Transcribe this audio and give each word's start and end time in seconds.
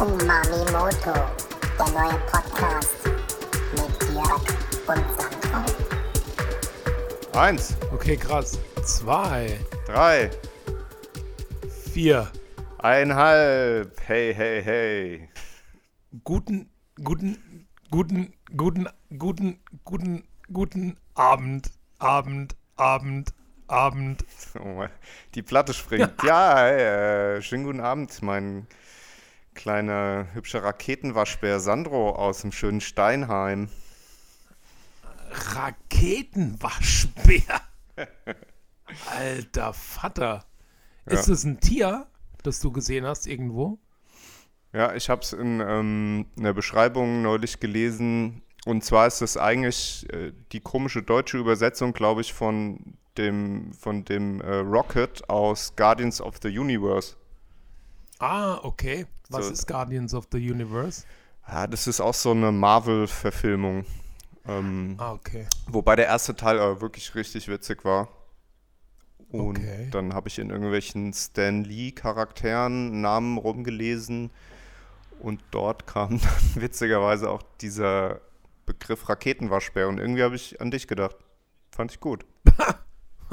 Umami 0.00 0.64
Moto, 0.72 1.12
der 1.78 1.88
neue 1.92 2.18
Podcast 2.30 2.96
mit 3.72 4.14
Jörg 4.14 4.42
und 4.86 5.04
Sandro. 5.16 5.64
Eins, 7.38 7.76
Okay, 7.92 8.16
krass. 8.16 8.58
Zwei, 8.84 9.58
drei, 9.86 10.30
vier. 11.92 12.28
einhalb. 12.78 13.98
Hey, 14.06 14.32
hey, 14.34 14.62
hey. 14.62 15.28
Guten, 16.24 16.70
guten, 17.02 17.66
guten, 17.90 18.32
guten, 18.56 18.88
guten, 19.18 19.58
guten, 19.84 20.24
guten 20.52 20.96
Abend, 21.14 21.70
Abend, 21.98 22.56
Abend, 22.76 23.34
Abend. 23.66 24.24
Oh, 24.58 24.86
die 25.34 25.42
Platte 25.42 25.74
springt. 25.74 26.12
Ja, 26.24 26.56
hey, 26.58 27.36
äh, 27.38 27.42
schönen 27.42 27.64
guten 27.64 27.80
Abend, 27.80 28.22
mein 28.22 28.66
kleiner 29.58 30.28
hübscher 30.34 30.62
Raketenwaschbär 30.62 31.58
Sandro 31.58 32.10
aus 32.14 32.42
dem 32.42 32.52
schönen 32.52 32.80
Steinheim. 32.80 33.68
Raketenwaschbär. 35.32 37.60
Alter 39.10 39.72
Vater. 39.74 40.44
Ist 41.06 41.26
Ja. 41.26 41.34
es 41.34 41.42
ein 41.44 41.58
Tier, 41.60 42.06
das 42.44 42.60
du 42.60 42.70
gesehen 42.70 43.04
hast 43.04 43.26
irgendwo? 43.26 43.78
Ja, 44.72 44.94
ich 44.94 45.10
habe 45.10 45.22
es 45.22 45.32
in 45.32 45.60
ähm, 45.60 46.26
einer 46.38 46.52
Beschreibung 46.54 47.22
neulich 47.22 47.58
gelesen. 47.58 48.42
Und 48.64 48.84
zwar 48.84 49.08
ist 49.08 49.22
es 49.22 49.36
eigentlich 49.36 50.06
äh, 50.12 50.32
die 50.52 50.60
komische 50.60 51.02
deutsche 51.02 51.36
Übersetzung, 51.38 51.92
glaube 51.92 52.20
ich, 52.20 52.32
von 52.32 52.94
dem, 53.16 53.72
von 53.72 54.04
dem 54.04 54.40
äh, 54.40 54.58
Rocket 54.58 55.28
aus 55.28 55.74
Guardians 55.74 56.20
of 56.20 56.36
the 56.42 56.56
Universe. 56.56 57.16
Ah, 58.18 58.58
okay. 58.62 59.06
Was 59.28 59.46
So. 59.46 59.52
ist 59.52 59.66
Guardians 59.66 60.14
of 60.14 60.26
the 60.32 60.38
Universe? 60.38 61.04
Ja, 61.46 61.66
das 61.66 61.86
ist 61.86 62.00
auch 62.00 62.14
so 62.14 62.30
eine 62.32 62.52
Marvel-Verfilmung. 62.52 63.84
Ähm, 64.46 64.96
Ah, 64.98 65.12
okay. 65.12 65.46
wobei 65.66 65.96
der 65.96 66.06
erste 66.06 66.34
Teil 66.34 66.58
aber 66.58 66.80
wirklich 66.80 67.14
richtig 67.14 67.48
witzig 67.48 67.84
war. 67.84 68.08
Und 69.30 69.58
Okay. 69.58 69.88
dann 69.90 70.14
habe 70.14 70.28
ich 70.28 70.38
in 70.38 70.48
irgendwelchen 70.50 71.12
Stan 71.12 71.62
Lee-Charakteren 71.64 73.00
Namen 73.02 73.36
rumgelesen. 73.38 74.30
Und 75.20 75.42
dort 75.50 75.86
kam 75.86 76.10
dann 76.20 76.62
witzigerweise 76.62 77.28
auch 77.30 77.42
dieser 77.60 78.20
Begriff 78.66 79.08
Raketenwaschbär. 79.08 79.88
Und 79.88 79.98
irgendwie 79.98 80.22
habe 80.22 80.36
ich 80.36 80.60
an 80.60 80.70
dich 80.70 80.86
gedacht. 80.88 81.16
Fand 81.70 81.92
ich 81.92 82.00
gut. 82.00 82.24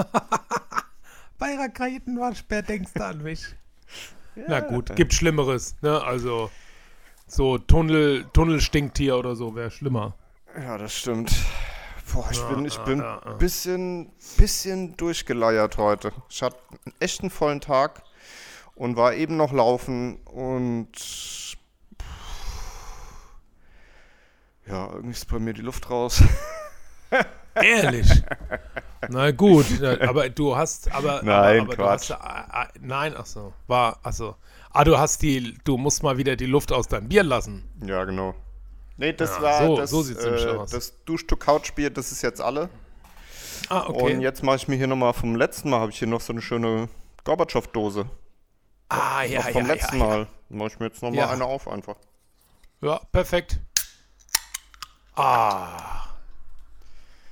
Bei 1.37 1.55
Raketenwaschbär 1.55 2.61
denkst 2.61 2.91
du 2.93 3.05
an 3.05 3.23
mich. 3.23 3.43
Na 4.47 4.59
gut, 4.59 4.95
gibt 4.95 5.13
Schlimmeres, 5.13 5.75
ne? 5.81 6.01
Also 6.03 6.49
so 7.27 7.57
Tunnel, 7.57 8.25
Tunnelstinktier 8.33 9.17
oder 9.17 9.35
so 9.35 9.55
wäre 9.55 9.71
schlimmer. 9.71 10.15
Ja, 10.57 10.77
das 10.77 10.93
stimmt. 10.95 11.31
Boah, 12.13 12.27
ich 12.31 12.37
Ja, 12.37 12.53
bin, 12.53 12.65
ich 12.65 12.75
ja, 12.75 12.83
bin 12.83 12.99
ja, 12.99 13.21
ja. 13.25 13.33
bisschen, 13.33 14.11
bisschen 14.37 14.95
durchgeleiert 14.95 15.77
heute. 15.77 16.11
Ich 16.29 16.41
hatte 16.43 16.57
einen 16.85 16.93
echten 16.99 17.29
vollen 17.29 17.61
Tag 17.61 18.03
und 18.75 18.95
war 18.95 19.13
eben 19.15 19.37
noch 19.37 19.51
laufen 19.51 20.17
und 20.25 20.91
ja, 24.67 24.87
irgendwie 24.93 25.11
ist 25.11 25.27
bei 25.29 25.39
mir 25.39 25.53
die 25.53 25.61
Luft 25.61 25.89
raus. 25.89 26.23
Ehrlich. 27.55 28.07
Na 29.09 29.31
gut, 29.31 29.65
na, 29.79 29.99
aber 30.01 30.29
du 30.29 30.55
hast, 30.55 30.91
aber, 30.91 31.21
Nein, 31.23 31.61
aber, 31.61 31.73
aber 31.73 31.75
Quatsch. 31.75 32.09
hast, 32.09 32.11
ah, 32.21 32.67
nein, 32.81 33.13
ach 33.17 33.25
so, 33.25 33.53
war, 33.67 33.99
ach 34.03 34.13
so. 34.13 34.35
Ah, 34.71 34.83
du 34.83 34.97
hast 34.97 35.21
die, 35.21 35.57
du 35.63 35.77
musst 35.77 36.03
mal 36.03 36.17
wieder 36.17 36.35
die 36.35 36.47
Luft 36.47 36.71
aus 36.73 36.87
deinem 36.87 37.07
Bier 37.07 37.23
lassen. 37.23 37.63
Ja, 37.85 38.03
genau. 38.03 38.33
Nee, 38.97 39.13
das 39.13 39.37
Ja, 39.37 39.41
war 39.41 39.65
so- 39.65 39.77
das, 39.77 39.89
so 39.89 40.01
sieht's 40.01 40.23
äh, 40.25 40.47
aus. 40.57 40.71
das 40.71 40.93
Dusch-to-Couch-Bier, 41.05 41.91
das 41.91 42.11
ist 42.11 42.21
jetzt 42.23 42.41
alle. 42.41 42.69
Ah, 43.69 43.85
okay. 43.87 44.15
Und 44.15 44.21
jetzt 44.21 44.43
mache 44.43 44.57
ich 44.57 44.67
mir 44.67 44.75
hier 44.75 44.87
nochmal 44.87 45.13
vom 45.13 45.35
letzten 45.35 45.69
Mal, 45.69 45.79
habe 45.79 45.91
ich 45.91 45.99
hier 45.99 46.07
noch 46.07 46.21
so 46.21 46.33
eine 46.33 46.41
schöne 46.41 46.89
Gorbatschow-Dose. 47.23 48.05
ah, 48.89 49.23
ja, 49.23 49.39
noch 49.39 49.45
ja, 49.47 49.51
vom 49.53 49.67
ja, 49.67 49.73
letzten 49.73 49.97
ja. 49.99 50.05
Mal. 50.05 50.27
Mache 50.49 50.67
ich 50.69 50.79
mir 50.79 50.85
jetzt 50.87 51.01
nochmal 51.01 51.19
Ja. 51.19 51.29
eine 51.29 51.45
auf 51.45 51.67
einfach. 51.67 51.95
Ja, 52.81 52.99
perfekt. 53.11 53.59
Ah. 55.15 56.05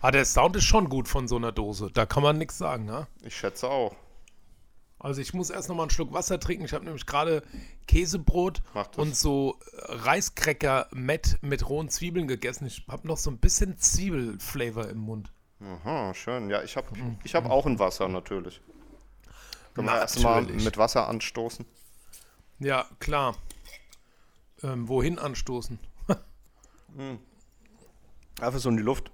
Ah, 0.03 0.11
der 0.11 0.25
Sound 0.25 0.57
ist 0.57 0.65
schon 0.65 0.89
gut 0.89 1.07
von 1.07 1.29
so 1.29 1.37
einer 1.37 1.53
Dose. 1.53 1.89
Da 1.93 2.05
kann 2.05 2.23
man 2.23 2.37
nichts 2.37 2.57
sagen, 2.57 2.83
ne? 2.83 3.07
Ich 3.23 3.37
schätze 3.37 3.69
auch. 3.69 3.95
Also 4.99 5.21
ich 5.21 5.33
muss 5.33 5.49
erst 5.49 5.69
noch 5.69 5.77
mal 5.77 5.83
einen 5.83 5.91
Schluck 5.91 6.11
Wasser 6.11 6.41
trinken. 6.41 6.65
Ich 6.65 6.73
habe 6.73 6.83
nämlich 6.83 7.05
gerade 7.05 7.41
Käsebrot 7.87 8.61
und 8.97 9.15
so 9.15 9.57
äh, 9.71 9.93
Reiskräcker 9.93 10.89
mit, 10.91 11.37
mit 11.41 11.69
rohen 11.69 11.87
Zwiebeln 11.87 12.27
gegessen. 12.27 12.65
Ich 12.67 12.85
habe 12.89 13.07
noch 13.07 13.15
so 13.17 13.31
ein 13.31 13.37
bisschen 13.37 13.77
Zwiebelflavor 13.77 14.89
im 14.89 14.97
Mund. 14.97 15.31
Aha, 15.61 16.13
schön. 16.13 16.49
Ja, 16.49 16.61
ich 16.63 16.75
habe 16.75 16.97
Mhm. 16.99 17.17
ich 17.23 17.33
hab 17.33 17.45
auch 17.49 17.65
ein 17.65 17.79
Wasser 17.79 18.09
natürlich. 18.09 18.59
Können 19.73 19.87
wir 19.87 19.95
erstmal 19.95 20.41
mit 20.43 20.77
Wasser 20.77 21.07
anstoßen? 21.07 21.65
Ja, 22.59 22.85
klar. 22.99 23.37
Ähm, 24.63 24.89
wohin 24.89 25.17
anstoßen? 25.17 25.79
Einfach 28.41 28.59
so 28.59 28.67
in 28.67 28.75
die 28.75 28.83
Luft. 28.83 29.11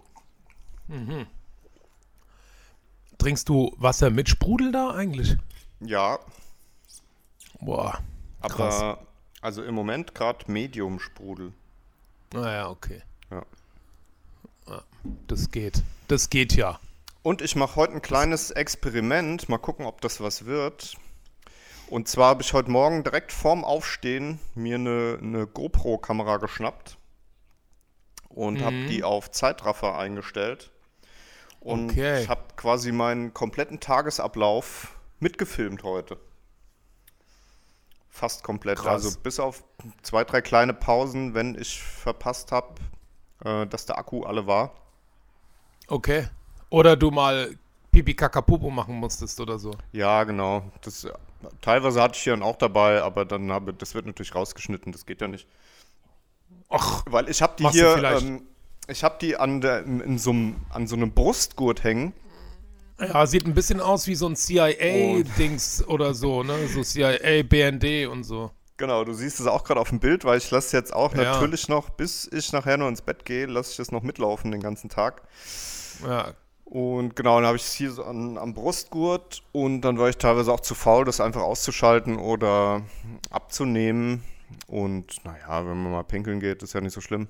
Trinkst 3.18 3.48
du 3.50 3.76
Wasser 3.78 4.10
mit 4.10 4.30
Sprudel 4.30 4.72
da 4.72 4.92
eigentlich? 4.92 5.36
Ja, 5.82 6.20
Boah. 7.60 8.00
aber 8.42 8.54
Krass. 8.54 8.98
also 9.42 9.64
im 9.64 9.76
Moment 9.76 10.16
gerade 10.16 10.50
Medium-Sprudel. 10.52 11.54
Naja, 12.34 12.70
okay. 12.70 13.02
Ja. 13.32 13.44
Ja, 14.68 14.82
Das 15.28 15.52
geht. 15.52 15.84
Das 16.08 16.30
geht 16.30 16.54
ja. 16.56 16.80
Und 17.22 17.42
ich 17.42 17.56
mache 17.56 17.76
heute 17.76 17.94
ein 17.94 18.02
kleines 18.02 18.52
Experiment. 18.52 19.50
Mal 19.50 19.58
gucken, 19.58 19.86
ob 19.86 20.02
das 20.02 20.22
was 20.22 20.46
wird. 20.46 20.96
Und 21.90 22.08
zwar 22.08 22.30
habe 22.30 22.42
ich 22.44 22.54
heute 22.54 22.72
Morgen 22.72 23.04
direkt 23.04 23.32
vorm 23.32 23.64
Aufstehen 23.66 24.40
mir 24.56 24.76
eine, 24.76 25.20
eine 25.22 25.48
GoPro-Kamera 25.48 26.38
geschnappt 26.38 26.98
und 28.30 28.62
habe 28.62 28.86
die 28.86 29.04
auf 29.04 29.32
Zeitraffer 29.32 29.98
eingestellt. 29.98 30.72
Und 31.60 31.92
Okay. 31.92 32.24
ich 32.24 32.30
habe 32.30 32.42
quasi 32.56 32.92
meinen 32.92 33.34
kompletten 33.34 33.80
Tagesablauf 33.80 34.98
mitgefilmt 35.20 35.84
heute. 35.84 36.18
Fast 38.10 38.44
komplett. 38.44 38.80
Krass. 38.80 39.06
Also 39.06 39.20
bis 39.20 39.40
auf 39.40 39.64
zwei, 40.02 40.24
drei 40.24 40.42
kleine 40.42 40.74
Pausen, 40.74 41.34
wenn 41.34 41.56
ich 41.56 41.82
verpasst 41.82 42.52
habe, 42.52 42.76
äh, 43.46 43.66
dass 43.68 43.86
der 43.86 43.98
Akku 43.98 44.24
alle 44.24 44.48
war. 44.48 44.74
Okay. 45.88 46.28
Oder 46.70 46.96
du 46.96 47.12
mal 47.12 47.56
Pipi 47.92 48.14
Kakapupu 48.14 48.70
machen 48.70 48.96
musstest 48.96 49.40
oder 49.40 49.58
so. 49.58 49.72
Ja, 49.92 50.24
genau. 50.24 50.64
Das, 50.82 51.08
teilweise 51.62 52.02
hatte 52.02 52.16
ich 52.16 52.22
hier 52.24 52.40
auch 52.42 52.58
dabei, 52.58 53.02
aber 53.02 53.26
dann 53.26 53.52
habe 53.52 53.74
das 53.74 53.96
wird 53.96 54.06
natürlich 54.06 54.36
rausgeschnitten, 54.36 54.92
das 54.92 55.06
geht 55.06 55.22
ja 55.22 55.28
nicht. 55.28 55.48
Ach, 56.70 57.04
Weil 57.08 57.30
ich 57.30 57.42
habe 57.42 57.54
die 57.58 57.68
hier, 57.70 57.94
vielleicht- 57.96 58.26
ähm, 58.26 58.48
ich 58.90 59.04
habe 59.04 59.18
die 59.22 59.38
an, 59.38 59.62
der, 59.62 59.86
in, 59.86 60.18
so 60.18 60.32
einem, 60.32 60.56
an 60.70 60.88
so 60.88 60.96
einem 60.96 61.12
Brustgurt 61.12 61.84
hängen. 61.84 62.14
ja, 63.00 63.26
sieht 63.26 63.46
ein 63.46 63.54
bisschen 63.54 63.80
aus 63.82 64.08
wie 64.08 64.16
so 64.16 64.28
ein 64.28 64.36
CIA-Dings 64.36 65.88
oder 65.88 66.14
so, 66.14 66.44
ne? 66.44 66.68
So 66.68 66.84
CIA, 66.84 67.44
BND 67.44 68.08
und 68.08 68.24
so. 68.24 68.52
Genau, 68.78 69.04
du 69.04 69.14
siehst 69.14 69.40
es 69.42 69.48
auch 69.48 69.64
gerade 69.66 69.80
auf 69.80 69.90
dem 69.90 70.00
Bild, 70.00 70.24
weil 70.24 70.38
ich 70.38 70.50
lasse 70.52 70.76
jetzt 70.78 70.94
auch 70.94 71.14
Ja. 71.14 71.24
natürlich 71.24 71.68
noch, 71.68 71.90
bis 71.90 72.30
ich 72.32 72.54
nachher 72.54 72.78
nur 72.78 72.88
ins 72.88 73.02
Bett 73.02 73.26
gehe, 73.26 73.46
lasse 73.46 73.72
ich 73.72 73.78
das 73.78 73.92
noch 73.92 74.04
mitlaufen 74.04 74.52
den 74.52 74.62
ganzen 74.62 74.90
Tag. 74.90 75.24
Ja, 76.08 76.34
Und 76.64 77.16
genau, 77.18 77.38
dann 77.38 77.46
habe 77.48 77.58
ich 77.58 77.64
es 77.64 77.74
hier 77.74 77.92
so 77.92 78.04
an, 78.06 78.38
am 78.38 78.54
Brustgurt 78.54 79.44
und 79.52 79.82
dann 79.82 79.98
war 79.98 80.08
ich 80.08 80.18
teilweise 80.18 80.52
auch 80.54 80.62
zu 80.62 80.76
faul, 80.76 81.04
das 81.04 81.20
einfach 81.20 81.42
auszuschalten 81.42 82.18
oder 82.18 82.84
abzunehmen. 83.32 84.24
Und 84.68 85.26
naja, 85.26 85.66
wenn 85.66 85.82
man 85.84 85.92
mal 85.92 86.04
pinkeln 86.04 86.40
geht, 86.40 86.64
ist 86.64 86.74
ja 86.74 86.80
nicht 86.82 86.94
so 86.94 87.02
schlimm. 87.02 87.28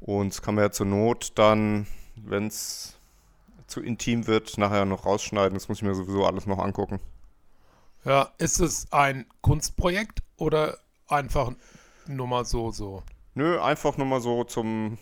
Und 0.00 0.32
das 0.32 0.42
kann 0.42 0.54
man 0.54 0.64
ja 0.64 0.70
zur 0.70 0.86
Not 0.86 1.32
dann, 1.36 1.86
wenn 2.16 2.46
es 2.46 2.94
zu 3.66 3.80
intim 3.80 4.26
wird, 4.26 4.58
nachher 4.58 4.84
noch 4.84 5.06
rausschneiden. 5.06 5.54
Das 5.54 5.68
muss 5.68 5.78
ich 5.78 5.82
mir 5.82 5.94
sowieso 5.94 6.24
alles 6.24 6.46
noch 6.46 6.58
angucken. 6.58 7.00
ja. 8.04 8.30
Ist 8.38 8.60
es 8.60 8.86
ein 8.92 9.26
Kunstprojekt 9.40 10.22
oder 10.36 10.78
einfach 11.08 11.52
nur 12.06 12.26
mal 12.26 12.44
so, 12.44 12.70
so? 12.70 13.02
Nö, 13.34 13.60
einfach 13.60 13.96
nur 13.96 14.06
mal 14.06 14.20
so 14.20 14.44
zum, 14.44 14.98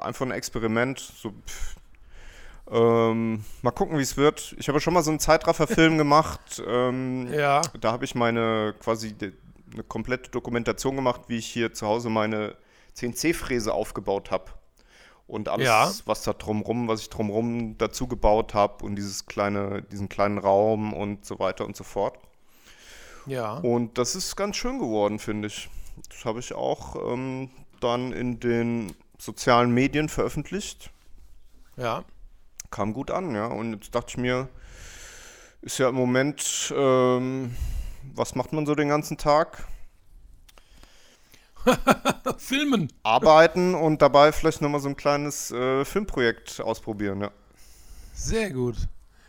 einfach 0.00 0.26
ein 0.26 0.32
Experiment. 0.32 0.98
So, 0.98 1.32
ähm, 2.70 3.44
mal 3.62 3.70
gucken, 3.70 3.96
wie 3.98 4.02
es 4.02 4.16
wird. 4.16 4.54
Ich 4.58 4.68
habe 4.68 4.80
schon 4.80 4.92
mal 4.94 5.02
so 5.02 5.10
einen 5.10 5.20
Zeitraffer-Film 5.20 5.96
gemacht. 5.98 6.62
Ähm, 6.66 7.32
Ja. 7.32 7.62
Da 7.80 7.92
habe 7.92 8.04
ich 8.04 8.14
meine 8.14 8.74
quasi 8.80 9.14
eine 9.72 9.84
komplette 9.84 10.30
Dokumentation 10.30 10.96
gemacht, 10.96 11.22
wie 11.28 11.36
ich 11.38 11.46
hier 11.46 11.72
zu 11.72 11.86
Hause 11.86 12.10
meine 12.10 12.56
CNC-Fräse 12.98 13.72
aufgebaut 13.72 14.30
habe. 14.30 14.52
Und 15.26 15.48
alles, 15.48 15.66
Ja. 15.66 15.92
was 16.06 16.22
da 16.22 16.32
drumrum, 16.32 16.88
was 16.88 17.02
ich 17.02 17.10
drumrum 17.10 17.76
dazu 17.76 18.06
gebaut 18.06 18.54
habe 18.54 18.84
und 18.84 18.96
dieses 18.96 19.26
kleine, 19.26 19.82
diesen 19.82 20.08
kleinen 20.08 20.38
Raum 20.38 20.94
und 20.94 21.24
so 21.26 21.38
weiter 21.38 21.66
und 21.66 21.76
so 21.76 21.84
fort. 21.84 22.18
Ja. 23.26 23.58
Und 23.58 23.98
das 23.98 24.14
ist 24.14 24.36
ganz 24.36 24.56
schön 24.56 24.78
geworden, 24.78 25.18
finde 25.18 25.48
ich. 25.48 25.68
das 26.08 26.24
habe 26.24 26.38
ich 26.40 26.54
auch 26.54 26.96
ähm, 27.12 27.50
dann 27.80 28.12
in 28.12 28.40
den 28.40 28.94
sozialen 29.18 29.72
Medien 29.72 30.08
veröffentlicht. 30.08 30.90
Ja. 31.76 32.04
Kam 32.70 32.92
gut 32.94 33.10
an, 33.10 33.34
ja. 33.34 33.46
Und 33.48 33.72
jetzt 33.74 33.94
dachte 33.94 34.10
ich 34.10 34.16
mir, 34.16 34.48
ist 35.60 35.78
ja 35.78 35.88
im 35.88 35.96
Moment, 35.96 36.72
ähm, 36.76 37.54
was 38.14 38.34
macht 38.34 38.52
man 38.52 38.64
so 38.64 38.74
den 38.74 38.88
ganzen 38.88 39.18
Tag? 39.18 39.66
Filmen. 42.38 42.92
Arbeiten 43.02 43.74
und 43.74 44.02
dabei 44.02 44.32
vielleicht 44.32 44.60
nochmal 44.60 44.80
so 44.80 44.88
ein 44.88 44.96
kleines 44.96 45.50
äh, 45.50 45.84
Filmprojekt 45.84 46.60
ausprobieren, 46.60 47.20
ja. 47.20 47.30
Sehr 48.14 48.50
gut. 48.50 48.76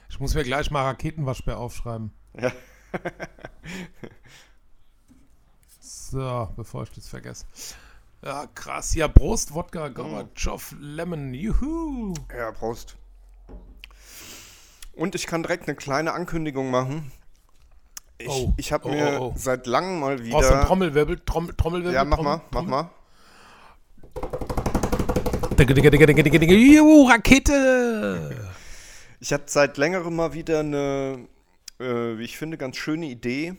Ich 0.09 0.19
muss 0.19 0.33
mir 0.33 0.43
gleich 0.43 0.71
mal 0.71 0.83
Raketenwaschbär 0.83 1.57
aufschreiben. 1.57 2.11
Ja. 2.39 2.51
So, 6.11 6.49
bevor 6.55 6.83
ich 6.83 6.89
das 6.89 7.07
vergesse. 7.07 7.45
Ja, 8.23 8.47
krass. 8.47 8.95
Ja, 8.95 9.07
Prost, 9.07 9.53
Wodka, 9.53 9.89
Gorbatschow, 9.89 10.75
Lemon, 10.79 11.35
juhu. 11.35 12.15
Ja, 12.35 12.51
Prost. 12.51 12.97
Und 14.93 15.13
ich 15.13 15.27
kann 15.27 15.43
direkt 15.43 15.67
eine 15.67 15.75
kleine 15.75 16.13
Ankündigung 16.13 16.71
machen. 16.71 17.11
Ich, 18.21 18.27
Oh. 18.27 18.53
ich 18.57 18.71
habe 18.73 18.85
Oh, 18.87 18.91
mir 18.91 19.17
oh, 19.21 19.25
oh. 19.27 19.33
seit 19.37 19.65
langem 19.65 19.99
mal 20.01 20.17
Brauchst 20.17 20.29
du 20.31 20.35
einen 20.35 20.59
wieder. 20.59 20.65
Trommelwirbel? 20.67 21.19
Trommel, 21.25 21.55
Trommelwirbel? 21.55 21.93
Ja, 21.93 22.03
mach 22.03 22.17
Trommel, 22.17 22.37
mal, 22.37 22.41
mach 22.51 22.63
mal. 22.63 22.89
Juhu, 26.75 27.07
Rakete! 27.07 28.49
Ich 29.21 29.31
hatte 29.33 29.45
seit 29.47 29.77
längerem 29.77 30.15
mal 30.15 30.33
wieder 30.33 30.59
eine, 30.59 31.27
äh, 31.79 32.17
wie 32.17 32.23
ich 32.23 32.37
finde, 32.37 32.57
ganz 32.57 32.77
schöne 32.77 33.05
Idee, 33.05 33.55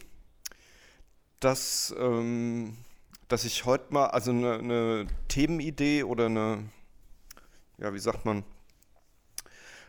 dass, 1.41 1.95
ähm, 1.99 2.77
dass 3.29 3.45
ich 3.45 3.65
heute 3.65 3.93
mal, 3.93 4.07
also 4.09 4.31
eine, 4.31 4.55
eine 4.59 5.07
Themenidee 5.29 6.03
oder 6.05 6.27
eine, 6.27 6.65
ja, 7.79 7.93
wie 7.95 7.99
sagt 7.99 8.25
man? 8.27 8.45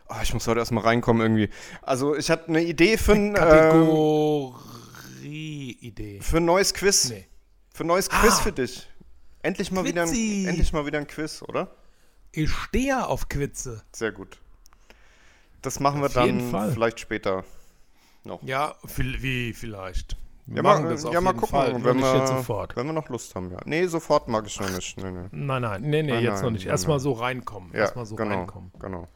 Ah, 0.08 0.20
ich 0.22 0.34
muss 0.34 0.46
heute 0.46 0.60
erstmal 0.60 0.84
reinkommen 0.84 1.22
irgendwie. 1.22 1.48
Also 1.80 2.14
ich 2.16 2.30
hatte 2.30 2.48
eine 2.48 2.62
Idee 2.62 2.98
für 2.98 3.12
ein, 3.12 3.28
ähm, 3.28 3.34
Kategorie-Idee. 3.34 6.20
für 6.20 6.36
ein 6.38 6.44
neues 6.44 6.74
Quiz. 6.74 7.08
Nee. 7.10 7.26
Für 7.72 7.84
ein 7.84 7.86
neues 7.86 8.10
Quiz 8.10 8.34
Ah. 8.38 8.42
für 8.42 8.52
dich. 8.52 8.88
Endlich 9.42 9.72
mal, 9.72 9.84
wieder 9.84 10.02
ein, 10.02 10.08
Quizzi. 10.08 10.44
endlich 10.46 10.72
mal 10.72 10.86
wieder 10.86 10.98
ein 10.98 11.06
Quiz, 11.06 11.42
oder? 11.42 11.68
Ich 12.32 12.50
stehe 12.50 13.06
auf 13.06 13.28
Quitze. 13.28 13.82
Sehr 13.92 14.12
gut. 14.12 14.38
Das 15.62 15.80
machen 15.80 16.00
wir 16.00 16.06
Auf 16.06 16.14
jeden 16.16 16.50
dann 16.52 16.72
vielleicht 16.72 17.00
später. 17.00 17.44
Ja, 18.42 18.74
viel, 18.86 19.20
wie 19.22 19.52
vielleicht. 19.52 20.16
Wir 20.46 20.56
Ja, 20.56 20.62
machen 20.62 20.84
mal, 20.84 20.90
das 20.90 21.04
auf 21.04 21.12
ja, 21.12 21.20
mal 21.20 21.30
jeden 21.30 21.40
gucken, 21.40 21.56
Fall. 21.58 21.84
wenn, 21.84 21.96
nicht 21.96 22.04
wir, 22.04 22.16
jetzt 22.18 22.28
sofort. 22.28 22.76
wenn 22.76 22.86
wir 22.86 22.92
noch 22.92 23.08
Lust 23.08 23.34
haben, 23.34 23.50
ja. 23.50 23.58
Nee, 23.64 23.86
sofort 23.86 24.28
mag 24.28 24.46
ich 24.46 24.60
noch 24.60 24.70
nicht. 24.70 24.96
Nee, 24.98 25.10
nee. 25.10 25.28
Nein, 25.30 25.62
nein, 25.62 25.82
nee, 25.82 26.02
nee, 26.02 26.12
Nein, 26.12 26.22
jetzt 26.22 26.34
nein, 26.36 26.44
noch 26.44 26.50
nicht. 26.52 26.66
Erstmal 26.66 27.00
so 27.00 27.12
reinkommen. 27.12 27.70
Ja, 27.72 27.80
Erstmal 27.80 28.06
so 28.06 28.16
genau, 28.16 28.36
reinkommen. 28.38 28.70
genau. 28.78 29.08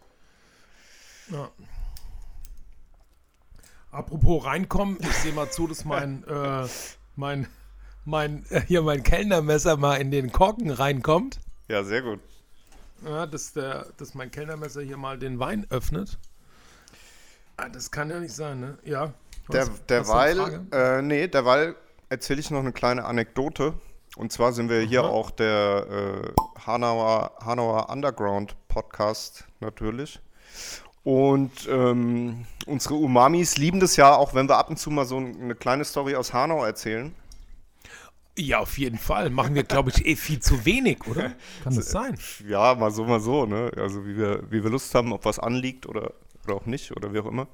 Ja. 1.28 1.50
Apropos 3.90 4.44
reinkommen, 4.44 4.98
ich 5.00 5.14
sehe 5.14 5.32
mal 5.32 5.50
zu, 5.50 5.66
dass 5.66 5.84
mein, 5.84 6.24
äh, 6.28 6.66
mein, 7.16 7.48
mein, 8.04 8.44
äh, 8.50 8.60
hier 8.60 8.82
mein 8.82 9.02
Kellnermesser 9.02 9.76
mal 9.76 9.96
in 9.96 10.10
den 10.10 10.32
Korken 10.32 10.70
reinkommt. 10.70 11.40
Ja, 11.68 11.82
sehr 11.82 12.02
gut. 12.02 12.20
Ja, 13.04 13.26
dass, 13.26 13.52
der, 13.52 13.86
dass 13.96 14.14
mein 14.14 14.30
Kellnermesser 14.30 14.82
hier 14.82 14.96
mal 14.96 15.18
den 15.18 15.38
Wein 15.38 15.66
öffnet. 15.70 16.18
Ah, 17.56 17.68
das 17.68 17.90
kann 17.90 18.10
ja 18.10 18.20
nicht 18.20 18.34
sein, 18.34 18.60
ne? 18.60 18.78
Ja. 18.84 19.12
Der, 19.52 19.66
derweil, 19.88 20.66
äh, 20.72 21.02
nee, 21.02 21.28
derweil 21.28 21.76
erzähle 22.08 22.40
ich 22.40 22.50
noch 22.50 22.60
eine 22.60 22.72
kleine 22.72 23.04
Anekdote. 23.04 23.74
Und 24.16 24.32
zwar 24.32 24.52
sind 24.52 24.70
wir 24.70 24.80
hier 24.80 25.04
Aha. 25.04 25.08
auch 25.08 25.30
der 25.30 25.86
äh, 26.26 26.66
Hanauer, 26.66 27.32
Hanauer 27.44 27.90
Underground 27.90 28.56
Podcast 28.68 29.44
natürlich. 29.60 30.20
Und 31.06 31.68
ähm, 31.70 32.46
unsere 32.66 32.96
Umamis 32.96 33.58
lieben 33.58 33.78
das 33.78 33.94
ja, 33.94 34.16
auch 34.16 34.34
wenn 34.34 34.48
wir 34.48 34.58
ab 34.58 34.70
und 34.70 34.76
zu 34.76 34.90
mal 34.90 35.04
so 35.04 35.18
eine 35.18 35.54
kleine 35.54 35.84
Story 35.84 36.16
aus 36.16 36.32
Hanau 36.32 36.64
erzählen. 36.64 37.14
Ja, 38.36 38.58
auf 38.58 38.76
jeden 38.76 38.98
Fall. 38.98 39.30
Machen 39.30 39.54
wir, 39.54 39.62
glaube 39.62 39.90
ich, 39.90 40.04
eh 40.04 40.16
viel 40.16 40.40
zu 40.40 40.64
wenig, 40.64 41.06
oder? 41.06 41.34
Kann 41.62 41.76
das 41.76 41.92
sein? 41.92 42.18
Ja, 42.48 42.74
mal 42.74 42.90
so, 42.90 43.04
mal 43.04 43.20
so, 43.20 43.46
ne? 43.46 43.70
Also 43.76 44.04
wie 44.04 44.16
wir, 44.16 44.50
wie 44.50 44.64
wir 44.64 44.68
Lust 44.68 44.92
haben, 44.96 45.12
ob 45.12 45.24
was 45.24 45.38
anliegt 45.38 45.86
oder, 45.86 46.12
oder 46.44 46.56
auch 46.56 46.66
nicht 46.66 46.90
oder 46.90 47.14
wie 47.14 47.20
auch 47.20 47.26
immer. 47.26 47.46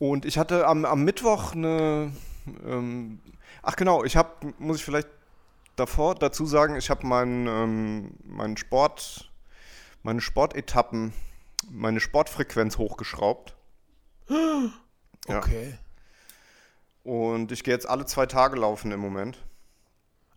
Und 0.00 0.24
ich 0.24 0.38
hatte 0.38 0.66
am, 0.66 0.84
am 0.84 1.04
Mittwoch 1.04 1.52
eine. 1.52 2.10
Ähm, 2.66 3.20
ach 3.62 3.76
genau, 3.76 4.02
ich 4.02 4.16
habe, 4.16 4.52
muss 4.58 4.78
ich 4.78 4.84
vielleicht 4.84 5.08
davor 5.76 6.16
dazu 6.16 6.46
sagen, 6.46 6.74
ich 6.74 6.90
habe 6.90 7.06
meinen 7.06 7.46
ähm, 7.46 8.10
meinen 8.24 8.56
Sport, 8.56 9.30
meine 10.02 10.20
Sportetappen, 10.20 11.12
meine 11.70 12.00
Sportfrequenz 12.00 12.78
hochgeschraubt. 12.78 13.56
Ja. 15.28 15.38
Okay. 15.38 15.76
Und 17.02 17.50
ich 17.50 17.64
gehe 17.64 17.74
jetzt 17.74 17.88
alle 17.88 18.06
zwei 18.06 18.26
Tage 18.26 18.56
laufen 18.56 18.92
im 18.92 19.00
Moment, 19.00 19.44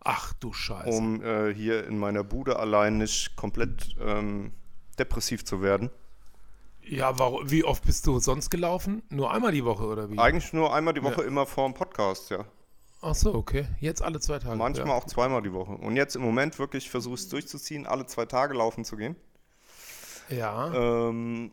Ach 0.00 0.32
du 0.34 0.52
Scheiße. 0.52 0.88
um 0.88 1.22
äh, 1.22 1.54
hier 1.54 1.86
in 1.86 1.96
meiner 1.96 2.24
Bude 2.24 2.58
allein 2.58 2.98
nicht 2.98 3.36
komplett 3.36 3.94
ähm, 4.00 4.52
depressiv 4.98 5.44
zu 5.44 5.62
werden. 5.62 5.90
Ja, 6.82 7.18
warum, 7.18 7.50
wie 7.50 7.62
oft 7.62 7.84
bist 7.84 8.06
du 8.06 8.18
sonst 8.18 8.50
gelaufen? 8.50 9.02
Nur 9.10 9.30
einmal 9.32 9.52
die 9.52 9.64
Woche 9.64 9.84
oder 9.84 10.10
wie? 10.10 10.18
Eigentlich 10.18 10.52
nur 10.52 10.74
einmal 10.74 10.94
die 10.94 11.02
Woche 11.04 11.22
immer 11.22 11.46
vor 11.46 11.68
dem 11.68 11.74
Podcast, 11.74 12.30
ja. 12.30 12.44
Ach 13.02 13.14
so, 13.14 13.34
okay. 13.34 13.66
Jetzt 13.78 14.02
alle 14.02 14.20
zwei 14.20 14.38
Tage. 14.38 14.56
Manchmal 14.56 14.88
ja. 14.88 14.94
auch 14.94 15.06
zweimal 15.06 15.42
die 15.42 15.52
Woche. 15.52 15.72
Und 15.72 15.96
jetzt 15.96 16.16
im 16.16 16.22
Moment 16.22 16.58
wirklich 16.58 16.90
versuche 16.90 17.14
ich 17.14 17.20
es 17.20 17.28
durchzuziehen, 17.28 17.86
alle 17.86 18.06
zwei 18.06 18.26
Tage 18.26 18.54
laufen 18.54 18.84
zu 18.84 18.96
gehen. 18.96 19.16
Ja. 20.30 20.72
Ähm, 21.08 21.50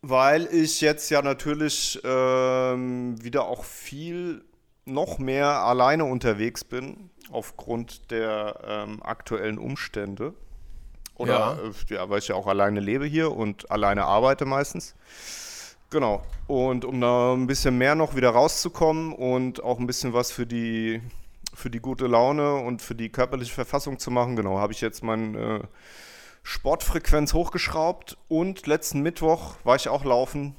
weil 0.00 0.46
ich 0.52 0.80
jetzt 0.80 1.10
ja 1.10 1.22
natürlich 1.22 2.00
ähm, 2.04 3.22
wieder 3.22 3.44
auch 3.44 3.64
viel 3.64 4.44
noch 4.84 5.18
mehr 5.18 5.46
alleine 5.46 6.04
unterwegs 6.04 6.64
bin, 6.64 7.10
aufgrund 7.30 8.10
der 8.10 8.58
ähm, 8.66 9.02
aktuellen 9.02 9.58
Umstände. 9.58 10.34
Oder 11.14 11.58
Ja. 11.62 11.68
äh, 11.68 11.94
ja, 11.94 12.10
weil 12.10 12.18
ich 12.18 12.28
ja 12.28 12.34
auch 12.34 12.46
alleine 12.48 12.80
lebe 12.80 13.04
hier 13.04 13.32
und 13.32 13.70
alleine 13.70 14.04
arbeite 14.04 14.44
meistens. 14.44 14.94
Genau. 15.90 16.22
Und 16.48 16.84
um 16.84 17.00
da 17.00 17.34
ein 17.34 17.46
bisschen 17.46 17.78
mehr 17.78 17.94
noch 17.94 18.16
wieder 18.16 18.30
rauszukommen 18.30 19.12
und 19.12 19.62
auch 19.62 19.78
ein 19.78 19.86
bisschen 19.86 20.14
was 20.14 20.32
für 20.32 20.46
die, 20.46 21.00
für 21.54 21.70
die 21.70 21.80
gute 21.80 22.06
Laune 22.06 22.56
und 22.56 22.82
für 22.82 22.94
die 22.94 23.10
körperliche 23.10 23.54
Verfassung 23.54 23.98
zu 23.98 24.10
machen, 24.10 24.34
genau, 24.34 24.58
habe 24.58 24.72
ich 24.72 24.80
jetzt 24.80 25.04
mein 25.04 25.34
äh, 25.34 25.60
Sportfrequenz 26.42 27.34
hochgeschraubt 27.34 28.18
und 28.28 28.66
letzten 28.66 29.00
Mittwoch 29.00 29.56
war 29.64 29.76
ich 29.76 29.88
auch 29.88 30.04
laufen. 30.04 30.56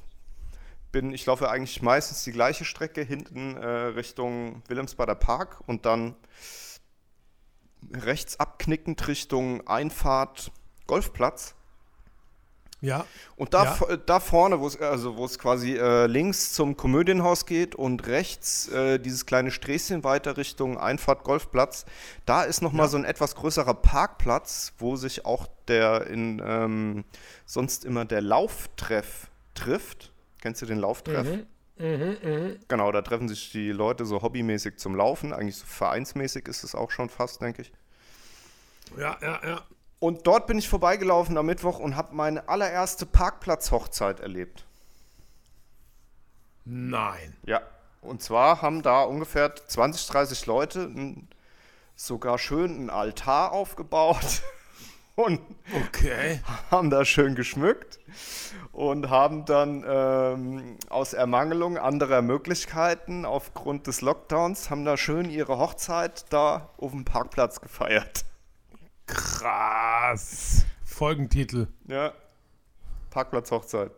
Bin, 0.92 1.12
ich 1.12 1.26
laufe 1.26 1.50
eigentlich 1.50 1.82
meistens 1.82 2.24
die 2.24 2.32
gleiche 2.32 2.64
Strecke 2.64 3.02
hinten 3.02 3.56
äh, 3.56 3.66
Richtung 3.66 4.62
Wilhelmsbader 4.68 5.14
Park 5.14 5.60
und 5.66 5.86
dann 5.86 6.14
rechts 7.92 8.40
abknickend 8.40 9.06
Richtung 9.08 9.66
Einfahrt 9.66 10.52
Golfplatz. 10.86 11.54
Ja. 12.84 13.04
Und 13.36 13.54
da, 13.54 13.64
Ja. 13.64 13.96
da 13.96 14.20
vorne, 14.20 14.60
wo 14.60 14.66
es 14.66 14.80
also 14.80 15.16
wo 15.16 15.24
es 15.24 15.38
quasi 15.38 15.76
äh, 15.76 16.06
links 16.06 16.52
zum 16.52 16.76
Komödienhaus 16.76 17.46
geht 17.46 17.74
und 17.74 18.06
rechts 18.06 18.68
äh, 18.68 18.98
dieses 18.98 19.26
kleine 19.26 19.50
Sträßchen 19.50 20.04
weiter 20.04 20.36
Richtung 20.36 20.78
Einfahrt 20.78 21.24
Golfplatz, 21.24 21.84
da 22.26 22.42
ist 22.44 22.62
noch 22.62 22.72
mal 22.72 22.88
so 22.88 22.96
ein 22.96 23.04
etwas 23.04 23.34
größerer 23.34 23.74
Parkplatz, 23.74 24.72
wo 24.78 24.96
sich 24.96 25.24
auch 25.24 25.46
der 25.68 26.06
in 26.06 26.42
ähm, 26.44 27.04
sonst 27.46 27.84
immer 27.84 28.04
der 28.04 28.20
Lauftreff 28.20 29.28
trifft. 29.54 30.12
Kennst 30.40 30.62
du 30.62 30.66
den 30.66 30.78
Lauftreff? 30.78 31.26
Mhm. 31.76 32.58
Genau, 32.68 32.92
da 32.92 33.02
treffen 33.02 33.28
sich 33.28 33.50
die 33.50 33.72
Leute 33.72 34.04
so 34.04 34.22
hobbymäßig 34.22 34.76
zum 34.78 34.94
Laufen. 34.94 35.32
Eigentlich 35.32 35.56
so 35.56 35.66
vereinsmäßig 35.66 36.46
ist 36.46 36.62
es 36.62 36.74
auch 36.76 36.90
schon 36.92 37.08
fast, 37.08 37.40
denke 37.42 37.62
ich. 37.62 37.72
Ja, 38.96 39.16
ja, 39.20 39.40
ja. 39.44 39.62
Und 40.04 40.26
dort 40.26 40.46
bin 40.46 40.58
ich 40.58 40.68
vorbeigelaufen 40.68 41.38
am 41.38 41.46
Mittwoch 41.46 41.78
und 41.78 41.96
habe 41.96 42.14
meine 42.14 42.46
allererste 42.46 43.06
Parkplatzhochzeit 43.06 44.20
erlebt. 44.20 44.66
Nein. 46.66 47.34
Ja, 47.46 47.62
und 48.02 48.22
zwar 48.22 48.60
haben 48.60 48.82
da 48.82 49.04
ungefähr 49.04 49.56
20, 49.56 50.06
30 50.08 50.44
Leute 50.44 50.82
n- 50.82 51.26
sogar 51.96 52.36
schön 52.36 52.70
einen 52.72 52.90
Altar 52.90 53.52
aufgebaut 53.52 54.42
und 55.14 55.40
Okay. 55.86 56.42
haben 56.70 56.90
da 56.90 57.06
schön 57.06 57.34
geschmückt 57.34 57.98
und 58.72 59.08
haben 59.08 59.46
dann 59.46 59.84
ähm, 59.88 60.76
aus 60.90 61.14
Ermangelung 61.14 61.78
anderer 61.78 62.20
Möglichkeiten 62.20 63.24
aufgrund 63.24 63.86
des 63.86 64.02
Lockdowns, 64.02 64.68
haben 64.68 64.84
da 64.84 64.98
schön 64.98 65.30
ihre 65.30 65.56
Hochzeit 65.56 66.26
da 66.28 66.68
auf 66.76 66.90
dem 66.90 67.06
Parkplatz 67.06 67.62
gefeiert. 67.62 68.26
Krass. 69.06 70.64
Folgentitel. 70.84 71.68
Ja, 71.86 72.12
Parkplatzhochzeit. 73.10 73.92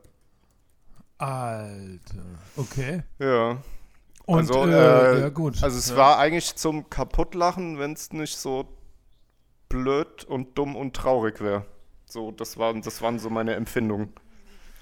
Alter. 1.19 2.25
Okay. 2.57 3.03
Ja. 3.19 3.59
Und, 4.27 4.39
also, 4.39 4.67
äh, 4.67 5.17
äh, 5.17 5.21
ja, 5.21 5.29
gut. 5.29 5.63
Also 5.63 5.79
es 5.79 5.91
ja. 5.91 5.97
war 5.97 6.19
eigentlich 6.19 6.55
zum 6.57 6.91
Kaputtlachen, 6.91 7.79
wenn 7.79 7.93
es 7.93 8.13
nicht 8.13 8.37
so 8.37 8.69
blöd 9.69 10.25
und 10.25 10.59
dumm 10.59 10.77
und 10.77 10.95
traurig 10.95 11.41
wäre. 11.41 11.65
So, 12.07 12.31
das 12.33 12.59
waren, 12.59 12.83
das 12.83 13.03
waren 13.03 13.19
so 13.19 13.31
meine 13.31 13.55
Empfindungen. 13.55 14.13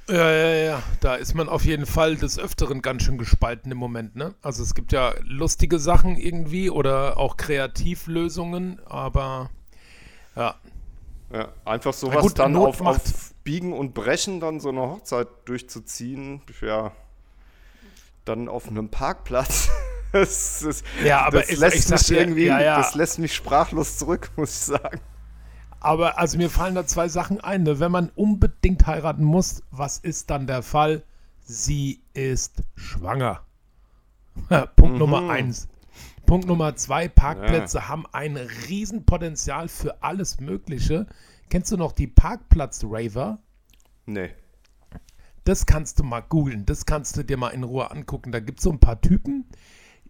Ja, 0.09 0.31
ja, 0.31 0.55
ja. 0.55 0.83
Da 1.01 1.15
ist 1.15 1.35
man 1.35 1.49
auf 1.49 1.65
jeden 1.65 1.87
Fall 1.87 2.17
des 2.17 2.39
Öfteren 2.39 2.83
ganz 2.83 3.03
schön 3.03 3.17
gespalten 3.17 3.71
im 3.73 3.79
Moment, 3.79 4.17
ne? 4.17 4.35
Also 4.43 4.63
es 4.63 4.75
gibt 4.75 4.93
ja 4.93 5.15
lustige 5.23 5.79
Sachen 5.79 6.17
irgendwie 6.17 6.69
oder 6.69 7.17
auch 7.19 7.37
Kreativlösungen, 7.37 8.81
aber 8.87 9.51
ja. 10.37 10.55
Ja, 11.33 11.49
einfach 11.65 11.93
sowas 11.93 12.23
gut, 12.23 12.39
dann 12.39 12.55
auf, 12.55 12.81
auf 12.81 13.35
Biegen 13.43 13.73
und 13.73 13.93
Brechen 13.93 14.39
dann 14.41 14.61
so 14.61 14.69
eine 14.69 14.83
Hochzeit 14.83 15.27
durchzuziehen, 15.47 16.43
ja, 16.61 16.93
dann 18.25 18.49
auf 18.49 18.69
einem 18.69 18.89
Parkplatz. 18.89 19.69
Das, 20.13 20.85
Ja, 21.05 21.23
aber 21.27 21.41
das 21.41 21.49
ich- 21.51 21.59
lässt 21.59 21.77
ich 21.77 21.91
mich 21.91 22.03
dir, 22.03 22.21
irgendwie, 22.21 22.45
ja, 22.47 22.61
ja. 22.61 22.77
das 22.77 22.95
lässt 22.95 23.19
mich 23.19 23.35
sprachlos 23.35 23.99
zurück, 23.99 24.31
muss 24.37 24.51
ich 24.51 24.61
sagen. 24.61 25.01
Aber 25.81 26.19
also 26.21 26.37
mir 26.39 26.51
fallen 26.51 26.77
da 26.77 26.87
zwei 26.87 27.09
Sachen 27.09 27.41
ein. 27.41 27.65
Ne? 27.65 27.81
Wenn 27.81 27.91
man 27.91 28.11
unbedingt 28.15 28.87
heiraten 28.87 29.25
muss, 29.25 29.65
was 29.73 29.99
ist 29.99 30.31
dann 30.31 30.47
der 30.47 30.63
Fall? 30.63 31.03
Sie 31.43 32.01
ist 32.13 32.63
schwanger. 32.77 33.41
Punkt 34.77 34.99
Nummer 35.01 35.29
eins. 35.31 35.67
Punkt 36.27 36.47
Nummer 36.47 36.75
zwei, 36.77 37.09
Parkplätze 37.09 37.89
haben 37.89 38.07
ein 38.13 38.37
Riesenpotenzial 38.37 39.69
für 39.69 40.03
alles 40.03 40.41
Mögliche. 40.41 41.07
Kennst 41.51 41.71
du 41.71 41.77
noch 41.77 41.93
die 41.93 42.07
Parkplatz-Raver? 42.07 43.39
Nee. 44.07 44.31
Das 45.45 45.67
kannst 45.67 45.99
du 45.99 46.05
mal 46.05 46.23
googeln, 46.23 46.65
das 46.65 46.87
kannst 46.87 47.17
du 47.17 47.23
dir 47.23 47.37
mal 47.37 47.51
in 47.51 47.65
Ruhe 47.65 47.91
angucken. 47.91 48.33
Da 48.33 48.41
gibt 48.41 48.61
es 48.61 48.65
so 48.65 48.71
ein 48.71 48.81
paar 48.81 49.01
Typen. 49.01 49.45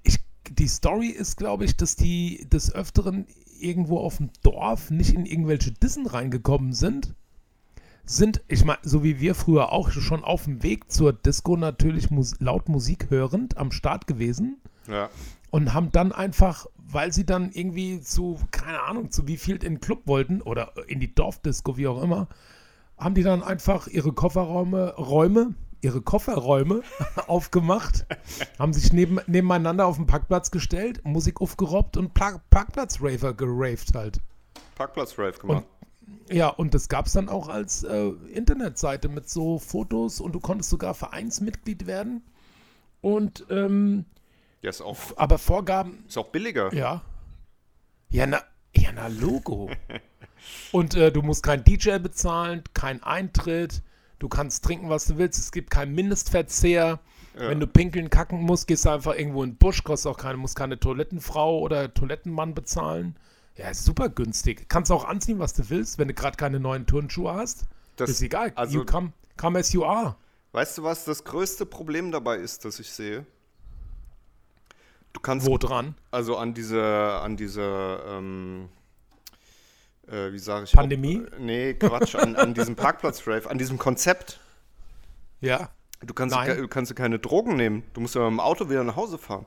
Ich, 0.04 0.18
die 0.48 0.68
Story 0.68 1.08
ist, 1.08 1.36
glaube 1.36 1.64
ich, 1.64 1.76
dass 1.76 1.96
die 1.96 2.46
des 2.48 2.72
Öfteren 2.72 3.26
irgendwo 3.58 3.98
auf 3.98 4.18
dem 4.18 4.30
Dorf 4.42 4.90
nicht 4.90 5.14
in 5.14 5.26
irgendwelche 5.26 5.72
Dissen 5.72 6.06
reingekommen 6.06 6.72
sind. 6.72 7.14
Sind, 8.06 8.42
ich 8.48 8.64
meine, 8.64 8.80
so 8.82 9.02
wie 9.02 9.18
wir 9.18 9.34
früher 9.34 9.72
auch 9.72 9.90
schon 9.90 10.22
auf 10.22 10.44
dem 10.44 10.62
Weg 10.62 10.92
zur 10.92 11.12
Disco 11.12 11.56
natürlich 11.56 12.10
mus 12.10 12.38
laut 12.38 12.68
Musik 12.68 13.10
hörend 13.10 13.56
am 13.56 13.72
Start 13.72 14.06
gewesen 14.06 14.58
Ja. 14.86 15.08
Und 15.54 15.72
haben 15.72 15.92
dann 15.92 16.10
einfach, 16.10 16.66
weil 16.76 17.12
sie 17.12 17.24
dann 17.24 17.52
irgendwie 17.52 18.00
zu, 18.00 18.40
keine 18.50 18.82
Ahnung, 18.82 19.12
zu 19.12 19.28
wie 19.28 19.36
viel 19.36 19.54
in 19.54 19.74
den 19.74 19.80
Club 19.80 20.00
wollten 20.06 20.42
oder 20.42 20.72
in 20.88 20.98
die 20.98 21.14
Dorfdisco, 21.14 21.76
wie 21.76 21.86
auch 21.86 22.02
immer, 22.02 22.26
haben 22.98 23.14
die 23.14 23.22
dann 23.22 23.40
einfach 23.44 23.86
ihre 23.86 24.12
Kofferräume, 24.12 24.96
Räume, 24.96 25.54
ihre 25.80 26.00
Kofferräume 26.00 26.82
aufgemacht, 27.28 28.04
haben 28.58 28.72
sich 28.72 28.92
neben, 28.92 29.20
nebeneinander 29.28 29.86
auf 29.86 29.94
den 29.94 30.08
Parkplatz 30.08 30.50
gestellt, 30.50 31.00
Musik 31.04 31.40
aufgerobbt 31.40 31.96
und 31.98 32.14
Pla 32.14 32.40
Parkplatz-Raver 32.50 33.34
geraved 33.34 33.94
halt. 33.94 34.18
Parkplatz-Rave 34.74 35.38
gemacht. 35.38 35.66
Ja, 36.32 36.48
und 36.48 36.74
das 36.74 36.88
gab 36.88 37.06
es 37.06 37.12
dann 37.12 37.28
auch 37.28 37.48
als 37.48 37.84
äh, 37.84 38.08
Internetseite 38.32 39.08
mit 39.08 39.28
so 39.28 39.60
Fotos 39.60 40.20
und 40.20 40.34
du 40.34 40.40
konntest 40.40 40.70
sogar 40.70 40.94
Vereinsmitglied 40.94 41.86
werden. 41.86 42.24
Und, 43.00 43.46
ähm, 43.50 44.06
ja, 44.64 44.70
ist 44.70 44.80
auch, 44.80 44.96
aber 45.16 45.36
Vorgaben, 45.38 46.04
ist 46.08 46.16
auch 46.16 46.28
billiger. 46.28 46.72
Ja. 46.74 47.02
Ja, 48.08 48.26
na, 48.26 48.40
ja, 48.74 48.92
na 48.92 49.08
Logo. 49.08 49.70
Und 50.72 50.94
äh, 50.94 51.12
du 51.12 51.20
musst 51.22 51.42
kein 51.42 51.64
DJ 51.64 51.98
bezahlen, 51.98 52.62
kein 52.72 53.02
Eintritt. 53.02 53.82
Du 54.18 54.28
kannst 54.28 54.64
trinken, 54.64 54.88
was 54.88 55.04
du 55.06 55.18
willst. 55.18 55.38
Es 55.38 55.52
gibt 55.52 55.70
keinen 55.70 55.94
Mindestverzehr. 55.94 57.00
Wenn 57.36 57.58
du 57.58 57.66
pinkeln, 57.66 58.10
kacken 58.10 58.40
musst, 58.42 58.68
gehst 58.68 58.84
du 58.84 58.90
einfach 58.90 59.16
irgendwo 59.16 59.42
in 59.42 59.50
den 59.50 59.56
Busch, 59.56 59.82
kostet 59.82 60.12
auch 60.12 60.16
keine, 60.16 60.36
musst 60.38 60.54
keine 60.54 60.78
Toilettenfrau 60.78 61.58
oder 61.58 61.92
Toilettenmann 61.92 62.54
bezahlen. 62.54 63.16
Ja, 63.56 63.70
ist 63.70 63.84
super 63.84 64.08
günstig. 64.08 64.68
Kannst 64.68 64.92
auch 64.92 65.04
anziehen, 65.04 65.40
was 65.40 65.52
du 65.52 65.68
willst, 65.68 65.98
wenn 65.98 66.06
du 66.06 66.14
gerade 66.14 66.36
keine 66.36 66.60
neuen 66.60 66.86
Turnschuhe 66.86 67.34
hast. 67.34 67.64
Das- 67.96 68.08
ist 68.08 68.22
egal. 68.22 68.52
also- 68.54 68.78
you 68.78 68.84
come, 68.84 69.12
come 69.36 69.58
as 69.58 69.72
you 69.72 69.84
are. 69.84 70.14
Weißt 70.52 70.78
du, 70.78 70.84
was 70.84 71.04
das 71.04 71.24
größte 71.24 71.66
Problem 71.66 72.12
dabei 72.12 72.36
ist, 72.36 72.64
das 72.64 72.78
ich 72.78 72.90
sehe? 72.92 73.26
Du 75.14 75.20
kannst 75.20 75.46
Wo 75.46 75.56
dran? 75.56 75.94
also 76.10 76.36
an 76.36 76.52
diese, 76.52 76.82
an 76.82 77.36
diese, 77.36 78.00
ähm, 78.06 78.68
äh, 80.06 80.32
wie 80.32 80.38
sage 80.38 80.64
ich? 80.64 80.72
Pandemie? 80.72 81.22
Ob, 81.24 81.38
nee, 81.38 81.72
Quatsch, 81.74 82.16
an, 82.16 82.36
an 82.36 82.52
diesem 82.52 82.76
Parkplatz-Rave, 82.76 83.48
an 83.48 83.56
diesem 83.56 83.78
Konzept. 83.78 84.40
Ja. 85.40 85.70
Du 86.00 86.12
kannst, 86.12 86.34
Nein. 86.34 86.58
du 86.58 86.68
kannst 86.68 86.94
keine 86.96 87.18
Drogen 87.18 87.56
nehmen. 87.56 87.84
Du 87.94 88.00
musst 88.00 88.14
ja 88.14 88.22
mit 88.22 88.32
dem 88.32 88.40
Auto 88.40 88.68
wieder 88.68 88.84
nach 88.84 88.96
Hause 88.96 89.16
fahren. 89.16 89.46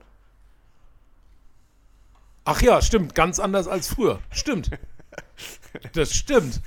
Ach 2.45 2.61
ja, 2.61 2.81
stimmt. 2.81 3.13
Ganz 3.13 3.39
anders 3.39 3.67
als 3.67 3.89
früher. 3.89 4.19
Stimmt. 4.31 4.71
Das 5.93 6.13
stimmt. 6.13 6.61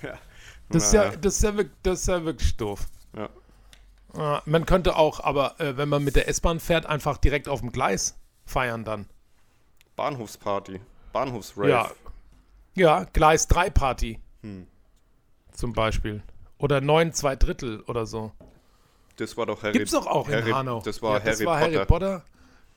Das 0.69 0.85
ist, 0.87 0.93
ja, 0.93 1.11
das, 1.17 1.37
ist 1.37 1.43
ja, 1.43 1.53
das 1.83 2.01
ist 2.03 2.07
ja 2.07 2.25
wirklich 2.25 2.57
doof. 2.59 2.87
Ja. 3.17 4.37
Äh, 4.37 4.43
man 4.45 4.67
könnte 4.67 4.97
auch, 4.97 5.21
aber 5.21 5.59
äh, 5.59 5.77
wenn 5.79 5.89
man 5.89 6.05
mit 6.05 6.17
der 6.17 6.29
S-Bahn 6.29 6.61
fährt, 6.61 6.85
einfach 6.87 7.17
direkt 7.17 7.49
auf 7.49 7.61
dem 7.61 7.73
Gleis 7.73 8.21
feiern 8.45 8.85
dann. 8.85 9.07
Bahnhofsparty. 9.97 10.81
Bahnhofsrave. 11.13 11.69
Ja. 11.69 11.91
Ja, 12.75 13.05
Gleis 13.13 13.49
3 13.49 13.71
Party. 13.71 14.21
Hm. 14.43 14.67
Zum 15.53 15.73
Beispiel. 15.73 16.23
Oder 16.59 16.81
9 16.81 17.13
2 17.13 17.37
Drittel 17.37 17.81
oder 17.83 18.07
so. 18.07 18.33
Das 19.17 19.37
war 19.37 19.47
doch 19.47 19.63
Harry 19.63 19.73
Gibt's 19.73 19.93
doch 19.93 20.07
auch 20.07 20.29
in 20.29 20.35
Harry, 20.35 20.51
Hanau. 20.51 20.81
Das 20.83 21.03
war, 21.03 21.19
ja, 21.19 21.25
Harry, 21.25 21.31
das 21.31 21.45
war 21.45 21.59
Potter. 21.59 21.75
Harry 21.75 21.87
Potter. 21.87 22.25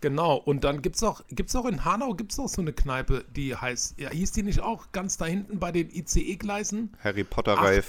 Genau. 0.01 0.35
Und 0.35 0.65
dann 0.65 0.81
gibt's 0.81 1.01
auch, 1.03 1.21
gibt's 1.29 1.55
auch 1.55 1.65
in 1.65 1.85
Hanau 1.85 2.13
gibt's 2.13 2.37
auch 2.37 2.49
so 2.49 2.61
eine 2.61 2.73
Kneipe, 2.73 3.23
die 3.33 3.55
heißt, 3.55 3.97
ja, 3.99 4.09
hieß 4.09 4.33
die 4.33 4.43
nicht 4.43 4.59
auch 4.59 4.91
ganz 4.91 5.15
da 5.17 5.25
hinten 5.25 5.59
bei 5.59 5.71
den 5.71 5.89
ICE-Gleisen? 5.89 6.91
Harry 7.01 7.23
Potter 7.23 7.55
Ach. 7.57 7.63
Rave. 7.63 7.85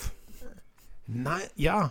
Nein, 1.07 1.43
ja. 1.57 1.91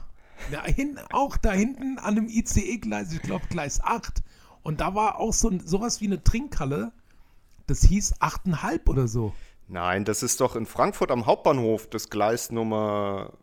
Da 0.51 0.63
hin, 0.63 0.99
auch 1.11 1.35
da 1.37 1.51
hinten 1.51 1.99
an 1.99 2.15
dem 2.15 2.27
ICE-Gleis, 2.29 3.11
ich 3.11 3.21
glaube 3.21 3.45
Gleis 3.49 3.81
8. 3.81 4.23
Und 4.63 4.81
da 4.81 4.95
war 4.95 5.19
auch 5.19 5.33
so 5.33 5.51
sowas 5.63 6.01
wie 6.01 6.07
eine 6.07 6.23
Trinkhalle. 6.23 6.91
Das 7.67 7.83
hieß 7.83 8.15
8,5 8.21 8.87
oder 8.89 9.07
so. 9.07 9.33
Nein, 9.67 10.05
das 10.05 10.23
ist 10.23 10.41
doch 10.41 10.55
in 10.55 10.65
Frankfurt 10.65 11.11
am 11.11 11.25
Hauptbahnhof, 11.25 11.87
das 11.89 12.09
Gleis 12.09 12.51
Nummer, 12.51 13.33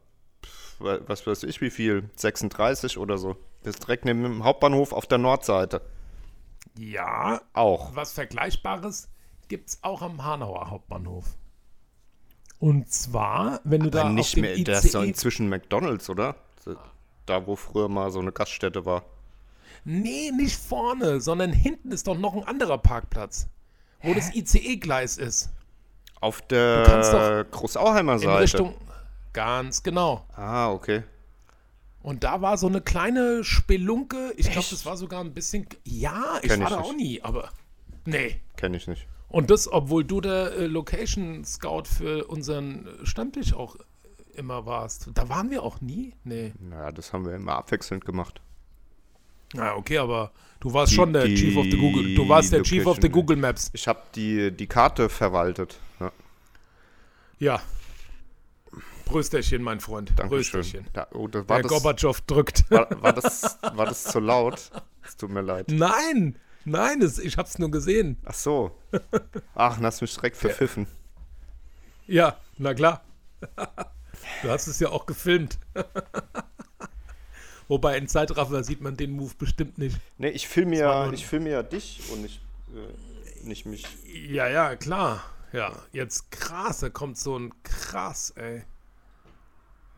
was 0.79 1.27
weiß 1.27 1.45
ich 1.45 1.61
wie 1.61 1.71
viel, 1.71 2.11
36 2.17 2.99
oder 2.99 3.19
so. 3.19 3.37
Das 3.63 3.75
ist 3.75 3.83
direkt 3.83 4.05
neben 4.05 4.23
dem 4.23 4.45
Hauptbahnhof 4.45 4.93
auf 4.93 5.07
der 5.07 5.19
Nordseite. 5.19 5.83
Ja, 6.79 7.41
Auch. 7.53 7.95
was 7.95 8.13
Vergleichbares 8.13 9.09
gibt 9.49 9.71
es 9.71 9.79
auch 9.83 10.03
am 10.03 10.25
Hanauer 10.25 10.71
Hauptbahnhof. 10.71 11.37
Und 12.59 12.93
zwar, 12.93 13.61
wenn 13.65 13.83
du 13.83 13.91
da 13.91 14.01
Aber 14.03 14.11
auf 14.11 14.15
nicht 14.15 14.37
dem 14.37 14.43
mehr, 14.43 14.55
ICE... 14.55 14.65
das 14.65 14.85
ist 14.85 14.95
doch 14.95 15.03
inzwischen 15.03 15.49
McDonalds, 15.49 16.09
oder? 16.11 16.37
Da, 17.27 17.47
wo 17.47 17.57
früher 17.57 17.89
mal 17.89 18.11
so 18.11 18.21
eine 18.21 18.33
Gaststätte 18.33 18.85
war. 18.85 19.05
Nee, 19.85 20.31
nicht 20.37 20.57
vorne, 20.57 21.21
sondern 21.21 21.53
hinten 21.53 21.93
ist 21.93 22.07
doch 22.07 22.19
noch 22.19 22.35
ein 22.35 22.45
anderer 22.45 22.79
Parkplatz, 22.79 23.49
wo 24.03 24.15
das 24.15 24.35
ICE-Gleis 24.35 25.17
ist. 25.17 25.51
Auf 26.21 26.43
der 26.43 27.47
Großauheimer 27.51 28.15
In 28.15 28.19
Seite. 28.19 28.43
Richtung... 28.43 28.75
Ganz 29.33 29.85
genau. 29.85 30.27
Ah, 30.35 30.73
okay. 30.73 31.05
Und 32.03 32.25
da 32.25 32.41
war 32.41 32.57
so 32.59 32.67
eine 32.67 32.81
kleine 32.81 33.45
Spelunke. 33.45 34.33
Ich 34.37 34.51
glaube, 34.51 34.67
das 34.71 34.85
war 34.85 34.97
sogar 34.97 35.21
ein 35.23 35.35
bisschen. 35.35 35.67
Ja, 35.85 36.39
ich 36.43 36.49
Kenn 36.49 36.61
war 36.61 36.67
ich 36.69 36.75
da 36.75 36.81
nicht. 36.81 36.91
auch 36.91 36.97
nie, 36.97 37.23
aber. 37.23 37.51
Nee. 38.07 38.41
Kenne 38.57 38.77
ich 38.77 38.89
nicht. 38.89 39.07
Und 39.29 39.51
das, 39.51 39.71
obwohl 39.71 40.05
du 40.05 40.21
der 40.21 40.53
äh, 40.53 40.67
Location 40.67 41.45
Scout 41.45 41.85
für 41.85 42.25
unseren 42.27 42.89
Stammtisch 43.05 43.55
auch 43.55 43.77
immer 44.35 44.67
warst. 44.67 45.11
Da 45.15 45.29
waren 45.29 45.51
wir 45.51 45.63
auch 45.63 45.81
nie? 45.81 46.15
Nee. 46.25 46.53
Naja, 46.59 46.91
das 46.91 47.13
haben 47.13 47.25
wir 47.25 47.35
immer 47.37 47.55
abwechselnd 47.55 48.05
gemacht. 48.05 48.41
Na, 49.55 49.75
okay, 49.75 49.99
aber 49.99 50.33
du 50.61 50.73
warst 50.73 50.93
Die- 50.93 50.97
schon 50.97 51.13
der 51.13 51.25
die 51.25 51.35
Chief 51.35 51.57
of 51.57 51.65
the 51.65 51.77
Google. 51.77 52.15
Du 52.15 52.29
warst 52.29 52.53
der 52.53 52.63
Chief 52.63 52.87
of 52.87 52.99
the 53.03 53.09
Google 53.09 53.37
Maps. 53.37 53.71
Ich 53.73 53.87
habe 53.89 54.01
die, 54.15 54.51
die 54.53 54.67
Karte 54.67 55.09
verwaltet. 55.09 55.79
Ja, 55.99 56.13
Ja. 57.39 57.63
Prösterchen, 59.07 59.63
mein 59.63 59.81
Freund. 59.81 60.11
Dankeschön. 60.17 60.61
Prösterchen. 60.61 60.87
Da, 60.93 61.09
oh, 61.13 61.27
das 61.27 61.45
Der 61.47 61.63
das, 61.63 61.69
Gorbatschow 61.69 62.21
drückt. 62.21 62.71
war, 62.71 62.87
war, 63.03 63.13
das, 63.13 63.59
war 63.75 63.87
das 63.87 64.05
zu 64.05 64.21
laut? 64.21 64.71
Es 65.05 65.17
tut 65.17 65.31
mir 65.31 65.41
leid. 65.41 65.67
Nein! 65.69 66.37
Nein, 66.65 67.03
es, 67.03 67.19
ich 67.19 67.37
hab's 67.39 67.59
nur 67.59 67.71
gesehen. 67.73 68.19
Ach 68.25 68.35
so. 68.35 68.79
Ach, 69.57 69.75
dann 69.77 69.87
hast 69.87 70.01
du 70.01 70.05
mich 70.05 70.15
direkt 70.15 70.37
verpfiffen. 70.37 70.87
Ja, 72.07 72.37
na 72.59 72.75
klar. 72.75 73.03
Du 74.43 74.51
hast 74.51 74.67
es 74.67 74.79
ja 74.81 74.91
auch 74.91 75.07
gefilmt. 75.07 75.59
Wobei 77.71 77.97
in 77.97 78.09
Zeitraffer 78.09 78.65
sieht 78.65 78.81
man 78.81 78.97
den 78.97 79.13
Move 79.13 79.33
bestimmt 79.39 79.79
nicht. 79.79 79.97
Nee, 80.19 80.31
ich 80.31 80.49
filme 80.49 80.77
ja, 80.77 81.13
ich 81.13 81.25
filme 81.25 81.51
ja 81.51 81.63
dich 81.63 82.03
und 82.13 82.23
nicht, 82.23 82.41
äh, 82.75 83.47
nicht 83.47 83.65
mich. 83.65 83.87
Ja, 84.13 84.49
ja, 84.49 84.75
klar. 84.75 85.23
Ja, 85.53 85.73
jetzt 85.93 86.33
krass, 86.33 86.81
da 86.81 86.89
kommt 86.91 87.17
so 87.17 87.39
ein 87.39 87.55
krass, 87.63 88.31
ey. 88.31 88.65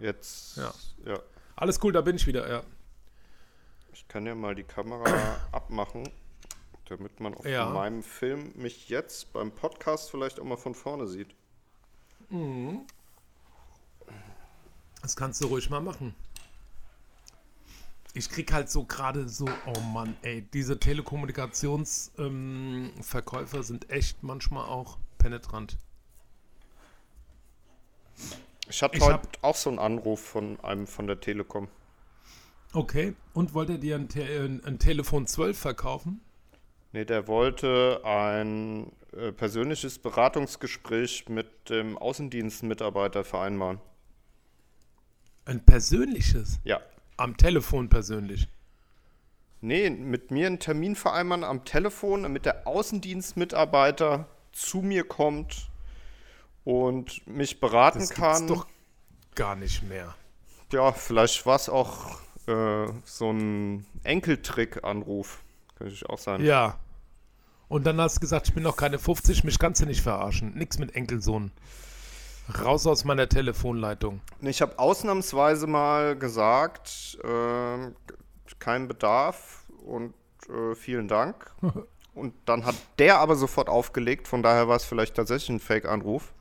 Jetzt, 0.00 0.58
Ja. 0.58 0.74
ja. 1.06 1.18
Alles 1.56 1.80
cool, 1.82 1.92
da 1.94 2.02
bin 2.02 2.16
ich 2.16 2.26
wieder, 2.26 2.46
ja. 2.46 2.62
Ich 3.94 4.06
kann 4.06 4.26
ja 4.26 4.34
mal 4.34 4.54
die 4.54 4.64
Kamera 4.64 5.06
abmachen. 5.52 6.06
damit 6.90 7.20
man 7.20 7.32
auf 7.32 7.46
Ja. 7.46 7.70
meinem 7.70 8.02
Film 8.02 8.52
mich 8.54 8.90
jetzt 8.90 9.32
beim 9.32 9.50
Podcast 9.50 10.10
vielleicht 10.10 10.38
auch 10.38 10.44
mal 10.44 10.58
von 10.58 10.74
vorne 10.74 11.06
sieht. 11.08 11.34
Das 15.00 15.16
kannst 15.16 15.42
du 15.42 15.46
ruhig 15.46 15.70
mal 15.70 15.80
machen. 15.80 16.14
Ich 18.14 18.28
krieg 18.28 18.52
halt 18.52 18.70
so 18.70 18.84
gerade 18.84 19.26
so, 19.28 19.46
oh 19.66 19.80
Mann, 19.80 20.16
ey, 20.22 20.42
diese 20.52 20.78
Telekommunikationsverkäufer 20.78 23.56
ähm, 23.56 23.62
sind 23.62 23.88
echt 23.90 24.22
manchmal 24.22 24.66
auch 24.66 24.98
penetrant. 25.16 25.78
Ich 28.68 28.82
hatte 28.82 28.98
Ich 28.98 29.02
heute 29.02 29.14
hab- 29.14 29.38
auch 29.42 29.56
so 29.56 29.70
einen 29.70 29.78
Anruf 29.78 30.20
von 30.20 30.60
einem 30.60 30.86
von 30.86 31.06
der 31.06 31.20
Telekom. 31.20 31.68
Okay, 32.74 33.14
und 33.34 33.52
wollt 33.54 33.68
ihr 33.70 33.78
dir 33.78 33.96
ein, 33.96 34.08
Te 34.08 34.22
ein, 34.24 34.62
ein 34.64 34.78
Telefon 34.78 35.26
12 35.26 35.58
verkaufen? 35.58 36.20
Nee, 36.92 37.04
der 37.06 37.26
wollte 37.28 38.00
ein 38.04 38.92
äh, 39.12 39.32
persönliches 39.32 39.98
Beratungsgespräch 39.98 41.28
mit 41.30 41.70
dem 41.70 41.96
Außendienstmitarbeiter 41.98 43.24
vereinbaren. 43.24 43.80
Ein 45.46 45.64
persönliches? 45.64 46.60
Ja. 46.64 46.80
Am 47.16 47.36
Telefon 47.36 47.88
persönlich. 47.88 48.48
Nee, 49.60 49.90
mit 49.90 50.30
mir 50.30 50.48
einen 50.48 50.58
Termin 50.58 50.96
vereinbaren 50.96 51.44
am 51.44 51.64
Telefon, 51.64 52.24
damit 52.24 52.46
der 52.46 52.66
Außendienstmitarbeiter 52.66 54.26
zu 54.50 54.78
mir 54.82 55.04
kommt 55.04 55.70
und 56.64 57.24
mich 57.26 57.60
beraten 57.60 58.00
Das 58.00 58.10
kann. 58.10 58.46
gibt's 58.46 58.52
doch 58.52 58.66
gar 59.34 59.54
nicht 59.54 59.82
mehr. 59.84 60.14
Ja, 60.72 60.92
vielleicht 60.92 61.46
war 61.46 61.56
es 61.56 61.68
auch 61.68 62.18
äh, 62.46 62.86
so 63.04 63.30
ein 63.30 63.86
Enkeltrick-Anruf. 64.04 65.42
Könnte 65.76 65.94
ich 65.94 66.06
auch 66.06 66.18
sein. 66.18 66.44
Ja. 66.44 66.78
Und 67.68 67.84
dann 67.84 68.00
hast 68.00 68.16
du 68.16 68.20
gesagt, 68.20 68.48
ich 68.48 68.54
bin 68.54 68.62
noch 68.64 68.76
keine 68.76 68.98
50, 68.98 69.44
mich 69.44 69.58
kannst 69.58 69.80
du 69.80 69.86
nicht 69.86 70.02
verarschen. 70.02 70.54
Nix 70.54 70.78
mit 70.78 70.94
Enkelsohn. 70.94 71.52
Raus 72.62 72.86
aus 72.86 73.04
meiner 73.04 73.28
Telefonleitung. 73.28 74.20
Ich 74.40 74.60
habe 74.62 74.78
ausnahmsweise 74.78 75.66
mal 75.66 76.16
gesagt, 76.16 77.18
äh, 77.22 77.90
kein 78.58 78.88
Bedarf 78.88 79.64
und 79.84 80.14
äh, 80.48 80.74
vielen 80.74 81.08
Dank. 81.08 81.50
Und 82.14 82.34
dann 82.44 82.66
hat 82.66 82.74
der 82.98 83.20
aber 83.20 83.36
sofort 83.36 83.70
aufgelegt, 83.70 84.28
von 84.28 84.42
daher 84.42 84.68
war 84.68 84.76
es 84.76 84.84
vielleicht 84.84 85.14
tatsächlich 85.14 85.48
ein 85.48 85.60
Fake-Anruf. 85.60 86.34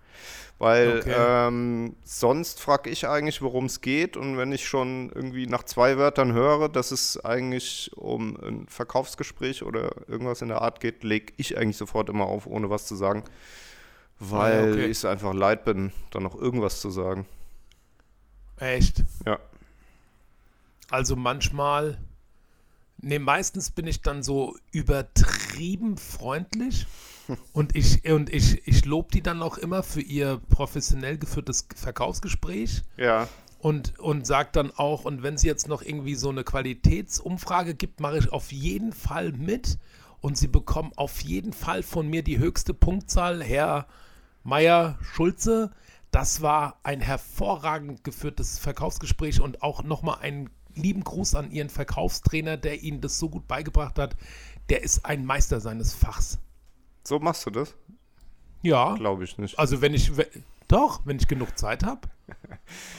Weil 0.60 1.00
Okay. 1.00 1.16
ähm, 1.16 1.96
sonst 2.04 2.60
frage 2.62 2.90
ich 2.90 3.08
eigentlich, 3.08 3.42
worum 3.42 3.66
es 3.66 3.80
geht. 3.82 4.18
Und 4.18 4.38
wenn 4.38 4.52
ich 4.52 4.68
schon 4.68 5.12
irgendwie 5.16 5.48
nach 5.48 5.64
zwei 5.64 5.98
Wörtern 5.98 6.34
höre, 6.34 6.70
dass 6.70 6.92
es 6.92 7.24
eigentlich 7.24 7.90
um 7.96 8.36
ein 8.36 8.68
Verkaufsgespräch 8.68 9.64
oder 9.64 9.92
irgendwas 10.08 10.42
in 10.42 10.50
der 10.50 10.62
Art 10.62 10.82
geht, 10.82 11.04
lege 11.04 11.34
ich 11.38 11.58
eigentlich 11.58 11.78
sofort 11.78 12.10
immer 12.10 12.26
auf, 12.26 12.46
ohne 12.48 12.70
was 12.70 12.86
zu 12.86 12.96
sagen. 12.96 13.24
Weil 14.24 14.60
Ah, 14.70 14.72
okay. 14.72 14.86
ich 14.86 14.92
es 14.98 15.06
einfach 15.06 15.34
leid 15.34 15.66
bin, 15.66 15.92
dann 16.12 16.22
noch 16.24 16.36
irgendwas 16.36 16.80
zu 16.80 16.92
sagen. 16.92 17.26
Echt? 18.58 19.04
Ja. 19.26 19.40
Also 20.92 21.16
manchmal, 21.16 21.98
nee, 23.00 23.18
meistens 23.18 23.72
bin 23.72 23.88
ich 23.88 24.02
dann 24.02 24.22
so 24.22 24.56
übertrieben 24.72 25.98
freundlich 25.98 26.86
und 27.54 27.76
ich, 27.76 28.08
und 28.12 28.32
ich, 28.32 28.68
ich 28.68 28.86
lobe 28.86 29.10
die 29.12 29.22
dann 29.24 29.42
auch 29.42 29.58
immer 29.58 29.82
für 29.84 30.02
ihr 30.02 30.40
professionell 30.50 31.18
geführtes 31.18 31.68
Verkaufsgespräch 31.76 32.84
Ja. 32.98 33.28
und, 33.60 33.98
und 34.00 34.28
sag 34.28 34.54
dann 34.54 34.70
auch, 34.72 35.06
und 35.06 35.24
wenn 35.24 35.38
sie 35.38 35.48
jetzt 35.48 35.68
noch 35.68 35.82
irgendwie 35.82 36.16
so 36.16 36.30
eine 36.30 36.44
Qualitätsumfrage 36.44 37.74
gibt, 37.74 38.02
mache 38.02 38.20
ich 38.20 38.32
auf 38.32 38.52
jeden 38.52 38.94
Fall 38.94 39.32
mit 39.32 39.80
und 40.20 40.38
sie 40.38 40.48
bekommen 40.48 40.92
auf 40.98 41.22
jeden 41.22 41.54
Fall 41.54 41.82
von 41.82 42.08
mir 42.08 42.22
die 42.22 42.38
höchste 42.38 42.76
Punktzahl, 42.76 43.42
Herr 43.44 43.88
Meier 44.44 44.98
Schulze. 45.02 45.72
Das 46.12 46.42
war 46.42 46.80
ein 46.84 47.00
hervorragend 47.00 48.04
geführtes 48.04 48.60
Verkaufsgespräch 48.60 49.40
und 49.40 49.64
auch 49.64 49.84
nochmal 49.84 50.20
einen 50.20 50.50
lieben 50.76 51.04
Gruß 51.04 51.36
an 51.36 51.52
Ihren 51.52 51.70
Verkaufstrainer, 51.70 52.58
der 52.58 52.82
Ihnen 52.82 53.02
das 53.02 53.20
so 53.20 53.30
gut 53.30 53.48
beigebracht 53.48 53.98
hat. 53.98 54.16
Der 54.70 54.84
ist 54.84 55.06
ein 55.06 55.26
Meister 55.26 55.62
seines 55.62 55.94
Fachs. 55.94 56.40
So 57.04 57.20
machst 57.20 57.46
du 57.46 57.50
das? 57.50 57.76
Ja. 58.62 58.96
Glaube 58.96 59.24
ich 59.24 59.38
nicht. 59.38 59.58
Also 59.58 59.82
wenn 59.82 59.94
ich, 59.94 60.12
doch, 60.68 61.02
wenn 61.06 61.18
ich 61.18 61.28
genug 61.28 61.58
Zeit 61.58 61.84
habe. 61.84 62.08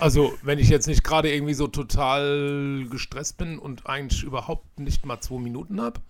Also 0.00 0.34
wenn 0.42 0.58
ich 0.58 0.68
jetzt 0.68 0.86
nicht 0.86 1.04
gerade 1.04 1.32
irgendwie 1.32 1.54
so 1.54 1.66
total 1.66 2.86
gestresst 2.90 3.38
bin 3.38 3.58
und 3.58 3.86
eigentlich 3.86 4.24
überhaupt 4.24 4.78
nicht 4.78 5.06
mal 5.06 5.20
zwei 5.20 5.38
Minuten 5.38 5.80
habe. 5.80 6.00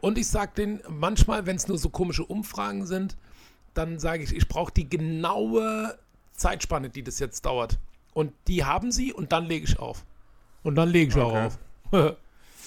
Und 0.00 0.18
ich 0.18 0.26
sage 0.26 0.52
denen 0.56 0.80
manchmal, 0.88 1.46
wenn 1.46 1.56
es 1.56 1.68
nur 1.68 1.78
so 1.78 1.90
komische 1.90 2.24
Umfragen 2.24 2.86
sind, 2.86 3.16
dann 3.78 3.98
sage 3.98 4.24
ich, 4.24 4.34
ich 4.34 4.48
brauche 4.48 4.72
die 4.72 4.88
genaue 4.88 5.96
Zeitspanne, 6.34 6.90
die 6.90 7.02
das 7.02 7.18
jetzt 7.18 7.46
dauert. 7.46 7.78
Und 8.12 8.32
die 8.48 8.64
haben 8.64 8.90
sie 8.92 9.12
und 9.12 9.32
dann 9.32 9.46
lege 9.46 9.64
ich 9.64 9.78
auf. 9.78 10.04
Und 10.64 10.74
dann 10.74 10.88
lege 10.88 11.10
ich 11.10 11.16
Okay. 11.16 11.48
auch 11.92 12.02
auf. 12.02 12.16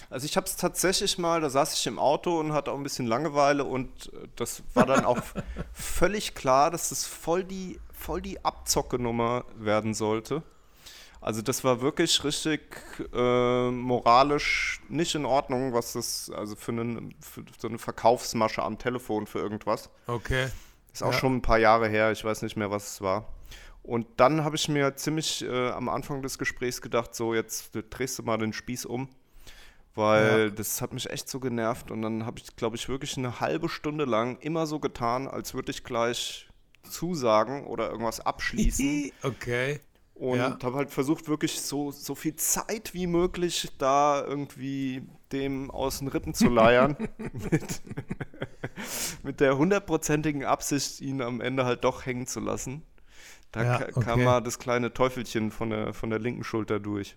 Also 0.09 0.25
ich 0.25 0.35
habe 0.35 0.45
es 0.45 0.57
tatsächlich 0.57 1.17
mal, 1.17 1.39
da 1.39 1.49
saß 1.49 1.73
ich 1.79 1.87
im 1.87 1.97
Auto 1.97 2.37
und 2.37 2.51
hatte 2.51 2.71
auch 2.71 2.75
ein 2.75 2.83
bisschen 2.83 3.07
Langeweile 3.07 3.63
und 3.63 4.11
äh, 4.13 4.27
das 4.35 4.61
war 4.73 4.85
dann 4.85 5.05
auch 5.05 5.19
völlig 5.73 6.35
klar, 6.35 6.69
dass 6.69 6.89
das 6.89 7.05
voll 7.05 7.45
die, 7.45 7.79
voll 7.93 8.21
die 8.21 8.43
Abzocke-Nummer 8.43 9.45
werden 9.55 9.93
sollte. 9.93 10.43
Also 11.21 11.41
das 11.41 11.63
war 11.63 11.79
wirklich 11.81 12.25
richtig 12.25 12.59
äh, 13.13 13.69
moralisch 13.71 14.81
nicht 14.89 15.15
in 15.15 15.23
Ordnung, 15.25 15.71
was 15.71 15.93
das, 15.93 16.29
also 16.35 16.57
für, 16.57 16.71
einen, 16.73 17.15
für 17.21 17.43
so 17.57 17.69
eine 17.69 17.77
Verkaufsmasche 17.77 18.63
am 18.63 18.77
Telefon 18.79 19.27
für 19.27 19.39
irgendwas. 19.39 19.89
Okay. 20.07 20.49
Ist 20.93 21.03
auch 21.03 21.13
Ja. 21.13 21.19
schon 21.19 21.35
ein 21.37 21.41
paar 21.41 21.57
Jahre 21.59 21.87
her, 21.87 22.11
ich 22.11 22.23
weiß 22.23 22.41
nicht 22.41 22.55
mehr, 22.57 22.69
was 22.71 22.93
es 22.93 23.01
war. 23.01 23.33
Und 23.83 24.05
dann 24.17 24.43
habe 24.43 24.55
ich 24.55 24.67
mir 24.69 24.95
ziemlich 24.95 25.43
äh, 25.43 25.69
am 25.69 25.89
Anfang 25.89 26.21
des 26.21 26.37
Gesprächs 26.37 26.81
gedacht, 26.81 27.15
so 27.15 27.33
jetzt 27.33 27.71
drehst 27.89 28.19
du 28.19 28.23
mal 28.23 28.37
den 28.37 28.53
Spieß 28.53 28.85
um, 28.85 29.09
weil 29.95 30.47
Ja. 30.47 30.49
das 30.49 30.81
hat 30.81 30.93
mich 30.93 31.09
echt 31.09 31.27
so 31.29 31.39
genervt. 31.39 31.89
Und 31.91 32.01
dann 32.01 32.25
habe 32.25 32.39
ich, 32.39 32.55
glaube 32.55 32.75
ich, 32.75 32.87
wirklich 32.89 33.17
eine 33.17 33.39
halbe 33.39 33.69
Stunde 33.69 34.05
lang 34.05 34.37
immer 34.39 34.67
so 34.67 34.79
getan, 34.79 35.27
als 35.27 35.53
würde 35.53 35.71
ich 35.71 35.83
gleich 35.83 36.47
zusagen 36.87 37.65
oder 37.65 37.89
irgendwas 37.89 38.19
abschließen. 38.19 39.11
okay. 39.23 39.79
Und 40.13 40.37
Ja. 40.37 40.57
habe 40.61 40.75
halt 40.77 40.91
versucht, 40.91 41.27
wirklich 41.27 41.59
so, 41.59 41.91
so 41.91 42.13
viel 42.13 42.35
Zeit 42.35 42.93
wie 42.93 43.07
möglich 43.07 43.69
da 43.79 44.23
irgendwie 44.23 45.01
dem 45.33 45.71
aus 45.71 45.99
den 45.99 46.07
Rippen 46.07 46.33
zu 46.33 46.49
leiern. 46.49 46.95
mit, 47.51 47.81
mit 49.23 49.39
der 49.39 49.57
hundertprozentigen 49.57 50.45
Absicht, 50.45 51.01
ihn 51.01 51.21
am 51.21 51.41
Ende 51.41 51.65
halt 51.65 51.83
doch 51.83 52.05
hängen 52.05 52.27
zu 52.27 52.39
lassen. 52.39 52.83
Da 53.51 53.63
Ja, 53.63 53.77
ka 53.79 53.85
okay. 53.93 54.01
kam 54.01 54.23
mal 54.23 54.41
das 54.41 54.59
kleine 54.59 54.93
Teufelchen 54.93 55.51
von 55.51 55.69
der, 55.69 55.93
von 55.93 56.09
der 56.09 56.19
linken 56.19 56.43
Schulter 56.43 56.79
durch. 56.79 57.15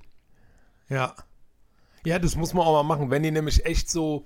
Ja. 0.88 1.14
Ja, 2.05 2.18
das 2.18 2.37
muss 2.37 2.53
man 2.53 2.66
auch 2.66 2.83
mal 2.83 2.96
machen. 2.96 3.11
Wenn 3.11 3.22
die 3.22 3.31
nämlich 3.31 3.64
echt 3.64 3.88
so 3.90 4.24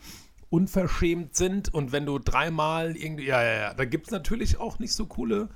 unverschämt 0.51 1.37
sind 1.37 1.73
und 1.73 1.93
wenn 1.93 2.07
du 2.07 2.19
dreimal 2.19 2.97
irgendwie. 2.97 3.27
Ja, 3.27 3.43
ja, 3.43 3.55
ja. 3.55 3.75
Da 3.75 3.85
gibt 3.85 4.07
es 4.07 4.11
natürlich 4.13 4.59
auch 4.59 4.79
nicht 4.79 4.95
so 4.95 5.07
coole 5.07 5.49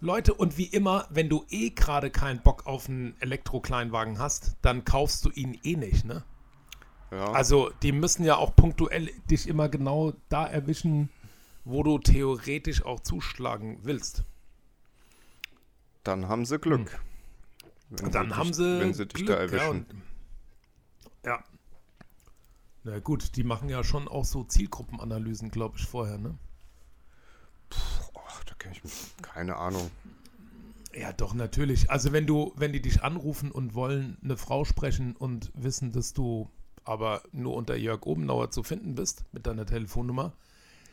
Leute. 0.00 0.34
Und 0.34 0.58
wie 0.58 0.66
immer, 0.66 1.06
wenn 1.10 1.28
du 1.28 1.44
eh 1.48 1.70
gerade 1.70 2.10
keinen 2.10 2.40
Bock 2.42 2.66
auf 2.66 2.88
einen 2.88 3.16
Elektrokleinwagen 3.20 4.18
hast, 4.18 4.56
dann 4.62 4.84
kaufst 4.84 5.24
du 5.24 5.30
ihn 5.30 5.58
eh 5.64 5.76
nicht, 5.76 6.04
ne? 6.04 6.22
Ja. 7.10 7.32
Also, 7.32 7.70
die 7.82 7.92
müssen 7.92 8.24
ja 8.24 8.36
auch 8.36 8.54
punktuell 8.54 9.10
dich 9.30 9.48
immer 9.48 9.68
genau 9.68 10.12
da 10.28 10.46
erwischen, 10.46 11.08
wo 11.64 11.82
du 11.82 11.98
theoretisch 11.98 12.84
auch 12.84 13.00
zuschlagen 13.00 13.78
willst. 13.82 14.24
dann 16.04 16.28
haben 16.28 16.46
sie 16.46 16.58
Glück. 16.58 16.98
Wenn 17.90 18.06
Und 18.06 18.14
dann 18.14 18.28
dich- 18.28 18.36
haben 18.36 18.52
sie, 18.54 18.80
Wenn 18.80 18.94
sie 18.94 19.06
dich 19.06 19.14
Glück, 19.26 19.28
da 19.28 19.34
erwischen. 19.36 19.86
ja. 21.24 21.42
Na 22.84 22.98
gut, 23.00 23.36
die 23.36 23.44
machen 23.44 23.68
ja 23.68 23.84
schon 23.84 24.08
auch 24.08 24.24
so 24.24 24.44
Zielgruppenanalysen, 24.44 25.50
glaube 25.50 25.76
ich, 25.78 25.84
vorher, 25.86 26.16
ne? 26.18 26.38
Ach, 27.70 28.44
da 28.44 28.54
kenne 28.54 28.74
ich 28.76 28.84
mich. 28.84 28.94
Keine 29.20 29.56
Ahnung. 29.56 29.90
Ja, 30.94 31.12
doch, 31.12 31.34
natürlich. 31.34 31.90
Also 31.90 32.12
wenn 32.12 32.26
du, 32.26 32.52
wenn 32.56 32.72
die 32.72 32.80
dich 32.80 33.02
anrufen 33.02 33.50
und 33.52 33.74
wollen 33.74 34.16
eine 34.22 34.36
Frau 34.38 34.64
sprechen 34.64 35.14
und 35.16 35.50
wissen, 35.54 35.92
dass 35.92 36.14
du 36.14 36.50
aber 36.84 37.22
nur 37.32 37.54
unter 37.54 37.76
Jörg 37.76 38.04
Obenauer 38.06 38.50
zu 38.50 38.62
finden 38.62 38.94
bist 38.94 39.24
mit 39.32 39.46
deiner 39.46 39.66
Telefonnummer, 39.66 40.32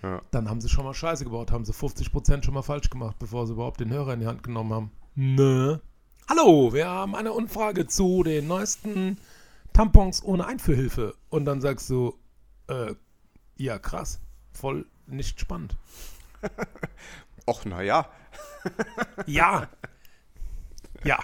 Ja. 0.01 0.21
dann 0.31 0.49
haben 0.49 0.61
sie 0.61 0.69
schon 0.69 0.85
mal 0.85 0.93
Scheiße 0.93 1.23
gebaut, 1.23 1.51
haben 1.51 1.65
sie 1.65 1.73
50% 1.73 2.43
schon 2.43 2.53
mal 2.53 2.61
falsch 2.61 2.89
gemacht, 2.89 3.17
bevor 3.19 3.47
sie 3.47 3.53
überhaupt 3.53 3.79
den 3.79 3.89
Hörer 3.91 4.13
in 4.13 4.19
die 4.21 4.27
Hand 4.27 4.43
genommen 4.43 4.73
haben. 4.73 4.91
Ne? 5.15 5.81
Hallo, 6.29 6.73
wir 6.73 6.87
haben 6.87 7.15
eine 7.15 7.33
Umfrage 7.33 7.87
zu 7.87 8.23
den 8.23 8.47
neuesten 8.47 9.17
Tampons 9.73 10.23
ohne 10.23 10.45
Einführhilfe. 10.47 11.15
Und 11.29 11.45
dann 11.45 11.61
sagst 11.61 11.89
du, 11.89 12.17
äh, 12.67 12.93
ja 13.57 13.77
krass, 13.79 14.19
voll 14.51 14.85
nicht 15.07 15.39
spannend. 15.39 15.75
Och, 17.45 17.65
naja. 17.65 18.09
Ja. 19.27 19.69
Ja. 21.03 21.19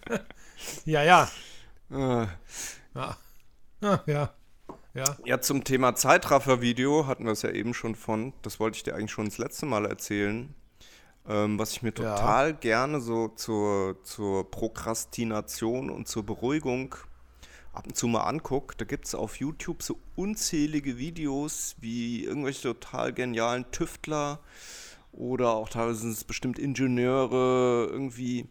ja, 0.84 1.02
ja. 1.04 1.28
Äh, 1.90 2.26
Ja. 2.94 3.16
Ah, 3.82 4.00
ja. 4.06 4.34
Ja. 4.94 5.16
Ja, 5.24 5.40
zum 5.40 5.62
Thema 5.64 5.94
Zeitraffer-Video 5.94 7.06
hatten 7.06 7.24
wir 7.24 7.32
es 7.32 7.42
ja 7.42 7.50
eben 7.50 7.74
schon 7.74 7.94
von. 7.94 8.32
Das 8.42 8.58
wollte 8.60 8.76
ich 8.76 8.82
dir 8.82 8.94
eigentlich 8.94 9.12
schon 9.12 9.26
das 9.26 9.38
letzte 9.38 9.66
Mal 9.66 9.86
erzählen. 9.86 10.54
Ähm, 11.28 11.58
was 11.58 11.72
ich 11.72 11.82
mir 11.82 11.90
Ja. 11.90 12.14
total 12.16 12.54
gerne 12.54 13.00
so 13.00 13.28
zur, 13.28 14.02
zur 14.04 14.50
Prokrastination 14.50 15.90
und 15.90 16.08
zur 16.08 16.24
Beruhigung 16.24 16.94
ab 17.72 17.86
und 17.86 17.96
zu 17.96 18.08
mal 18.08 18.22
angucke. 18.24 18.74
Da 18.78 18.84
gibt 18.84 19.06
es 19.06 19.14
auf 19.14 19.36
YouTube 19.36 19.82
so 19.82 19.98
unzählige 20.16 20.98
Videos, 20.98 21.76
wie 21.80 22.24
irgendwelche 22.24 22.62
total 22.62 23.12
genialen 23.12 23.70
Tüftler 23.70 24.40
oder 25.12 25.50
auch 25.50 25.68
teilweise 25.68 26.00
sind 26.00 26.12
es 26.12 26.24
bestimmt 26.24 26.58
Ingenieure 26.58 27.88
irgendwie 27.90 28.48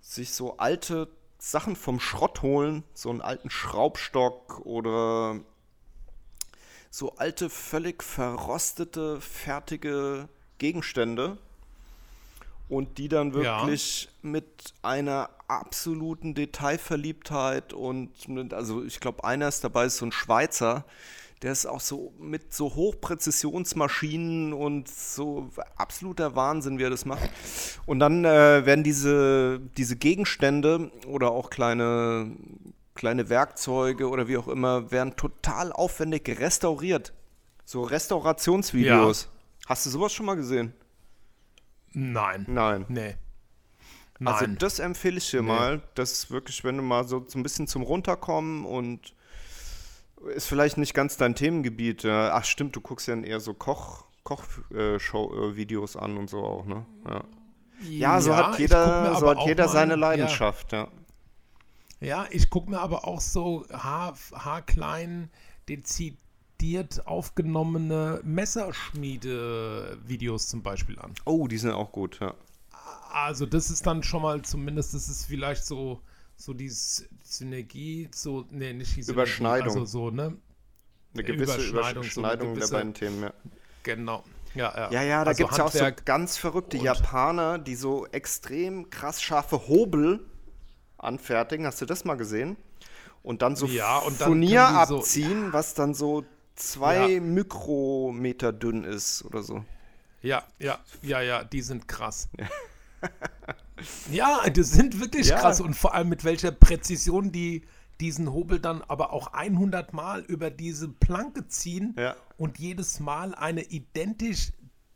sich 0.00 0.32
so 0.32 0.56
alte 0.58 1.08
Sachen 1.50 1.76
vom 1.76 2.00
Schrott 2.00 2.40
holen, 2.40 2.84
so 2.94 3.10
einen 3.10 3.20
alten 3.20 3.50
Schraubstock 3.50 4.60
oder 4.64 5.40
so 6.90 7.16
alte, 7.16 7.50
völlig 7.50 8.02
verrostete, 8.02 9.20
fertige 9.20 10.28
Gegenstände 10.56 11.36
und 12.70 12.96
die 12.96 13.08
dann 13.08 13.34
Ja. 13.34 13.60
wirklich 13.60 14.08
mit 14.22 14.72
einer 14.80 15.28
absoluten 15.46 16.34
Detailverliebtheit 16.34 17.74
und 17.74 18.26
mit, 18.26 18.54
also 18.54 18.82
ich 18.82 18.98
glaube, 19.00 19.24
einer 19.24 19.48
ist 19.48 19.62
dabei, 19.64 19.84
ist 19.84 19.98
so 19.98 20.06
ein 20.06 20.12
Schweizer, 20.12 20.86
der 21.44 21.52
ist 21.52 21.66
auch 21.66 21.80
so 21.80 22.14
mit 22.18 22.54
so 22.54 22.74
Hochpräzisionsmaschinen 22.74 24.54
und 24.54 24.88
so 24.88 25.50
absoluter 25.76 26.34
Wahnsinn, 26.34 26.78
wie 26.78 26.84
er 26.84 26.90
das 26.90 27.04
macht. 27.04 27.28
Und 27.84 27.98
dann 27.98 28.24
äh, 28.24 28.64
werden 28.64 28.82
diese, 28.82 29.60
diese 29.76 29.96
Gegenstände 29.96 30.90
oder 31.06 31.32
auch 31.32 31.50
kleine, 31.50 32.34
kleine 32.94 33.28
Werkzeuge 33.28 34.08
oder 34.08 34.26
wie 34.26 34.38
auch 34.38 34.48
immer, 34.48 34.90
werden 34.90 35.16
total 35.16 35.70
aufwendig 35.70 36.26
restauriert. 36.40 37.12
So 37.66 37.82
Restaurationsvideos. 37.82 39.28
Hast 39.66 39.84
du 39.84 39.90
sowas 39.90 40.14
schon 40.14 40.24
mal 40.24 40.36
gesehen? 40.36 40.72
Nein. 41.92 42.46
Nein. 42.48 42.86
Nee. 42.88 43.16
Also 44.24 44.46
Nein. 44.46 44.56
das 44.58 44.78
empfehle 44.78 45.18
ich 45.18 45.30
dir 45.30 45.42
Nee. 45.42 45.48
mal. 45.48 45.82
Das 45.94 46.10
ist 46.12 46.30
wirklich, 46.30 46.64
wenn 46.64 46.78
du 46.78 46.82
mal 46.82 47.06
so, 47.06 47.22
so 47.28 47.38
ein 47.38 47.42
bisschen 47.42 47.66
zum 47.66 47.82
Runterkommen 47.82 48.64
und 48.64 49.12
ist 50.34 50.46
vielleicht 50.46 50.78
nicht 50.78 50.94
ganz 50.94 51.16
dein 51.16 51.34
Themengebiet. 51.34 52.04
Ach 52.04 52.44
stimmt, 52.44 52.76
du 52.76 52.80
guckst 52.80 53.08
ja 53.08 53.16
eher 53.16 53.40
so 53.40 53.54
Koch, 53.54 54.04
Koch-Show-Videos 54.22 55.96
an 55.96 56.16
und 56.16 56.30
so 56.30 56.44
auch, 56.44 56.64
ne? 56.64 56.86
Ja, 57.08 57.24
ja 57.88 58.20
so 58.20 58.36
hat 58.36 58.56
jeder, 58.58 59.16
so 59.16 59.28
hat 59.28 59.44
jeder 59.46 59.68
seine. 59.68 59.96
Leidenschaft, 59.96 60.72
ja. 60.72 60.86
Ja, 62.00 62.26
ich 62.30 62.50
gucke 62.50 62.70
mir 62.70 62.80
aber 62.80 63.06
auch 63.06 63.20
so 63.20 63.64
haar, 63.72 64.16
haarklein, 64.34 65.30
dezidiert 65.68 67.06
aufgenommene 67.06 68.20
Messerschmiede-Videos 68.24 70.48
zum 70.48 70.62
Beispiel 70.62 70.98
an. 70.98 71.14
Oh, 71.24 71.46
die 71.48 71.58
sind 71.58 71.72
auch 71.72 71.92
gut, 71.92 72.18
ja. 72.20 72.34
Also 73.12 73.46
das 73.46 73.70
ist 73.70 73.86
dann 73.86 74.02
schon 74.02 74.22
mal 74.22 74.42
zumindest, 74.42 74.92
das 74.92 75.08
ist 75.08 75.26
vielleicht 75.26 75.64
so, 75.64 76.00
so 76.36 76.52
die 76.54 76.68
Synergie, 76.70 78.08
so, 78.14 78.44
nee, 78.50 78.72
nicht 78.72 78.96
die 78.96 79.02
Synergie, 79.02 79.12
Überschneidung. 79.30 79.68
Also 79.74 79.84
so, 79.84 80.10
ne? 80.10 80.36
Eine 81.14 81.22
gewisse 81.24 81.54
Überschneidung, 81.56 82.02
Überschneidung, 82.04 82.10
so 82.10 82.22
eine 82.24 82.36
der 82.38 82.46
gewisse- 82.48 82.72
beiden 82.72 82.94
Themen, 82.94 83.22
ja. 83.22 83.32
Genau. 83.84 84.24
Ja, 84.54 84.72
ja. 84.76 84.90
Ja, 84.92 85.02
ja, 85.02 85.24
da 85.24 85.30
Also 85.30 85.38
gibt 85.38 85.50
es 85.52 85.58
ja 85.58 85.64
auch 85.64 85.72
so 85.72 85.84
ganz 86.04 86.36
verrückte 86.36 86.76
Japaner, 86.76 87.58
die 87.58 87.74
so 87.74 88.06
extrem 88.06 88.88
krass 88.90 89.20
scharfe 89.22 89.66
Hobel 89.68 90.24
anfertigen. 90.98 91.66
Hast 91.66 91.80
du 91.80 91.86
das 91.86 92.04
mal 92.04 92.14
gesehen? 92.14 92.56
Und 93.22 93.42
dann 93.42 93.56
so 93.56 93.66
Ja, 93.66 93.98
und 93.98 94.20
dann 94.20 94.28
Furnier 94.28 94.68
die 94.70 94.86
so- 94.88 94.98
abziehen, 94.98 95.52
was 95.52 95.74
dann 95.74 95.92
so 95.94 96.24
zwei. 96.56 97.20
Mikrometer 97.20 98.52
dünn 98.52 98.84
ist 98.84 99.24
oder 99.24 99.42
so. 99.42 99.64
Ja, 100.22 100.44
ja, 100.58 100.78
ja, 101.02 101.20
ja, 101.20 101.42
die 101.44 101.60
sind 101.60 101.88
krass. 101.88 102.28
ja, 104.10 104.48
die 104.50 104.62
sind 104.62 105.00
wirklich 105.00 105.28
Ja. 105.28 105.38
krass 105.38 105.60
und 105.60 105.74
vor 105.74 105.94
allem 105.94 106.08
mit 106.08 106.24
welcher 106.24 106.50
Präzision 106.52 107.32
die 107.32 107.62
diesen 108.00 108.32
Hobel 108.32 108.58
dann 108.58 108.82
aber 108.82 109.12
auch 109.12 109.32
100 109.32 109.92
Mal 109.92 110.22
über 110.22 110.50
diese 110.50 110.88
Planke 110.88 111.46
ziehen 111.46 111.94
Ja. 111.96 112.16
und 112.36 112.58
jedes 112.58 112.98
Mal 112.98 113.34
eine 113.36 113.62
identisch 113.62 114.52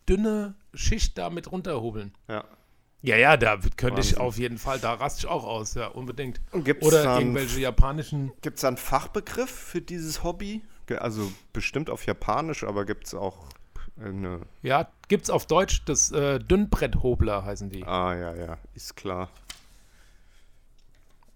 dünne 0.09 0.57
Schicht 0.75 1.17
damit 1.19 1.53
runterhobeln. 1.53 2.13
Ja. 2.29 2.45
Ja, 3.01 3.17
ja, 3.17 3.37
da 3.37 3.57
könnte 3.77 4.01
ich 4.01 4.09
Wahnsinn. 4.15 4.19
auf 4.19 4.39
jeden 4.39 4.59
Fall, 4.59 4.81
da 4.81 4.95
raste 4.95 5.21
ich 5.21 5.27
auch 5.27 5.45
aus, 5.45 5.75
ja, 5.75 5.87
unbedingt. 5.87 6.41
Gibt's 6.65 6.85
Oder 6.85 7.05
dann- 7.05 7.19
irgendwelche 7.21 7.61
japanischen, 7.61 8.33
Gibt 8.43 8.57
es 8.57 8.63
da 8.63 8.69
einen 8.69 8.77
Fachbegriff 8.77 9.51
für 9.51 9.81
dieses 9.81 10.25
Hobby? 10.25 10.65
Also 10.99 11.31
bestimmt 11.53 11.91
auf 11.91 12.07
Japanisch, 12.07 12.65
aber 12.65 12.85
gibt 12.85 13.07
es 13.07 13.15
auch 13.15 13.47
eine. 14.01 14.41
ja, 14.63 14.91
gibt's 15.09 15.31
auf 15.31 15.47
Deutsch, 15.47 15.83
das 15.85 16.11
äh, 16.13 16.39
Dünnbretthobler 16.39 17.45
heißen 17.45 17.71
die. 17.71 17.85
Ah, 17.85 18.15
ja, 18.15 18.35
ja, 18.35 18.59
ist 18.75 18.97
klar. 18.97 19.29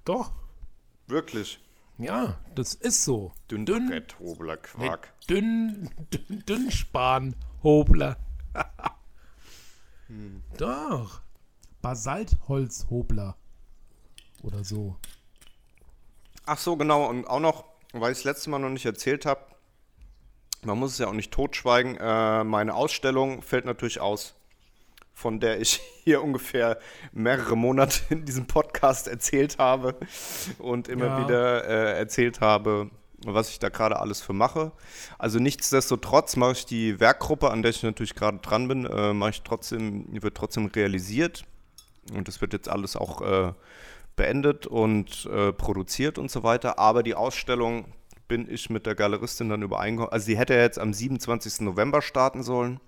Doch, 0.05 0.33
Wirklich. 1.07 1.61
ja, 1.99 2.39
das 2.55 2.75
ist 2.75 3.05
so. 3.05 3.33
Dünnbretthobler 3.51 4.57
Quark. 4.57 5.13
Dünn, 5.29 5.91
dünn, 6.13 6.45
Dünnspanhobler. 6.47 8.17
Doch. 10.59 11.21
Basaltholzhobler. 11.81 13.37
Oder 14.43 14.65
so. 14.65 14.97
Ach 16.47 16.59
so, 16.59 16.77
genau. 16.77 17.09
Und 17.09 17.27
auch 17.27 17.41
noch, 17.41 17.65
weil 17.93 18.13
ich 18.13 18.19
es 18.19 18.25
letzte 18.25 18.51
Mal 18.51 18.59
noch 18.59 18.69
nicht 18.71 18.85
erzählt 18.85 19.27
habe, 19.27 19.41
man 20.65 20.79
muss 20.79 20.93
es 20.93 20.99
ja 20.99 21.09
auch 21.09 21.13
nicht 21.13 21.33
totschweigen, 21.33 21.97
äh, 21.97 22.45
meine 22.45 22.75
Ausstellung 22.75 23.43
fällt 23.43 23.65
natürlich 23.65 24.01
aus, 24.01 24.35
von 25.15 25.41
der 25.41 25.61
ich 25.61 25.81
hier 26.05 26.23
ungefähr 26.23 26.79
mehrere 27.13 27.57
Monate 27.57 28.01
in 28.11 28.25
diesem 28.25 28.47
Podcast 28.47 29.09
erzählt 29.09 29.59
habe 29.59 29.97
und 30.59 30.89
immer 30.89 31.09
Ja. 31.09 31.17
wieder 31.19 31.65
äh, 31.65 31.99
erzählt 31.99 32.41
habe, 32.41 32.91
was 33.25 33.51
ich 33.51 33.59
da 33.61 33.69
gerade 33.69 34.01
alles 34.01 34.21
für 34.21 34.33
mache. 34.33 34.73
Also 35.19 35.39
nichtsdestotrotz 35.39 36.35
mache 36.37 36.53
ich 36.53 36.67
die 36.67 36.99
Werkgruppe, 36.99 37.51
an 37.51 37.63
der 37.63 37.71
ich 37.71 37.83
natürlich 37.83 38.15
gerade 38.15 38.39
dran 38.39 38.67
bin, 38.67 38.85
äh, 38.85 39.13
mache 39.13 39.31
ich 39.31 39.43
trotzdem, 39.43 40.07
wird 40.11 40.37
trotzdem 40.37 40.67
realisiert. 40.67 41.45
Und 42.13 42.27
das 42.27 42.41
wird 42.41 42.53
jetzt 42.53 42.69
alles 42.69 42.97
auch 42.97 43.21
äh, 43.21 43.53
beendet 44.17 44.67
und 44.67 45.27
äh, 45.27 45.53
produziert 45.53 46.19
und 46.19 46.33
so 46.33 46.43
weiter. 46.43 46.81
Aber 46.81 47.05
die 47.05 47.15
Ausstellung 47.15 47.85
bin 48.33 48.51
ich 48.51 48.71
mit 48.71 48.87
der 48.87 48.95
Galeristin 48.95 49.51
dann 49.51 49.61
übereingekommen. 49.61 50.11
Also 50.11 50.25
sie 50.25 50.39
hätte 50.39 50.55
jetzt 50.55 50.79
am 50.79 50.95
27. 50.95 51.61
November 51.61 52.01
starten 52.01 52.43
sollen 52.43 52.81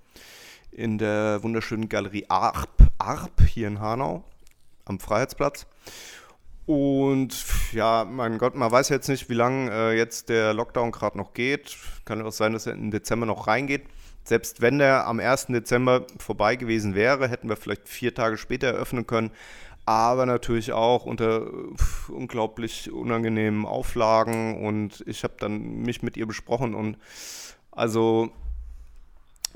in 0.73 0.97
der 0.97 1.43
wunderschönen 1.43 1.91
Galerie 1.91 2.25
Arp, 2.31 2.91
Arp 2.97 3.43
hier 3.43 3.69
in 3.69 3.79
Hanau 3.79 4.25
am 4.87 4.99
Freiheitsplatz. 4.99 5.67
Und 6.65 7.45
ja, 7.73 8.07
mein 8.07 8.39
Gott, 8.39 8.55
man 8.55 8.73
weiß 8.73 8.89
jetzt 8.89 9.09
nicht, 9.09 9.29
wie 9.29 9.35
lange 9.35 9.71
äh, 9.71 9.99
jetzt 9.99 10.31
der 10.31 10.55
Lockdown 10.55 10.93
gerade 10.93 11.19
noch 11.19 11.35
geht. 11.35 11.77
Kann 12.07 12.23
auch 12.23 12.33
sein, 12.33 12.55
dass 12.55 12.67
er 12.67 12.73
im 12.73 12.91
Dezember 12.91 13.27
noch 13.27 13.47
reingeht. 13.47 13.85
Selbst 14.25 14.63
wenn 14.63 14.79
der 14.79 15.07
am 15.07 15.21
1. 15.21 15.49
Dezember 15.49 16.07
vorbei 16.17 16.57
gewesen 16.57 16.95
wäre, 16.95 17.29
hätten 17.29 17.51
wir 17.51 17.57
vielleicht 17.57 17.87
vier 17.87 18.15
Tage 18.15 18.39
später 18.39 18.69
eröffnen 18.69 19.07
können. 19.07 19.31
Aber 19.87 20.25
natürlich 20.25 20.73
auch 20.73 21.05
unter 21.05 21.47
äh, 21.47 22.13
unglaublich 22.13 22.91
unangenehmen 22.91 23.67
Auflagen. 23.67 24.65
Und 24.65 25.05
ich 25.07 25.25
habe 25.25 25.35
dann 25.39 25.83
mich 25.83 26.03
mit 26.03 26.17
ihr 26.17 26.27
besprochen. 26.27 26.75
Und 26.75 26.97
also 27.71 28.31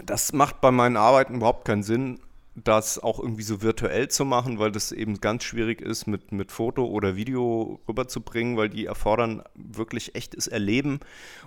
das 0.04 0.32
macht 0.32 0.60
bei 0.60 0.70
meinen 0.70 0.96
Arbeiten 0.96 1.36
überhaupt 1.36 1.64
keinen 1.64 1.82
Sinn, 1.82 2.20
das 2.64 2.98
auch 2.98 3.18
irgendwie 3.18 3.42
so 3.42 3.62
virtuell 3.62 4.08
zu 4.08 4.24
machen, 4.24 4.58
weil 4.58 4.72
das 4.72 4.92
eben 4.92 5.20
ganz 5.20 5.44
schwierig 5.44 5.80
ist, 5.80 6.06
mit, 6.06 6.32
mit 6.32 6.52
Foto 6.52 6.86
oder 6.86 7.16
Video 7.16 7.80
rüberzubringen, 7.88 8.56
weil 8.56 8.68
die 8.68 8.86
erfordern 8.86 9.42
wirklich 9.54 10.14
echtes 10.14 10.46
Erleben. 10.46 11.00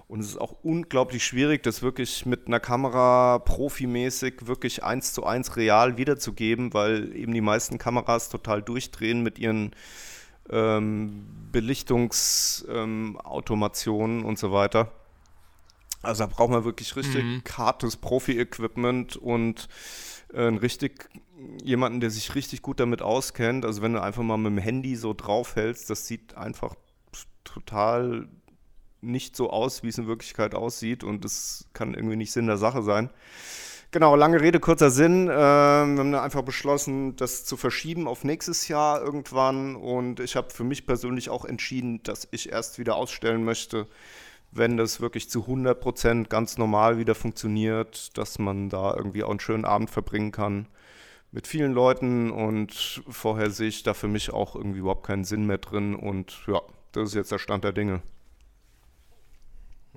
Und 0.07 0.21
es 0.21 0.29
ist 0.29 0.41
auch 0.41 0.55
unglaublich 0.63 1.23
schwierig, 1.25 1.63
das 1.63 1.81
wirklich 1.81 2.25
mit 2.25 2.47
einer 2.47 2.59
Kamera 2.59 3.39
profimäßig 3.39 4.47
wirklich 4.47 4.83
eins 4.83 5.13
zu 5.13 5.25
eins 5.25 5.55
real 5.57 5.97
wiederzugeben, 5.97 6.73
weil 6.73 7.15
eben 7.15 7.33
die 7.33 7.41
meisten 7.41 7.77
Kameras 7.77 8.29
total 8.29 8.61
durchdrehen 8.61 9.23
mit 9.23 9.39
ihren 9.39 9.71
ähm, 10.49 11.25
Belichtungsautomationen 11.51 14.23
und 14.23 14.39
so 14.39 14.51
weiter. 14.51 14.91
Also 16.03 16.25
da 16.25 16.33
braucht 16.33 16.49
man 16.49 16.63
wirklich 16.63 16.95
richtig 16.95 17.23
hartes 17.57 17.95
Profi-Equipment 17.95 19.17
und 19.17 19.69
äh, 20.33 20.47
einen 20.47 20.57
richtig 20.57 21.09
jemanden, 21.63 21.99
der 21.99 22.11
sich 22.11 22.35
richtig 22.35 22.61
gut 22.61 22.79
damit 22.79 23.01
auskennt. 23.01 23.65
Also 23.65 23.81
wenn 23.81 23.93
du 23.93 24.01
einfach 24.01 24.23
mal 24.23 24.37
mit 24.37 24.51
dem 24.51 24.57
Handy 24.57 24.95
so 24.95 25.13
draufhältst, 25.13 25.89
das 25.89 26.07
sieht 26.07 26.35
einfach 26.37 26.75
total 27.43 28.27
nicht 29.01 29.35
so 29.35 29.49
aus, 29.49 29.83
wie 29.83 29.87
es 29.87 29.97
in 29.97 30.07
Wirklichkeit 30.07 30.53
aussieht 30.53 31.03
und 31.03 31.25
das 31.25 31.67
kann 31.73 31.93
irgendwie 31.93 32.15
nicht 32.15 32.31
Sinn 32.31 32.45
der 32.45 32.57
Sache 32.57 32.83
sein. 32.83 33.09
Genau, 33.93 34.15
lange 34.15 34.39
Rede, 34.39 34.61
kurzer 34.61 34.89
Sinn. 34.89 35.23
Ähm, 35.23 35.29
wir 35.29 35.99
haben 35.99 36.15
einfach 36.15 36.43
beschlossen, 36.43 37.17
das 37.17 37.43
zu 37.43 37.57
verschieben 37.57 38.07
auf 38.07 38.23
nächstes 38.23 38.69
Jahr 38.69 39.01
irgendwann. 39.01 39.75
Und 39.75 40.21
ich 40.21 40.37
habe 40.37 40.49
für 40.49 40.63
mich 40.63 40.85
persönlich 40.85 41.29
auch 41.29 41.43
entschieden, 41.43 42.01
dass 42.03 42.25
ich 42.31 42.49
erst 42.49 42.79
wieder 42.79 42.95
ausstellen 42.95 43.43
möchte, 43.43 43.87
wenn 44.51 44.77
das 44.77 45.01
wirklich 45.01 45.29
zu 45.29 45.45
100% 45.47 46.27
ganz 46.29 46.57
normal 46.57 46.97
wieder 46.97 47.15
funktioniert, 47.15 48.17
dass 48.17 48.39
man 48.39 48.69
da 48.69 48.93
irgendwie 48.95 49.23
auch 49.23 49.29
einen 49.29 49.39
schönen 49.39 49.65
Abend 49.65 49.89
verbringen 49.89 50.31
kann 50.31 50.67
mit 51.31 51.47
vielen 51.47 51.71
Leuten 51.73 52.29
und 52.31 53.03
vorher 53.07 53.49
sehe 53.51 53.69
ich 53.69 53.83
da 53.83 53.93
für 53.93 54.09
mich 54.09 54.33
auch 54.33 54.55
irgendwie 54.55 54.79
überhaupt 54.79 55.05
keinen 55.05 55.23
Sinn 55.23 55.45
mehr 55.45 55.59
drin 55.59 55.95
und 55.95 56.41
ja, 56.47 56.61
das 56.91 57.09
ist 57.09 57.15
jetzt 57.15 57.31
der 57.31 57.39
Stand 57.39 57.63
der 57.63 57.71
Dinge. 57.71 58.01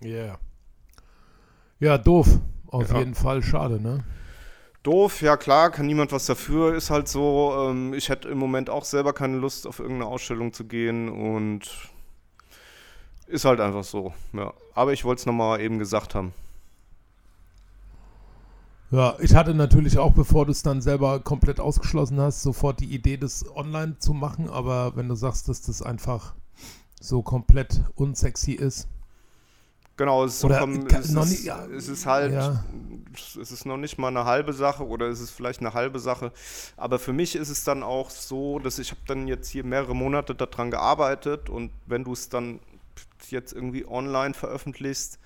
Ja. 0.00 0.08
Yeah. 0.08 0.38
Ja, 1.80 1.98
doof. 1.98 2.38
Auf 2.68 2.90
Ja. 2.90 2.98
jeden 2.98 3.14
Fall 3.14 3.42
schade, 3.42 3.80
ne? 3.80 4.04
Doof, 4.82 5.22
ja 5.22 5.36
klar, 5.36 5.70
kann 5.70 5.86
niemand 5.86 6.12
was 6.12 6.26
dafür, 6.26 6.74
ist 6.74 6.90
halt 6.90 7.08
so. 7.08 7.54
Ähm, 7.70 7.94
ich 7.94 8.10
hätte 8.10 8.28
im 8.28 8.38
Moment 8.38 8.68
auch 8.68 8.84
selber 8.84 9.12
keine 9.14 9.38
Lust, 9.38 9.66
auf 9.66 9.78
irgendeine 9.78 10.10
Ausstellung 10.10 10.52
zu 10.52 10.64
gehen 10.66 11.08
und 11.08 11.70
ist 13.26 13.44
halt 13.44 13.60
einfach 13.60 13.84
so, 13.84 14.12
ja. 14.32 14.52
Aber 14.74 14.92
ich 14.92 15.04
wollte 15.04 15.20
es 15.20 15.26
nochmal 15.26 15.60
eben 15.60 15.78
gesagt 15.78 16.14
haben. 16.14 16.32
Ja, 18.90 19.16
ich 19.20 19.34
hatte 19.34 19.54
natürlich 19.54 19.98
auch, 19.98 20.12
bevor 20.12 20.46
du 20.46 20.52
es 20.52 20.62
dann 20.62 20.80
selber 20.80 21.18
komplett 21.20 21.58
ausgeschlossen 21.58 22.20
hast, 22.20 22.42
sofort 22.42 22.80
die 22.80 22.94
Idee, 22.94 23.16
das 23.16 23.44
online 23.56 23.98
zu 23.98 24.12
machen. 24.14 24.48
Aber 24.48 24.94
wenn 24.94 25.08
du 25.08 25.14
sagst, 25.16 25.48
dass 25.48 25.62
das 25.62 25.82
einfach 25.82 26.34
so 27.00 27.22
komplett 27.22 27.82
unsexy 27.96 28.52
ist. 28.52 28.87
Genau, 29.96 30.24
es 30.24 30.44
Oder 30.44 30.58
ka- 30.66 30.98
es, 30.98 31.06
ist, 31.06 31.14
nicht- 31.14 31.44
ja, 31.44 31.64
es 31.66 31.88
ist 31.88 32.06
halt, 32.06 32.32
ja. 32.32 32.64
es 33.40 33.52
ist 33.52 33.64
noch 33.64 33.76
nicht 33.76 33.96
mal 33.96 34.08
eine 34.08 34.24
halbe 34.24 34.52
Sache 34.52 34.87
oder 34.87 35.06
es 35.06 35.20
ist 35.20 35.30
vielleicht 35.30 35.60
eine 35.60 35.72
halbe 35.72 36.00
Sache. 36.00 36.32
Aber 36.76 36.98
für 36.98 37.12
mich 37.12 37.37
ist 37.37 37.48
es 37.48 37.62
dann 37.62 37.82
auch 37.84 38.10
so, 38.10 38.58
dass 38.58 38.78
ich 38.80 38.90
habe 38.90 39.00
dann 39.06 39.28
jetzt 39.28 39.48
hier 39.50 39.64
mehrere 39.64 39.94
Monate 39.94 40.34
daran 40.34 40.70
gearbeitet 40.72 41.48
und 41.48 41.70
wenn 41.87 42.02
du 42.04 42.12
es 42.12 42.28
dann 42.28 42.58
jetzt 43.30 43.52
irgendwie 43.52 43.87
online 43.87 44.35
veröffentlichst, 44.35 45.18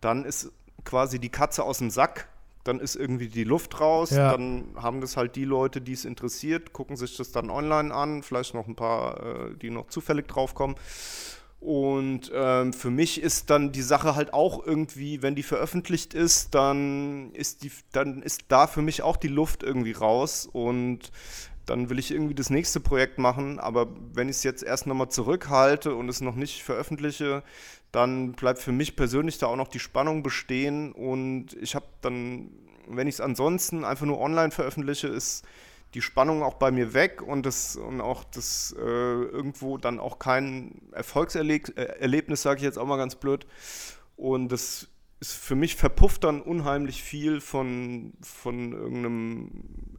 dann 0.00 0.24
ist 0.24 0.50
quasi 0.84 1.18
die 1.18 1.30
Katze 1.30 1.62
aus 1.64 1.78
dem 1.78 1.90
Sack. 1.90 2.28
Dann 2.64 2.80
ist 2.80 2.96
irgendwie 2.96 3.28
die 3.28 3.44
Luft 3.44 3.78
raus, 3.80 4.10
Ja. 4.10 4.32
dann 4.32 4.68
haben 4.76 5.02
das 5.02 5.18
halt 5.18 5.36
die 5.36 5.44
Leute, 5.44 5.82
die 5.82 5.92
es 5.92 6.06
interessiert, 6.06 6.72
gucken 6.72 6.96
sich 6.96 7.14
das 7.16 7.30
dann 7.30 7.50
online 7.50 7.92
an, 7.92 8.22
vielleicht 8.22 8.54
noch 8.54 8.66
ein 8.66 8.74
paar, 8.74 9.22
äh, 9.50 9.54
die 9.60 9.68
noch 9.68 9.88
zufällig 9.88 10.28
draufkommen. 10.28 10.76
Und 11.60 12.30
ähm, 12.34 12.72
für 12.74 12.90
mich 12.90 13.22
ist 13.22 13.48
dann 13.48 13.72
die 13.72 13.82
Sache 13.82 14.14
halt 14.16 14.34
auch 14.34 14.64
irgendwie, 14.66 15.22
wenn 15.22 15.34
die 15.34 15.42
veröffentlicht 15.42 16.12
ist, 16.12 16.54
dann 16.54 17.32
ist 17.32 17.62
die, 17.64 17.72
dann 17.92 18.22
ist 18.22 18.44
da 18.48 18.66
für 18.66 18.82
mich 18.82 19.02
auch 19.02 19.16
die 19.16 19.28
Luft 19.28 19.62
irgendwie 19.62 19.92
raus 19.92 20.46
und 20.50 21.10
dann 21.66 21.90
will 21.90 21.98
ich 21.98 22.10
irgendwie 22.10 22.34
das 22.34 22.50
nächste 22.50 22.80
Projekt 22.80 23.18
machen. 23.18 23.58
Aber 23.58 23.88
wenn 24.12 24.28
ich 24.28 24.36
es 24.36 24.42
jetzt 24.42 24.62
erst 24.62 24.86
nochmal 24.86 25.08
zurückhalte 25.08 25.94
und 25.94 26.08
es 26.08 26.20
noch 26.20 26.34
nicht 26.34 26.62
veröffentliche, 26.62 27.42
dann 27.92 28.32
bleibt 28.32 28.58
für 28.58 28.72
mich 28.72 28.96
persönlich 28.96 29.38
da 29.38 29.46
auch 29.46 29.56
noch 29.56 29.68
die 29.68 29.78
Spannung 29.78 30.22
bestehen 30.22 30.92
und 30.92 31.54
ich 31.60 31.74
habe 31.74 31.86
dann, 32.00 32.50
wenn 32.88 33.06
ich 33.06 33.16
es 33.16 33.20
ansonsten 33.20 33.84
einfach 33.84 34.06
nur 34.06 34.20
online 34.20 34.50
veröffentliche, 34.50 35.06
ist 35.06 35.44
die 35.94 36.02
Spannung 36.02 36.42
auch 36.42 36.54
bei 36.54 36.72
mir 36.72 36.92
weg 36.92 37.22
und 37.22 37.46
das 37.46 37.76
und 37.76 38.00
auch 38.00 38.24
das 38.24 38.74
äh, 38.76 38.82
irgendwo 38.82 39.78
dann 39.78 40.00
auch 40.00 40.18
kein 40.18 40.80
Erfolgserlebnis, 40.90 42.42
sage 42.42 42.58
ich 42.58 42.64
jetzt 42.64 42.78
auch 42.78 42.86
mal 42.86 42.96
ganz 42.96 43.14
blöd. 43.14 43.46
Und 44.16 44.48
das 44.48 44.88
ist 45.20 45.32
für 45.32 45.54
mich 45.54 45.76
verpufft 45.76 46.24
dann 46.24 46.40
unheimlich 46.42 47.02
viel 47.02 47.40
von, 47.40 48.12
von 48.20 48.72
irgendeinem 48.72 49.50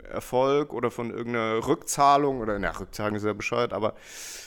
Erfolg 0.04 0.74
oder 0.74 0.92
von 0.92 1.10
irgendeiner 1.10 1.66
Rückzahlung 1.68 2.40
oder 2.40 2.60
na, 2.60 2.72
Rückzahlung 2.72 3.16
ist 3.16 3.26
ja 3.26 3.34
Bescheid, 3.34 3.74
aber 3.74 3.96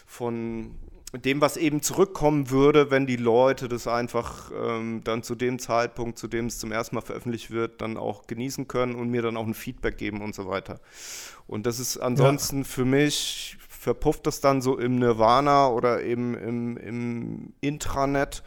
von 0.07 0.77
dem, 1.15 1.41
was 1.41 1.57
eben 1.57 1.81
zurückkommen 1.81 2.51
würde, 2.51 2.91
wenn 2.91 3.07
die 3.07 3.17
Leute 3.17 3.69
das 3.69 3.87
einfach 3.89 4.51
ähm, 4.55 5.03
dann 5.05 5.23
zu 5.23 5.35
dem 5.35 5.59
Zeitpunkt, 5.59 6.19
zu 6.19 6.29
dem 6.29 6.47
es 6.47 6.59
zum 6.59 6.71
ersten 6.71 6.97
Mal 6.97 7.01
veröffentlicht 7.01 7.51
wird, 7.51 7.81
dann 7.81 7.97
auch 7.97 8.27
genießen 8.27 8.69
können 8.69 8.95
und 8.95 9.11
mir 9.11 9.23
dann 9.23 9.39
auch 9.39 9.47
ein 9.47 9.55
Feedback 9.55 9.97
geben 9.97 10.21
und 10.21 10.35
so 10.35 10.49
weiter. 10.49 10.81
Und 11.47 11.65
das 11.65 11.81
ist 11.81 11.97
ansonsten 11.97 12.65
für 12.67 12.85
mich, 12.85 13.57
verpufft 13.69 14.27
das 14.27 14.41
dann 14.41 14.61
so 14.61 14.79
im 14.79 14.99
Nirvana 14.99 15.69
oder 15.69 16.03
eben 16.03 16.35
im, 16.35 16.77
im 16.77 17.53
Intranet 17.61 18.43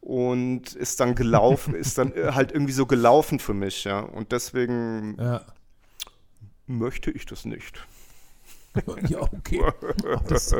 und 0.00 0.74
ist 0.74 1.00
dann 1.00 1.14
gelaufen, 1.14 1.74
ist 1.76 1.98
dann 1.98 2.12
äh, 2.14 2.32
halt 2.32 2.52
irgendwie 2.52 2.72
so 2.72 2.86
gelaufen 2.86 3.38
für 3.38 3.54
mich, 3.54 3.84
ja. 3.84 4.00
Und 4.00 4.32
deswegen 4.32 5.16
Ja. 5.18 5.42
möchte 6.66 7.10
ich 7.10 7.26
das 7.26 7.44
nicht. 7.44 7.86
ja, 9.08 9.20
okay. 9.20 9.62
Das, 10.28 10.54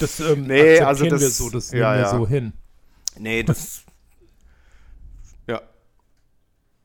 das 0.00 0.20
ähm, 0.20 0.46
Nee, 0.46 0.80
also 0.80 1.04
das- 1.06 1.20
wir 1.20 1.30
so, 1.30 1.50
das 1.50 1.70
ja, 1.72 1.90
nehmen 1.92 1.94
wir 1.94 2.02
ja. 2.02 2.10
so 2.18 2.26
hin. 2.28 2.52
Nee, 3.18 3.42
das. 3.42 3.82
ja. 5.46 5.60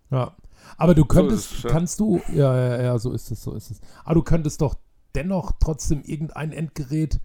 Ja. 0.10 0.36
Aber 0.78 0.95
du 0.95 1.06
könntest, 1.06 1.52
ist 1.52 1.58
es, 1.60 1.63
ja. 1.63 1.69
kannst 1.69 2.00
du, 2.00 2.21
ja, 2.34 2.56
ja, 2.58 2.82
ja, 2.84 3.00
so 3.00 3.12
ist 3.12 3.30
es, 3.32 3.41
so 3.43 3.54
ist 3.54 3.69
es. 3.71 3.80
Aber 4.04 4.15
du 4.15 4.24
könntest 4.24 4.62
doch 4.62 4.76
dennoch 5.13 5.52
trotzdem 5.60 6.02
irgendein 6.04 6.52
Endgerät 6.52 7.19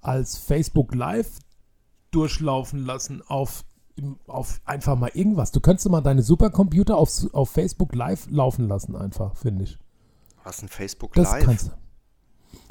als 0.00 0.36
Facebook 0.38 0.94
Live 0.94 1.38
durchlaufen 2.10 2.84
lassen 2.84 3.22
auf, 3.26 3.64
auf 4.26 4.60
einfach 4.64 4.96
mal 4.98 5.10
irgendwas. 5.14 5.52
Du 5.52 5.60
könntest 5.60 5.88
mal 5.88 6.00
deine 6.00 6.22
Supercomputer 6.22 6.96
auf, 6.96 7.10
auf 7.32 7.50
Facebook 7.50 7.94
Live 7.94 8.26
laufen 8.30 8.68
lassen, 8.68 8.96
einfach, 8.96 9.36
finde 9.36 9.64
ich. 9.64 9.78
Was 10.42 10.62
ein 10.62 10.68
Facebook 10.68 11.12
Das 11.14 11.30
Live? 11.30 11.44
kannst 11.44 11.66
du. 11.68 11.72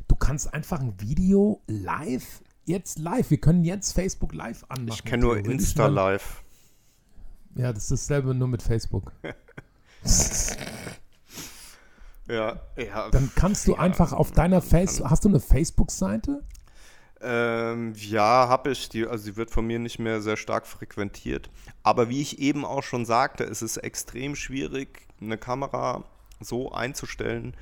Du 0.07 0.15
kannst 0.15 0.53
einfach 0.53 0.79
ein 0.79 0.99
Video 0.99 1.61
live, 1.67 2.43
jetzt 2.65 2.99
live. 2.99 3.29
Wir 3.31 3.39
können 3.39 3.63
jetzt 3.63 3.93
Facebook 3.93 4.33
Live 4.33 4.63
anmachen. 4.69 4.89
ich 4.99 5.03
kenne 5.03 5.23
nur. 5.23 5.37
Insta 5.37 5.87
Live. 5.87 6.43
Ja, 7.55 7.71
das 7.73 7.83
ist 7.91 8.09
dasselbe 8.09 8.33
nur 8.33 8.47
mit 8.47 8.61
Facebook. 8.61 9.11
Ja, 12.27 12.61
ja. 12.77 13.09
Dann 13.09 13.29
kannst 13.35 13.67
du 13.67 13.75
einfach 13.75 14.13
auf 14.13 14.31
deiner 14.31 14.61
Face, 14.61 15.01
hast 15.03 15.25
du 15.25 15.29
eine 15.29 15.39
Facebook-Seite? 15.39 16.41
Ähm, 17.23 17.93
ja, 17.95 18.47
habe 18.49 18.71
ich. 18.71 18.89
Die, 18.89 19.07
also 19.07 19.23
sie 19.23 19.37
wird 19.37 19.49
von 19.51 19.65
mir 19.65 19.79
nicht 19.79 19.99
mehr 19.99 20.21
sehr 20.21 20.37
stark 20.37 20.67
frequentiert. 20.67 21.49
Aber 21.81 22.09
wie 22.09 22.21
ich 22.21 22.39
eben 22.39 22.65
auch 22.65 22.83
schon 22.83 23.05
sagte, 23.05 23.43
es 23.45 23.61
ist 23.61 23.77
extrem 23.77 24.35
schwierig, 24.35 25.07
eine 25.21 25.37
Kamera 25.37 26.03
so 26.39 26.71
einzustellen, 26.71 27.55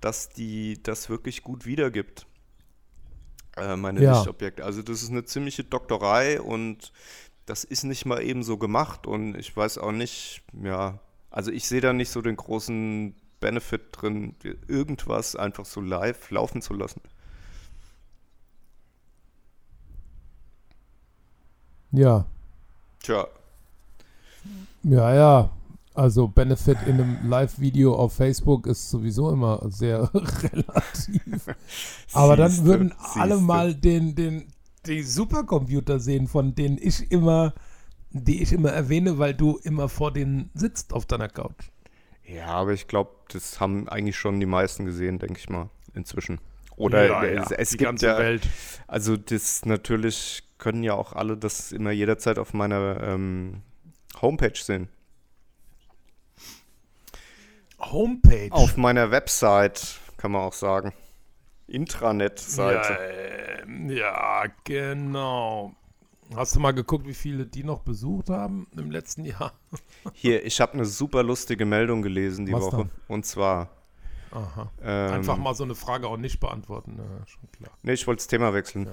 dass 0.00 0.28
die 0.28 0.82
das 0.82 1.08
wirklich 1.08 1.42
gut 1.42 1.64
wiedergibt. 1.66 2.26
Äh, 3.56 3.76
meine 3.76 4.02
Ja. 4.02 4.16
Lichtobjekte. 4.18 4.64
Also 4.64 4.82
das 4.82 5.02
ist 5.02 5.10
eine 5.10 5.24
ziemliche 5.24 5.64
Doktorei 5.64 6.40
und 6.40 6.92
das 7.46 7.64
ist 7.64 7.84
nicht 7.84 8.04
mal 8.04 8.22
eben 8.22 8.42
so 8.42 8.58
gemacht. 8.58 9.06
Und 9.06 9.34
ich 9.36 9.56
weiß 9.56 9.78
auch 9.78 9.92
nicht, 9.92 10.42
ja, 10.62 10.98
also 11.30 11.50
ich 11.50 11.66
sehe 11.66 11.80
da 11.80 11.92
nicht 11.92 12.10
so 12.10 12.20
den 12.22 12.36
großen 12.36 13.14
Benefit 13.40 13.82
drin, 13.92 14.34
irgendwas 14.68 15.36
einfach 15.36 15.64
so 15.64 15.80
live 15.80 16.30
laufen 16.30 16.62
zu 16.62 16.74
lassen. 16.74 17.00
Ja. 21.92 22.26
Tja, 23.02 23.26
Ja, 24.82 25.14
ja. 25.14 25.50
Also 25.94 26.28
Benefit 26.28 26.76
in 26.86 27.00
einem 27.00 27.18
Live-Video 27.26 27.94
auf 27.94 28.12
Facebook 28.12 28.66
ist 28.66 28.90
sowieso 28.90 29.30
immer 29.30 29.62
sehr 29.70 30.10
relativ. 30.14 31.48
Aber 32.12 32.36
dann 32.36 32.64
würden 32.66 32.92
alle 33.14 33.36
siehste. 33.36 33.46
mal 33.46 33.74
den, 33.74 34.14
den, 34.14 34.52
die 34.84 35.02
Supercomputer 35.02 35.98
sehen, 35.98 36.26
von 36.26 36.54
denen 36.54 36.76
ich 36.78 37.10
immer, 37.10 37.54
die 38.10 38.42
ich 38.42 38.52
immer 38.52 38.70
erwähne, 38.70 39.18
weil 39.18 39.32
du 39.32 39.56
immer 39.62 39.88
vor 39.88 40.12
denen 40.12 40.50
sitzt 40.52 40.92
auf 40.92 41.06
deiner 41.06 41.30
Couch. 41.30 41.70
Ja, 42.26 42.48
aber 42.48 42.74
ich 42.74 42.88
glaube, 42.88 43.12
das 43.32 43.60
haben 43.60 43.88
eigentlich 43.88 44.16
schon 44.16 44.38
die 44.38 44.46
meisten 44.46 44.84
gesehen, 44.84 45.18
denke 45.18 45.38
ich 45.38 45.48
mal, 45.48 45.70
inzwischen. 45.94 46.40
Oder 46.76 47.22
es, 47.32 47.50
es 47.50 47.70
die 47.70 47.76
gibt 47.78 47.88
ganze 47.88 48.06
ja, 48.06 48.18
Welt. 48.18 48.48
also 48.86 49.16
das 49.16 49.64
natürlich 49.64 50.42
können 50.58 50.82
ja 50.82 50.94
auch 50.94 51.12
alle 51.14 51.36
das 51.36 51.72
immer 51.72 51.90
jederzeit 51.90 52.38
auf 52.38 52.52
meiner 52.54 53.02
ähm, 53.02 53.62
Homepage 54.20 54.54
sehen. 54.54 54.88
Homepage. 57.78 58.50
Auf 58.50 58.76
meiner 58.76 59.10
Website, 59.10 60.00
kann 60.16 60.32
man 60.32 60.42
auch 60.42 60.52
sagen. 60.52 60.92
ja, 61.66 61.74
Intranet-Seite. 61.74 62.98
ähm, 63.62 63.90
ja, 63.90 64.44
genau. 64.64 65.74
Hast 66.34 66.56
du 66.56 66.60
mal 66.60 66.72
geguckt, 66.72 67.06
wie 67.06 67.14
viele 67.14 67.46
die 67.46 67.62
noch 67.62 67.82
besucht 67.82 68.30
haben 68.30 68.66
im 68.76 68.90
letzten 68.90 69.24
Jahr? 69.24 69.52
Hier, 70.12 70.44
ich 70.44 70.60
habe 70.60 70.72
eine 70.72 70.84
super 70.84 71.22
lustige 71.22 71.64
Meldung 71.64 72.02
gelesen 72.02 72.46
die 72.46 72.52
Was 72.52 72.62
Woche. 72.62 72.76
dann? 72.78 72.90
Und 73.08 73.26
zwar. 73.26 73.75
Aha. 74.36 74.70
Ähm, 74.82 75.12
Einfach 75.14 75.36
mal 75.38 75.54
so 75.54 75.64
eine 75.64 75.74
Frage 75.74 76.08
auch 76.08 76.16
nicht 76.16 76.40
beantworten. 76.40 76.96
Ja, 76.98 77.26
schon 77.26 77.50
klar. 77.52 77.70
Nee, 77.82 77.92
ich 77.94 78.06
wollte 78.06 78.18
das 78.20 78.26
Thema 78.26 78.52
wechseln. 78.52 78.88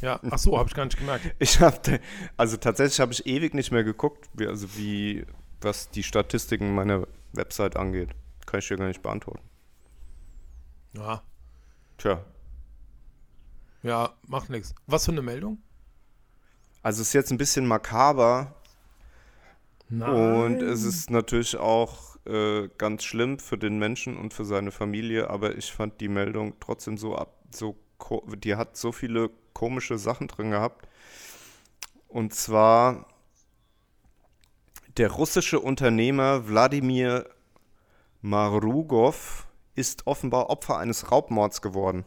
Ja, 0.00 0.18
ach 0.30 0.38
so, 0.38 0.58
habe 0.58 0.68
ich 0.68 0.74
gar 0.74 0.84
nicht 0.84 0.98
gemerkt. 0.98 1.32
Ich 1.38 1.60
habe, 1.60 2.00
also 2.36 2.56
tatsächlich 2.56 2.98
habe 3.00 3.12
ich 3.12 3.26
ewig 3.26 3.54
nicht 3.54 3.70
mehr 3.70 3.84
geguckt, 3.84 4.28
wie, 4.34 4.46
also 4.46 4.74
wie, 4.76 5.26
was 5.60 5.90
die 5.90 6.02
Statistiken 6.02 6.74
meiner 6.74 7.06
Website 7.32 7.76
angeht. 7.76 8.10
Kann 8.46 8.58
ich 8.58 8.68
dir 8.68 8.76
gar 8.76 8.88
nicht 8.88 9.02
beantworten. 9.02 9.42
Ja, 10.94 11.22
Tja, 11.98 12.24
ja, 13.82 14.10
macht 14.26 14.50
nichts. 14.50 14.74
Was 14.86 15.04
für 15.04 15.12
eine 15.12 15.22
Meldung? 15.22 15.58
Also 16.82 17.02
es 17.02 17.08
ist 17.08 17.12
jetzt 17.14 17.30
ein 17.30 17.38
bisschen 17.38 17.66
makaber 17.66 18.54
Nein. 19.88 20.10
und 20.10 20.62
es 20.62 20.82
ist 20.82 21.10
natürlich 21.10 21.56
auch 21.56 22.09
äh, 22.30 22.68
ganz 22.78 23.04
schlimm 23.04 23.38
für 23.38 23.58
den 23.58 23.78
Menschen 23.78 24.16
und 24.16 24.32
für 24.32 24.44
seine 24.44 24.70
Familie, 24.70 25.30
aber 25.30 25.56
ich 25.56 25.72
fand 25.72 26.00
die 26.00 26.08
Meldung 26.08 26.54
trotzdem 26.60 26.96
so 26.96 27.16
ab, 27.16 27.34
so 27.54 27.76
die 28.42 28.56
hat 28.56 28.76
so 28.76 28.92
viele 28.92 29.30
komische 29.52 29.98
Sachen 29.98 30.28
drin 30.28 30.50
gehabt. 30.50 30.88
Und 32.08 32.34
zwar 32.34 33.06
der 34.96 35.10
russische 35.10 35.60
Unternehmer 35.60 36.48
Wladimir 36.48 37.28
Marugov 38.22 39.46
ist 39.74 40.06
offenbar 40.06 40.50
Opfer 40.50 40.78
eines 40.78 41.10
Raubmords 41.10 41.62
geworden. 41.62 42.04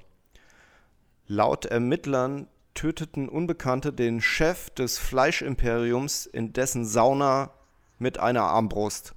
Laut 1.27 1.65
Ermittlern 1.65 2.47
töteten 2.73 3.29
Unbekannte 3.29 3.93
den 3.93 4.21
Chef 4.21 4.69
des 4.71 4.97
Fleischimperiums 4.97 6.25
in 6.25 6.53
dessen 6.53 6.85
Sauna 6.85 7.51
mit 7.97 8.19
einer 8.19 8.43
Armbrust. 8.43 9.15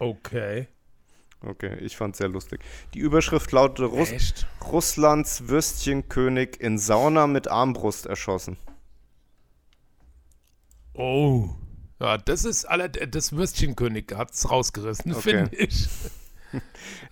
Okay. 0.00 0.66
Okay, 1.42 1.76
ich 1.78 1.96
fand's 1.96 2.18
sehr 2.18 2.28
lustig. 2.28 2.60
Die 2.94 2.98
Überschrift 2.98 3.52
lautete 3.52 3.84
Russ 3.86 4.10
Echt? 4.10 4.46
Russlands 4.70 5.48
Würstchenkönig 5.48 6.60
in 6.60 6.76
Sauna 6.78 7.26
mit 7.26 7.48
Armbrust 7.48 8.06
erschossen. 8.06 8.56
Oh. 10.94 11.48
Ja, 12.00 12.18
das 12.18 12.44
ist 12.44 12.64
alle, 12.64 12.90
das 12.90 13.32
Würstchenkönig 13.32 14.06
hat's 14.14 14.50
rausgerissen, 14.50 15.12
Okay. 15.14 15.20
finde 15.46 15.56
ich. 15.56 15.88
Damit- 16.52 16.62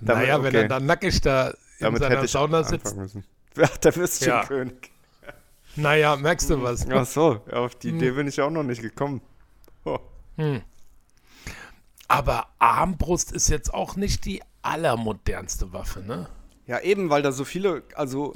naja, 0.00 0.38
wenn 0.42 0.48
okay. 0.48 0.62
er 0.62 0.68
dann 0.68 0.86
nackig 0.86 1.20
da 1.20 1.48
in 1.50 1.54
Damit 1.80 2.00
seiner 2.02 2.14
hätte 2.16 2.24
ich 2.26 2.30
Sauna 2.32 2.64
sitzt. 2.64 2.96
müssen. 2.96 3.24
Ja, 3.56 3.66
der 3.82 3.96
Würstchenkönig. 3.96 4.90
Naja, 5.76 6.16
merkst 6.16 6.50
du 6.50 6.62
was? 6.62 6.86
Ach 6.90 7.06
so, 7.06 7.40
auf 7.50 7.72
Hm. 7.72 7.78
die 7.82 7.88
Idee 7.90 8.10
bin 8.12 8.26
ich 8.28 8.40
auch 8.40 8.50
noch 8.50 8.62
nicht 8.62 8.82
gekommen. 8.82 9.20
Oh. 9.84 9.98
Aber 12.08 12.48
Armbrust 12.58 13.32
ist 13.32 13.48
jetzt 13.48 13.72
auch 13.72 13.96
nicht 13.96 14.24
die 14.24 14.42
allermodernste 14.62 15.72
Waffe, 15.72 16.00
ne? 16.00 16.28
Ja, 16.66 16.80
eben, 16.80 17.10
weil 17.10 17.22
da 17.22 17.32
so 17.32 17.44
viele, 17.44 17.82
also 17.94 18.34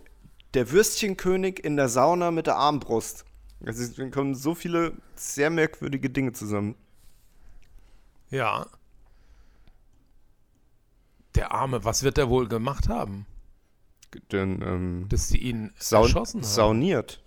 der 0.55 0.71
Würstchenkönig 0.71 1.65
in 1.65 1.77
der 1.77 1.89
Sauna 1.89 2.31
mit 2.31 2.47
der 2.47 2.57
Armbrust. 2.57 3.25
Also 3.65 3.83
es 3.83 4.13
kommen 4.13 4.35
so 4.35 4.55
viele 4.55 4.93
sehr 5.15 5.51
merkwürdige 5.51 6.11
Dinge 6.11 6.33
zusammen. 6.33 6.75
Ja. 8.31 8.67
Der 11.35 11.53
Arme, 11.53 11.85
was 11.85 12.03
wird 12.03 12.19
er 12.19 12.29
wohl 12.29 12.49
gemacht 12.49 12.89
haben, 12.89 13.25
Denn, 14.33 14.61
ähm, 14.63 15.07
dass 15.09 15.29
sie 15.29 15.39
ihn 15.39 15.73
saun 15.79 16.03
erschossen 16.05 16.43
haben? 16.43 16.47
sauniert. 16.49 17.23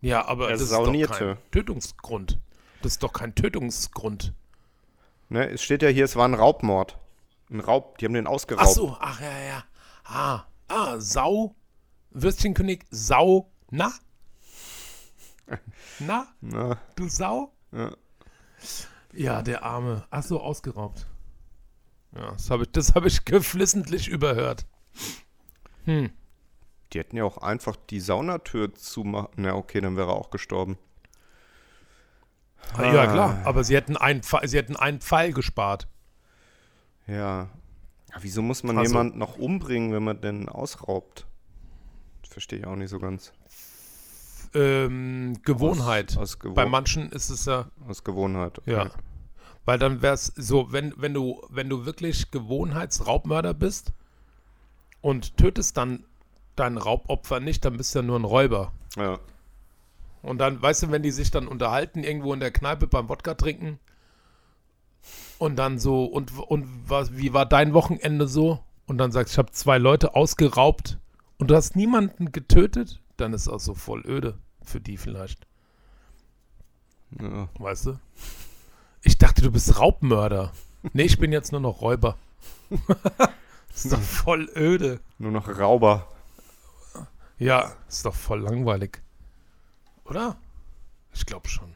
ja, 0.00 0.24
aber 0.26 0.46
Er 0.46 0.52
das 0.52 0.62
ist 0.62 0.68
saunierte. 0.70 1.12
doch 1.12 1.18
kein 1.18 1.50
Tötungsgrund. 1.50 2.38
Das 2.82 2.92
ist 2.92 3.02
doch 3.02 3.12
kein 3.12 3.34
Tötungsgrund. 3.34 4.34
Ne, 5.32 5.48
es 5.48 5.62
steht 5.62 5.80
ja 5.80 5.88
hier, 5.88 6.04
es 6.04 6.14
war 6.14 6.28
ein 6.28 6.34
Raubmord. 6.34 6.98
Ein 7.50 7.60
Raub, 7.60 7.96
die 7.96 8.04
haben 8.04 8.12
den 8.12 8.26
ausgeraubt. 8.26 8.68
Ach 8.68 8.70
so, 8.70 8.96
ach 9.00 9.18
ja, 9.18 9.38
ja. 9.40 9.64
Ah, 10.04 10.44
ah, 10.68 11.00
Sau, 11.00 11.54
Würstchenkönig, 12.10 12.84
Sau, 12.90 13.50
na? 13.70 13.94
Na, 16.00 16.26
Na, 16.42 16.76
du 16.96 17.08
Sau? 17.08 17.50
ja. 17.72 17.96
Ja, 19.14 19.40
der 19.40 19.62
Arme. 19.62 20.04
Ach 20.10 20.22
so, 20.22 20.38
ausgeraubt. 20.38 21.06
Ja, 22.14 22.32
das 22.32 22.50
habe 22.50 22.64
ich, 22.64 22.72
das 22.72 22.94
hab 22.94 23.06
ich 23.06 23.24
geflissentlich 23.24 24.08
überhört. 24.08 24.66
Hm. 25.86 26.10
Die 26.92 26.98
hätten 26.98 27.16
ja 27.16 27.24
auch 27.24 27.38
einfach 27.38 27.76
die 27.88 28.00
Saunatür 28.00 28.74
zumachen. 28.74 29.30
Na, 29.36 29.54
okay, 29.54 29.80
dann 29.80 29.96
wäre 29.96 30.10
er 30.10 30.16
auch 30.16 30.28
gestorben. 30.28 30.76
Ah, 32.76 32.92
Ja, 32.92 33.06
klar. 33.06 33.42
Aber 33.44 33.64
sie 33.64 33.76
hätten, 33.76 33.96
einen, 33.96 34.22
sie 34.44 34.56
hätten 34.56 34.76
einen 34.76 35.00
Pfeil 35.00 35.32
gespart. 35.32 35.88
Ja. 37.06 37.48
wieso 38.20 38.42
muss 38.42 38.62
man 38.62 38.78
Also- 38.78 38.92
jemanden 38.92 39.18
noch 39.18 39.36
umbringen, 39.38 39.92
wenn 39.92 40.04
man 40.04 40.20
den 40.20 40.48
ausraubt? 40.48 41.26
Verstehe 42.28 42.60
ich 42.60 42.66
auch 42.66 42.76
nicht 42.76 42.90
so 42.90 42.98
ganz. 42.98 43.32
Ähm, 44.54 45.38
Gewohnheit. 45.44 46.12
Aus, 46.12 46.18
aus, 46.34 46.38
Gewo 46.38 46.54
Bei 46.54 46.66
manchen 46.66 47.10
ist 47.10 47.30
es 47.30 47.46
ja, 47.46 47.66
aus 47.88 48.04
Gewohnheit. 48.04 48.58
okay. 48.58 48.72
ja. 48.72 48.90
Weil 49.64 49.78
dann 49.78 50.02
wäre 50.02 50.14
es 50.14 50.26
so, 50.26 50.72
wenn, 50.72 50.92
wenn, 50.96 51.14
du, 51.14 51.40
wenn 51.48 51.68
du 51.68 51.84
wirklich 51.86 52.30
Gewohnheitsraubmörder 52.30 53.54
bist 53.54 53.92
und 55.00 55.36
tötest 55.36 55.76
dann 55.76 56.04
dein 56.56 56.76
Raubopfer 56.78 57.38
nicht, 57.40 57.64
dann 57.64 57.76
bist 57.76 57.94
du 57.94 58.00
ja 58.00 58.02
nur 58.04 58.18
ein 58.18 58.24
Räuber. 58.24 58.72
Ja. 58.96 59.18
Und 60.22 60.38
dann, 60.38 60.62
weißt 60.62 60.84
du, 60.84 60.90
wenn 60.90 61.02
die 61.02 61.10
sich 61.10 61.30
dann 61.30 61.48
unterhalten, 61.48 62.04
irgendwo 62.04 62.32
in 62.32 62.40
der 62.40 62.52
Kneipe 62.52 62.86
beim 62.86 63.08
Wodka 63.08 63.34
trinken 63.34 63.80
und 65.38 65.56
dann 65.56 65.78
so, 65.78 66.04
und, 66.04 66.38
und 66.38 66.66
was, 66.88 67.16
wie 67.16 67.32
war 67.32 67.46
dein 67.46 67.74
Wochenende 67.74 68.28
so? 68.28 68.60
Und 68.86 68.98
dann 68.98 69.10
sagst, 69.10 69.34
ich 69.34 69.38
habe 69.38 69.50
zwei 69.50 69.78
Leute 69.78 70.14
ausgeraubt 70.14 70.98
und 71.38 71.50
du 71.50 71.56
hast 71.56 71.74
niemanden 71.74 72.30
getötet, 72.30 73.00
dann 73.16 73.32
ist 73.32 73.48
auch 73.48 73.60
so 73.60 73.74
voll 73.74 74.06
öde 74.06 74.38
für 74.62 74.80
die 74.80 74.96
vielleicht, 74.96 75.46
ja. 77.20 77.48
weißt 77.58 77.86
du? 77.86 77.98
Ich 79.02 79.18
dachte, 79.18 79.42
du 79.42 79.50
bist 79.50 79.80
Raubmörder. 79.80 80.52
Nee, 80.92 81.02
ich 81.02 81.18
bin 81.18 81.32
jetzt 81.32 81.50
nur 81.50 81.60
noch 81.60 81.80
Räuber. 81.80 82.16
ist 83.74 83.92
doch 83.92 84.00
voll 84.00 84.48
öde. 84.54 85.00
Nur 85.18 85.32
noch 85.32 85.48
Rauber. 85.48 86.06
Ja, 87.38 87.72
ist 87.88 88.06
doch 88.06 88.14
voll 88.14 88.40
langweilig. 88.40 89.02
Oder? 90.12 90.36
Ich 91.14 91.24
glaube 91.24 91.48
schon. 91.48 91.74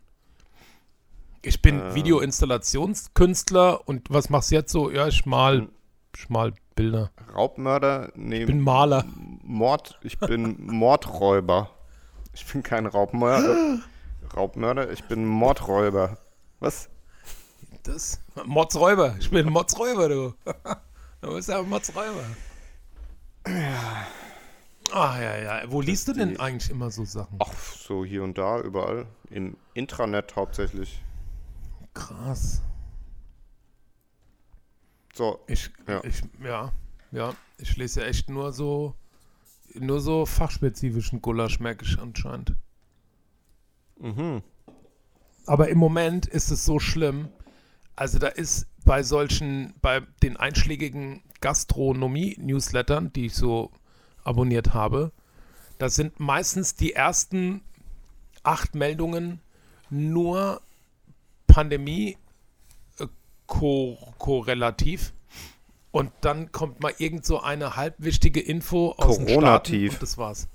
Ich 1.40 1.62
bin 1.62 1.80
Äh. 1.80 1.94
Videoinstallationskünstler 1.94 3.88
und 3.88 4.10
was 4.10 4.28
machst 4.28 4.50
du 4.50 4.56
jetzt 4.56 4.70
so? 4.70 4.90
Ja, 4.90 5.06
ich 5.08 5.24
mal, 5.24 5.60
Hm. 5.60 5.68
ich 6.14 6.28
mal 6.28 6.52
Bilder. 6.74 7.10
Raubmörder? 7.34 8.12
Nee, 8.14 8.40
Ich 8.42 8.46
bin 8.46 8.60
Maler. 8.60 9.06
Mord. 9.42 9.98
Ich 10.02 10.18
bin 10.18 10.66
Mordräuber. 10.66 11.70
Ich 12.34 12.44
bin 12.52 12.62
kein 12.62 12.84
Raubmörder. 12.84 13.78
Raubmörder, 14.36 14.90
ich 14.92 15.04
bin 15.04 15.24
Mordräuber. 15.24 16.18
Was? 16.60 16.90
Das? 17.84 18.20
Motzräuber. 18.44 19.16
Ich 19.18 19.30
bin 19.30 19.48
Motzräuber, 19.48 20.10
du. 20.10 20.34
du 21.22 21.34
bist 21.34 21.48
ja 21.48 21.62
Motzräuber. 21.62 22.24
Ja. 23.46 24.06
Ah, 24.92 25.20
ja, 25.20 25.36
ja. 25.62 25.70
Wo 25.70 25.80
liest 25.80 26.08
du 26.08 26.12
denn 26.12 26.30
die- 26.30 26.40
eigentlich 26.40 26.70
immer 26.70 26.90
so 26.90 27.04
Sachen? 27.04 27.38
Ach, 27.40 27.52
so 27.52 28.04
hier 28.04 28.22
und 28.22 28.38
da, 28.38 28.60
überall. 28.60 29.06
Im 29.30 29.56
Intranet 29.74 30.36
hauptsächlich. 30.36 31.02
Krass. 31.94 32.62
So, 35.14 35.40
Ich, 35.46 35.70
Ja. 35.88 36.02
ich, 36.04 36.22
ja, 36.44 36.72
ja. 37.10 37.34
Ich 37.58 37.76
lese 37.76 38.00
ja 38.02 38.06
echt 38.06 38.28
nur 38.28 38.52
so, 38.52 38.94
nur 39.74 40.00
so 40.00 40.26
fachspezifischen 40.26 41.22
Gulasch, 41.22 41.58
merke 41.60 41.84
ich 41.84 41.98
anscheinend. 41.98 42.54
mhm. 43.98 44.42
Aber 45.46 45.68
im 45.68 45.78
Moment 45.78 46.26
ist 46.26 46.50
es 46.50 46.64
so 46.64 46.78
schlimm. 46.80 47.28
Also 47.94 48.18
da 48.18 48.26
ist 48.26 48.66
bei 48.84 49.02
solchen, 49.04 49.74
bei 49.80 50.00
den 50.22 50.36
einschlägigen 50.36 51.22
Gastronomie-Newslettern, 51.40 53.12
die 53.12 53.26
ich 53.26 53.34
so 53.34 53.70
abonniert 54.26 54.74
habe, 54.74 55.12
da 55.78 55.88
sind 55.88 56.20
meistens 56.20 56.74
die 56.74 56.92
ersten 56.92 57.62
acht 58.42 58.74
Meldungen 58.74 59.40
nur 59.90 60.60
Pandemie 61.46 62.16
äh. 62.98 63.06
Und 65.90 66.12
dann 66.20 66.52
kommt 66.52 66.80
mal 66.80 66.92
irgend 66.98 67.24
so 67.24 67.40
eine 67.40 67.76
halbwichtige 67.76 68.40
Info 68.40 68.92
aus 68.98 69.16
den 69.16 69.28
Staaten 69.28 69.40
Corona-tief. 69.40 69.92
und 69.94 70.02
das 70.02 70.18
war's. 70.18 70.48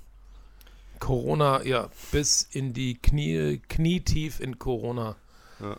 Corona, 1.00 1.64
ja, 1.64 1.88
bis 2.12 2.42
in 2.42 2.72
die 2.72 2.94
Knie, 2.94 3.60
knietief 3.68 4.38
in 4.38 4.60
Corona. 4.60 5.16
Ja. 5.60 5.76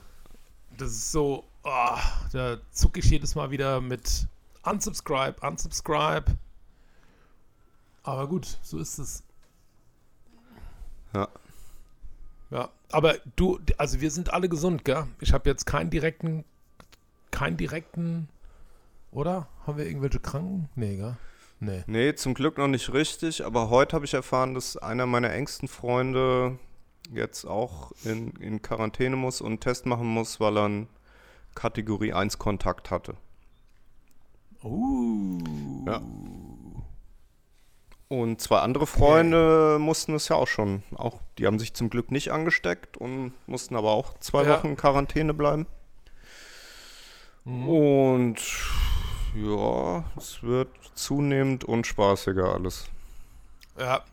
Das 0.77 0.89
ist 0.89 1.11
so, 1.13 1.45
ah, 1.63 1.97
da 2.33 2.57
zucke 2.71 2.99
ich 2.99 3.09
jedes 3.09 3.35
Mal 3.35 3.51
wieder 3.51 3.79
mit 3.79 4.27
unsubscribe, 4.63 5.39
unsubscribe. 5.39 6.37
Aber 8.03 8.27
gut, 8.27 8.59
so 8.61 8.77
ist 8.79 8.99
es. 8.99 9.23
Ja. 11.15 11.27
Ja, 12.51 12.69
aber 12.91 13.15
du, 13.35 13.59
also 13.77 13.99
wir 14.01 14.11
sind 14.11 14.31
alle 14.31 14.47
gesund, 14.47 14.85
gell? 14.85 15.07
Ich 15.19 15.33
habe 15.33 15.49
jetzt 15.49 15.65
keinen 15.65 15.89
direkten, 15.89 16.43
keinen 17.31 17.57
direkten, 17.57 18.29
oder? 19.11 19.47
Haben 19.65 19.77
wir 19.77 19.87
irgendwelche 19.87 20.19
Kranken? 20.19 20.69
Nee, 20.75 20.97
gell? 20.97 21.17
Nee. 21.59 21.83
Nee, 21.87 22.13
zum 22.13 22.33
Glück 22.33 22.57
noch 22.57 22.67
nicht 22.67 22.93
richtig, 22.93 23.45
aber 23.45 23.69
heute 23.69 23.95
habe 23.95 24.05
ich 24.05 24.13
erfahren, 24.13 24.53
dass 24.53 24.77
einer 24.77 25.05
meiner 25.05 25.31
engsten 25.31 25.67
Freunde 25.67 26.59
jetzt 27.11 27.45
auch 27.45 27.91
in, 28.03 28.31
in 28.33 28.61
Quarantäne 28.61 29.15
muss 29.15 29.41
und 29.41 29.47
einen 29.47 29.59
Test 29.59 29.85
machen 29.85 30.07
muss, 30.07 30.39
weil 30.39 30.57
er 30.57 30.65
einen 30.65 30.87
Kategorie 31.55 32.13
1 32.13 32.37
Kontakt 32.37 32.91
hatte. 32.91 33.15
Uh. 34.63 35.83
Ja. 35.85 36.01
Und 38.09 38.41
zwei 38.41 38.59
andere 38.59 38.85
Freunde 38.85 39.77
mussten 39.79 40.13
es 40.13 40.27
ja 40.27 40.35
auch 40.35 40.47
schon. 40.47 40.83
Auch, 40.95 41.19
die 41.37 41.47
haben 41.47 41.57
sich 41.57 41.73
zum 41.73 41.89
Glück 41.89 42.11
nicht 42.11 42.31
angesteckt 42.31 42.97
und 42.97 43.33
mussten 43.47 43.75
aber 43.75 43.91
auch 43.91 44.17
zwei 44.19 44.43
Ja. 44.43 44.57
Wochen 44.57 44.67
in 44.67 44.75
Quarantäne 44.77 45.33
bleiben. 45.33 45.65
Mhm. 47.45 47.69
Und 47.69 48.37
ja, 49.35 50.03
es 50.15 50.43
wird 50.43 50.69
zunehmend 50.93 51.63
unspaßiger 51.63 52.53
alles. 52.53 52.85
Ja. 53.79 54.03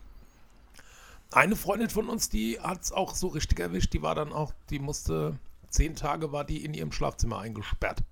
Eine 1.31 1.55
Freundin 1.55 1.89
von 1.89 2.09
uns, 2.09 2.29
die 2.29 2.59
hat 2.59 2.81
es 2.81 2.91
auch 2.91 3.15
so 3.15 3.27
richtig 3.27 3.59
erwischt. 3.59 3.93
Die 3.93 4.01
war 4.01 4.15
dann 4.15 4.33
auch, 4.33 4.51
die 4.69 4.79
musste, 4.79 5.37
zehn 5.69 5.95
Tage 5.95 6.31
war 6.31 6.43
die 6.43 6.65
in 6.65 6.73
ihrem 6.73 6.91
Schlafzimmer 6.91 7.39
eingesperrt. 7.39 8.03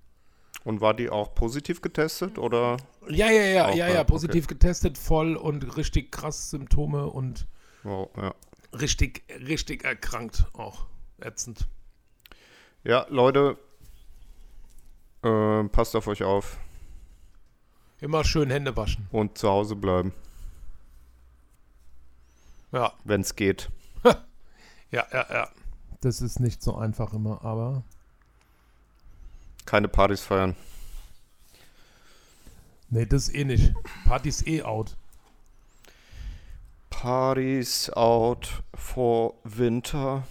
Und 0.64 0.80
war 0.82 0.92
die 0.94 1.08
auch 1.08 1.34
positiv 1.34 1.80
getestet 1.80 2.38
oder? 2.38 2.76
Ja, 3.08 3.30
ja, 3.30 3.42
ja, 3.42 3.68
Auch 3.68 3.74
ja, 3.74 3.88
ja, 3.88 3.94
okay. 4.00 4.04
positiv 4.04 4.46
getestet, 4.46 4.98
voll 4.98 5.36
und 5.36 5.76
richtig 5.76 6.12
krass 6.12 6.50
Symptome 6.50 7.06
und 7.06 7.46
Wow, 7.82 8.10
ja. 8.16 8.34
richtig, 8.74 9.22
richtig 9.46 9.84
erkrankt 9.84 10.44
auch. 10.52 10.86
Ätzend. 11.18 11.66
ja, 12.84 13.06
Leute, 13.08 13.56
äh, 15.22 15.64
passt 15.64 15.96
auf 15.96 16.06
euch 16.06 16.22
auf 16.22 16.58
Immer 18.00 18.24
schön 18.24 18.50
Hände 18.50 18.76
waschen. 18.76 19.06
und 19.12 19.36
zu 19.38 19.48
Hause 19.48 19.76
bleiben, 19.76 20.12
Ja, 22.72 22.92
wenn 23.04 23.20
es 23.22 23.34
geht. 23.36 23.70
ja, 24.04 25.06
ja, 25.12 25.26
ja. 25.30 25.48
Das 26.00 26.22
ist 26.22 26.38
nicht 26.40 26.62
so 26.62 26.76
einfach 26.76 27.12
immer, 27.12 27.44
aber. 27.44 27.82
Keine 29.66 29.88
Partys 29.88 30.22
feiern. 30.22 30.56
Nee, 32.88 33.06
das 33.06 33.32
eh 33.32 33.44
nicht. 33.44 33.72
Partys 34.04 34.46
eh 34.46 34.62
out. 34.62 34.96
Partys 36.90 37.88
out 37.90 38.62
for 38.74 39.34
Winter. 39.44 40.24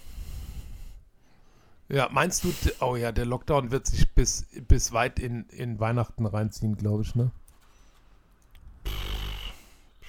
Ja, 1.88 2.08
meinst 2.12 2.44
du, 2.44 2.52
oh 2.80 2.94
ja, 2.94 3.10
der 3.10 3.26
Lockdown 3.26 3.72
wird 3.72 3.86
sich 3.86 4.08
bis, 4.14 4.46
bis 4.68 4.92
weit 4.92 5.18
in, 5.18 5.48
in 5.48 5.80
Weihnachten 5.80 6.24
reinziehen, 6.24 6.76
glaube 6.76 7.02
ich, 7.02 7.16
ne? 7.16 7.32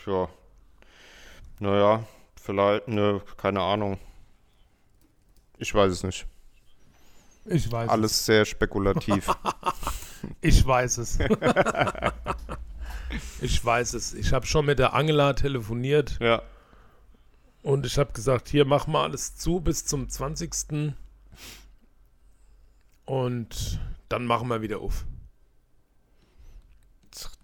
Ja. 0.06 0.30
Naja, 1.60 2.06
vielleicht, 2.36 2.88
ne, 2.88 3.22
keine 3.38 3.62
Ahnung. 3.62 3.98
Ich 5.58 5.74
weiß 5.74 5.92
es 5.92 6.04
nicht. 6.04 6.28
Ich 7.46 7.72
weiß 7.72 7.90
Alles 7.90 8.26
sehr 8.26 8.46
spekulativ. 8.46 9.28
es. 9.28 9.36
Ich 10.40 10.64
weiß 10.64 11.00
es. 11.00 11.18
ich 13.42 13.66
weiß 13.66 13.96
es. 13.96 14.14
Ich 14.14 14.34
habe 14.34 14.46
schon 14.46 14.68
mit 14.68 14.78
der 14.78 14.94
Angela 14.94 15.34
telefoniert 15.34 16.20
ja. 16.20 16.44
und 17.64 17.88
ich 17.88 17.98
habe 17.98 18.14
gesagt, 18.14 18.48
hier, 18.48 18.66
mach 18.66 18.86
mal 18.86 19.06
alles 19.06 19.36
zu 19.36 19.62
bis 19.62 19.88
zum 19.88 20.10
20. 20.10 20.94
Und 23.06 23.80
dann 24.10 24.26
machen 24.26 24.48
wir 24.48 24.62
wieder 24.62 24.80
auf. 24.80 25.06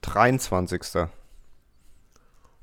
23. 0.02 1.10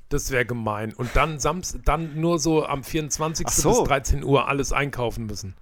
Das 0.09 0.31
wäre 0.31 0.45
gemein. 0.45 0.93
Und 0.93 1.15
dann 1.15 1.39
Samst, 1.39 1.79
dann 1.85 2.19
nur 2.19 2.39
so 2.39 2.65
am 2.65 2.83
24. 2.83 3.47
Ach 3.47 3.51
so. 3.51 3.69
bis 3.69 3.89
13 3.89 4.23
Uhr 4.23 4.47
alles 4.47 4.71
einkaufen 4.71 5.25
müssen. 5.25 5.55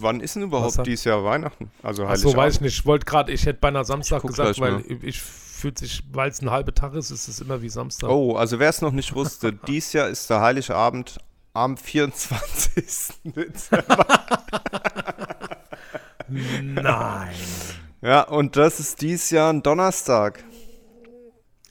Wann 0.00 0.20
ist 0.20 0.36
denn 0.36 0.44
überhaupt 0.44 0.86
dieses 0.86 1.04
Jahr 1.04 1.24
Weihnachten? 1.24 1.70
Also 1.82 2.04
Ach 2.04 2.16
so, 2.16 2.28
Heiligabend. 2.28 2.36
weiß 2.36 2.54
ich 2.54 2.60
nicht. 2.60 2.78
Ich 2.78 2.86
wollte 2.86 3.04
gerade, 3.04 3.32
ich 3.32 3.46
hätte 3.46 3.58
beinahe 3.60 3.84
Samstag 3.84 4.22
gesagt, 4.22 4.60
weil 4.60 4.72
mal. 4.72 4.84
ich, 4.86 5.02
ich 5.02 5.22
fühlt 5.22 5.78
sich, 5.78 6.04
weil 6.12 6.30
es 6.30 6.40
ein 6.40 6.50
halber 6.50 6.72
Tag 6.72 6.94
ist, 6.94 7.10
ist 7.10 7.26
es 7.28 7.40
immer 7.40 7.60
wie 7.60 7.68
Samstag. 7.68 8.08
Oh, 8.08 8.36
also 8.36 8.58
wer 8.58 8.68
es 8.68 8.80
noch 8.80 8.92
nicht 8.92 9.14
wusste, 9.14 9.52
dieses 9.66 9.92
Jahr 9.92 10.08
ist 10.08 10.30
der 10.30 10.40
Heiligabend 10.40 11.18
am 11.52 11.76
24. 11.76 12.84
Dezember. 13.24 14.06
Nein. 16.28 17.34
Ja, 18.00 18.22
und 18.22 18.56
das 18.56 18.78
ist 18.78 19.00
dieses 19.00 19.30
Jahr 19.30 19.52
ein 19.52 19.62
Donnerstag. 19.62 20.44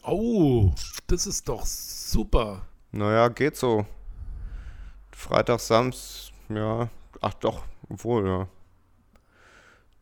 Oh, 0.03 0.71
das 1.07 1.25
ist 1.25 1.47
doch 1.47 1.65
super. 1.65 2.65
Naja, 2.91 3.29
geht 3.29 3.55
so. 3.55 3.85
Freitag, 5.11 5.59
Samstag, 5.59 6.33
ja. 6.49 6.89
Ach 7.21 7.33
doch, 7.35 7.63
obwohl, 7.89 8.27
ja. 8.27 8.47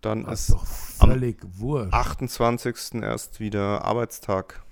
Dann 0.01 0.25
Das 0.25 0.41
ist 0.41 0.53
doch 0.53 0.65
völlig 0.65 1.39
wurscht. 1.41 1.93
28. 1.93 3.01
erst 3.01 3.39
wieder 3.39 3.83
Arbeitstag. 3.83 4.63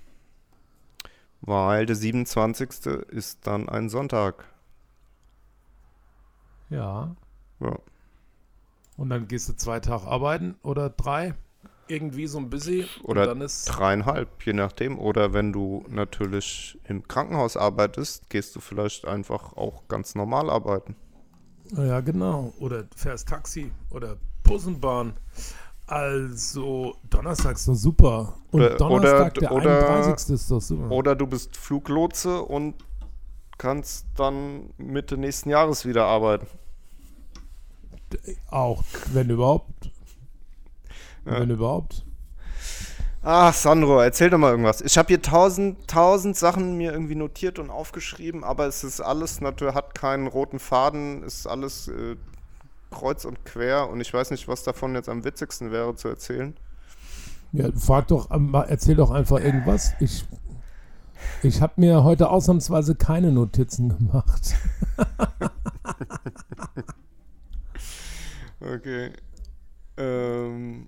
Weil 1.40 1.86
der 1.86 1.96
27. 1.96 2.86
ist 3.08 3.46
dann 3.46 3.68
ein 3.68 3.88
Sonntag. 3.88 4.44
Ja. 6.70 7.14
Ja. 7.60 7.78
Und 8.96 9.10
dann 9.10 9.28
gehst 9.28 9.48
du 9.48 9.54
zwei 9.54 9.80
Tage 9.80 10.06
arbeiten 10.06 10.56
oder 10.62 10.88
drei. 10.88 11.34
Irgendwie 11.86 12.26
so 12.26 12.38
ein 12.38 12.48
bisschen. 12.48 12.88
Oder 13.02 13.26
dann 13.26 13.42
ist. 13.42 13.66
dreieinhalb, 13.66 14.46
je 14.46 14.54
nachdem. 14.54 14.98
Oder 14.98 15.34
wenn 15.34 15.52
du 15.52 15.84
natürlich 15.88 16.78
im 16.84 17.06
Krankenhaus 17.06 17.56
arbeitest, 17.58 18.30
gehst 18.30 18.56
du 18.56 18.60
vielleicht 18.60 19.04
einfach 19.04 19.52
auch 19.54 19.86
ganz 19.88 20.14
normal 20.14 20.48
arbeiten. 20.48 20.96
Ja, 21.76 22.00
genau. 22.00 22.52
Oder 22.58 22.84
fährst 22.96 23.28
Taxi 23.28 23.72
oder 23.90 24.16
Bussenbahn. 24.42 25.14
Also, 25.86 26.96
Donnerstag 27.10 27.56
ist 27.56 27.68
doch 27.68 27.74
super. 27.74 28.34
Und 28.52 28.60
Oder- 28.62 28.76
Donnerstag, 28.76 29.34
der 29.34 29.52
oder- 29.52 29.88
31. 29.88 30.34
ist 30.34 30.50
doch 30.50 30.60
super. 30.60 30.90
Oder 30.90 31.14
du 31.14 31.26
bist 31.26 31.56
Fluglotse 31.56 32.42
und 32.42 32.74
kannst 33.58 34.06
dann 34.16 34.70
Mitte 34.78 35.16
nächsten 35.18 35.50
Jahres 35.50 35.84
wieder 35.84 36.06
arbeiten. 36.06 36.46
Auch, 38.50 38.82
wenn 39.12 39.28
überhaupt. 39.28 39.90
Ja. 41.26 41.40
Wenn 41.40 41.50
überhaupt. 41.50 42.04
Ach, 43.26 43.54
Sandro, 43.54 44.00
erzähl 44.00 44.28
doch 44.28 44.36
mal 44.36 44.50
irgendwas. 44.50 44.82
Ich 44.82 44.98
habe 44.98 45.08
hier 45.08 45.22
tausend, 45.22 45.88
tausend 45.88 46.36
Sachen 46.36 46.76
mir 46.76 46.92
irgendwie 46.92 47.14
notiert 47.14 47.58
und 47.58 47.70
aufgeschrieben, 47.70 48.44
aber 48.44 48.66
es 48.66 48.84
ist 48.84 49.00
alles 49.00 49.40
natürlich, 49.40 49.74
hat 49.74 49.94
keinen 49.94 50.26
roten 50.26 50.58
Faden, 50.58 51.22
ist 51.22 51.46
alles 51.46 51.88
äh, 51.88 52.16
kreuz 52.90 53.24
und 53.24 53.46
quer 53.46 53.88
und 53.88 54.02
ich 54.02 54.12
weiß 54.12 54.30
nicht, 54.30 54.46
was 54.46 54.62
davon 54.62 54.94
jetzt 54.94 55.08
am 55.08 55.24
witzigsten 55.24 55.72
wäre 55.72 55.96
zu 55.96 56.08
erzählen. 56.08 56.54
Ja, 57.52 57.70
frag 57.74 58.08
doch, 58.08 58.30
ähm, 58.30 58.52
erzähl 58.52 58.96
doch 58.96 59.10
einfach 59.10 59.40
irgendwas. 59.40 59.94
Ich, 60.00 60.26
ich 61.42 61.62
habe 61.62 61.72
mir 61.76 62.04
heute 62.04 62.28
ausnahmsweise 62.28 62.94
keine 62.94 63.32
Notizen 63.32 63.88
gemacht. 63.88 64.54
Okay. 68.60 69.12
Ähm, 69.98 70.86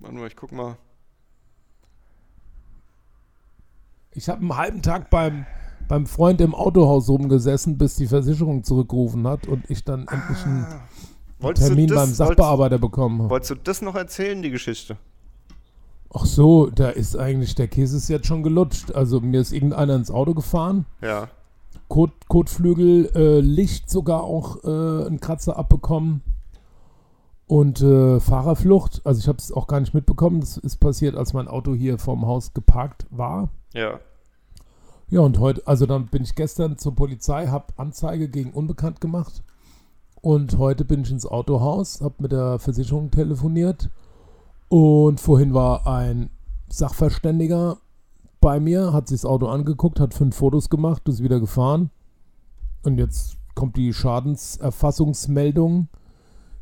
warte 0.00 0.16
mal, 0.16 0.26
ich 0.26 0.34
guck 0.34 0.50
mal. 0.50 0.76
Ich 4.16 4.30
habe 4.30 4.40
einen 4.40 4.56
halben 4.56 4.80
Tag 4.80 5.10
beim, 5.10 5.44
beim 5.88 6.06
Freund 6.06 6.40
im 6.40 6.54
Autohaus 6.54 7.08
rumgesessen, 7.10 7.76
bis 7.76 7.96
die 7.96 8.06
Versicherung 8.06 8.64
zurückgerufen 8.64 9.28
hat 9.28 9.46
und 9.46 9.70
ich 9.70 9.84
dann 9.84 10.08
endlich 10.08 10.42
einen 10.46 10.66
Wolltest 11.38 11.66
Termin 11.66 11.88
das, 11.88 11.96
beim 11.96 12.14
Sachbearbeiter 12.14 12.78
bekommen 12.78 13.20
habe. 13.20 13.30
Wolltest, 13.30 13.50
wolltest 13.50 13.66
du 13.68 13.70
das 13.70 13.82
noch 13.82 13.94
erzählen, 13.94 14.40
die 14.40 14.48
Geschichte? 14.50 14.96
Ach 16.14 16.24
so, 16.24 16.70
da 16.70 16.88
ist 16.88 17.14
eigentlich, 17.14 17.56
der 17.56 17.68
Käse 17.68 17.98
ist 17.98 18.08
jetzt 18.08 18.26
schon 18.26 18.42
gelutscht. 18.42 18.90
Also 18.92 19.20
mir 19.20 19.42
ist 19.42 19.52
irgendeiner 19.52 19.94
ins 19.94 20.10
Auto 20.10 20.32
gefahren, 20.32 20.86
Ja. 21.02 21.28
Kot, 21.88 22.10
Kotflügel, 22.26 23.10
äh, 23.14 23.40
Licht 23.40 23.90
sogar 23.90 24.24
auch 24.24 24.64
äh, 24.64 25.06
einen 25.06 25.20
Kratzer 25.20 25.56
abbekommen 25.56 26.22
und 27.46 27.80
äh, 27.80 28.20
Fahrerflucht. 28.20 29.02
Also 29.04 29.20
ich 29.20 29.28
habe 29.28 29.38
es 29.38 29.52
auch 29.52 29.66
gar 29.66 29.80
nicht 29.80 29.94
mitbekommen. 29.94 30.40
Das 30.40 30.56
ist 30.56 30.76
passiert, 30.76 31.16
als 31.16 31.32
mein 31.32 31.48
Auto 31.48 31.74
hier 31.74 31.98
vorm 31.98 32.26
Haus 32.26 32.54
geparkt 32.54 33.06
war. 33.10 33.50
Ja. 33.72 34.00
Ja, 35.08 35.20
und 35.20 35.38
heute, 35.38 35.64
also 35.66 35.86
dann 35.86 36.06
bin 36.06 36.24
ich 36.24 36.34
gestern 36.34 36.78
zur 36.78 36.96
Polizei, 36.96 37.46
habe 37.46 37.66
Anzeige 37.76 38.28
gegen 38.28 38.52
Unbekannt 38.52 39.00
gemacht. 39.00 39.44
Und 40.20 40.58
heute 40.58 40.84
bin 40.84 41.02
ich 41.02 41.10
ins 41.12 41.26
Autohaus, 41.26 42.00
habe 42.00 42.16
mit 42.18 42.32
der 42.32 42.58
Versicherung 42.58 43.12
telefoniert. 43.12 43.90
Und 44.68 45.20
vorhin 45.20 45.54
war 45.54 45.86
ein 45.86 46.30
Sachverständiger 46.68 47.76
bei 48.40 48.58
mir, 48.58 48.92
hat 48.92 49.06
sich 49.06 49.20
das 49.20 49.30
Auto 49.30 49.46
angeguckt, 49.46 50.00
hat 50.00 50.14
fünf 50.14 50.34
Fotos 50.34 50.68
gemacht, 50.70 51.08
ist 51.08 51.22
wieder 51.22 51.38
gefahren. 51.38 51.90
Und 52.82 52.98
jetzt 52.98 53.36
kommt 53.54 53.76
die 53.76 53.92
Schadenserfassungsmeldung. 53.92 55.86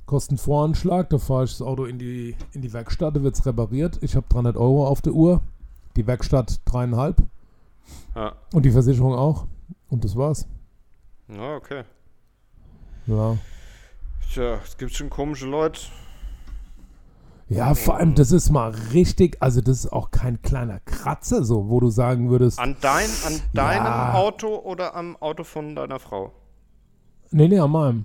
Kostenvoranschlag, 0.07 1.09
da 1.11 1.19
fahre 1.19 1.45
ich 1.45 1.51
das 1.53 1.63
Auto 1.63 1.85
in 1.85 1.99
die, 1.99 2.37
in 2.53 2.61
die 2.63 2.73
Werkstatt, 2.73 3.17
da 3.17 3.23
wird 3.23 3.35
es 3.35 3.47
repariert. 3.47 3.99
Ich 4.03 4.17
habe 4.17 4.27
300 4.29 4.57
Euro 4.57 4.87
auf 4.87 5.01
der 5.03 5.13
Uhr, 5.15 5.41
die 5.97 6.07
Werkstatt 6.07 6.61
dreieinhalb. 6.65 7.23
Ja. 8.15 8.35
Und 8.53 8.65
die 8.65 8.71
Versicherung 8.71 9.15
auch. 9.15 9.47
Und 9.89 10.05
das 10.05 10.17
war's. 10.17 10.47
Ja, 11.29 11.57
okay. 11.57 11.85
Ja. 13.07 13.37
Tja, 14.33 14.59
es 14.65 14.77
gibt 14.77 14.93
schon 14.93 15.11
komische 15.11 15.47
Leute. 15.47 15.81
Ja, 17.49 17.75
vor 17.75 17.99
allem, 17.99 18.15
das 18.15 18.33
ist 18.33 18.51
mal 18.51 18.71
richtig, 18.95 19.37
also 19.41 19.61
das 19.61 19.85
ist 19.85 19.93
auch 19.93 20.11
kein 20.11 20.41
kleiner 20.41 20.81
Kratzer, 20.81 21.45
so, 21.45 21.69
wo 21.69 21.79
du 21.79 21.91
sagen 21.91 22.31
würdest, 22.31 22.59
An, 22.59 22.77
dein, 22.81 23.09
an 23.27 23.41
deinem 23.53 23.85
Ja. 23.85 24.15
Auto 24.15 24.57
oder 24.57 24.95
am 24.97 25.17
Auto 25.17 25.45
von 25.45 25.77
deiner 25.77 25.99
Frau? 25.99 26.33
nee, 27.31 27.47
nee, 27.49 27.59
an 27.59 27.71
meinem. 27.71 28.05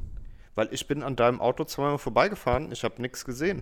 Weil 0.60 0.68
ich 0.74 0.88
bin 0.88 1.04
an 1.04 1.16
deinem 1.16 1.40
Auto 1.40 1.64
zweimal 1.64 1.98
vorbeigefahren, 1.98 2.70
ich 2.74 2.84
habe 2.84 3.02
nichts 3.02 3.24
gesehen. 3.24 3.62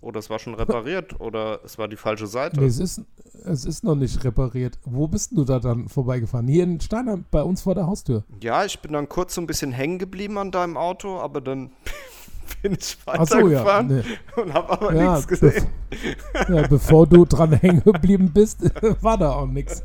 Oder 0.00 0.18
es 0.18 0.30
war 0.30 0.38
schon 0.38 0.54
repariert 0.54 1.20
oder 1.20 1.60
es 1.62 1.76
war 1.76 1.88
die 1.88 1.96
falsche 1.96 2.26
Seite. 2.26 2.58
Nee, 2.58 2.64
es 2.68 2.78
ist, 2.78 3.02
es 3.44 3.66
ist 3.66 3.84
noch 3.84 3.94
nicht 3.96 4.24
repariert. 4.24 4.78
Wo 4.86 5.06
bist 5.08 5.32
du 5.36 5.44
da 5.44 5.58
dann 5.58 5.90
vorbeigefahren? 5.90 6.48
Hier 6.48 6.64
in 6.64 6.80
Steiner, 6.80 7.18
bei 7.30 7.42
uns 7.42 7.60
vor 7.60 7.74
der 7.74 7.86
Haustür. 7.86 8.24
Ja, 8.42 8.64
ich 8.64 8.80
bin 8.80 8.94
dann 8.94 9.10
kurz 9.10 9.34
so 9.34 9.42
ein 9.42 9.46
bisschen 9.46 9.72
hängen 9.72 9.98
geblieben 9.98 10.38
an 10.38 10.50
deinem 10.50 10.78
Auto, 10.78 11.18
aber 11.18 11.42
dann 11.42 11.70
bin 12.62 12.72
ich 12.80 12.96
Ach 13.04 13.26
so, 13.26 13.46
ja. 13.46 13.62
weitergefahren 13.62 13.86
Nee. 13.88 14.40
und 14.42 14.54
habe 14.54 14.70
aber 14.70 14.94
Ja, 14.94 15.10
nichts 15.16 15.28
gesehen. 15.28 15.66
bev- 15.90 16.54
ja, 16.56 16.66
bevor 16.66 17.06
du 17.06 17.26
dran 17.26 17.52
hängen 17.60 17.82
geblieben 17.84 18.30
bist, 18.32 18.62
war 19.02 19.18
da 19.18 19.32
auch 19.32 19.46
nichts. 19.46 19.82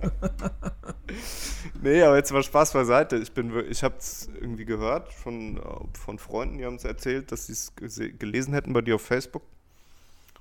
Nee, 1.84 2.02
aber 2.02 2.16
jetzt 2.16 2.32
mal 2.32 2.42
Spaß 2.42 2.72
beiseite. 2.72 3.18
Ich, 3.18 3.34
bin, 3.34 3.52
ich 3.70 3.84
habe 3.84 3.96
es 3.98 4.30
irgendwie 4.40 4.64
gehört 4.64 5.12
von, 5.12 5.58
äh, 5.58 5.62
von 5.98 6.18
Freunden, 6.18 6.58
die 6.58 6.66
haben 6.66 6.76
es 6.76 6.86
erzählt, 6.86 7.32
dass 7.34 7.48
sie 7.48 7.54
es 7.54 7.74
gelesen 8.18 8.54
hätten 8.54 8.72
bei 8.72 8.80
dir 8.82 8.96
auf 8.96 9.02
Facebook. 9.02 9.44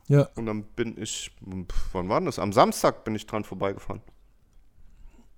Ja, 0.07 0.29
Und 0.37 0.47
dann 0.47 0.63
bin 0.63 1.01
ich, 1.01 1.33
wann 1.93 2.09
war 2.09 2.21
das? 2.21 2.39
Am 2.39 2.53
Samstag 2.53 3.05
bin 3.05 3.17
ich 3.17 3.27
dran 3.27 3.43
vorbeigefahren. 3.43 4.03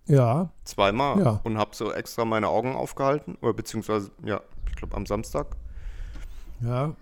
ja, 0.07 0.51
Zweimal. 0.65 1.19
Ja. 1.21 1.41
Und 1.43 1.57
habe 1.57 1.75
so 1.75 1.91
extra 1.91 2.27
meine 2.27 2.49
Augen 2.49 2.75
aufgehalten. 2.77 3.39
Oder 3.41 3.55
beziehungsweise, 3.55 4.11
ja, 4.25 4.43
ich 4.69 4.77
glaube 4.77 4.95
am 4.97 5.07
Samstag. 5.07 5.57
ja. 6.61 6.95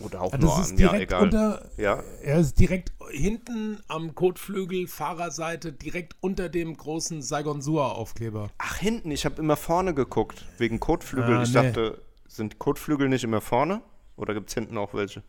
Oder 0.00 0.22
auch 0.22 0.32
Ah, 0.32 0.38
nur 0.38 0.56
an, 0.56 0.64
ja, 0.78 0.90
direkt 0.90 1.02
egal. 1.10 1.22
unter, 1.24 1.70
ja, 1.76 2.02
er 2.22 2.38
ist 2.38 2.58
direkt 2.60 2.92
hinten 3.10 3.80
am 3.88 4.14
Kotflügel, 4.14 4.86
Fahrerseite, 4.86 5.72
direkt 5.72 6.14
unter 6.20 6.48
dem 6.48 6.76
großen 6.76 7.20
Saigon 7.20 7.62
Sua 7.62 7.88
Aufkleber. 7.88 8.50
Ach, 8.58 8.76
hinten, 8.76 9.10
ich 9.10 9.24
habe 9.24 9.40
immer 9.42 9.56
vorne 9.56 9.94
geguckt, 9.94 10.46
wegen 10.58 10.78
Kotflügel. 10.78 11.38
Ah, 11.38 11.42
ich 11.42 11.52
nee. 11.52 11.62
dachte, 11.62 12.00
sind 12.28 12.58
Kotflügel 12.60 13.08
nicht 13.08 13.24
immer 13.24 13.40
vorne? 13.40 13.82
Oder 14.16 14.34
gibt 14.34 14.48
es 14.50 14.54
hinten 14.54 14.78
auch 14.78 14.94
welche? 14.94 15.22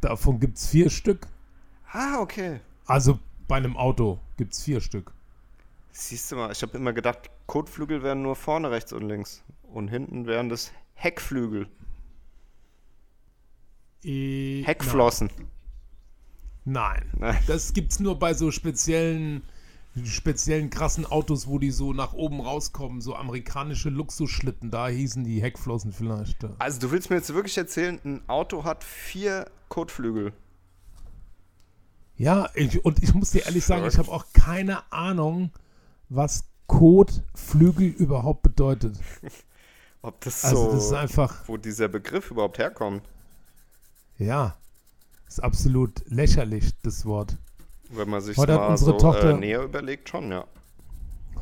Davon 0.00 0.38
gibt 0.40 0.58
es 0.58 0.66
vier 0.68 0.90
Stück. 0.90 1.26
Ah, 1.92 2.20
okay. 2.20 2.60
Also 2.86 3.18
bei 3.48 3.56
einem 3.56 3.76
Auto 3.76 4.18
gibt 4.36 4.52
es 4.54 4.62
vier 4.62 4.80
Stück. 4.80 5.12
Siehst 5.92 6.30
du 6.32 6.36
mal, 6.36 6.50
ich 6.52 6.60
habe 6.62 6.76
immer 6.76 6.92
gedacht, 6.92 7.30
Kotflügel 7.46 8.02
wären 8.02 8.22
nur 8.22 8.36
vorne 8.36 8.70
rechts 8.70 8.92
und 8.92 9.08
links. 9.08 9.42
Und 9.72 9.88
hinten 9.88 10.26
wären 10.26 10.48
das 10.48 10.72
Heckflügel. 10.94 11.68
Äh, 14.04 14.62
Heckflossen. 14.64 15.30
Nein. 16.64 17.04
Nein. 17.18 17.38
Das 17.46 17.72
gibt's 17.72 18.00
nur 18.00 18.18
bei 18.18 18.34
so 18.34 18.50
speziellen, 18.50 19.42
speziellen 20.04 20.70
krassen 20.70 21.06
Autos, 21.06 21.46
wo 21.46 21.58
die 21.58 21.70
so 21.70 21.92
nach 21.92 22.14
oben 22.14 22.40
rauskommen, 22.40 23.00
so 23.00 23.14
amerikanische 23.14 23.90
Luxusschlitten. 23.90 24.70
Da 24.70 24.88
hießen 24.88 25.24
die 25.24 25.42
Heckflossen 25.42 25.92
vielleicht. 25.92 26.44
Also 26.58 26.80
du 26.80 26.90
willst 26.90 27.10
mir 27.10 27.16
jetzt 27.16 27.32
wirklich 27.32 27.56
erzählen, 27.58 28.00
ein 28.04 28.28
Auto 28.28 28.64
hat 28.64 28.82
vier 28.82 29.50
Kotflügel. 29.68 30.32
Ja, 32.16 32.48
ich, 32.54 32.84
und 32.84 33.02
ich 33.02 33.12
muss 33.12 33.32
dir 33.32 33.44
ehrlich 33.44 33.64
sagen, 33.64 33.86
ich 33.86 33.98
habe 33.98 34.10
auch 34.10 34.26
keine 34.32 34.90
Ahnung, 34.92 35.50
was 36.08 36.44
Kotflügel 36.66 37.88
überhaupt 37.88 38.42
bedeutet. 38.42 38.98
Ob 40.02 40.20
das 40.20 40.44
Also 40.44 40.66
so, 40.66 40.72
das 40.72 40.84
ist 40.86 40.92
einfach, 40.92 41.48
wo 41.48 41.56
dieser 41.56 41.88
Begriff 41.88 42.30
überhaupt 42.30 42.58
herkommt. 42.58 43.02
Ja, 44.18 44.54
ist 45.28 45.42
absolut 45.42 46.02
lächerlich, 46.08 46.70
das 46.82 47.04
Wort. 47.06 47.36
Wenn 47.90 48.08
man 48.10 48.20
sich 48.20 48.36
mal 48.36 48.48
unsere 48.70 48.92
so 48.92 48.96
Tochter- 48.98 49.30
äh, 49.30 49.38
näher 49.38 49.62
überlegt, 49.62 50.08
schon, 50.08 50.30
ja. 50.30 50.44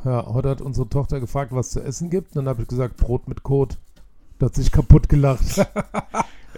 Ja, 0.04 0.26
heute 0.26 0.50
hat 0.50 0.60
unsere 0.60 0.88
Tochter 0.88 1.20
gefragt, 1.20 1.52
was 1.54 1.70
zu 1.70 1.80
essen 1.80 2.10
gibt. 2.10 2.34
Dann 2.34 2.48
habe 2.48 2.62
ich 2.62 2.68
gesagt, 2.68 2.96
Brot 2.96 3.28
mit 3.28 3.42
Kot. 3.44 3.78
Da 4.38 4.46
hat 4.46 4.54
sich 4.54 4.72
kaputt 4.72 5.08
gelacht. 5.08 5.64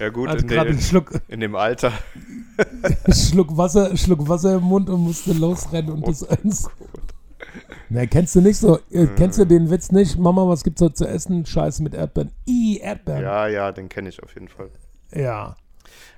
Ja 0.00 0.08
gut, 0.08 0.28
in, 0.28 0.48
gerade 0.48 0.70
einen 0.70 0.78
de, 0.78 0.84
Schluck, 0.84 1.12
in 1.28 1.38
dem 1.38 1.54
Alter. 1.54 1.92
Schluck, 3.12 3.56
Wasser, 3.56 3.96
Schluck 3.96 4.28
Wasser 4.28 4.56
im 4.56 4.64
Mund 4.64 4.90
und 4.90 5.00
musste 5.00 5.32
losrennen 5.32 5.92
und 5.92 6.08
das 6.08 6.28
eins. 6.28 6.68
Na, 7.90 8.04
kennst 8.06 8.34
du 8.34 8.40
nicht 8.40 8.56
so? 8.58 8.80
äh, 8.90 9.06
Kennst 9.16 9.38
du 9.38 9.44
den 9.44 9.70
Witz 9.70 9.92
nicht? 9.92 10.18
Mama, 10.18 10.48
was 10.48 10.64
gibt's 10.64 10.82
heute 10.82 10.94
zu 10.94 11.06
essen? 11.06 11.46
Scheiße 11.46 11.80
mit 11.80 11.94
Erdbeeren. 11.94 12.32
I, 12.48 12.78
Erdbeeren. 12.78 13.22
Ja, 13.22 13.46
ja, 13.46 13.70
den 13.70 13.88
kenne 13.88 14.08
ich 14.08 14.20
auf 14.20 14.34
jeden 14.34 14.48
Fall. 14.48 14.70
Ja. 15.14 15.54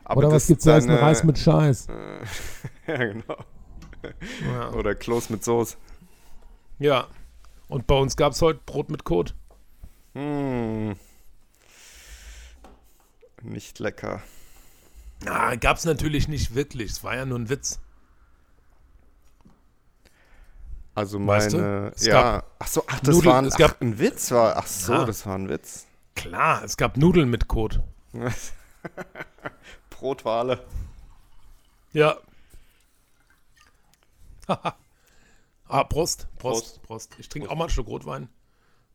Aber 0.04 0.18
Oder 0.18 0.28
das 0.30 0.42
was 0.42 0.46
gibt's 0.48 0.66
essen? 0.66 0.88
deine- 0.88 1.00
Reis 1.02 1.24
mit 1.24 1.38
Scheiß. 1.38 1.88
ja, 2.86 2.96
genau. 2.96 3.36
Ja. 4.46 4.70
Oder 4.72 4.94
Kloß 4.94 5.30
mit 5.30 5.42
Soße. 5.44 5.76
ja. 6.78 7.06
Und 7.68 7.88
bei 7.88 7.96
uns 7.96 8.14
gab's 8.16 8.40
heute 8.42 8.60
Brot 8.64 8.90
mit 8.90 9.02
Kot. 9.02 9.34
Hm. 10.14 10.94
Nicht 13.42 13.80
lecker. 13.80 14.22
Na, 15.24 15.56
gab's 15.56 15.84
natürlich 15.84 16.28
nicht 16.28 16.54
wirklich. 16.54 16.92
Es 16.92 17.02
war 17.02 17.16
ja 17.16 17.26
nur 17.26 17.38
ein 17.40 17.48
Witz. 17.48 17.80
Also 20.94 21.24
Weißt 21.26 21.52
du, 21.52 21.56
meine, 21.58 21.92
es 21.94 22.06
ja. 22.06 22.42
Ach 22.58 22.66
so, 22.68 22.84
ach, 22.86 23.00
das 23.00 23.16
Nudeln- 23.16 23.26
war 23.32 23.38
ein, 23.38 23.44
es 23.46 23.56
gab- 23.56 23.72
ach, 23.72 23.80
ein 23.80 23.98
Witz 23.98 24.30
war. 24.30 24.56
Ach 24.56 24.66
so, 24.66 24.92
Ja. 24.92 25.04
das 25.04 25.26
war 25.26 25.34
ein 25.36 25.48
Witz. 25.48 25.86
Klar, 26.14 26.62
es 26.64 26.76
gab 26.76 26.96
Nudeln 26.96 27.28
mit 27.28 27.48
Kot. 27.48 27.82
Brotwale. 29.90 30.66
Ja. 31.92 32.18
ah, 34.48 35.84
Prost, 35.84 36.28
Prost, 36.38 36.82
Prost. 36.82 36.82
Prost. 36.82 37.16
Ich 37.18 37.28
trinke 37.28 37.50
auch 37.50 37.56
mal 37.56 37.64
einen 37.64 37.70
Schluck 37.70 37.88
Rotwein. 37.88 38.28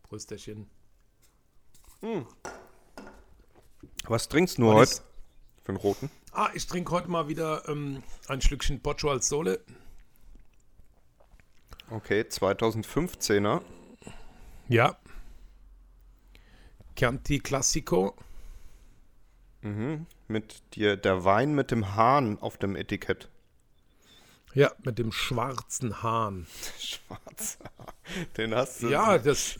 Prösterchen. 0.03 0.69
Was 4.05 4.27
trinkst 4.27 4.57
du 4.57 4.73
heute? 4.73 5.01
Für 5.63 5.69
einen 5.69 5.77
roten? 5.77 6.09
Ah, 6.31 6.49
ich 6.53 6.65
trinke 6.67 6.91
heute 6.91 7.09
mal 7.09 7.27
wieder 7.27 7.67
ähm, 7.67 8.03
ein 8.27 8.41
Schlückchen 8.41 8.81
Pocho 8.81 9.09
al 9.09 9.21
Sole. 9.21 9.63
Okay, 11.89 12.21
2015er. 12.21 13.61
Ja. 14.69 14.97
Chianti 16.95 17.39
Classico. 17.39 18.15
Mhm. 19.61 20.05
Mit 20.27 20.75
dir, 20.75 20.97
der 20.97 21.23
Wein 21.23 21.53
mit 21.53 21.71
dem 21.71 21.95
Hahn 21.95 22.39
auf 22.39 22.57
dem 22.57 22.75
Etikett. 22.75 23.29
Ja, 24.53 24.71
mit 24.83 24.99
dem 24.99 25.11
schwarzen 25.11 26.03
Hahn. 26.03 26.45
Schwarz. 26.79 27.57
Den 28.37 28.53
hast 28.53 28.83
du. 28.83 28.89
Ja, 28.89 29.17
das. 29.17 29.57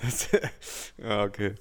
ja, 0.98 1.24
okay. 1.24 1.56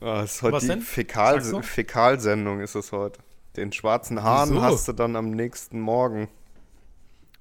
Ah, 0.00 0.22
das 0.22 0.34
ist 0.34 0.42
heute 0.42 0.52
Was 0.54 0.62
die 0.62 0.68
denn? 0.68 0.82
Fäkal. 0.82 1.62
Fäkalsendung 1.62 2.60
ist 2.60 2.74
es 2.74 2.92
heute. 2.92 3.20
Den 3.56 3.72
schwarzen 3.72 4.22
Hahn 4.22 4.50
Wieso? 4.50 4.62
hast 4.62 4.88
du 4.88 4.92
dann 4.92 5.16
am 5.16 5.30
nächsten 5.30 5.80
Morgen 5.80 6.28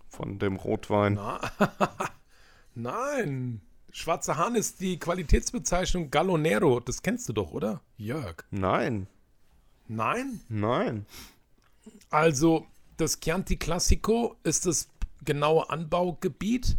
von 0.07 0.39
dem 0.39 0.55
Rotwein. 0.55 1.15
Na, 1.15 1.39
nein. 2.75 3.61
Schwarzer 3.91 4.37
Hahn 4.37 4.55
ist 4.55 4.79
die 4.79 4.97
Qualitätsbezeichnung 4.97 6.09
Gallonero. 6.09 6.79
Das 6.79 7.01
kennst 7.01 7.27
du 7.29 7.33
doch, 7.33 7.51
oder? 7.51 7.81
Jörg. 7.97 8.45
Nein, 8.51 9.07
Nein? 9.87 10.41
nein. 10.49 11.05
Also, 12.09 12.67
das 12.97 13.19
Chianti 13.19 13.57
Classico 13.57 14.35
ist 14.43 14.65
das 14.65 14.89
genaue 15.23 15.69
Anbaugebiet. 15.69 16.77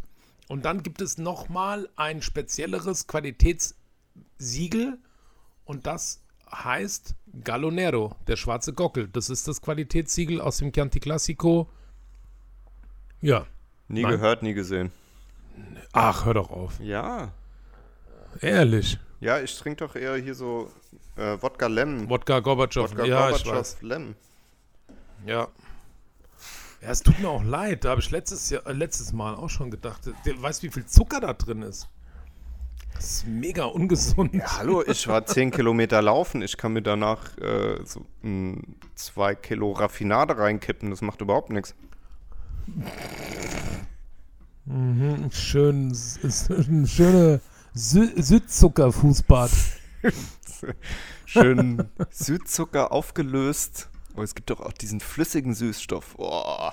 Und 0.49 0.65
dann 0.65 0.83
gibt 0.83 1.01
es 1.03 1.19
nochmal 1.19 1.89
ein 1.97 2.23
spezielleres 2.23 3.07
Qualitätssiegel. 3.07 4.99
Und 5.65 5.87
das 5.87 6.23
heißt 6.51 7.15
Gallonero, 7.45 8.17
der 8.27 8.37
schwarze 8.37 8.73
Gockel. 8.73 9.09
Das 9.09 9.29
ist 9.29 9.47
das 9.47 9.61
Qualitätssiegel 9.61 10.41
aus 10.41 10.59
dem 10.59 10.73
Chianti 10.73 11.01
Classico. 11.01 11.69
Ja. 13.21 13.47
Nie 13.89 14.03
Nein. 14.03 14.13
gehört, 14.13 14.43
nie 14.43 14.55
gesehen. 14.55 14.91
Ach, 15.93 16.25
hör 16.25 16.35
doch 16.35 16.51
auf. 16.51 16.81
Ja. 16.81 17.33
Ehrlich. 18.41 18.99
Ja, 19.21 19.41
ich 19.41 19.57
trinke 19.59 19.85
doch 19.85 19.97
eher 19.97 20.17
hier 20.17 20.35
so 20.35 20.71
äh, 21.17 21.37
Wodka 21.41 21.67
Lemon. 21.67 22.09
Wodka 22.09 22.41
Gorbatschow. 22.41 22.91
Wodka 22.91 23.05
ja, 23.05 23.23
Gorbatschow 23.29 23.55
weiß. 23.55 23.83
Lemon. 23.83 24.15
Ja. 25.27 25.49
Ja, 26.81 26.91
es 26.91 27.03
tut 27.03 27.19
mir 27.19 27.29
auch 27.29 27.43
leid. 27.43 27.85
Da 27.85 27.91
habe 27.91 28.01
ich 28.01 28.11
letztes, 28.13 28.49
Jahr, 28.51 28.65
äh, 28.67 28.73
letztes 28.73 29.13
Mal 29.13 29.35
auch 29.35 29.51
schon 29.51 29.71
gedacht. 29.73 30.07
Du 30.07 30.15
weißt, 30.43 30.63
wie 30.63 30.69
viel 30.71 30.87
Zucker 30.87 31.19
da 31.21 31.33
drin 31.33 31.63
ist? 31.63 31.89
Das 32.95 33.05
ist 33.05 33.27
mega 33.27 33.65
ungesund. 33.65 34.35
Ja, 34.35 34.59
hallo, 34.59 34.83
ich 34.87 35.07
war 35.09 35.25
10 35.27 35.51
Kilometer 35.51 36.01
laufen. 36.03 36.43
Ich 36.43 36.57
kann 36.57 36.73
mir 36.73 36.83
danach 36.83 37.37
äh, 37.39 37.81
so 37.85 38.05
ein, 38.23 38.77
zwei 38.95 39.35
Kilo 39.35 39.73
Raffinade 39.73 40.37
reinkippen. 40.39 40.91
Das 40.91 41.01
macht 41.01 41.21
überhaupt 41.21 41.51
nichts. 41.51 41.75
Schön, 45.31 45.91
s- 45.91 46.19
s- 46.23 46.51
ein 46.51 46.87
schöne 46.87 47.41
Sü 47.75 48.21
Südzuckerfußbad. 48.21 49.51
Schön 51.27 51.89
Südzucker 52.11 52.93
aufgelöst 52.93 53.89
Oh, 54.17 54.23
es 54.23 54.35
gibt 54.35 54.51
doch 54.51 54.61
auch 54.61 54.73
diesen 54.73 54.99
flüssigen 55.01 55.55
Süßstoff. 55.55 56.17
Oh. 56.19 56.71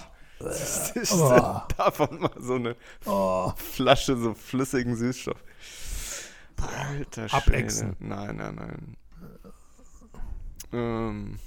Ist 0.95 1.13
Oh. 1.13 1.61
davon 1.77 2.19
mal 2.19 2.31
so 2.39 2.55
eine 2.55 2.75
Oh. 3.05 3.51
Flasche 3.55 4.17
so 4.17 4.33
flüssigen 4.33 4.95
Süßstoff. 4.95 5.43
Alter 6.57 7.29
Schwede. 7.29 7.95
Nein, 7.99 8.37
nein, 8.37 8.55
nein. 8.55 8.97
Ähm, 10.73 11.39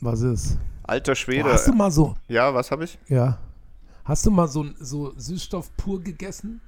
Was 0.00 0.20
ist? 0.22 0.58
alter 0.84 1.14
Schwede. 1.14 1.52
hast 1.52 1.68
du 1.68 1.72
mal 1.72 1.90
so, 1.90 2.14
ja, 2.28 2.52
was 2.54 2.70
habe 2.70 2.84
ich? 2.84 2.98
ja. 3.08 3.38
Hast 4.04 4.26
du 4.26 4.30
mal 4.32 4.48
so, 4.48 4.66
so 4.80 5.12
Süßstoff 5.16 5.76
pur 5.76 6.02
gegessen? 6.02 6.60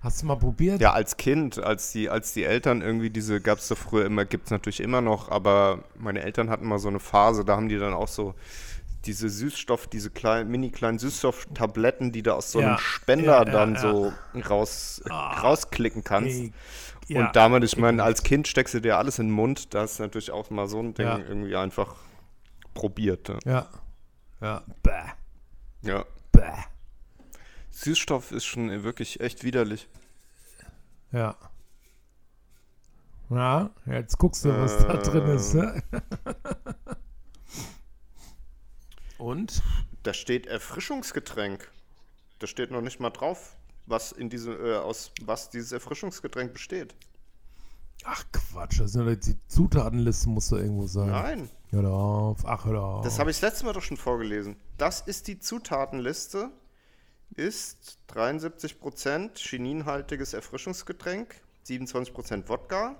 Hast 0.00 0.22
du 0.22 0.26
mal 0.26 0.36
probiert? 0.36 0.80
Ja, 0.80 0.92
als 0.92 1.16
Kind, 1.16 1.58
als 1.58 1.92
die, 1.92 2.08
als 2.10 2.32
die 2.32 2.44
Eltern 2.44 2.82
irgendwie 2.82 3.10
diese, 3.10 3.40
gab 3.40 3.58
es 3.58 3.68
da 3.68 3.74
früher 3.74 4.04
immer, 4.04 4.24
gibt 4.24 4.46
es 4.46 4.50
natürlich 4.50 4.80
immer 4.80 5.00
noch, 5.00 5.30
aber 5.30 5.84
meine 5.96 6.22
Eltern 6.22 6.50
hatten 6.50 6.66
mal 6.66 6.78
so 6.78 6.88
eine 6.88 7.00
Phase, 7.00 7.44
da 7.44 7.56
haben 7.56 7.68
die 7.68 7.78
dann 7.78 7.94
auch 7.94 8.08
so 8.08 8.34
diese 9.06 9.28
Süßstoff, 9.28 9.86
diese 9.86 10.10
kleinen, 10.10 10.50
mini 10.50 10.70
kleinen 10.70 10.98
Süßstofftabletten, 10.98 12.12
die 12.12 12.22
du 12.22 12.34
aus 12.34 12.52
so 12.52 12.58
einem 12.58 12.70
Ja, 12.70 12.78
Spender 12.78 13.38
ja, 13.38 13.44
dann 13.44 13.74
ja. 13.74 13.80
so 13.80 14.12
raus, 14.48 15.02
rausklicken 15.08 16.04
kannst. 16.04 16.36
Ey, 16.36 16.52
ja, 17.08 17.26
Und 17.26 17.36
damit, 17.36 17.62
ich 17.64 17.76
meine, 17.76 18.02
als 18.02 18.22
Kind 18.24 18.48
steckst 18.48 18.74
du 18.74 18.80
dir 18.80 18.98
alles 18.98 19.18
in 19.18 19.28
den 19.28 19.32
Mund, 19.34 19.74
da 19.74 19.84
ist 19.84 20.00
natürlich 20.00 20.32
auch 20.32 20.50
mal 20.50 20.66
so 20.68 20.80
ein 20.80 20.92
Ding 20.94 21.06
irgendwie 21.06 21.54
einfach 21.54 21.94
probiert. 22.74 23.32
Ja. 23.44 23.66
Ja. 24.40 24.62
Bäh. 24.82 24.90
Ja. 25.82 26.04
Bäh. 26.32 26.42
Süßstoff 27.76 28.32
ist 28.32 28.46
schon 28.46 28.82
wirklich 28.84 29.20
echt 29.20 29.44
widerlich. 29.44 29.86
Ja. 31.12 31.36
Ja, 33.28 33.70
jetzt 33.84 34.16
guckst 34.16 34.44
du, 34.44 34.48
was 34.48 34.78
da 34.78 34.96
drin 34.96 35.26
ist. 35.26 35.52
Ne? 35.54 35.82
Und? 39.18 39.62
Da 40.04 40.14
steht 40.14 40.46
Erfrischungsgetränk. 40.46 41.70
Da 42.38 42.46
steht 42.46 42.70
noch 42.70 42.80
nicht 42.80 42.98
mal 42.98 43.10
drauf, 43.10 43.56
was 43.84 44.12
in 44.12 44.30
diese, 44.30 44.52
äh, 44.52 44.76
aus 44.76 45.12
was 45.22 45.50
dieses 45.50 45.72
Erfrischungsgetränk 45.72 46.54
besteht. 46.54 46.94
Ach 48.04 48.24
Quatsch, 48.32 48.80
das 48.80 48.94
ist 48.94 48.96
ja 48.96 49.14
die 49.14 49.36
Zutatenliste 49.48 50.28
muss 50.30 50.48
da 50.48 50.56
irgendwo 50.56 50.86
sein. 50.86 51.10
Nein, 51.10 51.50
Hör 51.70 51.90
auf, 51.90 52.46
ach 52.46 52.64
hör 52.64 52.80
auf. 52.82 53.04
das 53.04 53.18
habe 53.18 53.30
ich 53.30 53.40
das 53.40 53.50
letzte 53.50 53.66
Mal 53.66 53.72
doch 53.72 53.82
schon 53.82 53.96
vorgelesen. 53.96 54.56
Das 54.78 55.00
ist 55.02 55.28
die 55.28 55.40
Zutatenliste. 55.40 56.50
Ist 57.34 57.98
73% 58.08 59.36
chininhaltiges 59.36 60.32
Erfrischungsgetränk, 60.32 61.34
27% 61.66 62.48
Wodka, 62.48 62.96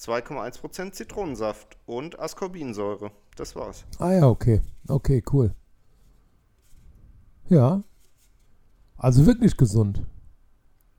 2,1% 0.00 0.92
Zitronensaft 0.92 1.76
und 1.86 2.18
Ascorbinsäure. 2.18 3.12
Das 3.36 3.54
war's. 3.54 3.84
Ah 3.98 4.12
ja, 4.12 4.26
okay. 4.26 4.60
Okay, 4.88 5.22
cool. 5.32 5.54
Ja. 7.48 7.82
Also 8.96 9.26
wirklich 9.26 9.56
gesund. 9.56 10.02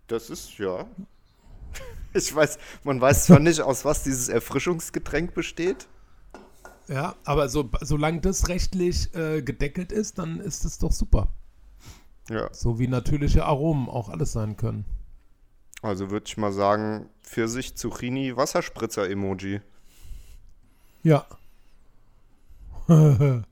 Das 0.07 0.29
ist, 0.29 0.57
ja. 0.57 0.85
Ich 2.13 2.33
weiß, 2.33 2.59
man 2.85 3.01
weiß 3.01 3.25
zwar 3.25 3.39
nicht, 3.39 3.59
aus 3.59 3.83
was 3.83 4.03
dieses 4.03 4.29
Erfrischungsgetränk 4.29 5.33
besteht. 5.33 5.89
Ja, 6.87 7.15
aber 7.25 7.49
so, 7.49 7.69
solange 7.81 8.21
das 8.21 8.47
rechtlich 8.47 9.13
äh, 9.13 9.41
gedeckelt 9.41 9.91
ist, 9.91 10.17
dann 10.17 10.39
ist 10.39 10.63
es 10.63 10.77
doch 10.77 10.93
super. 10.93 11.27
Ja, 12.29 12.49
So 12.53 12.79
wie 12.79 12.87
natürliche 12.87 13.45
Aromen 13.45 13.87
auch 13.89 14.09
alles 14.09 14.31
sein 14.31 14.57
können. 14.57 14.85
also 15.81 16.09
würde 16.09 16.25
ich 16.27 16.37
mal 16.37 16.51
sagen, 16.51 17.09
Pfirsich, 17.21 17.75
Zucchini, 17.75 18.35
Wasserspritzer-Emoji. 18.35 19.61
Ja. 21.03 21.25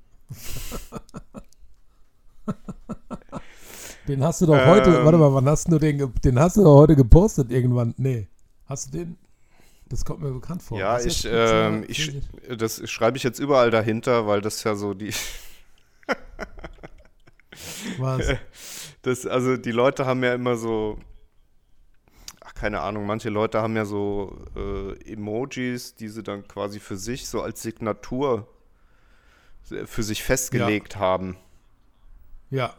den 4.08 4.24
hast 4.24 4.42
du 4.42 4.46
doch 4.48 4.66
heute, 4.66 4.90
Ähm. 4.92 5.06
warte 5.06 5.18
mal, 5.18 5.34
wann 5.34 5.48
hast 5.48 5.72
du 5.72 5.80
den, 5.80 6.14
den 6.24 6.40
hast 6.40 6.58
du 6.58 6.64
doch 6.64 6.76
heute 6.78 6.96
gepostet 6.96 7.52
irgendwann? 7.52 7.94
Nee. 7.98 8.28
Hast 8.66 8.88
du 8.94 8.98
den? 8.98 9.18
Das 9.90 10.04
kommt 10.06 10.22
mir 10.22 10.32
bekannt 10.32 10.64
vor. 10.64 10.80
Ja, 10.80 11.00
ich, 11.00 11.28
ähm, 11.30 11.84
ich, 11.88 12.12
das 12.58 12.90
schreibe 12.90 13.18
ich 13.18 13.24
jetzt 13.24 13.40
überall 13.40 13.70
dahinter, 13.70 14.26
weil 14.28 14.42
das 14.42 14.64
ja 14.64 14.76
so 14.76 14.94
die, 14.94 15.14
Was? 18.00 18.28
das, 19.02 19.26
also 19.26 19.58
die 19.58 19.72
Leute 19.72 20.06
haben 20.06 20.24
ja 20.24 20.34
immer 20.34 20.56
so, 20.56 20.98
ach, 22.42 22.54
keine 22.54 22.82
Ahnung, 22.82 23.06
manche 23.06 23.30
Leute 23.30 23.62
haben 23.62 23.76
ja 23.76 23.86
so 23.86 24.38
äh, 24.56 25.12
Emojis, 25.14 25.96
die 25.96 26.08
sie 26.10 26.24
dann 26.24 26.48
quasi 26.48 26.80
für 26.80 26.98
sich 26.98 27.28
so 27.28 27.42
als 27.42 27.62
Signatur 27.62 28.48
für 29.86 30.04
sich 30.04 30.24
festgelegt 30.24 30.98
haben. 30.98 31.38
Ja, 32.50 32.74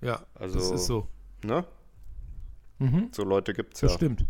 ja, 0.00 0.24
Also- 0.34 0.58
das 0.58 0.70
ist 0.70 0.86
so. 0.86 1.08
Ne? 1.42 1.64
Mhm, 2.78 3.08
So 3.12 3.24
Leute 3.24 3.54
gibt's 3.54 3.80
das 3.80 3.92
ja. 3.92 3.96
stimmt. 3.96 4.26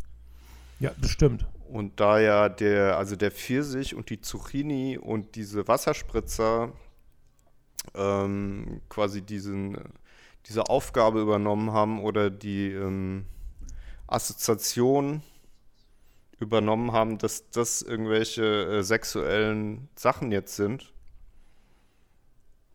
Ja, 0.78 0.92
das 1.00 1.10
stimmt. 1.10 1.46
Und 1.68 1.98
da 1.98 2.20
ja 2.20 2.48
der, 2.48 2.96
also 2.96 3.16
der 3.16 3.32
Pfirsich 3.32 3.94
und 3.96 4.08
die 4.10 4.20
Zucchini 4.20 4.98
und 4.98 5.34
diese 5.34 5.66
Wasserspritzer 5.66 6.72
ähm, 7.94 8.80
quasi 8.88 9.22
diesen, 9.22 9.76
diese 10.48 10.68
Aufgabe 10.68 11.20
übernommen 11.20 11.72
haben 11.72 12.02
oder 12.02 12.30
die 12.30 12.70
ähm, 12.70 13.26
Assoziation 14.06 15.22
übernommen 16.38 16.92
haben, 16.92 17.18
dass 17.18 17.50
das 17.50 17.82
irgendwelche 17.82 18.44
äh, 18.44 18.82
sexuellen 18.82 19.88
Sachen 19.96 20.30
jetzt 20.32 20.56
sind. 20.56 20.92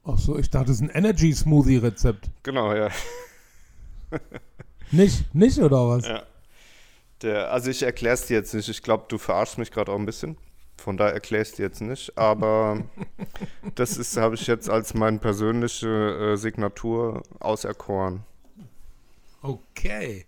Ach 0.04 0.18
so, 0.18 0.38
ich 0.38 0.50
dachte, 0.50 0.68
das 0.68 0.78
ist 0.78 0.82
ein 0.82 0.90
Energy 0.90 1.32
Smoothie 1.32 1.78
Rezept. 1.78 2.30
Genau, 2.44 2.74
ja. 2.74 2.90
Nicht, 4.92 5.34
nicht 5.34 5.58
oder 5.60 5.88
was? 5.88 6.06
ja. 6.06 6.24
Der, 7.22 7.52
also 7.52 7.70
ich 7.70 7.84
erkläre 7.84 8.16
es 8.16 8.26
dir 8.26 8.38
jetzt 8.38 8.54
nicht. 8.54 8.68
Ich 8.68 8.84
glaube, 8.84 9.06
du 9.08 9.18
verarschst 9.18 9.58
mich 9.58 9.72
gerade 9.72 9.92
auch 9.92 9.98
ein 9.98 10.06
bisschen. 10.06 10.38
Von 10.82 10.98
erkläre 10.98 11.44
ich 11.44 11.50
es 11.50 11.56
dir 11.56 11.64
jetzt 11.64 11.82
nicht. 11.82 12.18
Aber 12.18 12.82
das 13.76 13.98
ist, 13.98 14.18
habe 14.18 14.36
ich 14.36 14.48
jetzt 14.48 14.70
als 14.70 14.94
meine 14.94 15.20
persönliche 15.20 15.88
äh, 15.88 16.38
Signatur 16.38 17.22
auserkoren. 17.40 18.24
Okay. 19.42 20.26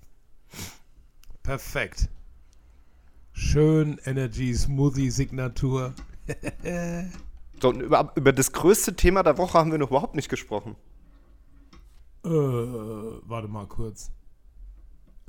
Perfekt. 1.41 2.07
Schön 3.33 3.99
Energy 4.05 4.53
Smoothie 4.53 5.09
Signatur. 5.09 5.93
So, 7.61 7.71
über, 7.71 8.11
über 8.15 8.33
das 8.33 8.51
größte 8.51 8.93
Thema 8.93 9.23
der 9.23 9.37
Woche 9.37 9.57
haben 9.57 9.71
wir 9.71 9.77
noch 9.77 9.89
überhaupt 9.89 10.15
nicht 10.15 10.27
gesprochen. 10.27 10.75
Äh, 12.25 12.29
warte 12.29 13.47
mal 13.47 13.67
kurz. 13.67 14.11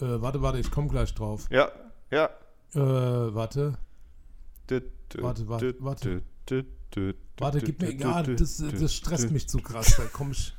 Äh, 0.01 0.21
warte, 0.21 0.43
warte, 0.43 0.59
ich 0.59 0.69
komme 0.69 0.89
gleich 0.89 1.15
drauf. 1.15 1.47
Ja, 1.51 1.71
ja. 2.11 2.31
Äh, 2.75 2.81
warte. 3.35 3.79
Dü- 4.69 4.83
Warte, 5.19 5.49
warte, 5.49 5.75
warte. 5.81 6.23
Warte, 7.39 7.61
gib 7.61 7.81
mir. 7.81 7.93
Ja, 7.95 8.23
das, 8.23 8.59
das 8.59 8.95
stresst 8.95 9.31
mich 9.31 9.49
zu 9.49 9.59
krass. 9.59 9.97
Da 9.97 10.05
komm 10.13 10.33
ich. 10.33 10.55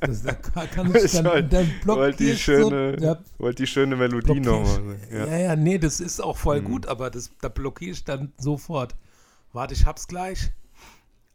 Das, 0.00 0.22
da 0.22 0.34
kann 0.34 0.94
ich 0.94 1.12
dann. 1.12 1.24
wollte 1.24 1.48
dann 1.48 1.72
wollt 1.84 2.20
die, 2.20 2.36
schöne, 2.36 2.96
So, 2.98 3.04
ja, 3.04 3.18
wollt 3.38 3.58
die 3.58 3.66
schöne 3.66 3.96
Melodie 3.96 4.38
nochmal. 4.40 4.98
Ja. 5.10 5.26
Ja. 5.26 5.38
ja, 5.38 5.56
nee, 5.56 5.78
das 5.78 6.00
ist 6.00 6.20
auch 6.20 6.36
voll 6.36 6.60
Mhm. 6.60 6.64
gut, 6.66 6.86
aber 6.86 7.10
das, 7.10 7.30
da 7.40 7.48
blockiere 7.48 7.92
ich 7.92 8.04
dann 8.04 8.32
sofort. 8.38 8.94
Warte, 9.52 9.72
ich 9.74 9.86
hab's 9.86 10.06
gleich. 10.06 10.50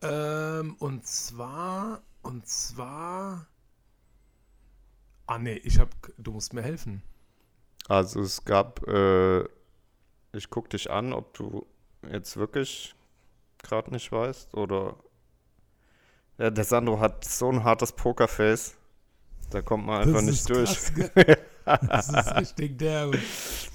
Ähm, 0.02 0.76
und 0.80 1.06
zwar, 1.08 2.02
und 2.22 2.48
zwar. 2.48 3.48
Ah, 5.26 5.40
nee, 5.40 5.60
ich 5.64 5.80
hab. 5.80 5.90
Du 6.18 6.32
musst 6.32 6.54
mir 6.54 6.62
helfen. 6.62 7.02
Also 7.88 8.22
es 8.22 8.46
gab, 8.46 8.88
äh, 8.88 9.40
ich 10.34 10.50
guck 10.52 10.70
dich 10.70 10.92
an, 10.92 11.12
ob 11.14 11.34
du 11.34 11.66
jetzt 12.12 12.38
wirklich 12.38 12.96
gerade 13.64 13.92
nicht 13.92 14.12
weißt 14.12 14.54
oder. 14.56 14.96
Ja, 16.38 16.50
der 16.50 16.64
Sandro 16.64 17.00
hat 17.00 17.26
so 17.26 17.50
ein 17.52 17.64
hartes 17.64 17.92
Pokerface. 17.92 18.76
Da 19.50 19.62
kommt 19.62 19.86
man 19.86 20.02
einfach 20.04 20.20
das 20.22 20.26
nicht 20.26 20.50
durch. 20.50 20.70
Krass, 21.66 21.82
das 21.88 22.10
ist 22.10 22.36
richtig 22.38 22.78
der. 22.78 23.12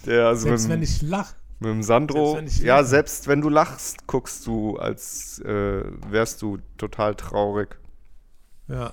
Der, 0.07 0.29
also 0.29 0.45
Selbst 0.49 0.62
mit, 0.64 0.72
wenn 0.72 0.83
ich 0.83 1.03
lach. 1.03 1.35
mit 1.59 1.70
dem 1.70 1.83
Sandro, 1.83 2.35
selbst 2.35 2.61
ja, 2.61 2.83
selbst 2.85 3.27
wenn 3.29 3.41
du 3.43 3.49
lachst, 3.51 4.07
guckst 4.07 4.47
du, 4.47 4.77
als 4.79 5.41
äh, 5.41 5.83
wärst 6.09 6.41
du 6.43 6.59
total 6.79 7.14
traurig. 7.16 7.77
Ja. 8.68 8.93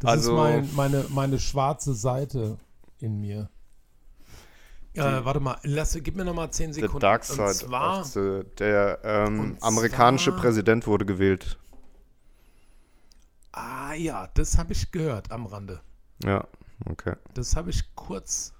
Das 0.00 0.10
Also- 0.12 0.32
ist 0.32 0.38
mein, 0.38 0.74
meine, 0.74 1.04
meine 1.10 1.38
schwarze 1.38 1.92
Seite 1.94 2.56
in 3.00 3.20
mir. 3.20 3.50
Äh, 5.00 5.24
warte 5.24 5.40
mal, 5.40 5.58
lass, 5.62 5.96
gib 6.02 6.16
mir 6.16 6.24
noch 6.24 6.34
mal 6.34 6.50
10 6.50 6.72
The 6.72 6.80
Sekunden. 6.82 7.00
Dark 7.00 7.22
Und 7.28 7.36
Side 7.36 7.54
zwar, 7.68 8.00
of 8.00 8.06
the, 8.06 8.42
der 8.58 8.98
ähm, 9.04 9.40
und 9.40 9.62
amerikanische 9.62 10.30
zwar- 10.32 10.40
Präsident 10.40 10.86
wurde 10.86 11.04
gewählt. 11.06 11.58
ah 13.52 13.92
ja, 13.94 14.28
das 14.34 14.58
habe 14.58 14.72
ich 14.72 14.90
gehört 14.92 15.30
am 15.32 15.46
Rande. 15.46 15.80
Ja, 16.24 16.46
okay. 16.88 17.14
Das 17.34 17.56
habe 17.56 17.70
ich 17.70 17.94
kurz. 17.94 18.52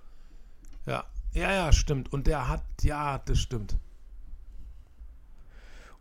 Ja, 0.86 1.05
ja, 1.32 1.53
ja, 1.53 1.72
stimmt. 1.72 2.12
Und 2.12 2.26
der 2.26 2.49
hat, 2.49 2.62
ja, 2.82 3.18
das 3.18 3.38
stimmt. 3.38 3.76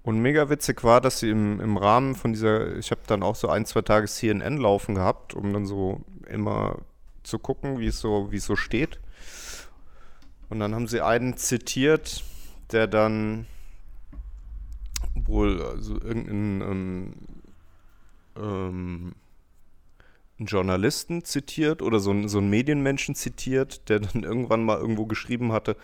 Und 0.02 0.20
mega 0.22 0.50
witzig 0.50 0.84
war, 0.84 1.02
dass 1.02 1.20
sie 1.20 1.30
im, 1.30 1.60
im 1.60 1.78
Rahmen 1.78 2.16
von 2.16 2.32
dieser, 2.34 2.76
ich 2.78 2.90
habe 2.92 3.02
dann 3.08 3.22
auch 3.22 3.36
so 3.36 3.50
ein, 3.50 3.66
zwei 3.66 3.82
Tage 3.82 4.08
CNN 4.08 4.58
laufen 4.58 4.96
gehabt, 4.96 5.34
um 5.34 5.52
dann 5.54 5.66
so 5.66 6.02
immer 6.28 6.78
zu 7.24 7.38
gucken, 7.38 7.80
wie 7.80 7.88
es 7.88 8.00
so, 8.00 8.32
wie 8.32 8.38
es 8.38 8.46
so 8.46 8.56
steht. 8.56 9.00
Und 10.50 10.60
dann 10.60 10.74
haben 10.74 10.88
sie 10.88 11.02
einen 11.02 11.38
zitiert, 11.38 12.24
der 12.72 12.88
dann 12.88 13.46
wohl 15.14 15.62
also 15.62 15.94
irgendeinen 16.02 16.62
ähm, 16.62 17.14
ähm, 18.36 19.16
Journalisten 20.40 21.24
zitiert 21.24 21.82
oder 21.82 22.00
so, 22.00 22.28
so 22.28 22.38
einen 22.40 22.50
Medienmenschen 22.50 23.16
zitiert, 23.16 23.90
der 23.90 24.00
dann 24.00 24.24
irgendwann 24.24 24.64
mal 24.64 24.80
irgendwo 24.80 25.06
geschrieben 25.06 25.52
hatte, 25.52 25.76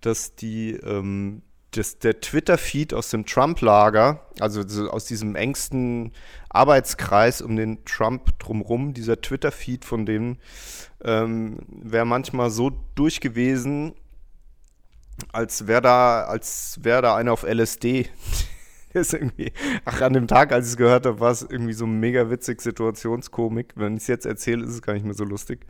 dass 0.00 0.34
die 0.34 0.72
ähm, 0.72 1.42
dass 1.72 1.98
der 1.98 2.20
Twitter-Feed 2.20 2.92
aus 2.92 3.08
dem 3.08 3.24
Trump-Lager, 3.24 4.26
also 4.38 4.66
so 4.66 4.90
aus 4.90 5.06
diesem 5.06 5.34
engsten 5.36 6.12
Arbeitskreis 6.50 7.40
um 7.40 7.56
den 7.56 7.84
Trump 7.86 8.38
drumrum, 8.38 8.92
dieser 8.92 9.20
Twitter-Feed 9.20 9.84
von 9.86 10.04
dem 10.04 10.36
ähm, 11.02 11.58
wäre 11.68 12.04
manchmal 12.04 12.50
so 12.50 12.72
durch 12.94 13.20
gewesen, 13.20 13.94
als 15.32 15.66
wäre 15.66 15.82
da, 15.82 16.24
als 16.24 16.78
wäre 16.82 17.02
da 17.02 17.16
einer 17.16 17.32
auf 17.32 17.42
LSD. 17.42 18.08
Ist 18.92 19.14
irgendwie, 19.14 19.52
ach, 19.86 20.02
an 20.02 20.12
dem 20.12 20.26
Tag, 20.26 20.52
als 20.52 20.66
ich 20.66 20.72
es 20.72 20.76
gehört 20.76 21.06
habe, 21.06 21.18
war 21.18 21.30
es 21.30 21.40
irgendwie 21.40 21.72
so 21.72 21.86
mega 21.86 22.28
witzig, 22.28 22.60
Situationskomik. 22.60 23.72
Wenn 23.74 23.96
ich 23.96 24.02
es 24.02 24.06
jetzt 24.06 24.26
erzähle, 24.26 24.64
ist 24.64 24.70
es 24.70 24.82
gar 24.82 24.92
nicht 24.92 25.06
mehr 25.06 25.14
so 25.14 25.24
lustig. 25.24 25.66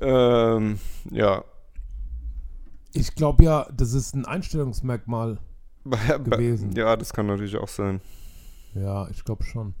Ähm, 0.00 0.78
ja. 1.10 1.42
Ich 2.92 3.16
glaube 3.16 3.42
ja, 3.42 3.66
das 3.74 3.94
ist 3.94 4.14
ein 4.14 4.26
Einstellungsmerkmal. 4.26 5.38
Gewesen. 5.84 6.70
Ja, 6.76 6.96
das 6.96 7.12
kann 7.12 7.26
natürlich 7.26 7.56
auch 7.56 7.68
sein. 7.68 8.00
Ja, 8.74 9.08
ich 9.08 9.24
glaube 9.24 9.42
schon. 9.42 9.74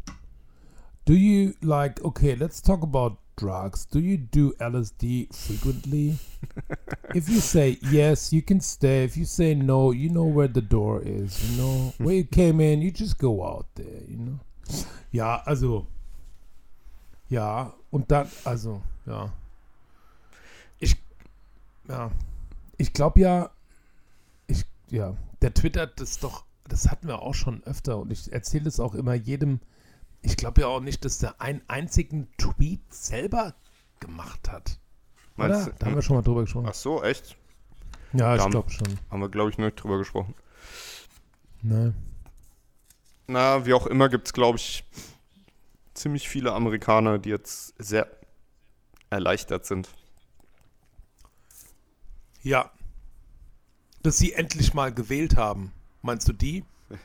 Do 1.04 1.12
you 1.12 1.52
like, 1.60 2.04
okay, 2.04 2.34
let's 2.34 2.62
talk 2.62 2.82
about 2.82 3.18
drugs. 3.38 3.86
Do 3.86 4.00
you 4.00 4.18
do 4.18 4.52
LSD 4.60 5.34
frequently? 5.34 6.18
if 7.14 7.28
you 7.28 7.40
say 7.40 7.78
yes, 7.90 8.32
you 8.32 8.42
can 8.42 8.60
stay. 8.60 9.04
If 9.04 9.16
you 9.16 9.24
say 9.24 9.54
no, 9.54 9.92
you 9.92 10.10
know 10.10 10.24
where 10.24 10.48
the 10.48 10.60
door 10.60 11.00
is, 11.02 11.40
you 11.48 11.62
know? 11.62 11.94
Where 11.98 12.16
you 12.16 12.24
came 12.24 12.60
in, 12.60 12.82
you 12.82 12.90
just 12.90 13.16
go 13.16 13.42
out 13.42 13.66
there, 13.76 14.02
you 14.06 14.18
know? 14.18 14.40
Ja, 15.12 15.42
also. 15.46 15.86
Ja, 17.30 17.72
und 17.90 18.10
dann, 18.10 18.28
also, 18.44 18.82
ja. 19.06 19.32
Ich, 20.80 20.96
ja. 21.88 22.10
Ich 22.76 22.92
glaube 22.92 23.20
ja, 23.20 23.50
ich, 24.46 24.64
ja, 24.90 25.16
der 25.42 25.54
twittert 25.54 26.00
das 26.00 26.18
doch, 26.18 26.44
das 26.68 26.90
hatten 26.90 27.08
wir 27.08 27.22
auch 27.22 27.34
schon 27.34 27.62
öfter 27.64 27.98
und 27.98 28.12
ich 28.12 28.32
erzähle 28.32 28.68
es 28.68 28.80
auch 28.80 28.94
immer 28.94 29.14
jedem. 29.14 29.60
Ich 30.22 30.36
glaube 30.36 30.60
ja 30.62 30.66
auch 30.66 30.80
nicht, 30.80 31.04
dass 31.04 31.18
der 31.18 31.40
einen 31.40 31.62
einzigen 31.68 32.28
Tweet 32.38 32.80
selber 32.92 33.54
gemacht 34.00 34.50
hat. 34.50 34.78
Oder? 35.36 35.48
Meinst 35.48 35.66
du- 35.68 35.72
Da 35.78 35.86
haben 35.86 35.94
wir 35.94 36.02
schon 36.02 36.16
mal 36.16 36.22
drüber 36.22 36.42
gesprochen. 36.42 36.66
Ach 36.68 36.74
so, 36.74 37.02
echt? 37.02 37.36
Ja, 38.12 38.34
ich 38.34 38.42
Dann- 38.42 38.50
glaube 38.50 38.70
schon. 38.70 38.98
Haben 39.10 39.20
wir, 39.20 39.28
glaube 39.28 39.50
ich, 39.50 39.58
noch 39.58 39.66
nicht 39.66 39.76
drüber 39.76 39.98
gesprochen. 39.98 40.34
Ne. 41.62 41.94
Na, 43.26 43.66
wie 43.66 43.74
auch 43.74 43.86
immer, 43.86 44.08
gibt 44.08 44.26
es, 44.28 44.32
glaube 44.32 44.58
ich, 44.58 44.84
ziemlich 45.94 46.28
viele 46.28 46.52
Amerikaner, 46.52 47.18
die 47.18 47.28
jetzt 47.28 47.74
sehr 47.78 48.08
erleichtert 49.10 49.66
sind. 49.66 49.88
Ja. 52.42 52.70
Dass 54.02 54.16
sie 54.18 54.32
endlich 54.32 54.74
mal 54.74 54.92
gewählt 54.92 55.36
haben. 55.36 55.72
Meinst 56.02 56.28
du 56.28 56.32
die? 56.32 56.64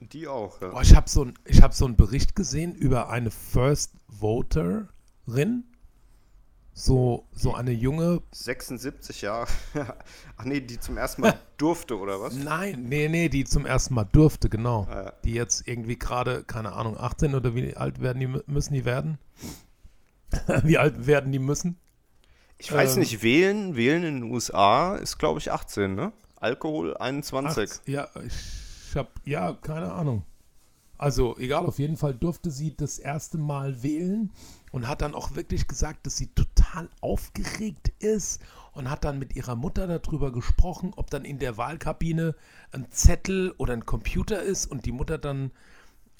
Die 0.00 0.28
auch, 0.28 0.60
ja. 0.60 0.68
Boah, 0.68 0.82
ich 0.82 0.94
habe 0.94 1.08
so, 1.08 1.24
ein- 1.24 1.34
ich 1.44 1.62
hab 1.62 1.72
so 1.74 1.86
einen 1.86 1.96
Bericht 1.96 2.34
gesehen 2.36 2.74
über 2.74 3.08
eine 3.08 3.30
First 3.30 3.92
Voterin. 4.08 5.64
So, 6.76 7.28
so 7.32 7.54
eine 7.54 7.70
junge 7.70 8.20
76 8.32 9.22
Jahre. 9.22 9.46
Ach 10.36 10.44
nee, 10.44 10.60
die 10.60 10.80
zum 10.80 10.96
ersten 10.96 11.22
Mal 11.22 11.38
durfte, 11.56 11.96
oder 11.98 12.20
was? 12.20 12.34
Nein, 12.34 12.86
nee, 12.88 13.08
nee, 13.08 13.28
die 13.28 13.44
zum 13.44 13.64
ersten 13.64 13.94
Mal 13.94 14.04
durfte, 14.10 14.48
genau. 14.48 14.86
Ah, 14.90 15.04
ja. 15.04 15.12
Die 15.24 15.34
jetzt 15.34 15.68
irgendwie 15.68 15.96
gerade, 15.96 16.42
keine 16.42 16.72
Ahnung, 16.72 16.96
18 16.98 17.34
oder 17.36 17.54
wie 17.54 17.76
alt 17.76 18.00
werden 18.00 18.18
die, 18.18 18.26
mü- 18.26 18.42
müssen 18.48 18.74
die 18.74 18.84
werden? 18.84 19.18
wie 20.64 20.76
alt 20.78 21.06
werden 21.06 21.30
die 21.30 21.38
müssen? 21.38 21.78
Ich 22.58 22.72
weiß 22.72 22.94
Ähm. 22.94 23.00
nicht, 23.00 23.22
wählen, 23.22 23.76
wählen 23.76 24.02
in 24.02 24.20
den 24.22 24.30
USA 24.32 24.96
ist, 24.96 25.18
glaube 25.18 25.38
ich, 25.38 25.52
18, 25.52 25.94
ne? 25.94 26.12
Alkohol 26.36 26.96
21. 26.96 27.70
Ach, 27.72 27.88
ja, 27.88 28.08
ich 28.26 28.32
hab, 28.96 29.20
ja, 29.24 29.52
keine 29.52 29.92
Ahnung. 29.92 30.24
Also, 30.96 31.36
egal, 31.38 31.66
auf 31.66 31.78
jeden 31.78 31.96
Fall 31.96 32.14
durfte 32.14 32.50
sie 32.50 32.76
das 32.76 32.98
erste 32.98 33.36
Mal 33.36 33.82
wählen 33.82 34.30
und 34.70 34.86
hat 34.86 35.02
dann 35.02 35.14
auch 35.14 35.34
wirklich 35.34 35.66
gesagt, 35.66 36.06
dass 36.06 36.16
sie 36.16 36.28
total 36.28 36.88
aufgeregt 37.00 37.92
ist 37.98 38.40
und 38.72 38.88
hat 38.90 39.04
dann 39.04 39.18
mit 39.18 39.34
ihrer 39.34 39.56
Mutter 39.56 39.86
darüber 39.86 40.32
gesprochen, 40.32 40.92
ob 40.96 41.10
dann 41.10 41.24
in 41.24 41.38
der 41.38 41.56
Wahlkabine 41.56 42.34
ein 42.72 42.90
Zettel 42.90 43.52
oder 43.58 43.72
ein 43.72 43.86
Computer 43.86 44.42
ist 44.42 44.66
und 44.66 44.86
die 44.86 44.92
Mutter 44.92 45.18
dann 45.18 45.50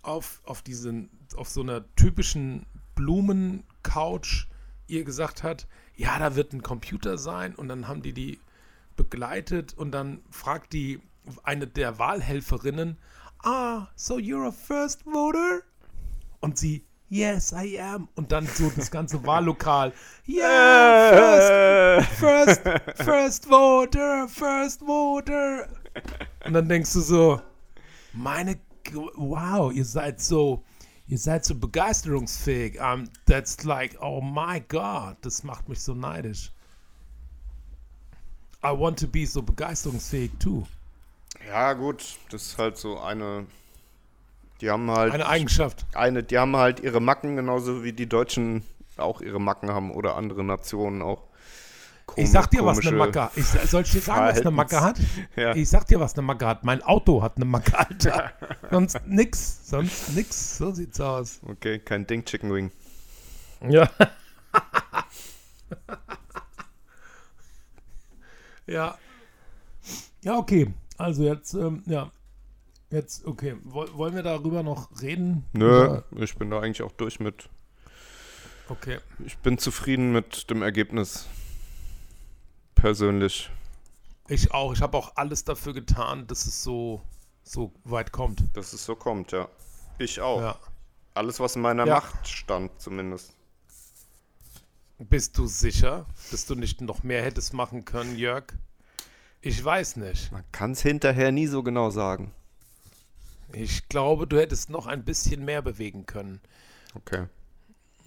auf, 0.03 0.41
auf 0.45 0.63
diesen, 0.63 1.09
auf 1.37 1.49
so 1.49 1.63
einer 1.63 1.85
typischen 1.95 2.67
Blumencouch 2.95 4.49
ihr 4.87 5.05
gesagt 5.05 5.43
hat, 5.43 5.67
ja, 5.97 6.19
da 6.19 6.37
wird 6.37 6.53
ein 6.53 6.63
Computer 6.63 7.17
sein 7.17 7.55
und 7.55 7.69
dann 7.69 7.89
haben 7.89 8.03
die 8.03 8.13
die 8.13 8.39
begleitet 8.97 9.75
und 9.75 9.93
dann 9.93 10.21
fragt 10.31 10.73
die 10.73 11.01
eine 11.43 11.67
der 11.67 11.99
Wahlhelferinnen, 11.99 12.99
ah, 13.43 13.89
so 13.97 14.17
you're 14.17 14.49
a 14.49 14.53
first 14.53 15.03
voter? 15.05 15.63
Und 16.41 16.59
sie, 16.59 16.85
yes, 17.09 17.53
I 17.53 17.81
am. 17.81 18.09
Und 18.15 18.33
dann 18.33 18.47
so 18.47 18.71
das 18.71 18.91
ganze 18.91 19.25
Wahllokal, 19.25 19.93
yeah, 20.29 22.03
first, 22.03 22.19
first, 22.19 22.63
first 23.03 23.47
voter, 23.47 24.29
first 24.29 24.81
voter. 24.81 25.69
Und 26.45 26.53
dann 26.53 26.69
denkst 26.69 26.93
du 26.93 27.01
so, 27.01 27.41
meine, 28.13 28.59
wow, 29.17 29.73
ihr 29.73 29.85
seid 29.85 30.21
so, 30.21 30.63
ihr 31.07 31.19
seid 31.19 31.45
so 31.45 31.55
begeisterungsfähig. 31.55 32.81
Um, 32.81 33.09
that's 33.27 33.65
like, 33.65 33.97
oh 34.01 34.21
my 34.21 34.61
God, 34.61 35.17
das 35.23 35.43
macht 35.43 35.69
mich 35.69 35.81
so 35.81 35.95
neidisch. 35.95 36.51
I 38.63 38.71
want 38.71 38.99
to 39.01 39.07
be 39.07 39.27
so 39.27 39.43
begeisterungsfähig 39.43 40.31
too. 40.39 40.67
Ja, 41.49 41.73
gut, 41.75 42.05
das 42.31 42.43
ist 42.43 42.59
halt 42.59 42.77
so 42.77 42.99
eine. 42.99 43.47
Die 44.61 44.71
haben 44.71 44.91
halt. 44.91 45.13
Eine 45.13 45.27
Eigenschaft. 45.27 45.85
eine, 45.95 46.23
die 46.23 46.39
haben 46.39 46.57
halt 46.57 46.81
ihre 46.81 47.01
Macken, 47.01 47.37
genauso 47.37 47.85
wie 47.85 47.93
die 47.93 48.09
Deutschen 48.09 48.65
auch 48.97 49.21
ihre 49.21 49.41
Macken 49.41 49.71
haben 49.71 49.91
oder 49.91 50.17
andere 50.17 50.45
Nationen 50.45 51.03
auch. 51.03 51.25
Ich 52.17 52.31
sag 52.31 52.51
dir, 52.51 52.65
was 52.65 52.87
eine 52.87 52.97
Macke 52.97 53.31
Ich, 53.35 53.47
soll 53.47 53.83
ich 53.83 53.91
dir 53.91 54.01
sagen, 54.01 54.27
was 54.27 54.41
eine 54.41 54.51
Macke 54.51 54.81
hat? 54.81 54.99
Ja. 55.37 55.55
Ich 55.55 55.69
sag 55.69 55.87
dir, 55.87 55.99
was 55.99 56.15
eine 56.15 56.23
Macke 56.23 56.47
hat. 56.47 56.63
Mein 56.63 56.83
Auto 56.83 57.23
hat 57.23 57.37
eine 57.37 57.45
Macke, 57.45 57.77
Alter. 57.77 58.33
sonst 58.71 59.01
nix. 59.07 59.69
Sonst 59.69 60.15
nix. 60.15 60.59
So 60.59 60.71
sieht's 60.71 61.01
aus. 61.01 61.41
Okay, 61.47 61.81
kein 61.81 62.07
Ding 62.07 62.25
Chicken 62.25 62.55
Wing. 62.55 62.71
Ja. 63.69 63.91
ja. 68.67 68.97
Ja, 70.23 70.37
okay. 70.37 70.73
Also 70.97 71.25
jetzt, 71.25 71.55
ähm, 71.55 71.83
ja. 71.87 72.11
Jetzt, 72.91 73.25
okay. 73.27 73.57
Woll, 73.65 73.93
wollen 73.95 74.15
wir 74.15 74.23
darüber 74.23 74.63
noch 74.63 74.89
reden? 75.03 75.45
Nö, 75.53 75.85
Oder- 75.85 76.05
ich 76.19 76.37
bin 76.37 76.51
da 76.51 76.61
eigentlich 76.61 76.83
auch 76.83 76.93
durch 76.93 77.19
mit. 77.19 77.49
Okay. 78.69 78.99
Ich 79.25 79.37
bin 79.39 79.59
zufrieden 79.59 80.13
mit 80.13 80.49
dem 80.51 80.63
Ergebnis. 80.63 81.27
Persönlich. 82.75 83.51
Ich 84.29 84.53
auch. 84.53 84.73
Ich 84.73 84.81
habe 84.81 84.97
auch 84.97 85.17
alles 85.17 85.45
dafür 85.45 85.75
getan, 85.75 86.27
dass 86.27 86.47
es 86.47 86.63
so, 86.63 87.03
so 87.43 87.73
weit 87.85 88.13
kommt. 88.13 88.43
Dass 88.55 88.73
es 88.73 88.85
so 88.85 88.95
kommt, 88.95 89.33
ja. 89.33 89.49
Ich 89.99 90.21
auch. 90.21 90.41
Ja. 90.41 90.59
Alles, 91.15 91.41
was 91.41 91.57
in 91.57 91.63
meiner 91.63 91.87
Ja. 91.87 91.97
Macht 91.97 92.27
stand, 92.29 92.71
zumindest. 92.81 93.35
Bist 94.99 95.37
du 95.37 95.47
sicher, 95.47 96.07
dass 96.31 96.47
du 96.47 96.55
nicht 96.55 96.81
noch 96.81 97.03
mehr 97.03 97.23
hättest 97.23 97.53
machen 97.53 97.85
können, 97.85 98.17
Jörg? 98.17 98.45
Ich 99.47 99.63
weiß 99.63 99.97
nicht. 99.97 100.33
Man 100.33 100.43
kann 100.53 100.73
es 100.73 100.81
hinterher 100.81 101.31
nie 101.31 101.47
so 101.47 101.63
genau 101.63 101.91
sagen. 101.91 102.33
Ich 103.53 103.91
glaube, 103.91 104.27
du 104.27 104.39
hättest 104.39 104.71
noch 104.71 104.87
ein 104.87 105.05
bisschen 105.05 105.45
mehr 105.45 105.61
bewegen 105.61 106.07
können. 106.07 106.41
Okay. 106.95 107.27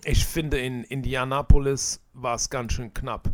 Ich 0.03 0.25
finde, 0.25 0.57
in 0.57 0.83
Indianapolis 0.83 1.99
war 2.13 2.33
es 2.33 2.49
ganz 2.49 2.73
schön 2.73 2.91
knapp. 2.91 3.29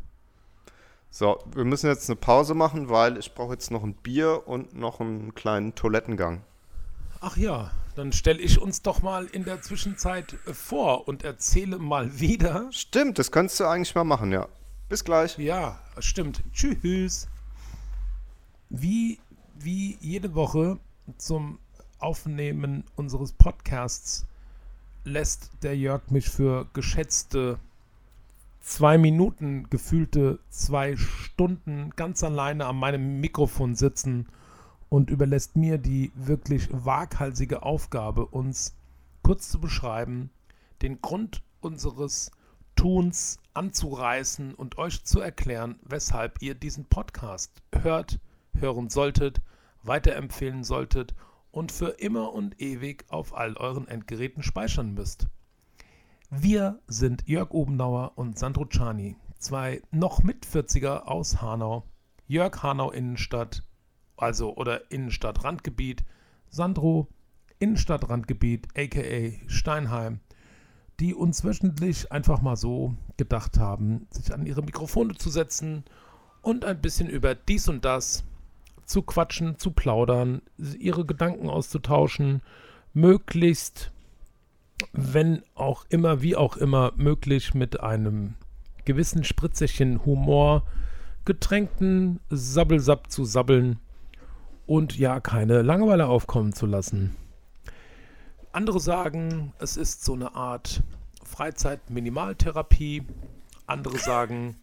So, 1.11 1.41
wir 1.55 1.63
müssen 1.63 1.87
jetzt 1.87 2.09
eine 2.09 2.17
Pause 2.17 2.55
machen, 2.55 2.89
weil 2.89 3.17
ich 3.17 3.33
brauche 3.33 3.53
jetzt 3.53 3.71
noch 3.71 3.83
ein 3.83 3.93
Bier 3.93 4.49
und 4.49 4.75
noch 4.75 4.99
einen 4.99 5.33
kleinen 5.33 5.73
Toilettengang. 5.73 6.41
Ach 7.21 7.37
ja, 7.37 7.71
dann 7.95 8.11
stelle 8.11 8.41
ich 8.41 8.61
uns 8.61 8.81
doch 8.81 9.01
mal 9.01 9.27
in 9.27 9.45
der 9.45 9.61
Zwischenzeit 9.61 10.35
vor 10.51 11.07
und 11.07 11.23
erzähle 11.23 11.79
mal 11.79 12.19
wieder. 12.19 12.67
Stimmt, 12.73 13.17
das 13.17 13.31
könntest 13.31 13.61
du 13.61 13.63
eigentlich 13.63 13.95
mal 13.95 14.03
machen, 14.03 14.33
ja. 14.33 14.49
Bis 14.89 15.05
gleich. 15.05 15.37
Ja, 15.37 15.79
stimmt. 15.99 16.43
Tschüss. 16.51 17.29
Wie, 18.75 19.19
wie 19.59 19.99
jede 20.01 20.33
Woche 20.33 20.79
zum 21.17 21.59
Aufnehmen 21.99 22.83
unseres 22.95 23.31
Podcasts 23.31 24.25
lässt 25.03 25.51
der 25.61 25.77
Jörg 25.77 26.09
mich 26.09 26.27
für 26.27 26.65
geschätzte 26.73 27.59
zwei 28.61 28.97
Minuten, 28.97 29.69
gefühlte 29.69 30.39
zwei 30.49 30.95
Stunden 30.95 31.91
ganz 31.95 32.23
alleine 32.23 32.65
an 32.65 32.77
meinem 32.77 33.21
Mikrofon 33.21 33.75
sitzen 33.75 34.25
und 34.89 35.11
überlässt 35.11 35.55
mir 35.55 35.77
die 35.77 36.11
wirklich 36.15 36.67
waghalsige 36.71 37.61
Aufgabe, 37.61 38.25
uns 38.25 38.73
kurz 39.21 39.49
zu 39.49 39.61
beschreiben, 39.61 40.31
den 40.81 40.99
Grund 40.99 41.43
unseres 41.61 42.31
Tuns 42.75 43.37
anzureißen 43.53 44.55
und 44.55 44.79
euch 44.79 45.03
zu 45.03 45.19
erklären, 45.19 45.75
weshalb 45.83 46.41
ihr 46.41 46.55
diesen 46.55 46.85
Podcast 46.85 47.51
hört, 47.71 48.19
hören 48.59 48.89
solltet, 48.89 49.41
weiterempfehlen 49.83 50.63
solltet 50.63 51.13
und 51.51 51.71
für 51.71 51.89
immer 51.99 52.33
und 52.33 52.59
ewig 52.59 53.05
auf 53.09 53.35
all 53.35 53.55
euren 53.57 53.87
Endgeräten 53.87 54.43
speichern 54.43 54.93
müsst. 54.93 55.27
Wir 56.29 56.79
sind 56.87 57.27
Jörg 57.27 57.51
Obenauer 57.51 58.13
und 58.15 58.39
Sandro 58.39 58.65
Czani, 58.65 59.15
zwei 59.37 59.81
noch 59.91 60.23
mit 60.23 60.47
40er 60.47 61.03
aus 61.03 61.41
Hanau. 61.41 61.83
Jörg 62.27 62.63
Hanau 62.63 62.89
Innenstadt, 62.89 63.63
also 64.17 64.55
oder 64.55 64.89
Innenstadt 64.91 65.43
Randgebiet, 65.43 66.03
Sandro 66.49 67.07
Innenstadt 67.59 68.09
Randgebiet, 68.09 68.67
aka 68.75 69.31
Steinheim, 69.45 70.21
die 70.99 71.13
uns 71.13 71.43
wöchentlich 71.43 72.11
einfach 72.11 72.41
mal 72.41 72.55
so 72.55 72.95
gedacht 73.17 73.59
haben, 73.59 74.07
sich 74.09 74.33
an 74.33 74.47
ihre 74.47 74.63
Mikrofone 74.63 75.13
zu 75.15 75.29
setzen 75.29 75.83
und 76.41 76.65
ein 76.65 76.81
bisschen 76.81 77.09
über 77.09 77.35
dies 77.35 77.67
und 77.69 77.85
das 77.85 78.23
zu 78.93 79.01
quatschen, 79.01 79.57
zu 79.57 79.71
plaudern, 79.71 80.43
ihre 80.77 81.03
Gedanken 81.03 81.49
auszutauschen, 81.49 82.43
möglichst, 82.93 83.91
wenn 84.91 85.41
auch 85.55 85.85
immer, 85.89 86.21
wie 86.21 86.35
auch 86.35 86.57
immer, 86.57 86.93
möglich 86.95 87.55
mit 87.55 87.79
einem 87.79 88.35
gewissen 88.85 89.23
Spritzerchen 89.23 90.05
Humor, 90.05 90.61
getränkten 91.25 92.19
Sabbelsapp 92.29 93.09
zu 93.09 93.25
sabbeln 93.25 93.79
und 94.67 94.95
ja, 94.95 95.19
keine 95.19 95.63
Langeweile 95.63 96.05
aufkommen 96.05 96.53
zu 96.53 96.67
lassen. 96.67 97.15
Andere 98.51 98.79
sagen, 98.79 99.53
es 99.57 99.75
ist 99.75 100.05
so 100.05 100.13
eine 100.13 100.35
Art 100.35 100.83
Freizeit-Minimaltherapie. 101.23 103.07
Andere 103.65 103.97
sagen, 103.97 104.57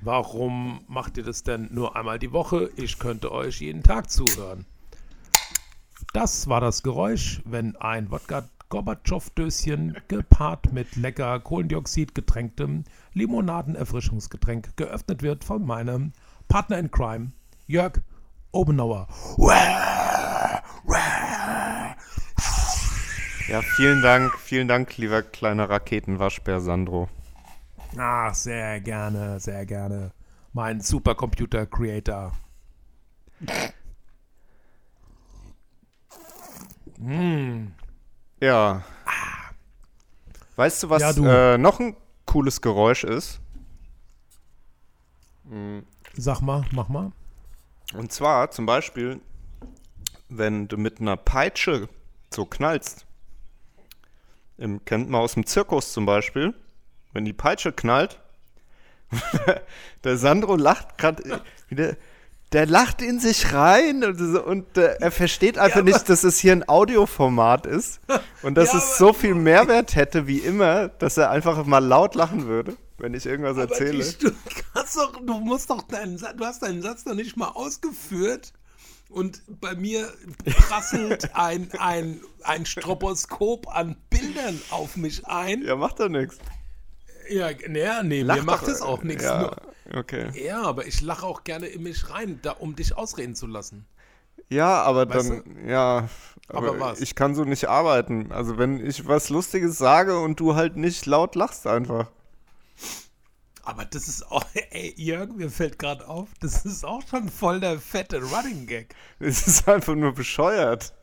warum 0.00 0.84
macht 0.86 1.16
ihr 1.16 1.24
das 1.24 1.42
denn 1.42 1.68
nur 1.72 1.96
einmal 1.96 2.18
die 2.18 2.32
Woche? 2.32 2.70
Ich 2.76 2.98
könnte 2.98 3.32
euch 3.32 3.60
jeden 3.60 3.82
Tag 3.82 4.10
zuhören. 4.10 4.64
Das 6.12 6.48
war 6.48 6.60
das 6.60 6.82
Geräusch, 6.82 7.42
wenn 7.44 7.76
ein 7.76 8.10
Wodka 8.10 8.48
Gorbatschow-Döschen 8.68 9.96
gepaart 10.08 10.72
mit 10.72 10.96
lecker 10.96 11.38
Kohlendioxid 11.38 12.14
getränktem 12.14 12.84
Limonadenerfrischungsgetränk 13.12 14.76
geöffnet 14.76 15.22
wird 15.22 15.44
von 15.44 15.64
meinem 15.64 16.12
Partner 16.48 16.78
in 16.78 16.90
Crime, 16.90 17.32
Jörg 17.66 18.00
Obenauer. 18.52 19.06
Ja, 23.48 23.62
vielen 23.76 24.02
Dank, 24.02 24.36
vielen 24.38 24.66
Dank, 24.66 24.96
lieber 24.96 25.22
kleiner 25.22 25.70
Raketenwaschbär 25.70 26.60
Sandro. 26.60 27.08
Ach, 27.96 28.34
sehr 28.34 28.80
gerne, 28.80 29.40
sehr 29.40 29.64
gerne. 29.66 30.12
Mein 30.52 30.80
Supercomputer-Creator. 30.80 32.32
Mm. 36.98 37.66
Ja. 38.40 38.82
Weißt 40.56 40.82
du, 40.82 40.90
was 40.90 41.02
Ja, 41.02 41.12
du. 41.12 41.24
Äh, 41.26 41.58
noch 41.58 41.80
ein 41.80 41.96
cooles 42.24 42.60
Geräusch 42.60 43.04
ist? 43.04 43.40
Sag 46.16 46.40
mal, 46.40 46.64
mach 46.72 46.88
mal. 46.88 47.12
Und 47.94 48.12
zwar 48.12 48.50
zum 48.50 48.66
Beispiel, 48.66 49.20
wenn 50.28 50.66
du 50.68 50.76
mit 50.76 51.00
einer 51.00 51.16
Peitsche 51.16 51.88
so 52.34 52.44
knallst. 52.46 53.06
Im, 54.58 54.84
kennt 54.84 55.10
man 55.10 55.20
aus 55.20 55.34
dem 55.34 55.46
Zirkus 55.46 55.92
zum 55.92 56.06
Beispiel. 56.06 56.54
Wenn 57.16 57.24
die 57.24 57.32
Peitsche 57.32 57.72
knallt, 57.72 58.20
der 60.04 60.18
Sandro 60.18 60.54
lacht 60.54 60.98
gerade 60.98 61.40
wieder. 61.70 61.96
Der 62.52 62.66
lacht 62.66 63.00
in 63.02 63.18
sich 63.20 63.52
rein 63.54 64.04
und, 64.04 64.20
und 64.20 64.76
äh, 64.76 64.96
er 65.00 65.10
versteht 65.10 65.56
einfach 65.58 65.78
aber- 65.80 65.90
nicht, 65.90 66.08
dass 66.10 66.24
es 66.24 66.38
hier 66.38 66.52
ein 66.52 66.68
Audioformat 66.68 67.64
ist 67.64 68.00
und 68.42 68.54
dass 68.56 68.72
Ja, 68.72 68.78
es 68.78 68.98
so 68.98 69.12
viel 69.14 69.34
Mehrwert 69.34 69.96
hätte 69.96 70.26
wie 70.26 70.38
immer, 70.38 70.88
dass 70.88 71.16
er 71.16 71.30
einfach 71.30 71.64
mal 71.64 71.78
laut 71.84 72.14
lachen 72.14 72.46
würde, 72.46 72.76
wenn 72.98 73.14
ich 73.14 73.24
irgendwas 73.26 73.56
erzähle. 73.56 74.04
die, 74.04 74.18
du, 74.26 74.30
kannst 74.74 74.96
doch, 74.96 75.12
du 75.24 75.40
musst 75.40 75.70
doch 75.70 75.82
deinen 75.88 76.18
Satz, 76.18 76.36
du 76.36 76.44
hast 76.44 76.62
deinen 76.62 76.82
Satz 76.82 77.04
noch 77.06 77.14
nicht 77.14 77.36
mal 77.36 77.48
ausgeführt 77.48 78.52
und 79.08 79.40
bei 79.60 79.74
mir 79.74 80.12
prasselt 80.44 81.30
ein, 81.34 81.68
ein, 81.80 82.20
ein 82.44 82.64
Stroboskop 82.64 83.66
an 83.74 83.96
Bildern 84.08 84.60
auf 84.70 84.96
mich 84.96 85.26
ein. 85.26 85.62
Ja, 85.64 85.74
macht 85.76 85.98
doch 85.98 86.08
nichts. 86.08 86.36
Ja, 87.28 87.50
naja, 87.68 88.02
nee, 88.02 88.22
Lach 88.22 88.36
mir 88.36 88.42
macht 88.42 88.68
es 88.68 88.82
auch 88.82 89.02
nichts. 89.02 89.24
Ja, 89.24 89.40
Nur- 89.40 89.98
okay. 89.98 90.30
Ja, 90.44 90.62
aber 90.62 90.86
ich 90.86 91.00
lache 91.00 91.26
auch 91.26 91.44
gerne 91.44 91.66
in 91.66 91.82
mich 91.82 92.10
rein, 92.10 92.38
da, 92.42 92.52
um 92.52 92.76
dich 92.76 92.96
ausreden 92.96 93.34
zu 93.34 93.46
lassen. 93.46 93.86
Ja, 94.48 94.82
aber 94.82 95.08
Weißt 95.08 95.30
dann, 95.30 95.66
ja, 95.68 96.08
aber, 96.48 96.68
Aber 96.68 96.80
was? 96.80 97.00
ich 97.00 97.14
kann 97.16 97.34
so 97.34 97.44
nicht 97.44 97.68
arbeiten. 97.68 98.30
Also 98.30 98.58
wenn 98.58 98.84
ich 98.84 99.06
was 99.08 99.28
Lustiges 99.28 99.76
sage 99.78 100.18
und 100.20 100.38
du 100.38 100.54
halt 100.54 100.76
nicht 100.76 101.06
laut 101.06 101.34
lachst 101.34 101.66
einfach. 101.66 102.10
Aber 103.64 103.84
das 103.84 104.06
ist 104.06 104.30
auch, 104.30 104.44
ey, 104.70 104.94
Jörg, 104.96 105.30
mir 105.32 105.50
fällt 105.50 105.78
gerade 105.80 106.06
auf, 106.06 106.28
das 106.40 106.64
ist 106.64 106.84
auch 106.84 107.02
schon 107.08 107.28
voll 107.28 107.58
der 107.58 107.80
fette 107.80 108.22
Running 108.22 108.66
Gag. 108.66 108.94
Es 109.18 109.46
ist 109.48 109.68
einfach 109.68 109.96
nur 109.96 110.12
bescheuert. 110.14 110.94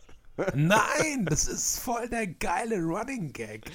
Nein, 0.56 1.26
das 1.26 1.48
ist 1.48 1.80
voll 1.80 2.08
der 2.10 2.26
geile 2.28 2.78
Running 2.82 3.34
Gag. 3.34 3.66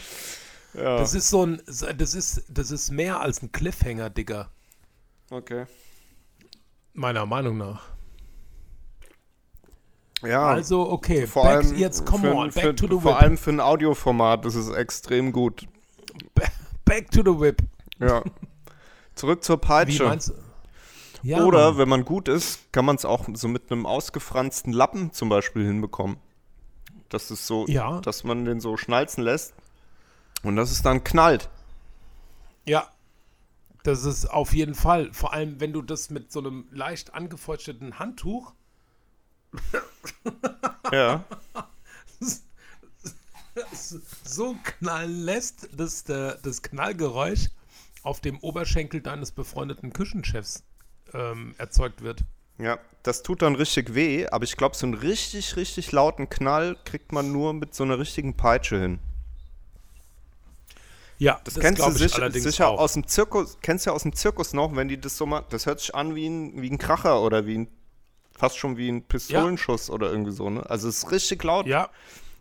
Ja, 0.74 0.98
Das 0.98 1.14
ist 1.14 1.28
so 1.30 1.44
ein, 1.46 1.62
das 1.66 2.14
ist, 2.14 2.44
das 2.48 2.70
ist 2.70 2.90
mehr 2.90 3.20
als 3.20 3.42
ein 3.42 3.52
Cliffhanger, 3.52 4.10
Digga. 4.10 4.50
okay. 5.30 5.66
Meiner 6.94 7.26
Meinung 7.26 7.56
nach. 7.58 7.82
Ja, 10.22 10.48
Also, 10.48 10.90
okay, 10.90 11.26
vor 11.28 11.44
back, 11.44 11.56
allem 11.64 11.76
jetzt 11.76 12.04
come 12.04 12.28
für, 12.28 12.34
on, 12.34 12.50
back 12.50 12.64
für, 12.64 12.74
to 12.74 12.86
the 12.86 13.00
vor 13.00 13.04
whip. 13.14 13.22
allem 13.22 13.38
für 13.38 13.50
ein 13.50 13.60
Audioformat, 13.60 14.44
das 14.44 14.56
ist 14.56 14.68
extrem 14.70 15.32
gut. 15.32 15.66
Back 16.84 17.10
to 17.12 17.20
the 17.22 17.40
whip. 17.40 17.62
Ja. 18.00 18.22
Zurück 19.14 19.44
zur 19.44 19.56
Wie 19.58 19.66
Peitsche. 19.66 20.04
meinst 20.04 20.30
du? 20.30 20.34
Ja, 21.22 21.44
Oder 21.44 21.70
Mann. 21.70 21.78
wenn 21.78 21.88
man 21.88 22.04
gut 22.04 22.28
ist, 22.28 22.72
kann 22.72 22.84
man 22.84 22.96
es 22.96 23.04
auch 23.04 23.26
so 23.34 23.46
mit 23.48 23.70
einem 23.70 23.86
ausgefransten 23.86 24.72
Lappen 24.72 25.12
zum 25.12 25.28
Beispiel 25.28 25.64
hinbekommen. 25.64 26.16
Das 27.08 27.30
ist 27.30 27.46
so, 27.46 27.66
Ja. 27.68 28.00
dass 28.00 28.24
man 28.24 28.44
den 28.44 28.60
so 28.60 28.76
schnalzen 28.76 29.22
lässt 29.22 29.54
und 30.42 30.56
dass 30.56 30.70
es 30.70 30.82
dann 30.82 31.04
knallt. 31.04 31.48
Ja. 32.66 32.90
Das 33.84 34.04
ist 34.04 34.26
auf 34.26 34.54
jeden 34.54 34.74
Fall. 34.74 35.12
Vor 35.12 35.32
allem, 35.32 35.60
wenn 35.60 35.72
du 35.72 35.82
das 35.82 36.10
mit 36.10 36.32
so 36.32 36.40
einem 36.40 36.66
leicht 36.72 37.14
angefeuchteten 37.14 37.98
Handtuch 37.98 38.52
Ja. 40.92 41.24
so 44.24 44.56
knallen 44.62 45.20
lässt, 45.20 45.68
dass 45.78 46.04
der, 46.04 46.34
das 46.42 46.62
Knallgeräusch 46.62 47.48
auf 48.02 48.20
dem 48.20 48.38
Oberschenkel 48.38 49.00
deines 49.00 49.32
befreundeten 49.32 49.92
Küchenchefs 49.92 50.64
ähm, 51.12 51.54
erzeugt 51.58 52.02
wird. 52.02 52.24
Ja, 52.58 52.78
das 53.02 53.22
tut 53.22 53.42
dann 53.42 53.54
richtig 53.54 53.94
weh, 53.94 54.26
aber 54.26 54.44
ich 54.44 54.56
glaube, 54.56 54.76
so 54.76 54.86
einen 54.86 54.94
richtig, 54.94 55.56
richtig 55.56 55.92
lauten 55.92 56.28
Knall 56.28 56.76
kriegt 56.84 57.12
man 57.12 57.32
nur 57.32 57.52
mit 57.52 57.74
so 57.74 57.84
einer 57.84 57.98
richtigen 57.98 58.36
Peitsche 58.36 58.80
hin. 58.80 58.98
Ja, 61.18 61.40
Das, 61.44 61.54
kennst 61.58 61.80
du 61.80 61.84
glaub 61.92 61.96
ich 62.34 62.42
sicher, 62.42 62.68
auch. 62.68 62.78
aus 62.78 62.92
dem 62.92 63.06
Zirkus, 63.06 63.58
kennst 63.60 63.84
du 63.86 63.90
ja 63.90 63.94
aus 63.96 64.04
dem 64.04 64.14
Zirkus 64.14 64.52
noch, 64.52 64.74
wenn 64.76 64.86
die 64.88 65.00
das 65.00 65.16
so 65.16 65.26
machen, 65.26 65.46
das 65.50 65.66
hört 65.66 65.80
sich 65.80 65.94
an 65.94 66.14
wie 66.14 66.28
ein, 66.28 66.62
wie 66.62 66.70
ein 66.70 66.78
Kracher 66.78 67.20
oder 67.22 67.44
wie 67.44 67.58
ein, 67.58 67.68
fast 68.30 68.56
schon 68.56 68.76
wie 68.76 68.88
ein 68.88 69.02
Pistolenschuss 69.02 69.90
oder 69.90 70.10
irgendwie 70.10 70.30
so, 70.30 70.48
ne? 70.48 70.68
Also 70.70 70.88
es 70.88 70.98
ist 70.98 71.10
richtig 71.10 71.42
laut, 71.42 71.66
Ja, 71.66 71.90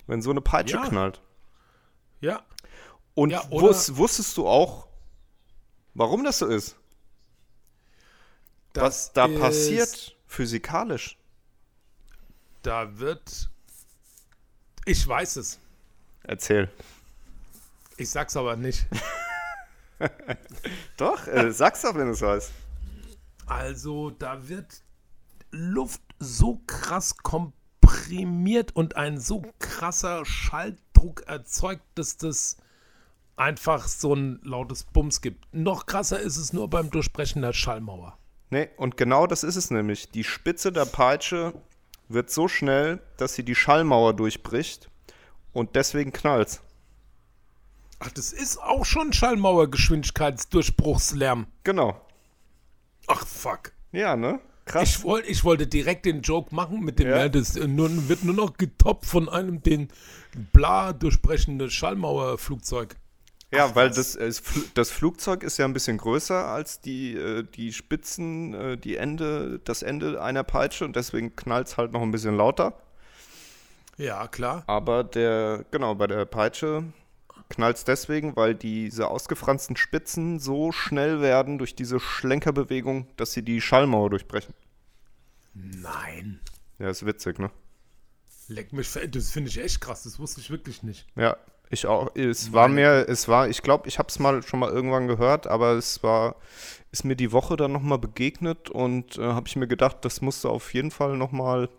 wenn 0.06 0.22
so 0.22 0.30
eine 0.30 0.42
Peitsche 0.42 0.76
Ja. 0.78 0.88
knallt. 0.88 1.22
ja. 2.22 2.44
Und 3.16 3.32
Ja, 3.32 3.44
oder- 3.50 3.70
wus, 3.70 3.96
wusstest 3.98 4.38
du 4.38 4.48
auch, 4.48 4.88
warum 5.96 6.24
das 6.24 6.38
so 6.38 6.46
ist? 6.46 6.76
Was 8.76 9.08
Das 9.08 9.14
da 9.14 9.26
ist- 9.26 9.40
passiert 9.40 10.16
physikalisch? 10.28 11.18
Da 12.62 13.00
wird. 13.00 13.50
Ich 14.86 15.08
weiß 15.08 15.38
es. 15.38 15.58
Erzähl. 16.24 16.70
Ich 17.98 18.10
sag's 18.10 18.38
aber 18.38 18.56
nicht. 18.56 18.86
Doch, 20.98 21.28
äh, 21.28 21.52
sag's 21.52 21.82
doch, 21.82 21.96
wenn 21.96 22.06
du 22.06 22.12
es 22.12 22.22
weißt. 22.22 22.52
Also, 23.48 24.12
da 24.12 24.48
wird 24.48 24.84
Luft 25.50 26.02
so 26.20 26.62
krass 26.68 27.18
komprimiert 27.18 28.76
und 28.76 28.96
ein 28.96 29.20
so 29.20 29.44
krasser 29.60 30.26
Schalldruck 30.26 31.24
erzeugt, 31.26 31.84
dass 31.96 32.18
das 32.18 32.58
einfach 33.36 33.88
so 33.88 34.14
ein 34.14 34.40
lautes 34.44 34.84
Bums 34.84 35.22
gibt. 35.22 35.52
Noch 35.54 35.86
krasser 35.88 36.20
ist 36.20 36.38
es 36.38 36.54
nur 36.54 36.70
beim 36.70 36.92
Durchbrechen 36.92 37.42
der 37.42 37.54
Schallmauer. 37.54 38.18
Nee, 38.50 38.70
und 38.78 38.98
genau 38.98 39.28
das 39.28 39.44
ist 39.44 39.56
es 39.56 39.72
nämlich. 39.72 40.12
Die 40.12 40.24
Spitze 40.24 40.72
der 40.72 40.86
Peitsche 40.86 41.54
wird 42.10 42.30
so 42.30 42.48
schnell, 42.48 43.02
dass 43.18 43.34
sie 43.34 43.44
die 43.44 43.56
Schallmauer 43.56 44.14
durchbricht 44.14 44.90
und 45.54 45.76
deswegen 45.76 46.12
knallt's. 46.12 46.62
Ach, 48.00 48.12
das 48.12 48.32
ist 48.32 48.62
auch 48.62 48.86
schon 48.86 49.12
Schallmauergeschwindigkeitsdurchbruchslärm. 49.14 51.48
Genau. 51.64 52.00
Ach, 53.08 53.26
fuck. 53.26 53.72
Ja, 53.92 54.16
ne? 54.16 54.40
Krass. 54.66 54.90
Ich, 54.90 55.04
wollt, 55.04 55.28
ich 55.28 55.44
wollte 55.46 55.66
direkt 55.66 56.06
den 56.06 56.22
Joke 56.22 56.54
machen 56.54 56.82
mit 56.82 57.00
dem, 57.00 57.08
Ja. 57.08 57.18
ja. 57.18 57.30
das 57.30 57.56
äh, 57.56 57.68
nur, 57.68 58.10
wird 58.10 58.24
nur 58.24 58.36
noch 58.36 58.58
getoppt 58.58 59.06
von 59.06 59.30
einem 59.30 59.64
den 59.64 59.88
bla 60.52 60.92
durchbrechende 60.94 61.72
Schallmauerflugzeug. 61.72 62.96
ja, 63.54 63.68
Ach, 63.70 63.76
weil 63.76 63.90
das, 63.90 64.18
das 64.74 64.92
Flugzeug 64.92 65.44
ist 65.44 65.58
ja 65.58 65.64
ein 65.66 65.72
bisschen 65.74 65.98
größer 65.98 66.46
als 66.46 66.82
die, 66.82 67.16
äh, 67.16 67.44
die 67.44 67.72
Spitzen, 67.72 68.54
äh, 68.54 68.78
die 68.78 68.98
Ende, 68.98 69.60
das 69.64 69.84
Ende 69.84 70.22
einer 70.22 70.44
Peitsche 70.44 70.84
und 70.84 70.98
deswegen 70.98 71.36
knallt's 71.38 71.78
halt 71.78 71.94
noch 71.94 72.02
ein 72.02 72.12
bisschen 72.12 72.36
lauter. 72.36 72.74
Ja, 73.98 74.28
klar. 74.28 74.64
Aber 74.68 75.06
der, 75.06 75.64
genau, 75.72 75.96
bei 75.96 76.08
der 76.08 76.26
Peitsche 76.26 76.84
knallt's 77.50 77.84
deswegen, 77.84 78.36
weil 78.36 78.56
diese 78.56 79.08
ausgefransten 79.08 79.76
Spitzen 79.76 80.40
so 80.40 80.72
schnell 80.72 81.22
werden 81.22 81.58
durch 81.58 81.76
diese 81.76 82.00
Schlenkerbewegung, 82.00 83.08
dass 83.18 83.34
sie 83.34 83.44
die 83.44 83.62
Schallmauer 83.62 84.10
durchbrechen. 84.10 84.54
Nein. 85.54 86.40
Ja, 86.80 86.90
ist 86.90 87.06
witzig, 87.06 87.40
ne? 87.40 87.50
Leck 88.48 88.72
mich, 88.72 88.92
das 88.92 89.32
finde 89.32 89.50
ich 89.50 89.60
echt 89.60 89.82
krass. 89.82 90.04
Das 90.04 90.20
wusste 90.20 90.40
ich 90.40 90.50
wirklich 90.50 90.84
nicht. 90.84 91.06
Ja, 91.16 91.38
ich 91.70 91.86
auch. 91.86 92.16
Es 92.16 92.54
war 92.54 92.68
mir, 92.70 93.10
es 93.10 93.28
war, 93.28 93.50
ich 93.50 93.62
glaube, 93.62 93.88
ich 93.88 94.00
habe 94.00 94.08
es 94.08 94.20
mal 94.20 94.42
schon 94.44 94.60
mal 94.60 94.70
irgendwann 94.70 95.08
gehört, 95.08 95.48
aber 95.48 95.74
es 95.74 96.02
war, 96.02 96.36
ist 96.92 97.04
mir 97.04 97.16
die 97.16 97.32
Woche 97.32 97.58
dann 97.58 97.74
nochmal 97.74 97.98
begegnet 97.98 98.70
und 98.70 99.18
äh, 99.18 99.24
habe 99.24 99.48
ich 99.48 99.56
mir 99.56 99.68
gedacht, 99.68 99.98
das 100.02 100.22
musst 100.22 100.44
du 100.44 100.50
auf 100.50 100.74
jeden 100.74 100.92
Fall 100.92 101.18
nochmal 101.18 101.70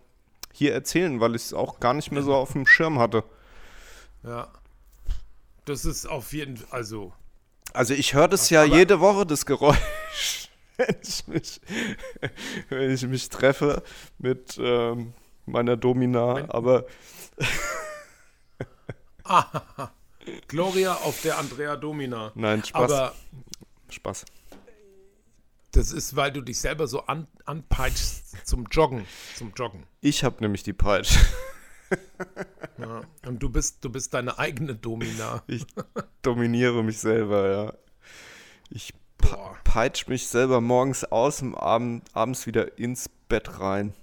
hier 0.53 0.73
erzählen, 0.73 1.19
weil 1.19 1.35
ich 1.35 1.43
es 1.43 1.53
auch 1.53 1.79
gar 1.79 1.93
nicht 1.93 2.11
mehr 2.11 2.23
so 2.23 2.35
auf 2.35 2.51
dem 2.53 2.67
Schirm 2.67 2.99
hatte. 2.99 3.23
Ja. 4.23 4.49
Das 5.69 5.85
ist 5.85 6.07
auf 6.07 6.33
jeden 6.33 6.57
Fall, 6.57 6.67
also, 6.79 7.13
Also 7.73 7.93
ich 7.93 8.15
höre 8.15 8.27
das 8.27 8.49
ja 8.49 8.63
jede 8.63 8.99
Woche, 8.99 9.23
das 9.27 9.45
Geräusch, 9.45 10.49
wenn 10.77 10.95
ich 11.03 11.27
mich, 11.27 11.61
wenn 12.69 12.89
ich 12.91 13.03
mich 13.05 13.29
treffe 13.29 13.83
mit 14.17 14.57
ähm, 14.59 15.13
meiner 15.45 15.77
Domina, 15.77 16.37
Wenn- 16.37 16.49
aber 16.49 16.85
Gloria 20.47 20.93
auf 20.95 21.21
der 21.21 21.37
Andrea 21.37 21.75
Domina. 21.75 22.31
nein, 22.33 22.63
Spaß, 22.63 22.91
Aber 22.91 23.15
Spaß. 23.89 24.25
das 25.71 25.91
ist, 25.91 26.15
weil 26.15 26.31
du 26.31 26.41
dich 26.41 26.59
selber 26.59 26.87
so 26.87 27.01
an, 27.05 27.27
anpeitschst 27.45 28.47
zum 28.47 28.65
Joggen. 28.71 29.05
Zum 29.35 29.53
Joggen. 29.55 29.83
Ich 30.01 30.23
habe 30.23 30.37
nämlich 30.41 30.63
die 30.63 30.73
Peitsche. 30.73 31.19
Ja. 32.77 33.01
Und 33.27 33.43
du 33.43 33.49
bist, 33.49 33.83
du 33.83 33.89
bist 33.89 34.13
deine 34.13 34.39
eigene 34.39 34.75
Domina. 34.75 35.43
Ich 35.47 35.65
dominiere 36.21 36.83
mich 36.83 36.99
selber, 36.99 37.49
ja. 37.49 37.73
Ich 38.69 38.93
pe 39.17 39.29
Boah. 39.29 39.57
peitsch 39.63 40.07
mich 40.07 40.27
selber 40.27 40.61
morgens 40.61 41.03
aus 41.03 41.41
und 41.41 41.55
abend, 41.55 42.03
abends 42.13 42.47
wieder 42.47 42.77
ins 42.77 43.09
Bett 43.27 43.59
rein. 43.59 43.93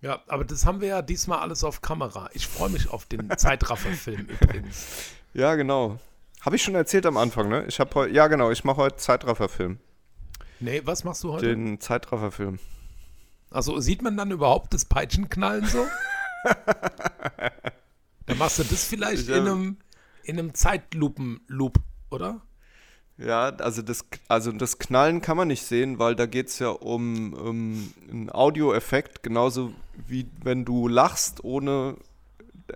Ja, 0.00 0.20
aber 0.26 0.44
das 0.44 0.66
haben 0.66 0.80
wir 0.80 0.88
ja 0.88 1.02
diesmal 1.02 1.38
alles 1.38 1.62
auf 1.62 1.80
Kamera. 1.80 2.28
Ich 2.32 2.48
freue 2.48 2.70
mich 2.70 2.90
auf 2.90 3.06
den 3.06 3.30
Zeitraffer-Film 3.36 4.26
übrigens. 4.26 4.86
Ja, 5.34 5.54
genau. 5.54 5.98
Habe 6.40 6.56
ich 6.56 6.62
schon 6.62 6.74
erzählt 6.74 7.06
am 7.06 7.16
Anfang, 7.16 7.48
ne? 7.48 7.64
Ich 7.68 7.78
habe 7.78 7.94
heute, 7.94 8.12
ja 8.12 8.26
genau, 8.26 8.50
ich 8.50 8.64
mache 8.64 8.78
heute 8.78 8.96
Zeitrafferfilm. 8.96 9.78
Nee, 10.58 10.82
was 10.84 11.04
machst 11.04 11.22
du 11.22 11.32
heute? 11.32 11.46
Den 11.46 11.80
Zeitrafferfilm. 11.80 12.58
Also 13.50 13.78
sieht 13.80 14.02
man 14.02 14.16
dann 14.16 14.30
überhaupt 14.30 14.74
das 14.74 14.84
Peitschenknallen 14.84 15.66
so? 15.66 15.86
dann 18.26 18.38
machst 18.38 18.58
du 18.58 18.64
das 18.64 18.84
vielleicht 18.84 19.22
Ich 19.22 19.28
in 19.28 19.46
einem, 19.46 19.76
in 20.22 20.38
einem 20.38 20.54
Zeitlupen-Loop, 20.54 21.78
oder? 22.10 22.40
Ja, 23.18 23.50
also 23.50 23.82
das, 23.82 24.04
also 24.28 24.52
das 24.52 24.78
Knallen 24.78 25.20
kann 25.20 25.36
man 25.36 25.48
nicht 25.48 25.62
sehen, 25.64 25.98
weil 25.98 26.16
da 26.16 26.26
geht 26.26 26.48
es 26.48 26.58
ja 26.58 26.70
um, 26.70 27.34
um 27.34 27.92
einen 28.10 28.30
Audioeffekt, 28.30 29.22
genauso 29.22 29.72
wie 30.08 30.26
wenn 30.42 30.64
du 30.64 30.88
lachst, 30.88 31.44
ohne 31.44 31.96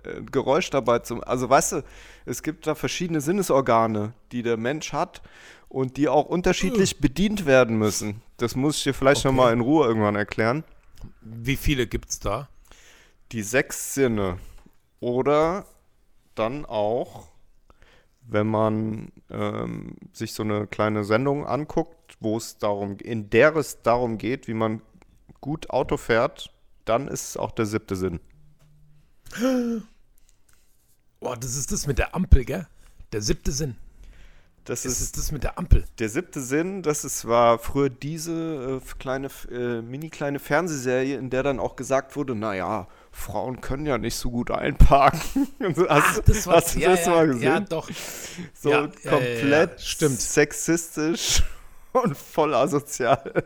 äh, 0.03 0.21
Geräusch 0.31 0.69
dabei 0.69 0.99
zu. 0.99 1.21
Also 1.21 1.49
weißt 1.49 1.71
du, 1.73 1.83
es 2.25 2.43
gibt 2.43 2.67
da 2.67 2.75
verschiedene 2.75 3.19
Sinnesorgane, 3.21 4.13
die 4.31 4.43
der 4.43 4.57
Mensch 4.57 4.93
hat 4.93 5.21
und 5.69 5.97
die 5.97 6.07
auch 6.07 6.25
unterschiedlich 6.25 6.99
bedient 6.99 7.45
werden 7.45 7.77
müssen. 7.77 8.21
Das 8.37 8.55
muss 8.55 8.77
ich 8.77 8.83
dir 8.83 8.93
vielleicht 8.93 9.25
Okay. 9.25 9.27
noch 9.29 9.33
mal 9.33 9.51
in 9.53 9.61
Ruhe 9.61 9.87
irgendwann 9.87 10.15
erklären. 10.15 10.63
Wie 11.21 11.57
viele 11.57 11.87
gibt's 11.87 12.19
da? 12.19 12.47
Die 13.31 13.43
sechs 13.43 13.93
Sinne. 13.93 14.39
Oder 14.99 15.65
dann 16.35 16.65
auch, 16.65 17.27
wenn 18.21 18.47
man 18.47 19.11
ähm, 19.29 19.95
sich 20.13 20.33
so 20.33 20.43
eine 20.43 20.67
kleine 20.67 21.03
Sendung 21.03 21.45
anguckt, 21.45 22.17
wo 22.19 22.37
es 22.37 22.57
darum, 22.57 22.97
in 22.97 23.29
der 23.29 23.55
es 23.55 23.81
darum 23.81 24.17
geht, 24.17 24.47
wie 24.47 24.53
man 24.53 24.81
gut 25.41 25.69
Auto 25.69 25.97
fährt, 25.97 26.53
dann 26.85 27.07
ist 27.07 27.29
es 27.29 27.37
auch 27.37 27.51
der 27.51 27.65
siebte 27.65 27.95
Sinn. 27.95 28.19
Boah, 31.19 31.35
das 31.35 31.55
ist 31.55 31.71
das 31.71 31.87
mit 31.87 31.97
der 31.97 32.15
Ampel, 32.15 32.45
gell? 32.45 32.67
Der 33.11 33.21
siebte 33.21 33.51
Sinn. 33.51 33.75
Das 34.65 34.83
Das 34.83 34.91
ist 34.91 35.01
ist 35.01 35.17
das 35.17 35.31
mit 35.31 35.43
der 35.43 35.57
Ampel. 35.57 35.85
der 35.99 36.09
siebte 36.09 36.41
Sinn. 36.41 36.83
Das 36.83 37.05
ist, 37.05 37.25
war 37.25 37.57
früher 37.57 37.89
diese 37.89 38.81
äh, 38.83 38.99
kleine, 38.99 39.29
äh, 39.49 39.81
mini 39.81 40.09
kleine 40.09 40.39
Fernsehserie, 40.39 41.17
in 41.17 41.29
der 41.29 41.43
dann 41.43 41.59
auch 41.59 41.77
gesagt 41.77 42.15
wurde, 42.17 42.35
naja, 42.35 42.87
Frauen 43.17 43.61
können 43.61 43.85
ja 43.85 43.97
nicht 43.97 44.15
so 44.15 44.29
gut 44.29 44.51
einparken. 44.51 45.47
hast, 45.89 46.27
du- 46.27 46.51
hast 46.51 46.75
du 46.75 46.79
ja, 46.79 46.89
das 46.91 47.05
ja, 47.05 47.11
mal 47.11 47.27
gesehen? 47.27 47.43
Ja, 47.43 47.59
doch. 47.61 47.89
so 48.53 48.69
Ja, 48.69 48.81
ja, 48.85 48.89
ja, 49.03 49.09
komplett 49.09 49.71
ja, 49.71 49.79
stimmt. 49.79 50.19
sexistisch 50.21 51.43
und 51.93 52.15
voll 52.15 52.53
asozial. 52.53 53.43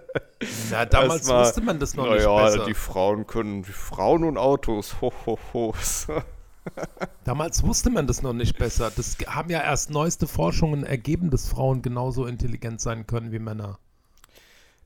Na, 0.69 0.85
damals 0.85 1.21
Das 1.21 1.29
war- 1.29 1.45
wusste 1.45 1.61
man 1.61 1.79
das 1.79 1.95
noch 1.95 2.03
nicht 2.03 2.25
naja, 2.25 2.45
besser. 2.45 2.65
die 2.65 2.73
Frauen 2.73 3.25
können, 3.25 3.63
die 3.63 3.71
Frauen 3.71 4.23
und 4.25 4.37
Autos, 4.37 4.99
ho, 5.01 5.11
ho, 5.25 5.39
ho. 5.53 5.73
Damals 7.23 7.63
wusste 7.63 7.89
man 7.89 8.05
das 8.07 8.21
noch 8.21 8.33
nicht 8.33 8.57
besser. 8.57 8.91
Das 8.95 9.17
haben 9.25 9.49
ja 9.49 9.61
erst 9.61 9.89
neueste 9.89 10.27
Forschungen 10.27 10.83
ergeben, 10.83 11.29
dass 11.31 11.47
Frauen 11.47 11.81
genauso 11.81 12.25
intelligent 12.27 12.81
sein 12.81 13.07
können 13.07 13.31
wie 13.31 13.39
Männer. 13.39 13.79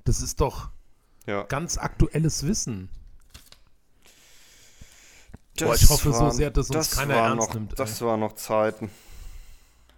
Das 0.06 0.22
ist 0.22 0.40
doch 0.42 0.70
ja. 1.26 1.44
ganz 1.44 1.78
aktuelles 1.78 2.46
Wissen. 2.48 2.90
Boah, 5.60 5.76
ich 5.76 5.90
hoffe 5.90 6.12
so 6.12 6.20
waren- 6.20 6.32
sehr, 6.32 6.52
dass 6.52 6.70
uns 6.70 6.90
das 6.90 6.98
keiner 6.98 7.16
ernst 7.16 7.48
noch, 7.50 7.54
nimmt, 7.54 7.80
Das 7.80 8.02
ey. 8.02 8.08
war 8.08 8.18
noch 8.18 8.34
Zeiten. 8.34 8.90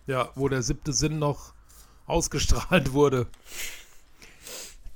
Ja, 0.06 0.30
wo 0.36 0.48
der 0.50 0.62
siebte 0.62 0.94
Sinn 0.94 1.20
noch 1.20 1.54
ausgestrahlt 2.06 2.94
wurde. 2.94 3.28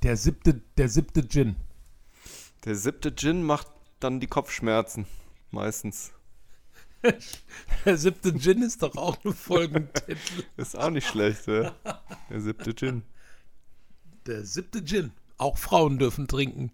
Der 0.02 0.16
siebte, 0.16 0.60
der 0.76 0.88
siebte 0.88 1.26
Gin. 1.28 1.56
Der 2.64 2.74
siebte 2.76 3.14
Gin 3.14 3.42
macht 3.42 3.66
dann 4.00 4.20
die 4.20 4.26
Kopfschmerzen. 4.26 5.06
Meistens. 5.50 6.12
Der 7.84 7.98
siebte 7.98 8.32
Gin 8.38 8.62
ist 8.62 8.80
doch 8.84 8.94
auch 8.96 9.16
ein 9.24 9.34
Folgentitel. 9.34 10.44
Ist 10.56 10.76
auch 10.78 10.88
nicht 10.90 11.08
schlecht, 11.08 11.48
ja. 11.48 11.74
Der 12.30 12.40
siebte 12.40 12.72
Gin. 12.76 13.02
Der 14.26 14.44
siebte 14.44 14.84
Gin. 14.84 15.10
Auch 15.36 15.58
Frauen 15.58 15.98
dürfen 15.98 16.28
trinken. 16.28 16.70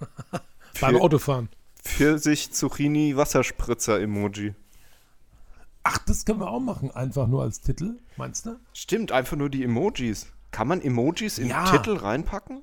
Beim 0.80 0.96
Autofahren. 0.96 1.48
Pfirsich 1.82 2.52
Zucchini 2.52 3.16
Wasserspritzer 3.16 4.00
Emoji. 4.00 4.54
Ach, 5.82 5.98
das 5.98 6.24
können 6.24 6.40
wir 6.40 6.50
auch 6.50 6.60
machen, 6.60 6.90
einfach 6.90 7.26
nur 7.26 7.42
als 7.42 7.60
Titel, 7.60 7.98
meinst 8.16 8.44
du? 8.46 8.58
Stimmt, 8.74 9.10
einfach 9.10 9.36
nur 9.36 9.48
die 9.48 9.64
Emojis. 9.64 10.26
Kann 10.50 10.68
man 10.68 10.80
Emojis 10.82 11.38
in 11.38 11.48
Ja. 11.48 11.70
Titel 11.70 11.96
reinpacken? 11.96 12.62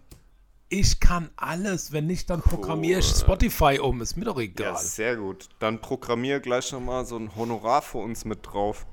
Ich 0.70 1.00
kann 1.00 1.30
alles, 1.36 1.92
wenn 1.92 2.08
nicht, 2.08 2.30
dann 2.30 2.42
programmiere 2.42 3.00
ich 3.00 3.06
Spotify 3.06 3.80
um, 3.80 4.02
ist 4.02 4.18
mir 4.18 4.26
doch 4.26 4.40
egal. 4.40 4.74
Ja, 4.74 4.78
sehr 4.78 5.16
gut. 5.16 5.50
Dann 5.60 5.80
programmier 5.80 6.40
gleich 6.40 6.72
nochmal 6.72 7.06
so 7.06 7.18
ein 7.18 7.36
Honorar 7.36 7.82
für 7.82 8.00
uns 8.00 8.26
mit 8.26 8.40
drauf. 8.46 8.86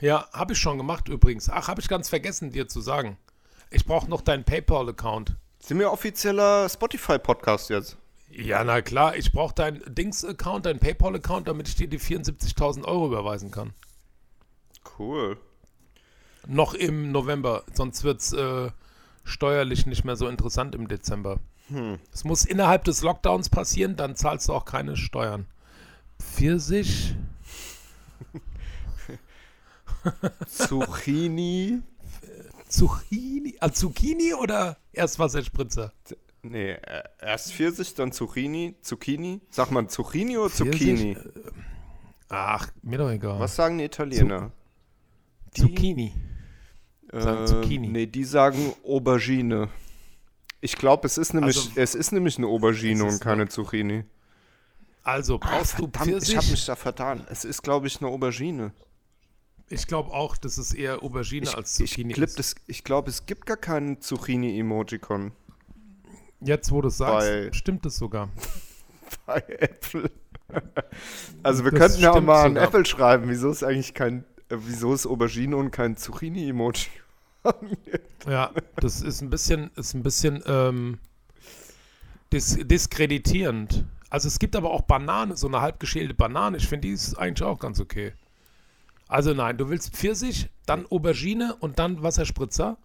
Ja, 0.00 0.26
habe 0.32 0.54
ich 0.54 0.58
schon 0.58 0.78
gemacht 0.78 1.08
übrigens. 1.08 1.50
Ach, 1.50 1.68
habe 1.68 1.80
ich 1.82 1.88
ganz 1.88 2.08
vergessen, 2.08 2.50
dir 2.50 2.66
zu 2.68 2.80
sagen. 2.80 3.18
Ich 3.70 3.84
brauche 3.84 4.08
noch 4.08 4.22
deinen 4.22 4.44
PayPal-Account. 4.44 5.36
Sind 5.60 5.78
wir 5.78 5.92
offizieller 5.92 6.66
Spotify-Podcast 6.68 7.68
jetzt? 7.68 7.98
Ja, 8.30 8.62
na 8.64 8.80
klar, 8.80 9.16
ich 9.16 9.32
brauche 9.32 9.54
deinen 9.54 9.82
Dings-Account, 9.92 10.66
deinen 10.66 10.78
PayPal-Account, 10.78 11.48
damit 11.48 11.68
ich 11.68 11.74
dir 11.74 11.88
die 11.88 11.98
74.000 11.98 12.84
Euro 12.84 13.06
überweisen 13.06 13.50
kann. 13.50 13.72
Cool. 14.98 15.36
Noch 16.46 16.74
im 16.74 17.10
November, 17.12 17.64
sonst 17.74 18.04
wird 18.04 18.20
es 18.20 18.32
äh, 18.32 18.70
steuerlich 19.24 19.86
nicht 19.86 20.04
mehr 20.04 20.16
so 20.16 20.28
interessant 20.28 20.74
im 20.74 20.88
Dezember. 20.88 21.38
Es 22.12 22.24
muss 22.24 22.44
innerhalb 22.44 22.82
des 22.84 23.02
Lockdowns 23.02 23.48
passieren, 23.48 23.94
dann 23.94 24.16
zahlst 24.16 24.48
du 24.48 24.54
auch 24.54 24.64
keine 24.64 24.96
Steuern. 24.96 25.46
Pfirsich, 26.18 27.14
Zucchini. 30.46 31.82
Zucchini, 32.68 33.56
ah, 33.60 33.70
Zucchini 33.72 34.34
oder 34.34 34.76
erst 34.92 35.18
Wasserspritzer? 35.18 35.92
Nee, 36.42 36.70
äh, 36.72 37.02
erst 37.20 37.52
Pfirsich, 37.52 37.94
dann 37.94 38.12
Zucchini. 38.12 38.76
Zucchini. 38.80 39.40
Sag 39.50 39.70
mal 39.70 39.86
Zucchini 39.88 40.38
oder 40.38 40.48
Pfirsich, 40.50 40.72
Zucchini? 40.80 41.16
Ach, 42.28 42.68
mir 42.82 42.98
doch 42.98 43.10
egal. 43.10 43.38
Was 43.40 43.56
sagen 43.56 43.78
die 43.78 43.84
Italiener? 43.84 44.52
Die- 45.56 45.60
Zucchini. 45.62 46.14
sagen 47.12 47.42
Äh, 47.42 47.46
Zucchini. 47.46 47.88
Nee, 47.88 48.06
die 48.06 48.24
sagen 48.24 48.72
Aubergine. 48.84 49.68
Ich 50.62 50.76
glaube, 50.76 51.06
es 51.06 51.18
ist 51.18 51.34
nämlich 51.34 51.56
Also- 51.56 51.70
es 51.76 51.94
ist 51.94 52.12
nämlich 52.12 52.38
eine 52.38 52.46
Aubergine 52.46 53.04
und 53.04 53.20
keine 53.20 53.48
Zucchini. 53.48 54.04
Also 55.02 55.38
brauchst 55.38 55.78
du 55.78 55.84
Verdammt, 55.84 56.06
ich 56.08 56.12
Pfirsich? 56.12 56.36
habe 56.36 56.46
mich 56.50 56.64
da 56.66 56.76
vertan. 56.76 57.26
Es 57.30 57.44
ist 57.44 57.62
glaube 57.62 57.86
ich 57.86 58.00
eine 58.00 58.10
Aubergine. 58.10 58.72
Ich 59.72 59.86
glaube 59.86 60.10
auch, 60.12 60.36
dass 60.36 60.58
es 60.58 60.74
eher 60.74 61.02
Aubergine 61.02 61.44
Ich, 61.46 61.56
als 61.56 61.78
ich, 61.80 61.90
Zucchini 61.90 62.12
glaub, 62.12 62.28
ist. 62.28 62.38
das, 62.38 62.54
ich 62.66 62.84
glaube, 62.84 63.08
es 63.08 63.24
gibt 63.26 63.46
gar 63.46 63.56
keinen 63.56 64.00
Zucchini-Emojicon 64.00 65.32
Jetzt, 66.40 66.70
wo 66.72 66.80
du 66.80 66.88
es 66.88 66.96
sagst, 66.98 67.28
bei- 67.28 67.50
stimmt 67.52 67.84
es 67.86 67.96
sogar. 67.96 68.28
bei 69.26 69.42
Apple. 69.58 70.10
also 71.42 71.64
wir 71.64 71.70
Das 71.72 71.80
könnten 71.80 72.00
ja 72.02 72.12
auch 72.12 72.20
mal 72.20 72.46
an. 72.46 72.56
Apple 72.56 72.84
schreiben, 72.86 73.28
wieso 73.28 73.50
ist 73.50 73.62
eigentlich 73.62 73.94
kein, 73.94 74.24
äh, 74.48 74.56
wieso 74.58 74.92
ist 74.94 75.06
Aubergine 75.06 75.56
und 75.56 75.70
kein 75.70 75.96
Zucchini-Emoji? 75.96 76.88
Ja, 78.28 78.50
das 78.76 79.00
ist 79.00 79.22
ein 79.22 79.30
bisschen, 79.30 79.70
ist 79.76 79.94
ein 79.94 80.02
bisschen 80.02 80.42
ähm, 80.46 80.98
dis 82.34 82.58
diskreditierend. 82.60 83.86
Also 84.10 84.28
es 84.28 84.38
gibt 84.38 84.54
aber 84.56 84.70
auch 84.70 84.82
Banane, 84.82 85.36
so 85.38 85.46
eine 85.46 85.62
halb 85.62 85.80
geschälte 85.80 86.12
Banane. 86.12 86.58
Ich 86.58 86.68
finde, 86.68 86.88
die 86.88 86.92
ist 86.94 87.14
eigentlich 87.18 87.42
auch 87.46 87.58
ganz 87.58 87.80
okay. 87.80 88.12
Also 89.08 89.32
nein, 89.32 89.56
du 89.56 89.70
willst 89.70 89.94
Pfirsich, 89.96 90.50
dann 90.66 90.84
Aubergine 90.90 91.56
und 91.60 91.78
dann 91.78 92.02
Wasserspritzer. 92.02 92.76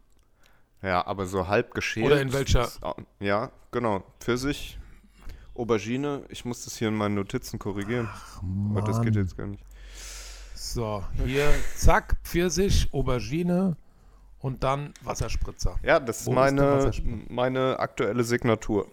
Ja, 0.82 1.06
aber 1.06 1.26
so 1.26 1.48
halb 1.48 1.74
geschält. 1.74 2.06
Oder 2.06 2.22
in 2.22 2.32
welcher- 2.34 2.70
Ja, 3.20 3.52
genau. 3.72 4.04
Pfirsich, 4.20 4.78
Aubergine. 5.56 6.24
Ich 6.30 6.46
muss 6.46 6.66
das 6.66 6.76
hier 6.78 6.90
in 6.90 6.96
meinen 6.96 7.16
Notizen 7.16 7.58
korrigieren. 7.60 8.10
Aber 8.72 8.82
das 8.82 9.02
geht 9.02 9.16
jetzt 9.16 9.38
gar 9.38 9.48
nicht. 9.48 9.64
So, 10.54 11.04
hier, 11.26 11.50
zack, 11.78 12.18
Pfirsich, 12.24 12.90
Aubergine 12.94 13.78
und 14.40 14.64
dann 14.64 14.94
Wasserspritzer. 15.04 15.78
Ja, 15.84 16.00
das 16.00 16.22
ist 16.22 16.28
Wo 16.28 16.34
meine, 16.34 16.92
meine 17.30 17.80
aktuelle 17.80 18.24
Signatur. 18.24 18.88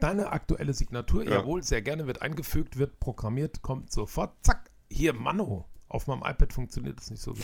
Deine 0.00 0.30
aktuelle 0.32 0.74
Signatur, 0.74 1.24
Ja. 1.24 1.30
jawohl, 1.38 1.62
sehr 1.62 1.80
gerne 1.82 2.06
wird 2.08 2.22
eingefügt, 2.22 2.76
wird 2.76 2.98
programmiert, 2.98 3.62
kommt 3.62 3.92
sofort. 3.92 4.32
Zack, 4.42 4.70
hier, 4.90 5.12
Mano. 5.12 5.66
Auf 5.88 6.06
meinem 6.08 6.22
iPad 6.24 6.52
funktioniert 6.52 6.98
das 6.98 7.10
nicht 7.10 7.22
so. 7.22 7.34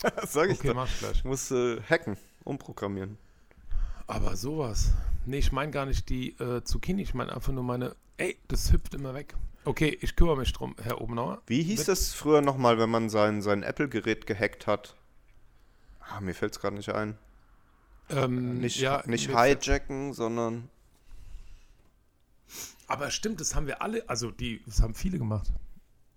Das 0.00 0.32
sag 0.32 0.50
ich 0.50 0.58
Okay, 0.60 0.68
doch. 0.68 0.74
mach 0.76 0.86
ich 0.86 0.98
gleich. 1.00 1.12
Ich 1.16 1.24
muss 1.24 1.50
äh, 1.50 1.80
hacken, 1.82 2.16
umprogrammieren. 2.48 3.18
Aber 4.06 4.36
sowas. 4.36 4.92
Nee, 5.26 5.38
ich 5.38 5.52
meine 5.52 5.70
gar 5.70 5.84
nicht 5.86 6.08
die 6.08 6.30
äh, 6.40 6.64
Zucchini, 6.64 7.02
ich 7.02 7.14
meine 7.14 7.34
einfach 7.34 7.52
nur 7.52 7.62
meine. 7.64 7.94
Ey, 8.16 8.36
das 8.48 8.72
hüpft 8.72 8.94
immer 8.94 9.14
weg. 9.14 9.34
Okay, 9.64 9.96
ich 10.00 10.16
kümmere 10.16 10.38
mich 10.38 10.52
drum, 10.52 10.74
Herr 10.82 11.00
Obenauer. 11.00 11.42
Wie 11.46 11.62
hieß 11.62 11.80
Mit- 11.80 11.88
das 11.88 12.14
früher 12.14 12.40
nochmal, 12.40 12.78
wenn 12.78 12.88
man 12.90 13.10
sein, 13.10 13.42
sein 13.42 13.62
Apple-Gerät 13.62 14.26
gehackt 14.26 14.66
hat? 14.66 14.96
Ah, 16.00 16.20
mir 16.20 16.34
fällt 16.34 16.52
es 16.52 16.60
gerade 16.60 16.76
nicht 16.76 16.88
ein. 16.88 17.18
Ähm, 18.10 18.58
Nicht, 18.60 18.80
ja, 18.80 19.02
nicht 19.04 19.28
hijacken, 19.28 20.14
sondern. 20.14 20.70
Aber 22.86 23.10
stimmt, 23.10 23.40
das 23.42 23.54
haben 23.54 23.66
wir 23.66 23.82
alle, 23.82 24.08
also 24.08 24.30
die, 24.30 24.62
das 24.64 24.80
haben 24.80 24.94
viele 24.94 25.18
gemacht. 25.18 25.52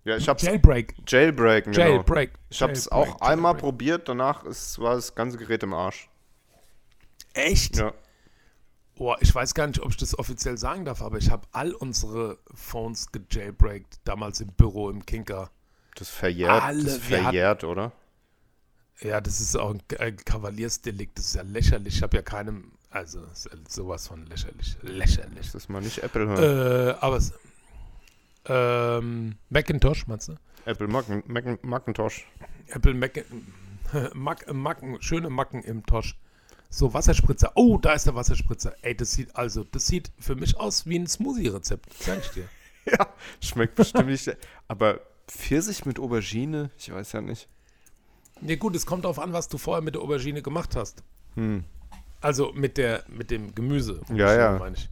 Ja, 0.04 0.16
ich 0.16 0.28
hab's. 0.28 0.42
Jailbreak. 0.42 0.94
Jailbreaken, 1.06 1.72
genau. 1.72 1.86
Jailbreak. 1.86 2.32
Ich 2.48 2.62
hab's 2.62 2.86
Jailbreak, 2.90 3.14
auch 3.16 3.20
einmal 3.20 3.50
Jailbreak. 3.52 3.60
probiert, 3.60 4.08
danach 4.08 4.44
ist, 4.44 4.78
war 4.78 4.94
das 4.94 5.14
ganze 5.14 5.36
Gerät 5.36 5.62
im 5.62 5.74
Arsch. 5.74 6.08
Echt? 7.34 7.76
Ja. 7.76 7.92
Boah, 8.96 9.16
ich 9.20 9.34
weiß 9.34 9.54
gar 9.54 9.66
nicht, 9.66 9.80
ob 9.80 9.90
ich 9.90 9.96
das 9.96 10.18
offiziell 10.18 10.58
sagen 10.58 10.84
darf, 10.84 11.02
aber 11.02 11.18
ich 11.18 11.30
habe 11.30 11.46
all 11.52 11.72
unsere 11.72 12.38
Phones 12.54 13.10
gejailbreakt, 13.10 14.00
damals 14.04 14.40
im 14.40 14.48
Büro, 14.48 14.90
im 14.90 15.06
Kinker. 15.06 15.50
Das 15.94 16.08
verjährt, 16.08 16.62
Alle, 16.62 16.84
das 16.84 16.98
verjährt, 16.98 17.64
oder? 17.64 17.92
Ja, 19.00 19.20
das 19.20 19.40
ist 19.40 19.56
auch 19.56 19.70
ein, 19.70 19.82
ein 19.98 20.16
Kavaliersdelikt, 20.16 21.18
das 21.18 21.26
ist 21.26 21.34
ja 21.34 21.42
lächerlich. 21.42 21.96
Ich 21.96 22.02
habe 22.02 22.16
ja 22.16 22.22
keinem, 22.22 22.72
also 22.90 23.24
ist 23.24 23.48
sowas 23.68 24.06
von 24.06 24.26
lächerlich. 24.26 24.76
Lächerlich. 24.82 25.50
Das 25.50 25.68
mal 25.68 25.80
nicht 25.80 25.98
Apple 25.98 26.26
hören. 26.26 26.90
Äh, 26.90 26.94
aber 27.00 27.16
es, 27.16 27.32
ähm, 28.46 29.36
Macintosh, 29.48 30.06
meinst 30.06 30.28
du? 30.28 30.36
Apple 30.64 30.86
Mac 30.86 31.06
Mac 31.26 31.64
Macintosh. 31.64 32.26
Apple 32.68 32.94
Mac, 32.94 33.24
Mac, 34.14 34.52
Macken, 34.52 35.00
schöne 35.02 35.30
Macken 35.30 35.62
im 35.62 35.84
Tosh. 35.86 36.16
So, 36.74 36.94
Wasserspritzer. 36.94 37.52
Oh, 37.54 37.76
da 37.76 37.92
ist 37.92 38.06
der 38.06 38.14
Wasserspritzer. 38.14 38.74
Ey, 38.80 38.96
das 38.96 39.12
sieht 39.12 39.36
also, 39.36 39.62
das 39.62 39.86
sieht 39.86 40.10
für 40.18 40.34
mich 40.34 40.58
aus 40.58 40.86
wie 40.86 40.98
ein 40.98 41.06
Smoothie-Rezept. 41.06 41.92
Sag 42.02 42.18
ich 42.20 42.30
dir. 42.30 42.48
Ja, 42.84 43.06
schmeckt 43.40 43.76
bestimmt 43.76 44.08
nicht. 44.08 44.36
Aber 44.66 44.98
Pfirsich 45.28 45.84
mit 45.84 46.00
Aubergine, 46.00 46.72
ich 46.76 46.92
weiß 46.92 47.12
ja 47.12 47.20
nicht. 47.20 47.46
Ja 48.40 48.56
gut, 48.56 48.74
es 48.74 48.86
kommt 48.86 49.04
darauf 49.04 49.20
an, 49.20 49.32
was 49.32 49.46
du 49.46 49.56
vorher 49.56 49.82
mit 49.82 49.94
der 49.94 50.02
Aubergine 50.02 50.42
gemacht 50.42 50.74
hast. 50.74 51.04
Hm. 51.36 51.62
Also 52.20 52.52
mit 52.54 52.78
der, 52.78 53.04
mit 53.06 53.30
dem 53.30 53.54
Gemüse. 53.54 54.00
Ja, 54.12 54.34
ja. 54.34 54.58
meine 54.58 54.74
ich. 54.74 54.90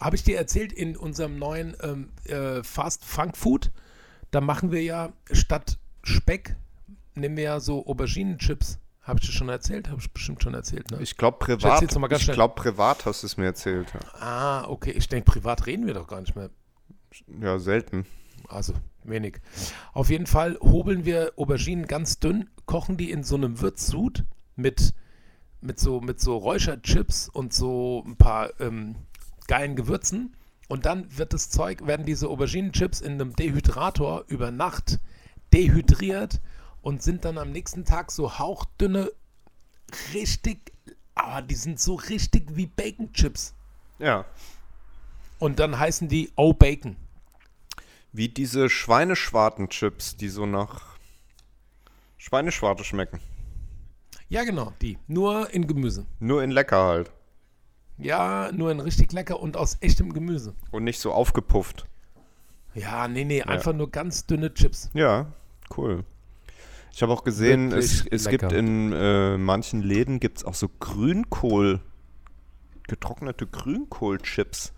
Habe 0.00 0.16
ich 0.16 0.22
dir 0.22 0.38
erzählt, 0.38 0.72
in 0.72 0.96
unserem 0.96 1.38
neuen 1.38 1.76
ähm, 1.82 2.08
äh, 2.24 2.62
Fast 2.62 3.04
Funk 3.04 3.36
Food, 3.36 3.70
da 4.30 4.40
machen 4.40 4.72
wir 4.72 4.82
ja 4.82 5.12
statt 5.30 5.76
Speck, 6.02 6.56
nehmen 7.14 7.36
wir 7.36 7.44
ja 7.44 7.60
so 7.60 7.86
Auberginenchips. 7.86 8.78
Habe 9.04 9.20
ich 9.20 9.26
dir 9.26 9.32
schon 9.32 9.50
erzählt? 9.50 9.88
Habe 9.90 10.00
ich 10.00 10.10
bestimmt 10.10 10.42
schon 10.42 10.54
erzählt, 10.54 10.90
ne? 10.90 10.98
Ich 11.02 11.16
glaube 11.18 11.38
privat. 11.38 11.82
noch 11.82 11.98
mal 12.00 12.08
ganz 12.08 12.20
Ich 12.20 12.24
schnell. 12.24 12.36
glaube 12.36 12.54
privat 12.54 13.04
hast 13.04 13.22
du 13.22 13.26
es 13.26 13.36
mir 13.36 13.44
erzählt. 13.44 13.92
Ja, 13.92 14.00
ah, 14.20 14.64
okay. 14.68 14.92
Ich 14.92 15.08
denke, 15.08 15.30
privat 15.30 15.66
reden 15.66 15.86
wir 15.86 15.92
doch 15.92 16.06
gar 16.06 16.20
nicht 16.22 16.34
mehr. 16.34 16.48
ja 17.40 17.58
selten. 17.58 18.06
Also 18.48 18.72
wenig. 19.04 19.40
Auf 19.92 20.08
jeden 20.08 20.26
Fall 20.26 20.58
hobeln 20.60 21.04
wir 21.04 21.32
Auberginen 21.36 21.86
ganz 21.86 22.18
dünn, 22.18 22.48
kochen 22.64 22.96
die 22.96 23.10
in 23.10 23.24
so 23.24 23.36
einem 23.36 23.60
Würzsud 23.60 24.24
mit, 24.56 24.94
mit, 25.60 25.78
so, 25.78 26.00
mit 26.00 26.18
so 26.18 26.38
Räucherchips 26.38 27.28
und 27.28 27.52
so 27.52 28.02
ein 28.06 28.16
paar 28.16 28.58
ähm, 28.58 28.96
geilen 29.48 29.76
Gewürzen. 29.76 30.34
Und 30.68 30.86
dann 30.86 31.06
wird 31.18 31.34
das 31.34 31.50
Zeug, 31.50 31.86
werden 31.86 32.06
diese 32.06 32.28
Auberginenchips 32.28 33.02
in 33.02 33.12
einem 33.12 33.36
Dehydrator 33.36 34.24
über 34.28 34.50
Nacht 34.50 34.98
dehydriert 35.52 36.40
und 36.84 37.02
sind 37.02 37.24
dann 37.24 37.38
am 37.38 37.50
nächsten 37.50 37.86
Tag 37.86 38.12
so 38.12 38.38
hauchdünne, 38.38 39.10
richtig, 40.12 40.72
aber 41.14 41.40
die 41.40 41.54
sind 41.54 41.80
so 41.80 41.94
richtig 41.94 42.56
wie 42.56 42.66
Bacon-Chips. 42.66 43.54
Ja. 43.98 44.26
Und 45.38 45.58
dann 45.58 45.78
heißen 45.78 46.08
die 46.08 46.30
O-Bacon. 46.36 46.96
Wie 48.12 48.28
diese 48.28 48.68
Schweineschwartenchips, 48.68 50.18
die 50.18 50.28
so 50.28 50.44
nach 50.44 50.98
Schweineschwarte 52.18 52.84
schmecken. 52.84 53.18
Ja, 54.28 54.44
genau, 54.44 54.74
die. 54.82 54.98
Nur 55.06 55.50
in 55.54 55.66
Gemüse. 55.66 56.04
Nur 56.20 56.42
in 56.42 56.50
lecker 56.50 56.84
halt. 56.84 57.12
Ja, 57.96 58.52
nur 58.52 58.70
in 58.70 58.80
richtig 58.80 59.12
lecker 59.12 59.40
und 59.40 59.56
aus 59.56 59.78
echtem 59.80 60.12
Gemüse. 60.12 60.54
Und 60.70 60.84
nicht 60.84 61.00
so 61.00 61.12
aufgepufft. 61.12 61.86
Ja, 62.74 63.08
nee, 63.08 63.24
nee, 63.24 63.42
einfach 63.42 63.72
nur 63.72 63.90
ganz 63.90 64.26
dünne 64.26 64.52
Chips. 64.52 64.90
Ja, 64.92 65.32
cool. 65.76 66.04
Ich 66.94 67.02
habe 67.02 67.12
auch 67.12 67.24
gesehen, 67.24 67.72
es, 67.72 68.06
es 68.06 68.28
gibt 68.28 68.52
in 68.52 68.92
äh, 68.92 69.36
manchen 69.36 69.82
Läden 69.82 70.20
gibt's 70.20 70.44
auch 70.44 70.54
so 70.54 70.68
Grünkohl, 70.68 71.80
getrocknete 72.86 73.48
Grünkohlchips. 73.48 74.72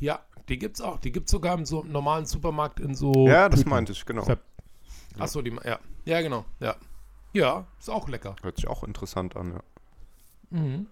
Ja, 0.00 0.20
die 0.50 0.58
gibt's 0.58 0.82
auch. 0.82 0.98
Die 0.98 1.12
gibt's 1.12 1.30
sogar 1.30 1.56
im 1.56 1.64
so 1.64 1.82
normalen 1.82 2.26
Supermarkt 2.26 2.78
in 2.78 2.94
so. 2.94 3.26
Ja, 3.26 3.48
das 3.48 3.60
Tüten. 3.60 3.70
meinte 3.70 3.92
ich, 3.92 4.04
genau. 4.04 4.24
Ver- 4.24 4.38
Achso, 5.18 5.40
die, 5.40 5.56
ja. 5.64 5.78
Ja, 6.04 6.20
genau, 6.20 6.44
ja. 6.60 6.76
Ja, 7.32 7.66
ist 7.78 7.88
auch 7.88 8.06
lecker. 8.08 8.36
Hört 8.42 8.56
sich 8.56 8.66
auch 8.68 8.84
interessant 8.84 9.34
an, 9.34 9.52
ja. 9.54 9.60
Mhm. 10.50 10.86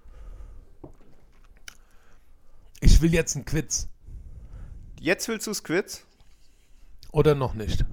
Ich 2.81 3.03
will 3.03 3.13
jetzt 3.13 3.37
einen 3.37 3.45
Quiz. 3.45 3.87
Jetzt 4.99 5.29
willst 5.29 5.47
du 5.47 5.53
Squids? 5.53 6.07
Oder 7.11 7.35
noch 7.35 7.53
nicht? 7.53 7.85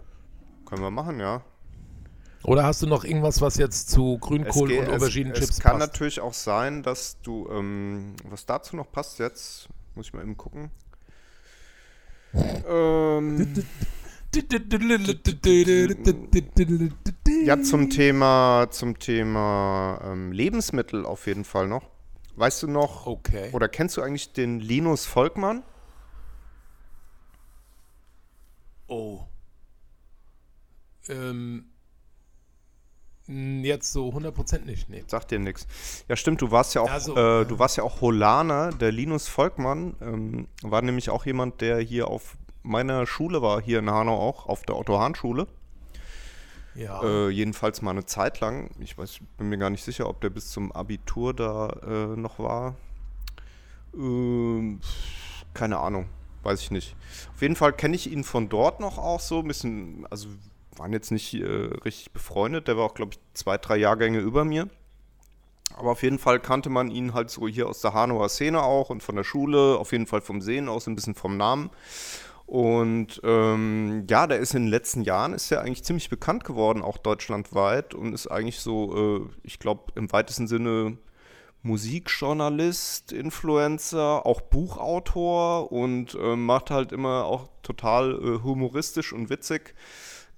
Können 0.66 0.82
wir 0.82 0.90
machen, 0.92 1.20
ja. 1.20 1.44
Oder 2.44 2.64
hast 2.64 2.82
du 2.82 2.88
noch 2.88 3.04
irgendwas, 3.04 3.42
was 3.42 3.58
jetzt 3.58 3.90
zu 3.90 4.18
Grünkohl 4.18 4.70
geht- 4.70 4.88
und 4.88 4.94
Auberginenchips 4.96 5.44
es, 5.50 5.56
es 5.58 5.60
kann 5.60 5.78
passt? 5.80 5.92
natürlich 5.92 6.20
auch 6.22 6.34
sein, 6.34 6.84
dass 6.84 7.20
du, 7.22 7.50
ähm, 7.52 8.16
was 8.24 8.46
dazu 8.46 8.76
noch 8.76 8.92
passt 8.92 9.20
jetzt, 9.20 9.68
muss 9.96 10.08
ich 10.08 10.14
mal 10.14 10.22
eben 10.22 10.38
gucken. 10.38 10.72
ähm, 12.34 13.66
ja, 17.44 17.62
zum 17.62 17.90
Thema, 17.90 18.68
zum 18.70 19.00
Thema 19.00 20.00
ähm, 20.06 20.32
Lebensmittel 20.32 21.06
auf 21.06 21.28
jeden 21.28 21.44
Fall 21.44 21.68
noch. 21.68 21.90
Weißt 22.36 22.64
du 22.64 22.68
noch, 22.68 23.06
Okay. 23.06 23.50
oder 23.52 23.68
kennst 23.68 23.98
du 23.98 24.02
eigentlich 24.02 24.32
den 24.32 24.60
Linus 24.60 25.06
Volkmann? 25.06 25.64
Oh. 28.88 29.22
Ähm. 31.10 31.69
Jetzt 33.30 33.94
so 33.94 34.10
100% 34.10 34.66
nicht, 34.66 34.90
nee. 34.90 35.04
Sagt 35.06 35.30
dir 35.30 35.38
nichts. 35.38 35.68
Ja, 36.08 36.16
stimmt, 36.16 36.42
du 36.42 36.50
warst 36.50 36.74
ja 36.74 36.82
auch, 36.82 36.90
Also, 36.90 37.16
äh, 37.16 37.46
du 37.46 37.60
warst 37.60 37.78
ja 37.78 37.84
auch 37.84 38.02
Holaner. 38.02 38.72
Der 38.72 38.92
Linus 38.92 39.28
Volkmann 39.28 39.96
ähm, 40.02 40.48
war 40.64 40.82
nämlich 40.82 41.12
auch 41.12 41.28
jemand, 41.28 41.62
der 41.62 41.80
hier 41.80 42.08
auf 42.08 42.38
meiner 42.64 43.06
Schule 43.06 43.44
war, 43.44 43.62
hier 43.62 43.80
in 43.80 43.90
Hanau 43.92 44.18
auch, 44.18 44.48
auf 44.48 44.64
der 44.64 44.78
Otto-Hahn-Schule. 44.78 45.46
Ja. 46.74 47.04
Äh, 47.04 47.30
jedenfalls 47.30 47.84
mal 47.84 47.92
eine 47.92 48.06
Zeit 48.06 48.40
lang. 48.40 48.72
Ich 48.80 48.98
weiß, 48.98 49.20
bin 49.38 49.50
mir 49.50 49.58
gar 49.60 49.70
nicht 49.70 49.84
sicher, 49.84 50.10
ob 50.10 50.22
der 50.22 50.30
bis 50.30 50.50
zum 50.50 50.72
Abitur 50.72 51.36
da 51.36 51.70
äh, 51.86 52.18
noch 52.18 52.40
war. 52.40 52.76
Ähm, 53.94 54.80
keine 55.54 55.78
Ahnung, 55.78 56.08
weiß 56.42 56.62
ich 56.62 56.72
nicht. 56.72 56.96
Auf 57.36 57.42
jeden 57.44 57.56
Fall 57.56 57.74
kenne 57.74 57.96
ich 57.96 58.12
ihn 58.12 58.24
von 58.24 58.50
dort 58.50 58.80
noch 58.80 58.98
auch 58.98 59.20
so 59.20 59.40
ein 59.40 59.48
bisschen, 59.48 60.08
also 60.10 60.30
waren 60.80 60.94
jetzt 60.94 61.12
nicht 61.12 61.34
äh, 61.34 61.46
richtig 61.46 62.12
befreundet. 62.12 62.68
Der 62.68 62.78
war 62.78 62.86
auch, 62.86 62.94
glaube 62.94 63.12
ich, 63.14 63.20
zwei, 63.34 63.58
drei 63.58 63.78
Jahrgänge 63.78 64.20
über 64.20 64.46
mir. 64.46 64.68
Aber 65.76 65.92
auf 65.92 66.04
jeden 66.04 66.20
Fall 66.20 66.40
kannte 66.40 66.70
man 66.70 66.90
ihn 66.90 67.14
halt 67.14 67.30
so 67.30 67.48
hier 67.48 67.68
aus 67.68 67.82
der 67.82 67.94
Hanauer 67.94 68.30
Szene 68.30 68.64
auch 68.64 68.90
und 68.90 69.04
von 69.04 69.16
der 69.16 69.24
Schule, 69.24 69.78
auf 69.78 69.92
jeden 69.92 70.08
Fall 70.08 70.22
vom 70.22 70.42
Sehen 70.42 70.68
aus, 70.68 70.88
ein 70.88 70.96
bisschen 70.96 71.16
vom 71.16 71.38
Namen. 71.38 71.70
Und 72.46 73.22
ähm, 73.24 74.08
ja, 74.10 74.26
der 74.26 74.40
ist 74.40 74.56
in 74.56 74.64
den 74.64 74.72
letzten 74.72 75.04
Jahren, 75.04 75.34
ist 75.34 75.52
ja 75.52 75.60
eigentlich 75.60 75.84
ziemlich 75.84 76.10
bekannt 76.10 76.44
geworden, 76.46 76.82
auch 76.82 76.98
deutschlandweit 76.98 77.94
und 77.94 78.14
ist 78.14 78.26
eigentlich 78.26 78.60
so, 78.60 79.22
äh, 79.22 79.30
ich 79.44 79.60
glaube, 79.60 79.92
im 79.96 80.12
weitesten 80.12 80.48
Sinne 80.48 80.98
Musikjournalist, 81.62 83.12
Influencer, 83.12 84.26
auch 84.26 84.42
Buchautor 84.42 85.72
und 85.72 86.16
äh, 86.16 86.36
macht 86.36 86.72
halt 86.72 86.92
immer 86.92 87.26
auch 87.26 87.50
total 87.62 88.14
äh, 88.14 88.44
humoristisch 88.44 89.14
und 89.14 89.30
witzig 89.30 89.76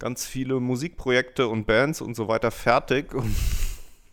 ganz 0.01 0.25
viele 0.25 0.59
Musikprojekte 0.59 1.47
und 1.47 1.65
Bands 1.65 2.01
und 2.01 2.15
so 2.15 2.27
weiter 2.27 2.51
fertig 2.51 3.13
und 3.13 3.33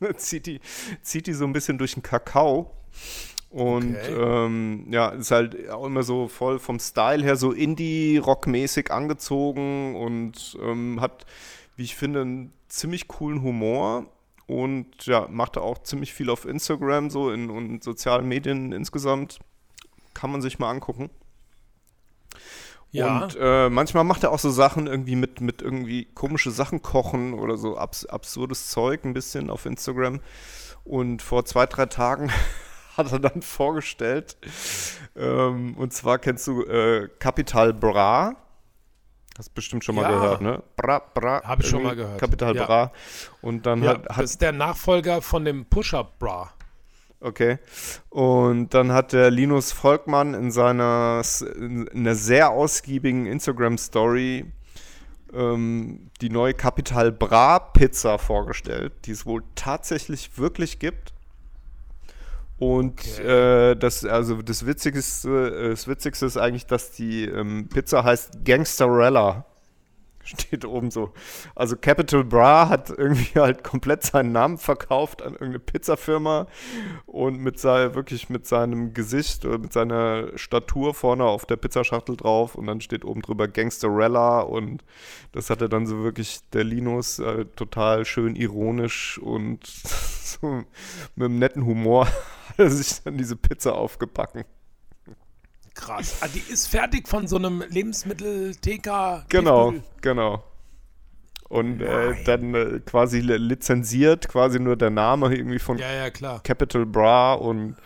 zieht 0.16 0.47
die, 0.47 0.60
zieht 1.02 1.27
die 1.27 1.32
so 1.32 1.44
ein 1.44 1.52
bisschen 1.52 1.78
durch 1.78 1.94
den 1.94 2.02
Kakao. 2.02 2.70
Und 3.51 3.97
Okay. 3.97 4.15
ähm, 4.15 4.86
ja, 4.90 5.09
ist 5.09 5.31
halt 5.31 5.70
auch 5.70 5.86
immer 5.86 6.02
so 6.02 6.28
voll 6.28 6.59
vom 6.59 6.78
Style 6.78 7.24
her 7.24 7.36
so 7.36 7.52
Indie-Rock-mäßig 7.52 8.90
angezogen 8.90 9.97
und 9.97 10.59
ähm, 10.62 11.01
hat, 11.01 11.24
wie 11.77 11.85
ich 11.85 11.97
finde, 11.97 12.20
einen 12.20 12.52
ziemlich 12.69 13.09
coolen 13.09 13.43
Humor 13.43 14.05
und 14.47 15.06
ja, 15.06 15.27
macht 15.31 15.56
auch 15.56 15.78
ziemlich 15.82 16.12
viel 16.12 16.28
auf 16.28 16.44
Instagram 16.44 17.09
so 17.09 17.31
in, 17.31 17.48
und 17.48 17.82
sozialen 17.82 18.28
Medien 18.28 18.73
insgesamt. 18.73 19.39
Kann 20.12 20.31
man 20.31 20.43
sich 20.43 20.59
mal 20.59 20.70
angucken. 20.70 21.09
Ja. 22.90 23.24
Und 23.24 23.36
äh, 23.40 23.69
manchmal 23.70 24.05
macht 24.05 24.23
er 24.24 24.32
auch 24.32 24.39
so 24.39 24.51
Sachen 24.51 24.86
irgendwie 24.86 25.16
mit, 25.16 25.40
mit 25.40 25.62
irgendwie 25.62 26.06
komische 26.15 26.51
Sachen 26.51 26.82
kochen 26.82 27.35
oder 27.35 27.56
so 27.56 27.77
abs 27.77 28.06
absurdes 28.06 28.69
Zeug 28.70 29.05
ein 29.05 29.15
bisschen 29.15 29.51
auf 29.51 29.66
Instagram. 29.66 30.20
Und 30.85 31.20
vor 31.23 31.44
zwei, 31.44 31.66
drei 31.66 31.86
Tagen 31.86 32.31
hat 32.97 33.12
er 33.12 33.19
dann 33.19 33.43
vorgestellt, 33.43 34.36
ähm, 35.16 35.77
und 35.77 35.93
zwar 35.93 36.19
kennst 36.19 36.47
du 36.47 36.62
äh, 36.65 37.09
Capital 37.19 37.73
Bra. 37.74 38.36
Hast 39.36 39.55
bestimmt 39.55 39.85
schon 39.85 39.94
mal 39.94 40.02
Ja. 40.02 40.10
gehört, 40.10 40.40
ne? 40.40 40.62
Bra, 40.77 40.98
Bra. 41.15 41.43
Hab 41.44 41.60
ich 41.60 41.69
schon 41.69 41.85
mal 41.85 41.94
gehört. 41.94 42.19
Capital 42.19 42.56
Ja. 42.56 42.66
Bra. 42.66 42.93
Und 43.40 43.66
dann 43.66 43.82
ja, 43.85 43.90
hat, 43.90 44.09
hat 44.09 44.19
das 44.19 44.31
ist 44.31 44.43
der 44.43 44.51
Nachfolger 44.51 45.23
von 45.23 45.44
dem 45.44 45.66
Push-Up-Bra. 45.66 46.52
Okay. 47.20 47.58
Und 48.10 48.74
dann 48.74 48.92
hat 48.92 49.12
der 49.12 49.30
Linus 49.30 49.72
Volkmann 49.72 50.34
in 50.34 50.50
seiner 50.50 51.22
in 51.56 51.88
einer 51.92 52.14
sehr 52.14 52.50
ausgiebigen 52.50 53.26
Instagram-Story 53.26 54.46
ähm, 55.34 56.10
die 56.20 56.30
neue 56.30 56.54
Capital 56.54 57.12
Bra 57.12 57.58
Pizza 57.58 58.18
vorgestellt, 58.18 58.92
die 59.04 59.10
es 59.10 59.26
wohl 59.26 59.42
tatsächlich 59.56 60.38
wirklich 60.38 60.78
gibt. 60.78 61.12
Und 62.58 63.00
Okay. 63.00 63.70
äh, 63.72 63.76
das, 63.76 64.04
also 64.04 64.42
das 64.42 64.66
Witzigste, 64.66 65.28
äh, 65.28 65.70
das 65.70 65.86
Witzigste 65.86 66.26
ist 66.26 66.36
eigentlich, 66.36 66.66
dass 66.66 66.90
die 66.92 67.24
ähm, 67.24 67.68
Pizza 67.68 68.02
heißt 68.04 68.44
Gangsterella. 68.44 69.44
Steht 70.28 70.66
oben 70.66 70.90
so. 70.90 71.14
Also 71.55 71.74
Capital 71.74 72.22
Bra 72.22 72.68
hat 72.68 72.90
irgendwie 72.90 73.40
halt 73.40 73.64
komplett 73.64 74.02
seinen 74.02 74.32
Namen 74.32 74.59
verkauft 74.59 75.22
an 75.22 75.32
irgendeine 75.32 75.60
Pizzafirma 75.60 76.46
und 77.06 77.38
mit 77.38 77.59
sei, 77.59 77.94
wirklich 77.94 78.28
mit 78.28 78.46
seinem 78.46 78.92
Gesicht 78.92 79.46
oder 79.46 79.56
mit 79.56 79.72
seiner 79.72 80.36
Statur 80.36 80.92
vorne 80.92 81.24
auf 81.24 81.46
der 81.46 81.56
Pizzaschachtel 81.56 82.16
drauf 82.16 82.56
und 82.56 82.66
dann 82.66 82.82
steht 82.82 83.06
oben 83.06 83.22
drüber 83.22 83.48
Gangsterella 83.48 84.40
und 84.40 84.84
das 85.32 85.48
hatte 85.48 85.70
dann 85.70 85.86
so 85.86 86.02
wirklich 86.02 86.40
der 86.52 86.64
Linus 86.64 87.20
äh, 87.20 87.46
total 87.56 88.05
schön 88.05 88.36
ironisch 88.36 89.18
und 89.18 89.66
so 89.66 90.64
mit 91.14 91.24
einem 91.24 91.38
netten 91.38 91.64
Humor 91.64 92.06
hat 92.48 92.59
er 92.59 92.70
sich 92.70 93.02
dann 93.02 93.16
diese 93.16 93.36
Pizza 93.36 93.74
aufgebacken. 93.74 94.44
Krass. 95.78 96.16
Ah, 96.22 96.26
die 96.28 96.40
ist 96.52 96.66
fertig 96.66 97.06
von 97.09 97.28
so 97.28 97.36
einem 97.36 97.62
Lebensmittel-TK. 97.68 99.26
Genau, 99.28 99.74
genau. 100.00 100.42
Und 101.48 101.80
äh, 101.80 102.22
dann 102.24 102.55
äh, 102.55 102.80
quasi 102.84 103.20
li- 103.20 103.36
lizenziert, 103.36 104.28
quasi 104.28 104.59
nur 104.60 104.76
der 104.76 104.90
Name 104.90 105.34
irgendwie 105.34 105.59
von 105.60 105.78
Ja, 105.78 105.90
ja, 105.92 106.10
klar. 106.10 106.42
Capital 106.42 106.84
Bra 106.84 107.34
und 107.34 107.76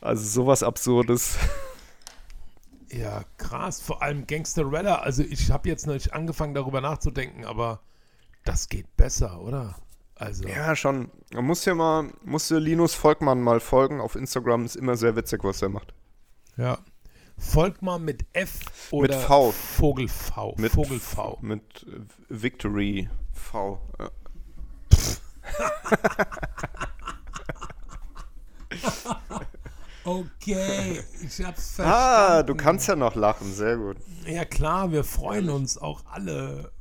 also 0.00 0.24
sowas 0.24 0.62
Absurdes. 0.62 1.36
Ja, 2.90 3.22
krass. 3.36 3.82
Vor 3.82 4.02
allem 4.02 4.26
Gangsterella. 4.26 4.96
Also 5.00 5.22
ich 5.22 5.50
habe 5.50 5.68
jetzt 5.68 5.86
noch 5.86 5.92
nicht 5.92 6.14
angefangen, 6.14 6.54
darüber 6.54 6.80
nachzudenken, 6.80 7.44
aber 7.44 7.80
das 8.46 8.70
geht 8.70 8.96
besser, 8.96 9.40
oder? 9.42 9.74
Also, 10.14 10.48
Ja, 10.48 10.74
schon. 10.74 11.10
Man 11.34 11.44
muss 11.44 11.66
ja 11.66 11.74
mal, 11.74 12.10
muss 12.24 12.48
Linus 12.48 12.94
Volkmann 12.94 13.42
mal 13.42 13.60
folgen 13.60 14.00
auf 14.00 14.16
Instagram, 14.16 14.64
ist 14.64 14.74
immer 14.76 14.96
sehr 14.96 15.16
witzig, 15.16 15.44
was 15.44 15.60
er 15.60 15.68
macht. 15.68 15.92
ja. 16.56 16.78
Folgt 17.38 17.82
mal 17.82 17.98
mit 17.98 18.24
F 18.32 18.60
oder 18.90 19.18
V. 19.20 19.52
Vogel 19.52 20.08
V. 20.08 20.54
Mit 20.58 20.72
Vogel 20.72 21.00
V. 21.00 21.38
Mit 21.40 21.86
äh, 21.88 22.00
Victory 22.28 23.08
V. 23.32 23.80
Ja. 23.98 24.10
Okay, 30.04 31.02
ich 31.22 31.44
hab's 31.44 31.74
verstanden. 31.74 31.92
Ah, 31.92 32.42
du 32.42 32.54
kannst 32.54 32.88
ja 32.88 32.96
noch 32.96 33.14
lachen, 33.14 33.52
sehr 33.52 33.76
gut. 33.76 33.98
Ja 34.26 34.46
klar, 34.46 34.90
wir 34.90 35.04
freuen 35.04 35.50
uns 35.50 35.76
auch 35.76 36.02
alle. 36.06 36.72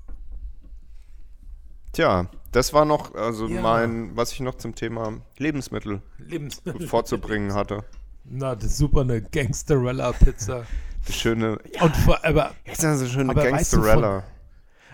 Tja, 1.92 2.28
das 2.54 2.72
war 2.74 2.86
noch, 2.86 3.16
also 3.16 3.48
Ja. 3.48 3.62
mein, 3.62 4.16
was 4.16 4.32
ich 4.32 4.40
noch 4.40 4.56
zum 4.56 4.76
Thema 4.76 5.20
Lebensmittel 5.38 6.02
Lebensmittel. 6.20 6.88
vorzubringen 6.88 7.54
hatte. 7.54 7.84
Na, 8.30 8.56
das 8.56 8.66
ist 8.66 8.78
super, 8.78 9.02
eine 9.02 9.22
Gangsterella-Pizza. 9.22 10.66
Die 11.08 11.14
schöne, 11.14 11.60
Und 11.82 11.96
vor, 11.96 12.24
aber, 12.26 12.54
Jetzt 12.66 12.80
ist 12.80 12.86
eine 12.86 13.08
schöne 13.08 13.30
Aber 13.32 13.42
weißt 13.42 13.74
du, 13.74 13.78
Gangsterella. 13.82 14.24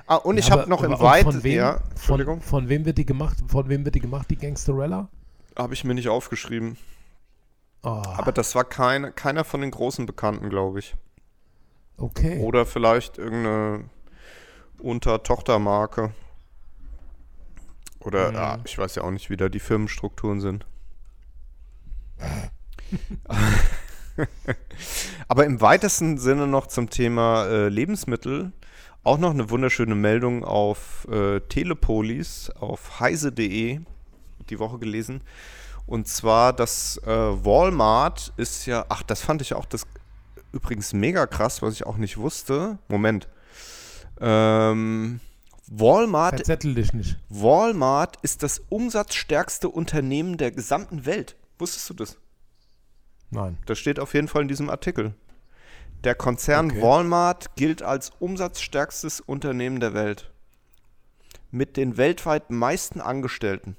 ah, 0.06 0.16
und 0.18 0.38
ich 0.38 0.48
ja, 0.50 0.58
habe 0.58 0.70
noch 0.70 0.84
im 0.84 0.94
aber 0.94 1.02
auch 1.04 1.10
Weit, 1.12 1.24
von 1.24 1.44
wem, 1.44 1.56
ja, 1.56 1.74
von, 1.80 1.90
Entschuldigung, 1.92 2.42
von 2.42 2.70
wem 2.70 2.86
wird 2.86 2.98
die 3.00 3.06
gemacht? 3.06 3.38
Von 3.48 3.70
wem 3.70 3.84
wird 3.86 3.96
die 3.96 4.00
gemacht, 4.00 4.30
die 4.30 4.38
Gangsterella? 4.38 5.10
habe 5.58 5.74
ich 5.74 5.84
mir 5.84 5.94
nicht 5.94 6.10
aufgeschrieben. 6.10 6.78
Oh, 7.84 7.90
Aber 7.90 8.32
das 8.32 8.56
war 8.56 8.64
keine, 8.64 9.12
keiner 9.12 9.44
von 9.44 9.62
den 9.62 9.72
großen 9.72 10.06
Bekannten, 10.06 10.50
glaube 10.50 10.80
ich. 10.80 10.96
okay. 11.98 12.40
Oder 12.42 12.66
vielleicht 12.66 13.18
irgendeine 13.18 13.86
Unter-Tochter-Marke. 14.80 16.12
Oder, 18.00 18.32
Mhm. 18.32 18.38
ah, 18.38 18.60
ich 18.66 18.78
weiß 18.78 18.96
ja 18.96 19.04
auch 19.04 19.12
nicht, 19.12 19.30
wie 19.30 19.38
da 19.38 19.50
die 19.50 19.60
Firmenstrukturen 19.60 20.42
sind. 20.42 20.66
Aber 25.28 25.46
im 25.46 25.62
weitesten 25.62 26.18
Sinne 26.18 26.48
noch 26.48 26.68
zum 26.68 26.90
Thema 26.90 27.46
äh, 27.46 27.70
Lebensmittel. 27.70 28.52
Auch 29.04 29.18
noch 29.18 29.32
eine 29.32 29.50
wunderschöne 29.50 29.96
Meldung 29.96 30.46
auf 30.46 31.08
äh, 31.12 31.42
Telepolis, 31.42 32.50
auf 32.52 33.00
heise.de, 33.00 33.80
die 34.50 34.60
Woche 34.60 34.80
gelesen. 34.80 35.22
Und 35.86 36.08
zwar, 36.08 36.54
dass 36.54 36.98
äh, 37.06 37.10
Walmart 37.10 38.32
ist 38.38 38.66
ja, 38.66 38.86
ach, 38.88 39.04
das 39.04 39.22
fand 39.22 39.42
ich 39.42 39.54
auch 39.54 39.66
das 39.66 39.86
übrigens 40.54 40.94
mega 40.94 41.28
krass, 41.28 41.62
was 41.62 41.74
ich 41.74 41.86
auch 41.86 41.98
nicht 41.98 42.18
wusste. 42.18 42.78
Moment. 42.88 43.28
Ähm, 44.22 45.20
Walmart, 45.68 46.36
Verzettel 46.36 46.76
dich 46.76 46.94
nicht. 46.94 47.18
Walmart 47.30 48.18
ist 48.22 48.44
das 48.44 48.62
umsatzstärkste 48.70 49.68
Unternehmen 49.68 50.38
der 50.38 50.52
gesamten 50.52 51.06
Welt. 51.06 51.36
Wusstest 51.58 51.90
du 51.90 51.94
das? 51.96 52.18
Nein. 53.34 53.58
Das 53.66 53.80
steht 53.80 54.00
auf 54.00 54.14
jeden 54.14 54.28
Fall 54.28 54.44
in 54.44 54.48
diesem 54.48 54.70
Artikel. 54.70 55.14
Der 56.04 56.16
Konzern 56.16 56.72
Okay. 56.72 56.82
Walmart 56.82 57.56
gilt 57.56 57.82
als 57.82 58.12
umsatzstärkstes 58.20 59.22
Unternehmen 59.22 59.80
der 59.80 59.94
Welt. 59.94 60.32
Mit 61.52 61.78
den 61.78 61.98
weltweit 61.98 62.50
meisten 62.50 63.00
Angestellten. 63.00 63.76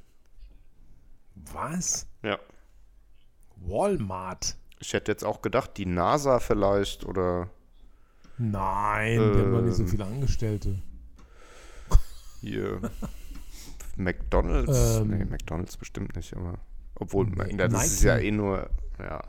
Was? 1.52 2.06
Ja. 2.22 2.38
Walmart. 3.56 4.56
Ich 4.78 4.92
hätte 4.92 5.10
jetzt 5.12 5.24
auch 5.24 5.42
gedacht, 5.42 5.72
die 5.76 5.86
NASA 5.86 6.38
vielleicht 6.40 7.04
oder 7.04 7.50
Nein, 8.38 9.18
die 9.18 9.40
haben 9.40 9.52
doch 9.52 9.60
nicht 9.62 9.74
so 9.76 9.82
Ähm. 9.82 9.88
viele 9.88 10.04
Angestellte. 10.06 10.78
hier 12.40 12.80
McDonalds. 13.96 14.96
Ähm. 14.98 15.08
nee, 15.08 15.24
McDonalds 15.24 15.76
bestimmt 15.76 16.16
nicht, 16.16 16.34
aber 16.36 16.58
obwohl, 16.96 17.26
Nee, 17.26 17.56
das 17.56 17.72
Nike. 17.72 17.84
ist 17.86 18.02
ja 18.02 18.18
eh 18.18 18.30
nur, 18.30 18.68
ja. 18.98 19.20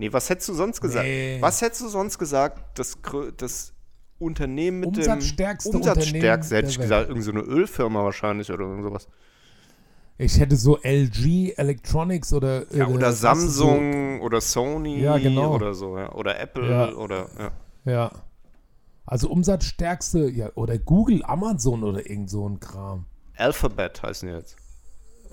Nee, 0.00 0.10
was 0.14 0.30
hättest 0.30 0.48
du 0.48 0.54
sonst 0.54 0.80
gesagt? 0.80 1.04
Nee. 1.04 1.36
Was 1.40 1.60
hättest 1.60 1.82
du 1.82 1.88
sonst 1.88 2.18
gesagt, 2.18 2.78
das, 2.78 2.96
das 3.36 3.74
Unternehmen 4.18 4.80
mit 4.80 4.88
Umsatzstärkste 4.96 5.70
dem 5.72 5.80
Umsatzstärkste, 5.80 6.56
hätte 6.56 6.70
ich 6.70 6.78
gesagt, 6.78 7.10
irgend 7.10 7.22
so 7.22 7.32
eine 7.32 7.40
Ölfirma 7.42 8.02
wahrscheinlich 8.02 8.50
oder 8.50 8.64
irgend 8.64 8.82
sowas. 8.82 9.08
Ich 10.16 10.40
hätte 10.40 10.56
so 10.56 10.78
LG 10.82 11.52
Electronics 11.58 12.32
oder. 12.32 12.64
Ja, 12.74 12.86
oder 12.88 13.12
Samsung 13.12 14.22
oder 14.22 14.40
Sony 14.40 15.02
Ja, 15.02 15.18
genau. 15.18 15.54
oder 15.54 15.74
so, 15.74 15.98
ja. 15.98 16.10
Oder 16.12 16.40
Apple 16.40 16.70
Ja. 16.70 16.92
oder 16.94 17.28
ja. 17.38 17.50
So, 17.84 17.90
ja. 17.90 18.10
Also 19.04 19.28
Umsatzstärkste, 19.28 20.30
ja, 20.30 20.50
oder 20.54 20.78
Google, 20.78 21.22
Amazon 21.24 21.84
oder 21.84 22.08
irgend 22.08 22.30
so 22.30 22.48
ein 22.48 22.58
Kram. 22.58 23.04
Alphabet 23.36 24.02
heißen 24.02 24.30
jetzt. 24.30 24.56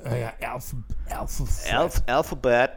Ja, 0.03 0.15
ja, 0.41 0.53
Alpha, 0.53 0.75
Alpha, 1.09 1.45
Fred. 1.45 1.73
Alph 1.73 2.03
Alphabet. 2.05 2.69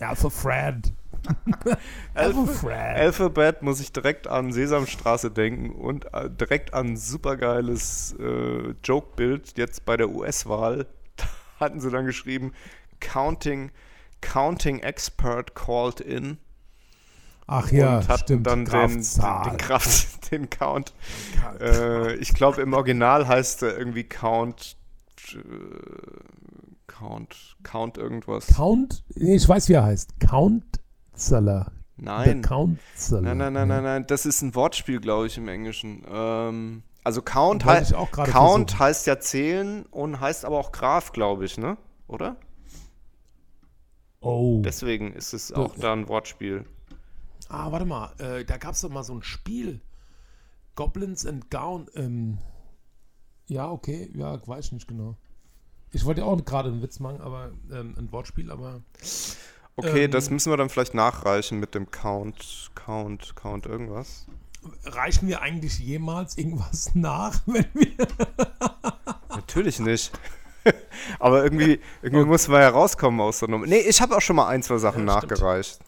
Alpha 0.00 0.30
Fred. 0.30 0.92
Alpha 2.14 2.46
Fred. 2.46 2.96
Alphabet 2.96 3.62
muss 3.62 3.80
ich 3.80 3.92
direkt 3.92 4.26
an 4.26 4.52
Sesamstraße 4.52 5.30
denken 5.30 5.70
und 5.70 6.12
äh, 6.14 6.30
direkt 6.30 6.74
an 6.74 6.96
supergeiles 6.96 8.16
äh, 8.18 8.74
Joke-Bild 8.82 9.58
jetzt 9.58 9.84
bei 9.84 9.96
der 9.96 10.10
US-Wahl. 10.10 10.86
Da 11.16 11.24
hatten 11.60 11.80
sie 11.80 11.90
dann 11.90 12.06
geschrieben, 12.06 12.52
Counting, 13.00 13.70
Counting 14.20 14.80
Expert 14.80 15.54
called 15.54 16.00
in 16.00 16.38
Ach 17.52 17.70
ja, 17.72 17.98
und 17.98 18.08
hatten 18.08 18.22
stimmt. 18.22 18.46
dann 18.46 18.64
den, 18.64 18.70
Kraftzahl. 18.70 19.50
den, 19.50 19.56
Kraft, 19.56 20.30
den 20.30 20.50
Count. 20.50 20.94
Äh, 21.60 22.14
ich 22.16 22.32
glaube 22.32 22.62
im 22.62 22.72
Original 22.72 23.26
heißt 23.26 23.64
er 23.64 23.76
irgendwie 23.76 24.04
Count, 24.04 24.76
äh, 25.34 25.38
Count, 27.00 27.56
Count 27.62 27.96
irgendwas. 27.96 28.46
Count, 28.48 29.02
nee, 29.14 29.36
ich 29.36 29.48
weiß, 29.48 29.70
wie 29.70 29.72
er 29.72 29.84
heißt. 29.84 30.20
Countzeller. 30.20 31.72
Nein. 31.96 32.24
Der 32.24 32.40
Countzeller. 32.42 33.22
Nein, 33.22 33.38
nein, 33.38 33.52
nein, 33.54 33.68
nein, 33.68 33.82
nein. 33.82 34.06
Das 34.06 34.26
ist 34.26 34.42
ein 34.42 34.54
Wortspiel, 34.54 35.00
glaube 35.00 35.26
ich, 35.26 35.38
im 35.38 35.48
Englischen. 35.48 36.04
Ähm, 36.06 36.82
also 37.02 37.22
Count, 37.22 37.64
hei 37.64 37.80
Count 37.84 38.72
versuchen. 38.72 38.78
heißt 38.78 39.06
ja 39.06 39.18
zählen 39.18 39.86
und 39.86 40.20
heißt 40.20 40.44
aber 40.44 40.58
auch 40.58 40.72
Graf, 40.72 41.12
glaube 41.12 41.46
ich, 41.46 41.56
ne? 41.56 41.78
Oder? 42.06 42.36
Oh. 44.20 44.60
Deswegen 44.62 45.14
ist 45.14 45.32
es 45.32 45.52
auch 45.52 45.74
da 45.76 45.94
ein 45.94 46.06
Wortspiel. 46.06 46.66
Ah, 47.48 47.72
warte 47.72 47.86
mal, 47.86 48.12
äh, 48.18 48.44
da 48.44 48.58
gab 48.58 48.74
es 48.74 48.82
doch 48.82 48.90
mal 48.90 49.04
so 49.04 49.14
ein 49.14 49.22
Spiel. 49.22 49.80
Goblins 50.74 51.24
and 51.24 51.50
Gown. 51.50 51.86
Ähm, 51.94 52.36
ja, 53.46 53.70
okay, 53.70 54.10
ja, 54.14 54.46
weiß 54.46 54.72
nicht 54.72 54.86
genau. 54.86 55.16
Ich 55.92 56.04
wollte 56.04 56.20
ja 56.22 56.26
auch 56.26 56.44
gerade 56.44 56.68
einen 56.70 56.82
Witz 56.82 57.00
machen, 57.00 57.20
aber 57.20 57.50
ähm, 57.72 57.94
ein 57.98 58.12
Wortspiel, 58.12 58.50
aber 58.50 58.80
Okay, 59.76 60.04
Ähm, 60.04 60.10
das 60.10 60.30
müssen 60.30 60.52
wir 60.52 60.56
dann 60.56 60.68
vielleicht 60.68 60.94
nachreichen 60.94 61.58
mit 61.58 61.74
dem 61.74 61.90
Count, 61.90 62.70
Count, 62.74 63.34
Count 63.36 63.66
irgendwas. 63.66 64.26
reichen 64.84 65.26
wir 65.28 65.40
eigentlich 65.42 65.78
jemals 65.78 66.36
irgendwas 66.36 66.90
nach, 66.94 67.40
wenn 67.46 67.66
wir. 67.74 67.96
Natürlich 69.34 69.78
nicht. 69.80 70.12
aber 71.18 71.42
irgendwie, 71.42 71.80
irgendwie 72.02 72.26
muss 72.26 72.46
man 72.48 72.60
ja 72.60 72.68
rauskommen 72.68 73.20
aus 73.20 73.38
der 73.40 73.48
Nummer. 73.48 73.66
Nee, 73.66 73.80
ich 73.80 74.00
habe 74.02 74.14
auch 74.16 74.20
schon 74.20 74.36
mal 74.36 74.48
ein, 74.48 74.62
zwei 74.62 74.76
Sachen 74.78 75.06
Ja, 75.06 75.16
stimmt. 75.18 75.32
nachgereicht. 75.32 75.78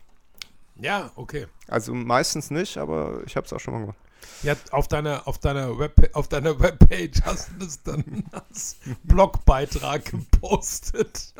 Ja, 0.77 1.11
okay. 1.17 1.47
Also 1.69 1.93
meistens 1.95 2.51
nicht, 2.51 2.79
aber 2.79 3.23
ich 3.27 3.37
habe 3.37 3.45
es 3.47 3.53
auch 3.53 3.61
schon 3.61 3.75
mal 3.75 3.81
gemacht. 3.81 3.99
Ja, 4.43 4.55
auf 4.71 4.89
deiner, 4.89 5.27
auf 5.27 5.39
deiner, 5.39 5.79
Web, 5.79 6.11
auf 6.15 6.29
deiner 6.29 6.59
Webpage 6.59 7.23
hast 7.25 7.51
du 7.51 7.65
das 7.65 7.83
dann 7.83 8.05
als 8.33 8.77
Blogbeitrag 9.05 10.05
gepostet. 10.05 11.35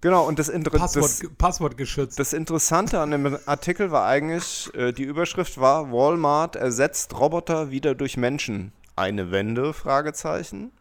Genau, 0.00 0.26
und 0.26 0.38
das, 0.38 0.50
Inter 0.50 0.70
das, 0.70 0.80
Passwort, 0.80 1.38
Passwort 1.38 1.76
geschützt. 1.78 2.18
Das 2.18 2.34
Interessante 2.34 3.00
an 3.00 3.10
dem 3.10 3.38
Artikel 3.46 3.90
war 3.90 4.06
eigentlich, 4.06 4.70
äh, 4.74 4.92
die 4.92 5.04
Überschrift 5.04 5.58
war, 5.58 5.90
Walmart 5.92 6.56
ersetzt 6.56 7.18
Roboter 7.18 7.70
wieder 7.70 7.94
durch 7.94 8.18
Menschen. 8.18 8.72
Eine 8.96 9.30
Wende? 9.30 9.72
Fragezeichen. 9.72 10.72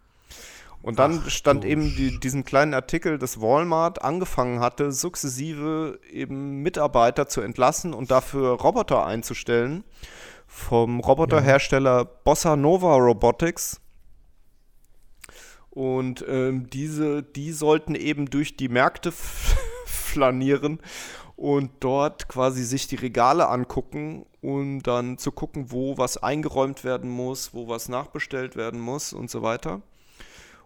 Und 0.82 1.00
dann 1.00 1.24
Ach, 1.26 1.30
stand 1.30 1.64
eben 1.64 1.96
die, 1.96 2.20
diesen 2.20 2.44
kleinen 2.44 2.74
Artikel, 2.74 3.18
dass 3.18 3.40
Walmart 3.40 4.02
angefangen 4.02 4.60
hatte, 4.60 4.92
sukzessive 4.92 5.98
eben 6.12 6.62
Mitarbeiter 6.62 7.30
zu 7.30 7.40
entlassen 7.40 7.94
und 7.94 8.12
dafür 8.12 8.60
Roboter 8.60 9.06
einzustellen. 9.06 9.86
Vom 10.56 11.00
Roboterhersteller 11.00 12.06
Bossa 12.06 12.56
Nova 12.56 12.96
Robotics. 12.96 13.82
Und 15.72 16.24
ähm, 16.28 16.70
diese, 16.70 17.24
die 17.24 17.52
sollten 17.52 17.96
eben 17.96 18.30
durch 18.30 18.56
die 18.56 18.70
Märkte 18.70 19.12
flanieren 19.86 20.80
und 21.36 21.72
dort 21.80 22.30
quasi 22.30 22.64
sich 22.64 22.88
die 22.88 22.98
Regale 22.98 23.50
angucken, 23.50 24.28
um 24.42 24.84
dann 24.84 25.18
zu 25.18 25.32
gucken, 25.32 25.72
wo 25.72 25.98
was 25.98 26.22
eingeräumt 26.22 26.84
werden 26.84 27.10
muss, 27.10 27.56
wo 27.56 27.68
was 27.68 27.90
nachbestellt 27.90 28.56
werden 28.56 28.80
muss 28.80 29.12
und 29.12 29.32
so 29.32 29.42
weiter. 29.42 29.82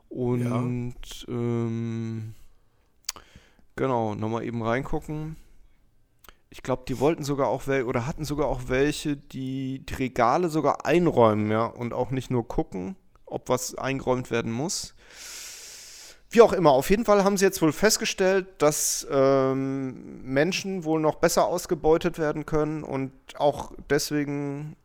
Und 0.10 1.26
ähm, 1.30 2.34
genau, 3.78 4.16
nochmal 4.16 4.44
eben 4.44 4.62
reingucken. 4.62 5.38
Ich 6.50 6.64
glaube, 6.64 6.84
die 6.88 7.00
wollten 7.00 7.24
sogar 7.24 7.48
auch 7.48 7.68
welche 7.68 7.86
oder 7.86 8.08
hatten 8.08 8.24
sogar 8.24 8.48
auch 8.48 8.62
welche, 8.68 9.18
die 9.18 9.86
die 9.86 9.94
Regale 9.96 10.50
sogar 10.50 10.86
einräumen, 10.86 11.52
ja, 11.52 11.66
und 11.66 11.94
auch 11.94 12.12
nicht 12.12 12.32
nur 12.32 12.48
gucken, 12.48 12.96
ob 13.26 13.50
was 13.50 13.76
eingeräumt 13.76 14.32
werden 14.32 14.52
muss. 14.52 14.96
Wie 16.30 16.42
auch 16.42 16.52
immer, 16.52 16.72
auf 16.72 16.90
jeden 16.90 17.06
Fall 17.06 17.24
haben 17.24 17.38
sie 17.38 17.46
jetzt 17.46 17.62
wohl 17.62 17.72
festgestellt, 17.72 18.48
dass 18.58 19.08
ähm, 19.10 20.22
Menschen 20.24 20.84
wohl 20.84 21.00
noch 21.00 21.16
besser 21.16 21.46
ausgebeutet 21.46 22.20
werden 22.20 22.46
können 22.46 22.84
und 22.84 23.12
auch 23.38 23.72
deswegen 23.90 24.76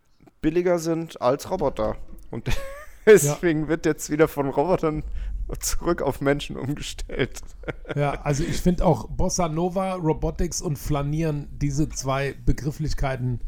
billiger 0.41 0.79
sind 0.79 1.21
als 1.21 1.51
Roboter. 1.51 1.97
Und 2.31 2.49
deswegen 3.07 3.67
wird 3.67 3.87
jetzt 3.87 4.11
wieder 4.11 4.29
von 4.29 4.51
Robotern 4.51 5.03
zurück 5.61 6.03
auf 6.03 6.21
Menschen 6.21 6.57
umgestellt. 6.57 7.41
Ja, 7.95 8.23
also 8.23 8.43
ich 8.45 8.61
finde 8.61 8.85
auch 8.85 9.09
Bossa 9.09 9.49
Nova, 9.49 9.95
Robotics 9.95 10.63
und 10.63 10.79
Flanieren, 10.79 11.49
diese 11.53 11.89
zwei 11.89 12.35
Begrifflichkeiten 12.45 13.41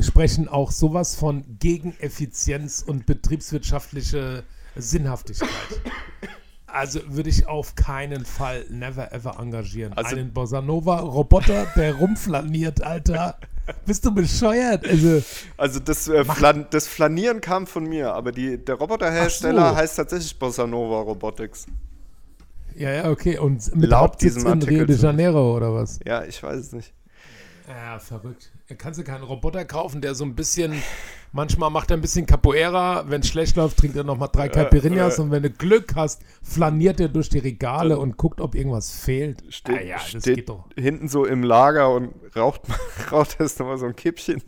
sprechen 0.00 0.48
auch 0.48 0.70
sowas 0.70 1.16
von 1.16 1.44
gegen 1.58 1.94
Effizienz 2.00 2.82
und 2.86 3.06
betriebswirtschaftliche 3.06 4.44
Sinnhaftigkeit. 4.76 5.48
Also 6.66 7.00
würde 7.08 7.30
ich 7.30 7.48
auf 7.48 7.74
keinen 7.74 8.24
Fall 8.24 8.64
never 8.70 9.12
ever 9.12 9.38
engagieren. 9.40 9.92
Also- 9.94 10.14
Einen 10.16 10.32
Bossa 10.32 10.60
Nova 10.60 11.00
Roboter, 11.00 11.66
der 11.76 11.94
rumflaniert, 11.94 12.82
Alter. 12.82 13.38
Bist 13.86 14.04
du 14.04 14.12
bescheuert? 14.14 14.86
Also, 14.86 15.22
Also 15.56 15.80
das, 15.80 16.08
äh, 16.08 16.24
Flan 16.24 16.66
das 16.70 16.86
Flanieren 16.88 17.40
kam 17.40 17.66
von 17.66 17.84
mir, 17.84 18.12
aber 18.14 18.32
die, 18.32 18.58
der 18.64 18.76
Roboterhersteller 18.76 19.70
so. 19.70 19.76
heißt 19.76 19.96
tatsächlich 19.96 20.38
Bossa 20.38 20.66
Nova 20.66 21.00
Robotics. 21.02 21.66
ja, 22.74 22.90
ja, 22.92 23.10
okay. 23.10 23.38
Und 23.38 23.74
mit 23.76 23.90
Laut 23.90 24.12
Hauptsitz 24.12 24.34
diesem 24.34 24.46
in 24.46 24.52
Artikel 24.52 24.84
Rio 24.84 24.86
de. 24.86 24.96
Janeiro 24.96 25.56
oder 25.56 25.74
was? 25.74 25.98
Ja, 26.06 26.24
ich 26.24 26.42
weiß 26.42 26.56
es 26.58 26.72
nicht. 26.72 26.94
Ja, 27.70 28.00
verrückt. 28.00 28.50
Kannst 28.78 28.98
du 28.98 29.04
keinen 29.04 29.22
Roboter 29.22 29.64
kaufen, 29.64 30.00
der 30.00 30.16
so 30.16 30.24
ein 30.24 30.34
bisschen, 30.34 30.82
manchmal 31.30 31.70
macht 31.70 31.90
er 31.92 31.96
ein 31.96 32.00
bisschen 32.00 32.26
Capoeira, 32.26 33.04
wenn 33.08 33.20
es 33.20 33.28
schlecht 33.28 33.54
läuft, 33.54 33.76
trinkt 33.76 33.96
er 33.96 34.02
nochmal 34.02 34.28
drei 34.32 34.48
Caipirinhas 34.48 35.18
äh. 35.18 35.22
und 35.22 35.30
wenn 35.30 35.44
du 35.44 35.50
Glück 35.50 35.94
hast, 35.94 36.22
flaniert 36.42 36.98
er 36.98 37.08
durch 37.08 37.28
die 37.28 37.38
Regale 37.38 37.98
und 37.98 38.16
guckt, 38.16 38.40
ob 38.40 38.56
irgendwas 38.56 38.90
fehlt. 38.90 39.44
Steht, 39.50 39.78
ah 39.78 39.82
ja, 39.82 39.96
das 39.98 40.22
steht 40.22 40.36
geht 40.36 40.48
doch. 40.48 40.68
hinten 40.76 41.08
so 41.08 41.24
im 41.24 41.44
Lager 41.44 41.94
und 41.94 42.12
raucht, 42.34 42.62
raucht 43.12 43.38
erst 43.38 43.60
nochmal 43.60 43.78
so 43.78 43.86
ein 43.86 43.94
Kippchen. 43.94 44.42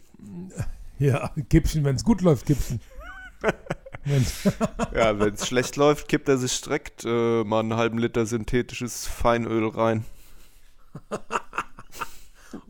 Ja, 0.99 1.31
Kippchen, 1.49 1.85
wenn 1.85 1.97
es 1.97 2.05
gut 2.05 2.23
läuft, 2.23 2.47
Kippchen. 2.47 2.81
Ja, 4.97 5.20
wenn 5.20 5.35
es 5.35 5.47
schlecht 5.47 5.77
läuft, 5.77 6.09
kippt 6.09 6.28
er 6.28 6.36
sich 6.36 6.61
direkt 6.61 7.05
äh, 7.05 7.44
mal 7.44 7.61
einen 7.61 7.77
halben 7.77 7.99
Liter 7.99 8.27
synthetisches 8.27 9.07
Feinöl 9.07 9.69
rein. 9.69 10.05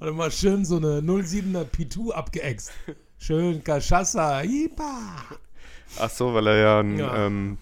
Oder 0.00 0.12
mal 0.12 0.30
schön 0.30 0.64
so 0.64 0.76
eine 0.76 1.00
07er 1.00 1.64
P2 1.64 2.12
abgeäxt. 2.12 2.72
Schön 3.18 3.62
Cachaça, 3.62 4.42
Ipa. 4.42 5.14
Ach 5.98 6.10
so, 6.10 6.32
weil 6.34 6.46
er 6.48 6.56
ja 6.56 6.80
ein 6.80 6.98
Ja. 6.98 7.26
ähm, 7.26 7.58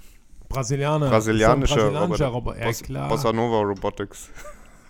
Brasilianer. 0.49 1.09
brasilianischer, 1.11 1.75
ein 1.75 1.81
brasilianischer 1.93 2.27
Roboter, 2.27 2.55
Roboter. 2.55 2.59
Ja, 2.61 2.67
Bos- 2.67 2.83
klar. 2.83 3.09
Bossa 3.09 3.33
Nova 3.33 3.61
Robotics. 3.61 4.31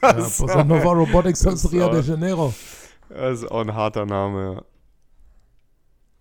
ja, 0.03 0.13
Bossa 0.39 0.65
Nova 0.65 0.93
Robotics 0.93 1.47
aus 1.47 1.71
Rio 1.73 1.91
de 1.91 2.03
Janeiro. 2.03 2.55
Das 3.09 3.41
ist 3.43 3.51
auch 3.51 3.61
ein 3.61 3.75
harter 3.75 4.07
Name, 4.07 4.55
ja. 4.55 4.63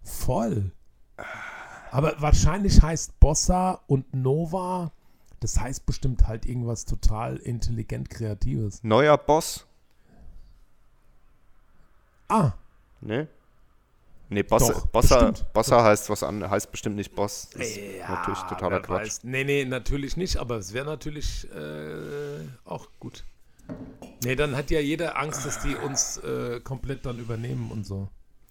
Voll. 0.03 0.71
Aber 1.91 2.15
wahrscheinlich 2.19 2.81
heißt 2.81 3.19
Bossa 3.19 3.81
und 3.87 4.13
Nova 4.13 4.91
Das 5.39 5.59
heißt 5.59 5.85
bestimmt 5.85 6.27
halt 6.27 6.45
irgendwas 6.45 6.83
total 6.85 7.37
intelligent 7.37 8.09
Kreatives. 8.09 8.83
Neuer 8.83 9.17
Boss? 9.17 9.65
Ah, 12.29 12.53
Ne? 13.01 13.27
Nee, 14.31 14.43
Boss, 14.43 14.67
Doch, 14.67 14.85
Bossa, 14.87 15.29
bestimmt. 15.29 15.53
Bossa 15.53 15.83
heißt 15.83 16.09
was 16.09 16.21
an, 16.21 16.47
heißt 16.47 16.71
bestimmt 16.71 16.95
nicht 16.97 17.15
Boss. 17.15 17.49
Das 17.51 17.67
ist 17.67 17.77
ja, 17.77 18.09
natürlich 18.09 18.39
totaler 18.41 18.79
Quatsch. 18.79 19.01
weiß. 19.01 19.23
Nee, 19.23 19.43
nee, 19.43 19.65
natürlich 19.65 20.17
nicht, 20.17 20.37
aber 20.37 20.57
es 20.57 20.71
wäre 20.73 20.85
natürlich 20.85 21.47
äh, 21.51 22.41
auch 22.63 22.89
gut. 22.99 23.23
Nee, 24.23 24.35
dann 24.35 24.55
hat 24.55 24.69
ja 24.69 24.79
jeder 24.79 25.17
Angst, 25.17 25.45
dass 25.45 25.61
die 25.61 25.75
uns 25.75 26.17
äh, 26.17 26.59
komplett 26.59 27.05
dann 27.05 27.17
übernehmen 27.17 27.71
und 27.71 27.85
so. 27.85 28.09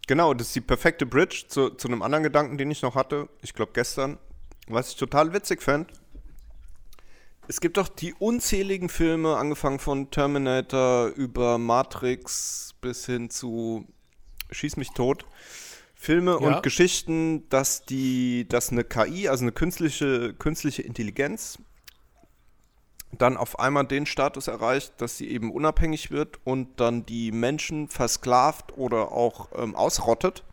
Genau, 0.09 0.34
das 0.34 0.48
ist 0.48 0.56
die 0.56 0.60
perfekte 0.62 1.06
Bridge 1.06 1.44
zu, 1.48 1.70
zu 1.70 1.86
einem 1.86 2.02
anderen 2.02 2.24
Gedanken, 2.24 2.59
den 2.59 2.70
ich 2.70 2.82
noch 2.82 2.96
hatte. 2.96 3.28
Ich 3.42 3.55
glaube 3.55 3.72
gestern, 3.74 4.18
was 4.66 4.90
ich 4.90 4.96
total 4.96 5.32
witzig 5.32 5.62
fand. 5.62 5.92
Es 7.48 7.62
gibt 7.62 7.78
doch 7.78 7.88
die 7.88 8.14
unzähligen 8.14 8.90
Filme, 8.90 9.36
angefangen 9.36 9.78
von 9.78 10.10
Terminator 10.10 11.08
über 11.08 11.56
Matrix 11.56 12.74
bis 12.82 13.06
hin 13.06 13.30
zu 13.30 13.86
Schieß 14.50 14.76
mich 14.76 14.90
tot. 14.90 15.24
Filme 15.94 16.32
Ja. 16.32 16.36
und 16.36 16.62
Geschichten, 16.62 17.48
dass 17.48 17.84
die, 17.84 18.46
dass 18.48 18.70
eine 18.70 18.84
KI, 18.84 19.28
also 19.28 19.44
eine 19.44 19.52
künstliche, 19.52 20.34
künstliche 20.34 20.82
Intelligenz, 20.82 21.58
dann 23.12 23.36
auf 23.38 23.58
einmal 23.58 23.86
den 23.86 24.04
Status 24.04 24.46
erreicht, 24.46 24.92
dass 24.98 25.16
sie 25.16 25.28
eben 25.28 25.50
unabhängig 25.50 26.10
wird 26.10 26.38
und 26.44 26.78
dann 26.78 27.06
die 27.06 27.32
Menschen 27.32 27.88
versklavt 27.88 28.76
oder 28.76 29.10
auch 29.10 29.48
ähm, 29.56 29.74
ausrottet. 29.74 30.44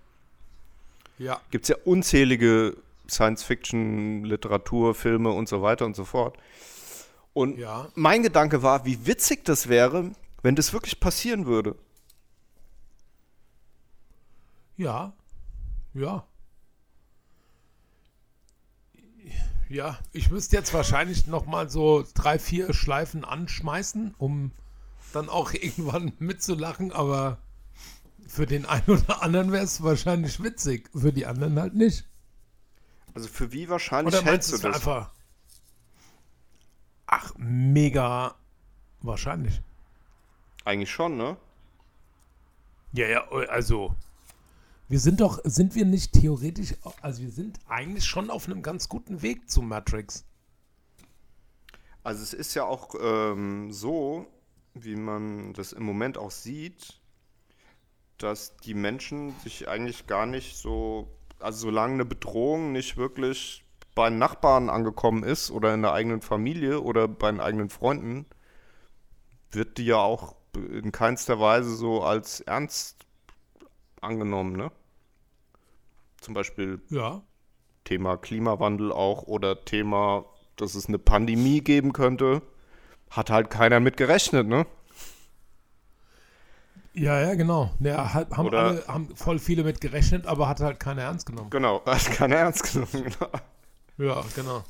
Ja. 1.17 1.41
Gibt 1.51 1.65
es 1.65 1.69
ja 1.69 1.75
unzählige 1.83 2.77
Science-Fiction, 3.09 4.23
Literatur, 4.23 4.95
Filme 4.95 5.31
und 5.31 5.49
so 5.49 5.61
weiter 5.61 5.85
und 5.85 5.95
so 5.95 6.05
fort. 6.05 6.37
Und 7.35 7.57
Ja. 7.57 7.89
mein 7.95 8.23
Gedanke 8.23 8.63
war, 8.63 8.85
wie 8.85 9.05
witzig 9.05 9.43
das 9.43 9.67
wäre, 9.67 10.11
wenn 10.41 10.55
das 10.55 10.71
wirklich 10.71 10.99
passieren 11.01 11.45
würde. 11.45 11.75
Ja. 14.77 15.11
Ja. 15.93 16.25
Ja, 19.67 19.99
ich 20.13 20.29
müsste 20.31 20.55
jetzt 20.55 20.73
wahrscheinlich 20.73 21.27
noch 21.27 21.45
mal 21.45 21.69
so 21.69 22.05
drei, 22.13 22.39
vier 22.39 22.73
Schleifen 22.73 23.25
anschmeißen, 23.25 24.15
um 24.17 24.51
dann 25.11 25.27
auch 25.27 25.51
irgendwann 25.53 26.13
mitzulachen, 26.19 26.93
aber 26.93 27.37
für 28.27 28.45
den 28.45 28.65
einen 28.65 28.87
oder 28.87 29.21
anderen 29.23 29.51
wäre 29.51 29.63
es 29.65 29.83
wahrscheinlich 29.83 30.41
witzig, 30.41 30.89
für 30.95 31.11
die 31.11 31.25
anderen 31.25 31.59
halt 31.59 31.73
nicht. 31.75 32.05
Also 33.13 33.27
für 33.27 33.51
wie 33.51 33.67
wahrscheinlich 33.67 34.13
Oder 34.15 34.23
hältst 34.23 34.51
meinst 34.51 34.63
du 34.63 34.67
das? 34.69 34.75
einfach? 34.77 35.11
Ach, 37.07 37.33
mega 37.37 38.35
wahrscheinlich. 39.01 39.61
Eigentlich 40.63 40.91
schon, 40.91 41.17
ne? 41.17 41.37
Ja, 42.93 43.07
ja, 43.07 43.27
also. 43.29 43.93
Wir 44.87 44.99
sind 44.99 45.19
doch, 45.19 45.39
sind 45.43 45.73
wir 45.75 45.85
nicht 45.85 46.13
theoretisch, 46.13 46.75
also 47.01 47.23
wir 47.23 47.31
sind 47.31 47.59
eigentlich 47.67 48.05
schon 48.05 48.29
auf 48.29 48.45
einem 48.45 48.61
ganz 48.61 48.87
guten 48.87 49.23
Weg 49.23 49.49
zu 49.49 49.63
Matrix. 49.63 50.25
Also 52.03 52.21
es 52.21 52.33
ist 52.33 52.53
ja 52.53 52.65
auch 52.65 52.93
ähm, 53.01 53.71
so, 53.71 54.27
wie 54.75 54.95
man 54.95 55.53
das 55.53 55.73
im 55.73 55.83
Moment 55.83 56.19
auch 56.19 56.29
sieht, 56.29 57.01
dass 58.19 58.55
die 58.57 58.75
Menschen 58.75 59.33
sich 59.43 59.67
eigentlich 59.67 60.05
gar 60.05 60.27
nicht 60.27 60.55
so, 60.55 61.09
also 61.39 61.57
solange 61.57 61.95
eine 61.95 62.05
Bedrohung 62.05 62.71
nicht 62.71 62.95
wirklich 62.95 63.64
bei 63.95 64.09
den 64.09 64.19
Nachbarn 64.19 64.69
angekommen 64.69 65.23
ist 65.23 65.49
oder 65.51 65.73
in 65.73 65.81
der 65.81 65.93
eigenen 65.93 66.21
Familie 66.21 66.81
oder 66.81 67.07
bei 67.07 67.31
den 67.31 67.39
eigenen 67.39 67.69
Freunden, 67.69 68.25
wird 69.51 69.77
die 69.77 69.85
ja 69.85 69.97
auch 69.97 70.35
in 70.55 70.91
keinster 70.91 71.39
Weise 71.39 71.75
so 71.75 72.03
als 72.03 72.41
ernst 72.41 73.05
angenommen, 74.01 74.55
ne? 74.55 74.71
Zum 76.21 76.33
Beispiel 76.33 76.81
Ja. 76.89 77.21
Thema 77.85 78.17
Klimawandel 78.17 78.91
auch 78.91 79.23
oder 79.23 79.63
Thema, 79.63 80.25
dass 80.55 80.75
es 80.75 80.87
eine 80.87 80.99
Pandemie 80.99 81.61
geben 81.61 81.93
könnte, 81.93 82.41
hat 83.09 83.29
halt 83.29 83.49
keiner 83.49 83.79
mit 83.79 83.95
gerechnet, 83.97 84.47
ne? 84.47 84.65
Ja, 86.93 87.19
ja, 87.19 87.35
genau. 87.35 87.71
Ja, 87.79 88.13
halt, 88.13 88.31
haben, 88.31 88.47
Oder- 88.47 88.59
alle, 88.59 88.87
haben 88.87 89.15
voll 89.15 89.37
viele 89.39 89.63
mit 89.63 89.81
gerechnet, 89.81 90.25
aber 90.27 90.47
hat 90.47 90.61
halt 90.61 90.79
keiner 90.79 91.03
ernst 91.03 91.25
genommen. 91.25 91.49
Genau, 91.49 91.81
hat 91.85 92.05
keiner 92.05 92.37
ernst 92.37 92.71
genommen. 92.71 93.03
Genau. 93.19 93.31
Ja, 93.97 94.23
genau. 94.35 94.63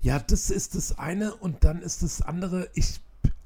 Ja, 0.00 0.18
das 0.18 0.50
ist 0.50 0.74
das 0.74 0.98
eine 0.98 1.34
und 1.36 1.64
dann 1.64 1.82
ist 1.82 2.02
das 2.02 2.20
andere, 2.22 2.68
ich, 2.74 3.00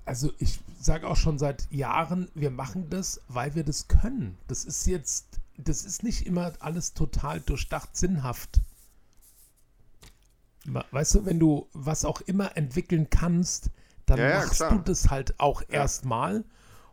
also 0.04 0.32
ich 0.38 0.60
sage 0.80 1.06
auch 1.08 1.16
schon 1.16 1.38
seit 1.38 1.70
Jahren, 1.70 2.28
wir 2.34 2.50
machen 2.50 2.88
das, 2.90 3.20
weil 3.28 3.54
wir 3.54 3.64
das 3.64 3.88
können. 3.88 4.38
Das 4.48 4.64
ist 4.64 4.86
jetzt, 4.86 5.40
das 5.56 5.84
ist 5.84 6.02
nicht 6.02 6.26
immer 6.26 6.52
alles 6.60 6.94
total 6.94 7.40
durchdacht 7.40 7.96
sinnhaft. 7.96 8.60
Weißt 10.92 11.14
du, 11.16 11.24
wenn 11.26 11.40
du 11.40 11.68
was 11.72 12.04
auch 12.04 12.20
immer 12.22 12.56
entwickeln 12.56 13.10
kannst, 13.10 13.70
dann 14.06 14.18
Ja, 14.18 14.28
ja, 14.28 14.46
machst 14.46 14.56
klar. 14.56 14.70
du 14.70 14.78
das 14.78 15.10
halt 15.10 15.38
auch 15.40 15.62
erstmal 15.68 16.44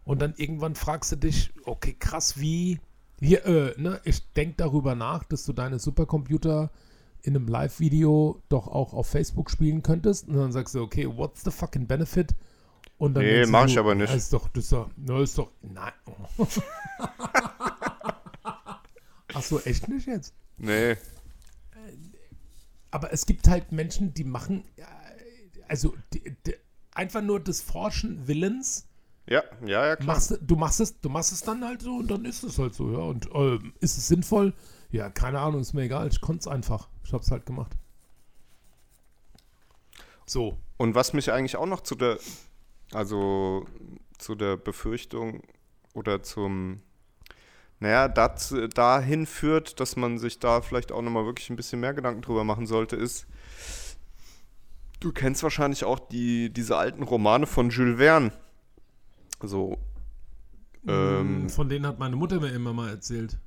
und 0.06 0.22
dann 0.22 0.34
irgendwann 0.38 0.76
fragst 0.76 1.12
du 1.12 1.16
dich, 1.18 1.52
okay, 1.66 1.96
krass, 1.98 2.40
wie, 2.40 2.80
hier, 3.20 3.46
äh, 3.46 3.80
ne, 3.80 4.02
ich 4.06 4.24
denke 4.34 4.56
darüber 4.58 4.96
nach, 4.96 5.24
dass 5.24 5.46
du 5.46 5.54
deine 5.54 5.78
Supercomputer 5.80 6.72
in 7.24 7.36
einem 7.36 7.48
Live-Video 7.48 8.42
doch 8.50 8.68
auch 8.68 8.94
auf 8.94 9.08
Facebook 9.08 9.50
spielen 9.52 9.84
könntest 9.84 10.28
und 10.28 10.36
dann 10.38 10.52
sagst 10.52 10.76
du, 10.76 10.82
okay, 10.82 11.08
what's 11.08 11.44
the 11.44 11.52
fucking 11.52 11.88
benefit? 11.88 12.36
Und 12.98 13.14
dann 13.14 13.24
Nee, 13.24 13.32
denkst 13.34 13.48
du 13.48 13.52
mach 13.52 13.66
ich 13.68 13.80
aber 13.80 13.96
nicht. 13.96 14.14
Ist 14.14 14.34
doch, 14.34 14.50
das 14.50 14.66
ist 14.66 14.72
doch, 14.74 14.90
ne, 14.98 15.22
ist 15.22 15.38
doch, 15.38 15.52
nein. 15.62 15.94
Ach 19.34 19.44
so, 19.44 19.60
echt 19.62 19.88
nicht 19.88 20.08
jetzt? 20.08 20.34
Nee, 20.58 20.98
Aber 22.92 23.14
es 23.14 23.26
gibt 23.26 23.48
halt 23.48 23.72
Menschen, 23.72 24.14
die 24.14 24.24
machen, 24.24 24.64
äh, 24.76 24.84
also 25.68 25.96
die, 26.14 26.36
die, 26.46 26.56
einfach 26.92 27.22
nur 27.22 27.40
des 27.40 27.62
Forschen 27.62 28.28
Willens. 28.28 28.88
ja, 29.28 29.44
ja, 29.66 29.86
ja, 29.88 29.96
klar. 29.96 30.16
Machst, 30.16 30.32
du- 30.32 30.38
du 30.42 30.56
machst 30.56 30.80
es, 30.80 31.00
du 31.00 31.08
machst 31.10 31.32
es 31.32 31.42
dann 31.42 31.64
halt 31.64 31.82
so 31.84 31.98
und 31.98 32.10
dann 32.10 32.26
ist 32.26 32.44
es 32.44 32.58
halt 32.58 32.74
so, 32.74 32.92
ja. 32.92 32.98
Und 33.00 33.30
ähm, 33.34 33.74
ist 33.80 33.98
es 33.98 34.08
sinnvoll? 34.08 34.54
Ja, 34.92 35.10
keine 35.10 35.40
Ahnung, 35.40 35.62
ist 35.62 35.74
mir 35.74 35.84
egal. 35.84 36.08
Ich 36.08 36.22
konnte 36.22 36.42
es 36.42 36.48
einfach. 36.48 36.88
Ich 37.04 37.14
habe 37.14 37.24
es 37.24 37.32
halt 37.32 37.46
gemacht. 37.46 37.72
So. 40.26 40.58
Und 40.78 40.96
was 40.96 41.14
mich 41.14 41.32
eigentlich 41.32 41.58
auch 41.58 41.66
noch 41.66 41.82
zu 41.82 41.96
der, 41.96 42.18
also 42.92 43.66
zu 44.18 44.36
der 44.36 44.58
Befürchtung 44.58 45.44
oder 45.94 46.24
zum, 46.24 46.82
naja, 47.80 48.08
dazu, 48.08 48.68
dahin 48.68 49.26
führt, 49.26 49.80
dass 49.80 49.96
man 49.96 50.18
sich 50.18 50.40
da 50.40 50.62
vielleicht 50.62 50.92
auch 50.92 51.02
nochmal 51.02 51.26
wirklich 51.26 51.50
ein 51.50 51.56
bisschen 51.56 51.80
mehr 51.80 51.94
Gedanken 51.94 52.22
drüber 52.22 52.44
machen 52.44 52.66
sollte, 52.66 52.96
ist, 52.96 53.28
du 55.00 55.12
kennst 55.12 55.44
wahrscheinlich 55.44 55.84
auch 55.84 56.00
die, 56.00 56.52
diese 56.52 56.78
alten 56.78 57.04
Romane 57.04 57.46
von 57.46 57.70
Jules 57.70 57.98
Verne. 57.98 58.32
So, 59.42 59.78
ähm, 60.88 61.50
Von 61.50 61.70
denen 61.70 61.86
hat 61.86 62.00
meine 62.00 62.16
Mutter 62.16 62.40
mir 62.40 62.50
immer 62.50 62.74
mal 62.74 62.90
erzählt. 62.90 63.38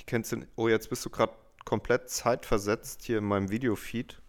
Die 0.00 0.04
kennst 0.04 0.32
du, 0.32 0.38
oh, 0.56 0.68
jetzt 0.68 0.90
bist 0.90 1.04
du 1.04 1.10
gerade 1.10 1.32
komplett 1.64 2.08
zeitversetzt 2.10 3.02
hier 3.02 3.18
in 3.18 3.24
meinem 3.24 3.50
Videofeed. 3.50 4.20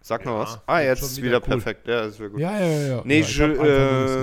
Sag 0.00 0.26
noch 0.26 0.32
Ja, 0.32 0.40
was. 0.40 0.60
Ah, 0.66 0.80
jetzt 0.80 1.02
ist 1.02 1.16
wieder 1.16 1.28
wieder 1.28 1.36
cool. 1.38 1.48
perfekt. 1.48 1.88
Ja, 1.88 2.02
das 2.04 2.18
wäre 2.18 2.30
gut. 2.30 2.40
Ja, 2.40 2.58
ja, 2.58 2.66
ja. 2.66 2.96
ja. 2.96 3.02
Nee, 3.04 3.20
ja, 3.20 3.26
Jules, 3.26 3.58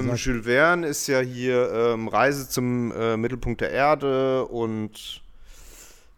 ähm. 0.06 0.16
Jules 0.16 0.46
Verne 0.46 0.88
ist 0.88 1.08
ja 1.08 1.22
hier 1.22 1.72
ähm, 1.74 2.08
Reise 2.08 2.48
zum 2.48 2.92
äh, 2.92 3.18
Mittelpunkt 3.18 3.62
der 3.62 3.72
Erde 3.72 4.46
und 4.46 5.24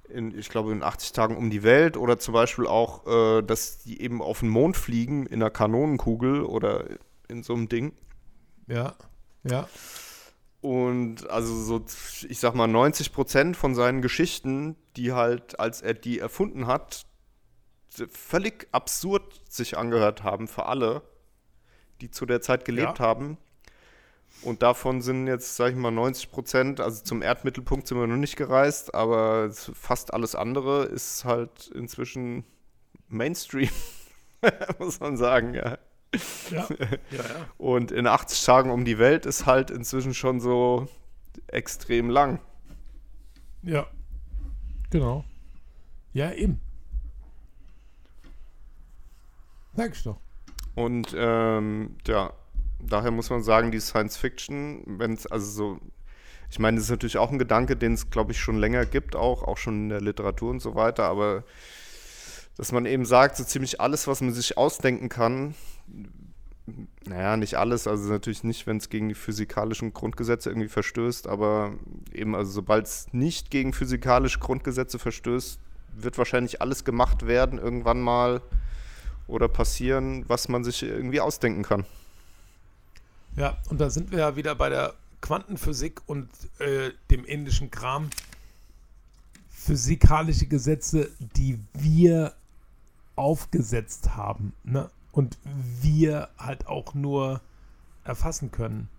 in, 0.10 0.38
ich 0.38 0.50
glaube 0.50 0.74
in 0.74 0.84
80 0.84 1.14
Tagen 1.14 1.38
um 1.38 1.50
die 1.50 1.64
Welt 1.64 1.96
oder 1.96 2.20
zum 2.20 2.34
Beispiel 2.34 2.68
auch, 2.68 3.08
äh, 3.08 3.42
dass 3.42 3.84
die 3.84 4.02
eben 4.02 4.22
auf 4.22 4.42
den 4.42 4.50
Mond 4.50 4.76
fliegen 4.76 5.26
in 5.28 5.42
einer 5.42 5.50
Kanonenkugel 5.50 6.44
oder 6.44 6.86
in 7.30 7.44
so 7.44 7.54
einem 7.54 7.70
Ding. 7.70 7.94
Ja, 8.68 8.96
ja. 9.44 9.68
Und 10.64 11.30
also 11.30 11.54
so, 11.62 11.84
ich 12.30 12.40
sag 12.40 12.56
mal, 12.56 12.68
90 12.68 13.12
Prozent 13.12 13.58
von 13.58 13.76
seinen 13.76 14.02
Geschichten, 14.02 14.78
die 14.96 15.12
halt, 15.12 15.60
als 15.60 15.82
er 15.82 15.94
die 15.94 16.20
erfunden 16.20 16.68
hat, 16.68 17.06
völlig 18.10 18.70
absurd 18.72 19.42
sich 19.50 19.78
angehört 19.78 20.24
haben 20.24 20.48
für 20.48 20.66
alle, 20.68 21.02
die 22.00 22.12
zu 22.12 22.26
der 22.26 22.40
Zeit 22.40 22.64
gelebt 22.64 23.00
Ja. 23.00 23.06
haben. 23.06 23.38
Und 24.42 24.64
davon 24.64 25.02
sind 25.02 25.28
jetzt, 25.28 25.58
sag 25.58 25.72
ich 25.72 25.76
mal, 25.76 25.92
90 25.92 26.32
Prozent, 26.32 26.80
also 26.80 27.04
zum 27.04 27.22
Erdmittelpunkt 27.22 27.86
sind 27.86 28.00
wir 28.00 28.08
noch 28.08 28.16
nicht 28.16 28.38
gereist, 28.38 28.96
aber 28.96 29.52
fast 29.52 30.14
alles 30.14 30.34
andere 30.34 30.86
ist 30.86 31.26
halt 31.26 31.68
inzwischen 31.76 32.46
Mainstream, 33.10 33.70
muss 34.80 35.02
man 35.02 35.18
sagen, 35.18 35.56
ja. 35.56 35.78
Ja, 36.52 36.68
ja, 36.80 36.88
ja. 37.12 37.48
Und 37.58 37.92
in 37.92 38.08
80 38.08 38.44
Tagen 38.44 38.72
um 38.72 38.86
die 38.86 39.00
Welt 39.00 39.26
ist 39.26 39.46
halt 39.46 39.72
inzwischen 39.72 40.14
schon 40.14 40.40
so 40.40 40.88
extrem 41.48 42.10
lang. 42.10 42.40
Ja. 43.64 43.88
Genau. 44.90 45.24
Ja, 46.14 46.32
eben. 46.32 46.62
Sag 49.76 49.96
ich 49.96 50.04
doch. 50.04 50.20
Und 50.76 51.16
ähm, 51.18 51.96
ja, 52.06 52.34
daher 52.80 53.12
muss 53.12 53.30
man 53.30 53.42
sagen, 53.44 53.72
die 53.72 53.80
Science 53.80 54.18
Fiction, 54.18 54.84
wenn 54.86 55.14
es 55.14 55.26
also 55.26 55.46
so, 55.46 55.80
ich 56.50 56.60
meine, 56.60 56.78
das 56.78 56.86
ist 56.86 56.92
natürlich 56.92 57.18
auch 57.18 57.32
ein 57.32 57.40
Gedanke, 57.40 57.76
den 57.76 57.94
es, 57.94 58.12
glaube 58.12 58.32
ich, 58.32 58.40
schon 58.40 58.58
länger 58.58 58.86
gibt, 58.86 59.16
auch, 59.16 59.44
auch 59.44 59.58
schon 59.58 59.84
in 59.84 59.90
der 59.90 60.02
Literatur 60.02 60.52
und 60.52 60.60
so 60.60 60.76
weiter, 60.76 61.06
aber 61.06 61.44
dass 62.58 62.72
man 62.72 62.86
eben 62.86 63.06
sagt, 63.06 63.38
so 63.38 63.44
ziemlich 63.44 63.82
alles, 63.82 64.08
was 64.08 64.22
man 64.22 64.34
sich 64.34 64.58
ausdenken 64.58 65.10
kann, 65.10 65.56
naja, 67.06 67.36
nicht 67.36 67.56
alles, 67.56 67.88
also 67.88 68.10
natürlich 68.10 68.44
nicht, 68.44 68.68
wenn 68.68 68.78
es 68.78 68.90
gegen 68.90 69.10
die 69.10 69.16
physikalischen 69.16 69.94
Grundgesetze 69.94 70.50
irgendwie 70.50 70.70
verstößt, 70.70 71.28
aber 71.28 71.74
eben, 72.14 72.36
also 72.36 72.52
sobald 72.52 72.86
es 72.86 73.08
nicht 73.12 73.52
gegen 73.52 73.74
physikalische 73.74 74.40
Grundgesetze 74.40 75.00
verstößt, 75.00 75.60
wird 75.96 76.18
wahrscheinlich 76.18 76.62
alles 76.62 76.86
gemacht 76.86 77.28
werden, 77.28 77.60
irgendwann 77.60 78.02
mal 78.02 78.42
oder 79.28 79.48
passieren, 79.48 80.26
was 80.28 80.48
man 80.48 80.64
sich 80.64 80.84
irgendwie 80.84 81.20
ausdenken 81.20 81.64
kann. 81.64 81.86
Ja, 83.36 83.58
und 83.70 83.82
da 83.82 83.90
sind 83.90 84.12
wir 84.12 84.20
ja 84.20 84.36
wieder 84.36 84.56
bei 84.56 84.70
der 84.70 84.94
Quantenphysik 85.22 86.02
und 86.06 86.30
äh, 86.60 86.92
dem 87.10 87.26
indischen 87.26 87.72
Kram. 87.72 88.10
Physikalische 89.50 90.46
Gesetze, 90.46 91.10
die 91.20 91.60
wir 91.74 92.34
aufgesetzt 93.16 94.16
haben. 94.16 94.54
Ne? 94.64 94.90
und 95.14 95.38
wir 95.82 96.30
halt 96.38 96.68
auch 96.68 96.94
nur 96.94 97.40
erfassen 98.04 98.52
können. 98.52 98.90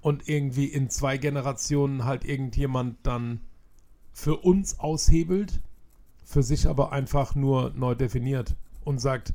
Und 0.00 0.28
irgendwie 0.28 0.66
in 0.66 0.88
zwei 0.88 1.18
Generationen 1.18 2.04
halt 2.04 2.24
irgendjemand 2.24 2.96
dann 3.02 3.40
für 4.12 4.36
uns 4.36 4.78
aushebelt, 4.78 5.60
für 6.24 6.42
sich 6.42 6.66
aber 6.66 6.92
einfach 6.92 7.34
nur 7.34 7.72
neu 7.74 7.94
definiert 7.94 8.56
und 8.84 9.00
sagt, 9.00 9.34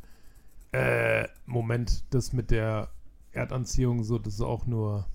äh, 0.71 1.27
Moment, 1.45 2.03
das 2.09 2.33
mit 2.33 2.49
der 2.49 2.89
Erdanziehung, 3.33 4.03
so, 4.03 4.17
das 4.17 4.35
ist 4.35 4.41
auch 4.41 4.65
nur. 4.65 5.05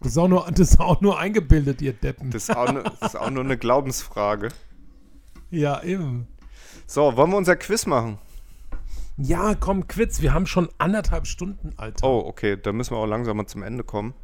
Das 0.00 0.12
ist 0.12 0.18
auch 0.18 0.28
nur, 0.28 0.46
das 0.50 0.72
ist 0.72 0.80
auch 0.80 1.00
nur 1.00 1.18
eingebildet, 1.18 1.80
ihr 1.80 1.94
Deppen. 1.94 2.30
Das 2.30 2.48
ist 2.48 2.56
auch, 2.56 2.70
ne, 2.70 2.82
das 3.00 3.14
ist 3.14 3.16
auch 3.16 3.30
nur 3.30 3.44
eine 3.44 3.56
Glaubensfrage. 3.56 4.50
Ja, 5.50 5.82
eben. 5.82 6.26
So, 6.86 7.16
wollen 7.16 7.30
wir 7.30 7.36
unser 7.36 7.56
Quiz 7.56 7.86
machen? 7.86 8.18
Ja, 9.16 9.54
komm, 9.54 9.86
Quiz. 9.86 10.20
Wir 10.20 10.34
haben 10.34 10.46
schon 10.46 10.68
anderthalb 10.78 11.26
Stunden, 11.26 11.72
Alter. 11.76 12.06
Oh, 12.06 12.24
okay. 12.26 12.56
Da 12.60 12.72
müssen 12.72 12.92
wir 12.94 12.98
auch 12.98 13.06
langsam 13.06 13.36
mal 13.36 13.46
zum 13.46 13.62
Ende 13.62 13.84
kommen. 13.84 14.14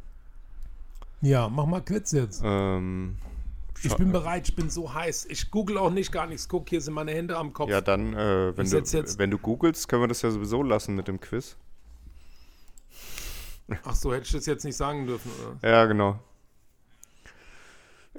Ja, 1.21 1.49
mach 1.49 1.65
mal 1.65 1.81
Quiz 1.81 2.11
jetzt. 2.11 2.41
Ähm, 2.43 3.17
ich 3.83 3.95
bin 3.95 4.11
bereit, 4.11 4.49
ich 4.49 4.55
bin 4.55 4.69
so 4.69 4.93
heiß. 4.93 5.25
Ich 5.29 5.49
google 5.49 5.77
auch 5.77 5.89
nicht 5.89 6.11
gar 6.11 6.27
nichts. 6.27 6.47
Guck, 6.47 6.69
hier 6.69 6.81
sind 6.81 6.93
meine 6.93 7.11
Hände 7.11 7.37
am 7.37 7.53
Kopf. 7.53 7.69
Ja, 7.69 7.81
dann, 7.81 8.13
äh, 8.13 8.55
wenn, 8.57 8.69
du, 8.69 9.17
wenn 9.17 9.31
du 9.31 9.37
googelst, 9.37 9.87
können 9.87 10.03
wir 10.03 10.07
das 10.07 10.21
ja 10.21 10.29
sowieso 10.29 10.61
lassen 10.61 10.95
mit 10.95 11.07
dem 11.07 11.19
Quiz. 11.19 11.55
Ach 13.85 13.95
so, 13.95 14.13
hätte 14.13 14.25
ich 14.25 14.31
das 14.33 14.45
jetzt 14.45 14.65
nicht 14.65 14.75
sagen 14.75 15.07
dürfen, 15.07 15.31
oder? 15.41 15.69
Ja, 15.69 15.85
genau. 15.85 16.19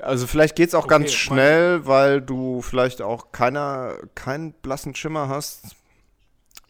Also 0.01 0.27
vielleicht 0.27 0.57
geht 0.57 0.69
es 0.69 0.75
auch 0.75 0.87
ganz 0.89 1.11
Okay, 1.11 1.17
schnell, 1.17 1.87
weil 1.87 2.21
du 2.23 2.63
vielleicht 2.63 3.03
auch 3.03 3.33
keiner, 3.33 3.97
keinen 4.15 4.53
blassen 4.53 4.95
Schimmer 4.95 5.29
hast, 5.29 5.77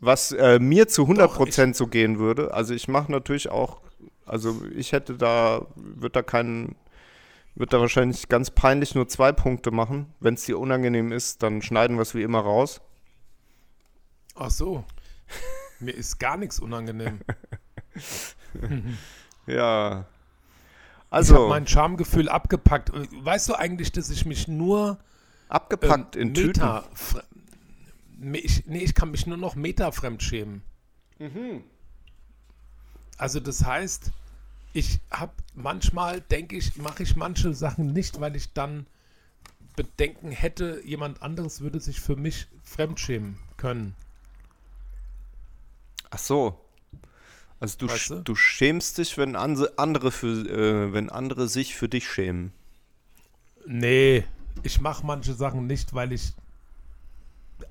was 0.00 0.32
äh, 0.32 0.58
mir 0.58 0.88
zu 0.88 1.04
100% 1.04 1.74
so 1.74 1.86
gehen 1.86 2.18
würde. 2.18 2.52
Also 2.52 2.74
ich 2.74 2.88
mache 2.88 3.12
natürlich 3.12 3.48
auch, 3.48 3.80
also 4.26 4.62
ich 4.74 4.92
hätte 4.92 5.16
da, 5.16 5.66
würde 5.76 6.14
da 6.14 6.22
keinen, 6.22 6.74
würde 7.54 7.70
da 7.70 7.80
wahrscheinlich 7.80 8.28
ganz 8.28 8.50
peinlich 8.50 8.94
nur 8.94 9.08
zwei 9.08 9.30
Punkte 9.30 9.70
machen. 9.70 10.12
Wenn 10.18 10.34
es 10.34 10.44
dir 10.44 10.58
unangenehm 10.58 11.12
ist, 11.12 11.42
dann 11.42 11.62
schneiden 11.62 11.96
wir 11.96 12.02
es 12.02 12.14
wie 12.14 12.22
immer 12.22 12.40
raus. 12.40 12.80
Ach 14.34 14.50
so. 14.50 14.84
Mir 15.78 15.94
ist 15.94 16.18
gar 16.18 16.36
nichts 16.36 16.58
unangenehm. 16.58 17.20
Ja. 19.46 20.06
Ich 21.12 21.16
Also, 21.16 21.34
habe 21.34 21.48
mein 21.48 21.66
Schamgefühl 21.66 22.30
abgepackt. 22.30 22.90
Weißt 23.22 23.46
du 23.50 23.54
eigentlich, 23.54 23.92
dass 23.92 24.08
ich 24.08 24.24
mich 24.24 24.48
nur 24.48 24.98
abgepackt 25.48 26.16
ähm, 26.16 26.22
in 26.22 26.34
Tüten. 26.34 26.62
Meta 26.62 26.84
Me- 28.16 28.38
ich, 28.38 28.64
nee, 28.66 28.78
ich 28.78 28.94
kann 28.94 29.10
mich 29.10 29.26
nur 29.26 29.36
noch 29.36 29.54
metafremd 29.54 30.22
schämen. 30.22 30.62
Mhm. 31.18 31.64
Also 33.18 33.40
das 33.40 33.62
heißt, 33.62 34.10
ich 34.72 35.00
habe 35.10 35.32
manchmal, 35.54 36.22
denke 36.22 36.56
ich, 36.56 36.76
mache 36.78 37.02
ich 37.02 37.14
manche 37.14 37.52
Sachen 37.52 37.92
nicht, 37.92 38.18
weil 38.20 38.34
ich 38.34 38.54
dann 38.54 38.86
Bedenken 39.76 40.30
hätte, 40.30 40.80
jemand 40.82 41.20
anderes 41.20 41.60
würde 41.60 41.78
sich 41.78 42.00
für 42.00 42.16
mich 42.16 42.46
fremdschämen 42.62 43.38
können. 43.58 43.94
Ach 46.08 46.18
so. 46.18 46.58
Also 47.62 47.78
du, 47.78 47.88
Weißt 47.88 48.10
du? 48.10 48.14
du 48.16 48.34
schämst 48.34 48.98
dich, 48.98 49.16
wenn 49.18 49.36
andere 49.36 50.10
für, 50.10 50.26
äh, 50.26 50.92
wenn 50.92 51.10
andere 51.10 51.46
sich 51.46 51.76
für 51.76 51.88
dich 51.88 52.08
schämen. 52.08 52.52
Nee, 53.68 54.24
ich 54.64 54.80
mache 54.80 55.06
manche 55.06 55.32
Sachen 55.32 55.68
nicht, 55.68 55.94
weil 55.94 56.10
ich 56.10 56.32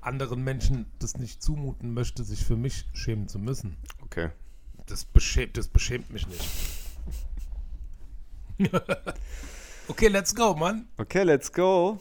anderen 0.00 0.42
Menschen 0.42 0.86
das 0.98 1.18
nicht 1.18 1.42
zumuten 1.42 1.92
möchte, 1.92 2.24
sich 2.24 2.42
für 2.42 2.56
mich 2.56 2.86
schämen 2.94 3.28
zu 3.28 3.38
müssen. 3.38 3.76
Okay. 4.00 4.30
Das 4.86 5.04
beschämt, 5.04 5.58
das 5.58 5.68
beschämt 5.68 6.10
mich 6.10 6.26
nicht. 6.26 6.48
okay, 9.88 10.08
let's 10.08 10.34
go, 10.34 10.54
Mann. 10.54 10.88
Okay, 10.96 11.24
let's 11.24 11.52
go. 11.52 12.00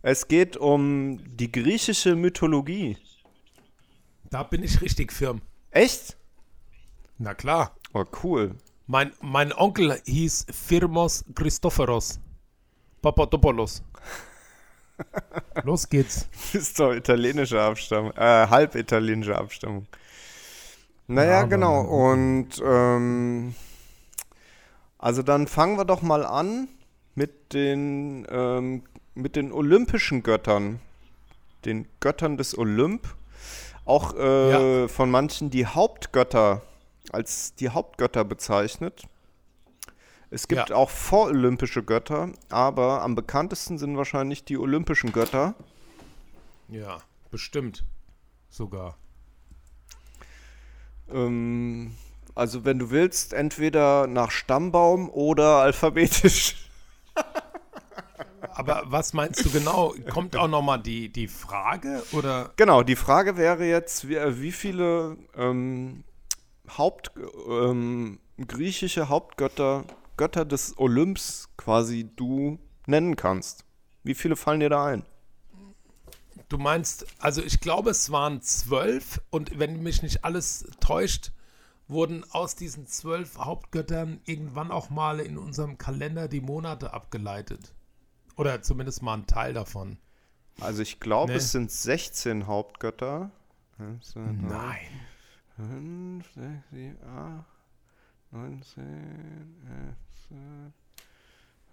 Es 0.00 0.26
geht 0.26 0.56
um 0.56 1.20
die 1.36 1.52
griechische 1.52 2.16
Mythologie. 2.16 2.96
Da 4.30 4.42
bin 4.42 4.62
ich 4.62 4.80
richtig 4.80 5.12
firm. 5.12 5.42
Echt? 5.70 6.16
Na 7.22 7.34
klar. 7.34 7.72
Oh, 7.92 8.06
cool. 8.24 8.54
Mein, 8.86 9.12
mein 9.20 9.52
Onkel 9.52 10.00
hieß 10.06 10.46
Firmos 10.50 11.22
Christophoros 11.34 12.18
Papadopoulos. 13.02 13.82
Los 15.64 15.86
geht's. 15.86 16.28
ist 16.54 16.80
doch 16.80 16.94
italienische 16.94 17.60
Abstammung, 17.60 18.12
äh, 18.12 18.46
halb 18.48 18.74
italienische 18.74 19.36
Abstammung. 19.36 19.86
Naja, 21.08 21.30
Ja, 21.30 21.42
genau. 21.42 21.82
Und 21.82 22.52
ähm, 22.64 23.54
also 24.98 25.22
dann 25.22 25.46
fangen 25.46 25.76
wir 25.76 25.84
doch 25.84 26.00
mal 26.00 26.24
an 26.24 26.68
mit 27.14 27.52
den 27.52 28.26
ähm, 28.30 28.82
mit 29.14 29.36
den 29.36 29.52
olympischen 29.52 30.22
Göttern, 30.22 30.80
den 31.66 31.86
Göttern 32.00 32.38
des 32.38 32.56
Olymp. 32.56 33.14
Auch 33.84 34.14
äh, 34.14 34.88
von 34.88 35.10
manchen 35.10 35.50
die 35.50 35.66
Hauptgötter 35.66 36.62
als 37.12 37.54
die 37.54 37.68
Hauptgötter 37.70 38.24
bezeichnet. 38.24 39.04
Es 40.30 40.46
gibt 40.46 40.68
Ja. 40.70 40.76
auch 40.76 40.90
vorolympische 40.90 41.82
Götter, 41.82 42.30
aber 42.50 43.02
am 43.02 43.14
bekanntesten 43.16 43.78
sind 43.78 43.96
wahrscheinlich 43.96 44.44
die 44.44 44.58
olympischen 44.58 45.12
Götter. 45.12 45.54
Ja, 46.68 46.98
bestimmt. 47.30 47.84
Sogar. 48.48 48.96
Ähm, 51.12 51.96
also 52.34 52.64
wenn 52.64 52.78
du 52.78 52.90
willst, 52.90 53.32
entweder 53.32 54.06
nach 54.06 54.30
Stammbaum 54.30 55.10
oder 55.10 55.56
alphabetisch. 55.62 56.56
Aber 58.52 58.82
was 58.86 59.12
meinst 59.14 59.44
du 59.44 59.50
genau? 59.50 59.94
Kommt 60.10 60.36
auch 60.36 60.48
nochmal 60.48 60.80
die, 60.80 61.08
die 61.08 61.28
Frage 61.28 62.02
oder? 62.12 62.52
Genau, 62.56 62.82
die 62.82 62.96
Frage 62.96 63.36
wäre 63.36 63.64
jetzt, 63.64 64.08
wie, 64.08 64.16
äh, 64.16 64.40
wie 64.40 64.52
viele 64.52 65.16
ähm, 65.36 66.04
Haupt, 66.78 67.12
ähm, 67.48 68.18
griechische 68.46 69.08
Hauptgötter, 69.08 69.84
Götter 70.16 70.44
des 70.44 70.78
Olymps 70.78 71.48
quasi 71.56 72.10
du 72.16 72.58
nennen 72.86 73.16
kannst. 73.16 73.64
Wie 74.02 74.14
viele 74.14 74.36
fallen 74.36 74.60
dir 74.60 74.70
da 74.70 74.86
ein? 74.86 75.04
Du 76.48 76.58
meinst, 76.58 77.06
also 77.20 77.42
ich 77.42 77.60
glaube, 77.60 77.90
es 77.90 78.10
waren 78.10 78.42
zwölf 78.42 79.20
und 79.30 79.58
wenn 79.58 79.82
mich 79.82 80.02
nicht 80.02 80.24
alles 80.24 80.66
täuscht, 80.80 81.32
wurden 81.86 82.24
aus 82.30 82.54
diesen 82.56 82.86
zwölf 82.86 83.36
Hauptgöttern 83.38 84.20
irgendwann 84.24 84.70
auch 84.70 84.90
mal 84.90 85.20
in 85.20 85.38
unserem 85.38 85.78
Kalender 85.78 86.28
die 86.28 86.40
Monate 86.40 86.92
abgeleitet. 86.92 87.74
Oder 88.36 88.62
zumindest 88.62 89.02
mal 89.02 89.14
ein 89.14 89.26
Teil 89.26 89.52
davon. 89.52 89.98
Also 90.60 90.82
ich 90.82 90.98
glaube, 91.00 91.32
Nee. 91.32 91.38
es 91.38 91.52
sind 91.52 91.70
16 91.70 92.46
Hauptgötter. 92.46 93.30
Nein. 94.14 94.78
Fünf, 95.68 96.32
sechs, 96.32 96.70
sieben, 96.72 96.98
acht, 97.04 97.44
neun, 98.30 98.62
zehn, 98.62 99.56
elf, 99.68 99.96
zwölf, 100.28 100.72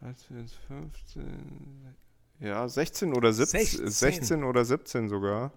13, 0.02 0.48
15, 0.68 1.96
ja, 2.40 2.68
16 2.68 3.14
oder 3.14 3.34
17, 3.34 3.60
16. 3.66 3.88
16 3.90 4.44
oder 4.44 4.64
17 4.64 5.10
sogar. 5.10 5.52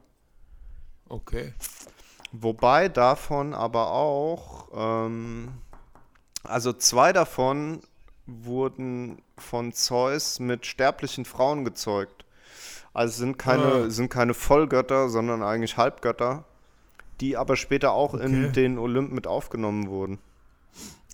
Okay. 1.09 1.53
Wobei 2.33 2.89
davon 2.89 3.53
aber 3.55 3.91
auch, 3.91 4.69
ähm, 4.73 5.49
also 6.45 6.73
zwei 6.73 7.13
davon 7.13 7.83
wurden 8.27 9.21
von 9.37 9.73
Zeus 9.73 10.39
mit 10.39 10.65
sterblichen 10.65 11.25
Frauen 11.25 11.65
gezeugt. 11.65 12.25
Also 12.95 13.19
sind 13.19 13.37
keine, 13.39 13.65
Ah. 13.87 13.91
sind 13.91 14.09
keine 14.09 14.35
Vollgötter, 14.35 15.09
sondern 15.09 15.43
eigentlich 15.43 15.77
Halbgötter. 15.77 16.45
Die 17.21 17.37
aber 17.37 17.57
später 17.57 17.93
auch 17.93 18.15
Okay. 18.15 18.25
in 18.25 18.53
den 18.53 18.79
Olymp 18.79 19.13
mit 19.13 19.27
aufgenommen 19.27 19.89
wurden. 19.89 20.19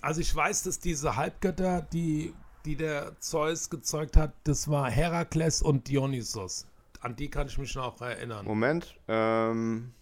Also 0.01 0.21
ich 0.21 0.33
weiß, 0.33 0.63
dass 0.63 0.79
diese 0.79 1.15
Halbgötter, 1.15 1.81
die, 1.81 2.33
die 2.65 2.75
der 2.75 3.19
Zeus 3.19 3.69
gezeugt 3.69 4.15
hat, 4.15 4.33
das 4.43 4.69
war 4.69 4.89
Herakles 4.89 5.61
und 5.61 5.87
Dionysos. 5.87 6.67
An 7.01 7.15
die 7.15 7.29
kann 7.29 7.47
ich 7.47 7.57
mich 7.57 7.75
noch 7.75 7.99
erinnern. 8.01 8.45
Moment. 8.45 8.95
Ähm, 9.07 9.93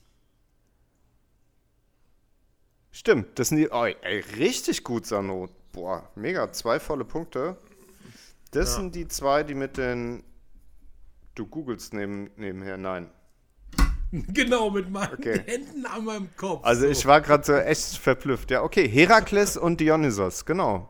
stimmt, 2.91 3.37
das 3.39 3.49
sind 3.49 3.57
die. 3.57 3.69
Oh, 3.69 3.85
ey, 3.85 4.19
richtig 4.37 4.83
gut, 4.83 5.05
Sano. 5.05 5.49
Boah, 5.71 6.09
mega. 6.15 6.51
Zwei 6.51 6.79
volle 6.79 7.05
Punkte. 7.05 7.57
Das 8.51 8.69
Ja. 8.71 8.75
sind 8.81 8.95
die 8.95 9.07
zwei, 9.07 9.43
die 9.43 9.55
mit 9.55 9.77
den. 9.77 10.23
Du 11.35 11.45
googelst 11.45 11.93
neben, 11.93 12.29
nebenher. 12.37 12.77
Nein. 12.77 13.09
Genau, 14.33 14.69
mit 14.69 14.89
meinen 14.89 15.13
Okay. 15.13 15.41
Händen 15.45 15.85
an 15.85 16.05
meinem 16.05 16.35
Kopf. 16.35 16.63
Also 16.63 16.81
so. 16.83 16.87
ich 16.87 17.05
war 17.05 17.21
gerade 17.21 17.43
so 17.43 17.53
echt 17.53 17.97
verblüfft. 17.97 18.51
Ja, 18.51 18.63
okay. 18.63 18.87
Herakles 18.87 19.57
und 19.57 19.79
Dionysos, 19.81 20.45
genau. 20.45 20.89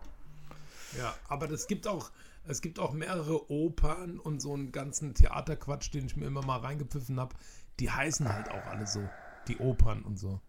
Ja, 0.97 1.13
aber 1.27 1.47
das 1.47 1.67
gibt 1.67 1.87
auch, 1.87 2.11
es 2.47 2.61
gibt 2.61 2.79
auch 2.79 2.93
mehrere 2.93 3.49
Opern 3.51 4.19
und 4.19 4.41
so 4.41 4.53
einen 4.53 4.71
ganzen 4.71 5.13
Theaterquatsch, 5.13 5.93
den 5.93 6.05
ich 6.05 6.15
mir 6.15 6.25
immer 6.27 6.45
mal 6.45 6.59
reingepfiffen 6.59 7.19
habe. 7.19 7.35
Die 7.79 7.89
heißen 7.91 8.31
halt 8.31 8.49
auch 8.51 8.65
alle 8.67 8.87
so. 8.87 9.01
Die 9.47 9.57
Opern 9.57 10.01
und 10.03 10.17
so. 10.17 10.39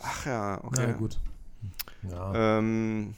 Ach 0.00 0.26
ja, 0.26 0.60
Na 0.62 0.68
okay. 0.68 0.94
gut. 0.96 1.18
Ja. 2.08 2.58
Ähm, 2.58 3.14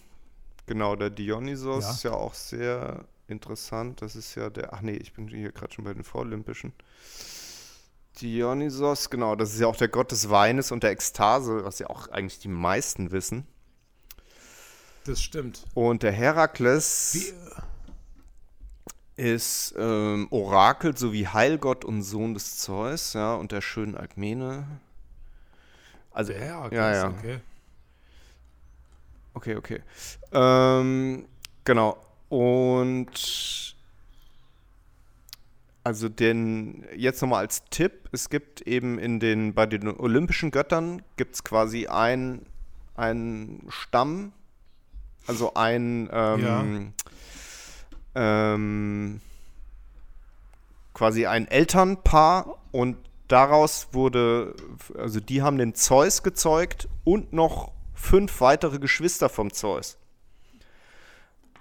genau, 0.66 0.96
der 0.96 1.10
Dionysos 1.10 1.84
Ja. 1.84 1.90
ist 1.90 2.02
ja 2.04 2.12
auch 2.12 2.34
sehr 2.34 3.04
interessant. 3.28 4.00
Das 4.02 4.16
ist 4.16 4.34
ja 4.34 4.48
der. 4.50 4.72
Ach 4.72 4.80
nee, 4.80 4.96
ich 4.96 5.12
bin 5.12 5.28
hier 5.28 5.52
gerade 5.52 5.72
schon 5.74 5.84
bei 5.84 5.92
den 5.92 6.04
Vorolympischen. 6.04 6.72
Dionysos, 8.20 9.10
genau, 9.10 9.34
das 9.36 9.54
ist 9.54 9.60
ja 9.60 9.66
auch 9.66 9.76
der 9.76 9.88
Gott 9.88 10.12
des 10.12 10.30
Weines 10.30 10.72
und 10.72 10.82
der 10.82 10.90
Ekstase, 10.90 11.64
was 11.64 11.78
ja 11.78 11.88
auch 11.88 12.08
eigentlich 12.08 12.38
die 12.38 12.48
meisten 12.48 13.10
wissen. 13.12 13.46
Das 15.04 15.22
stimmt. 15.22 15.64
Und 15.74 16.02
der 16.02 16.12
Herakles 16.12 17.14
Wie, 19.16 19.22
ist 19.22 19.74
ähm, 19.78 20.28
Orakel 20.30 20.96
sowie 20.96 21.26
Heilgott 21.26 21.84
und 21.84 22.02
Sohn 22.02 22.34
des 22.34 22.58
Zeus, 22.58 23.14
ja, 23.14 23.34
und 23.34 23.52
der 23.52 23.60
schönen 23.60 23.96
Alkmene. 23.96 24.66
Also, 26.12 26.32
der 26.32 26.42
Herakles, 26.42 26.78
ja, 26.78 26.92
ja. 26.94 27.08
okay. 27.08 27.40
Okay, 29.34 29.56
okay. 29.56 29.82
Ähm, 30.32 31.26
genau. 31.64 31.96
Und 32.28 33.76
also 35.82 36.08
den, 36.08 36.86
jetzt 36.94 37.22
nochmal 37.22 37.40
als 37.40 37.64
Tipp, 37.70 38.08
es 38.12 38.28
gibt 38.28 38.60
eben 38.62 38.98
in 38.98 39.20
den, 39.20 39.54
bei 39.54 39.66
den 39.66 39.88
olympischen 39.88 40.50
Göttern 40.50 41.02
gibt 41.16 41.34
es 41.34 41.44
quasi 41.44 41.86
ein, 41.86 42.46
ein 42.96 43.62
Stamm, 43.68 44.32
also 45.26 45.54
ein 45.54 46.08
ähm, 46.12 46.92
ähm, 48.14 49.20
quasi 50.92 51.26
ein 51.26 51.46
Elternpaar 51.48 52.58
und 52.72 52.96
daraus 53.28 53.88
wurde, 53.92 54.54
also 54.98 55.20
die 55.20 55.42
haben 55.42 55.56
den 55.56 55.74
Zeus 55.74 56.22
gezeugt 56.22 56.88
und 57.04 57.32
noch 57.32 57.72
fünf 57.94 58.40
weitere 58.40 58.78
Geschwister 58.78 59.28
vom 59.28 59.52
Zeus. 59.52 59.96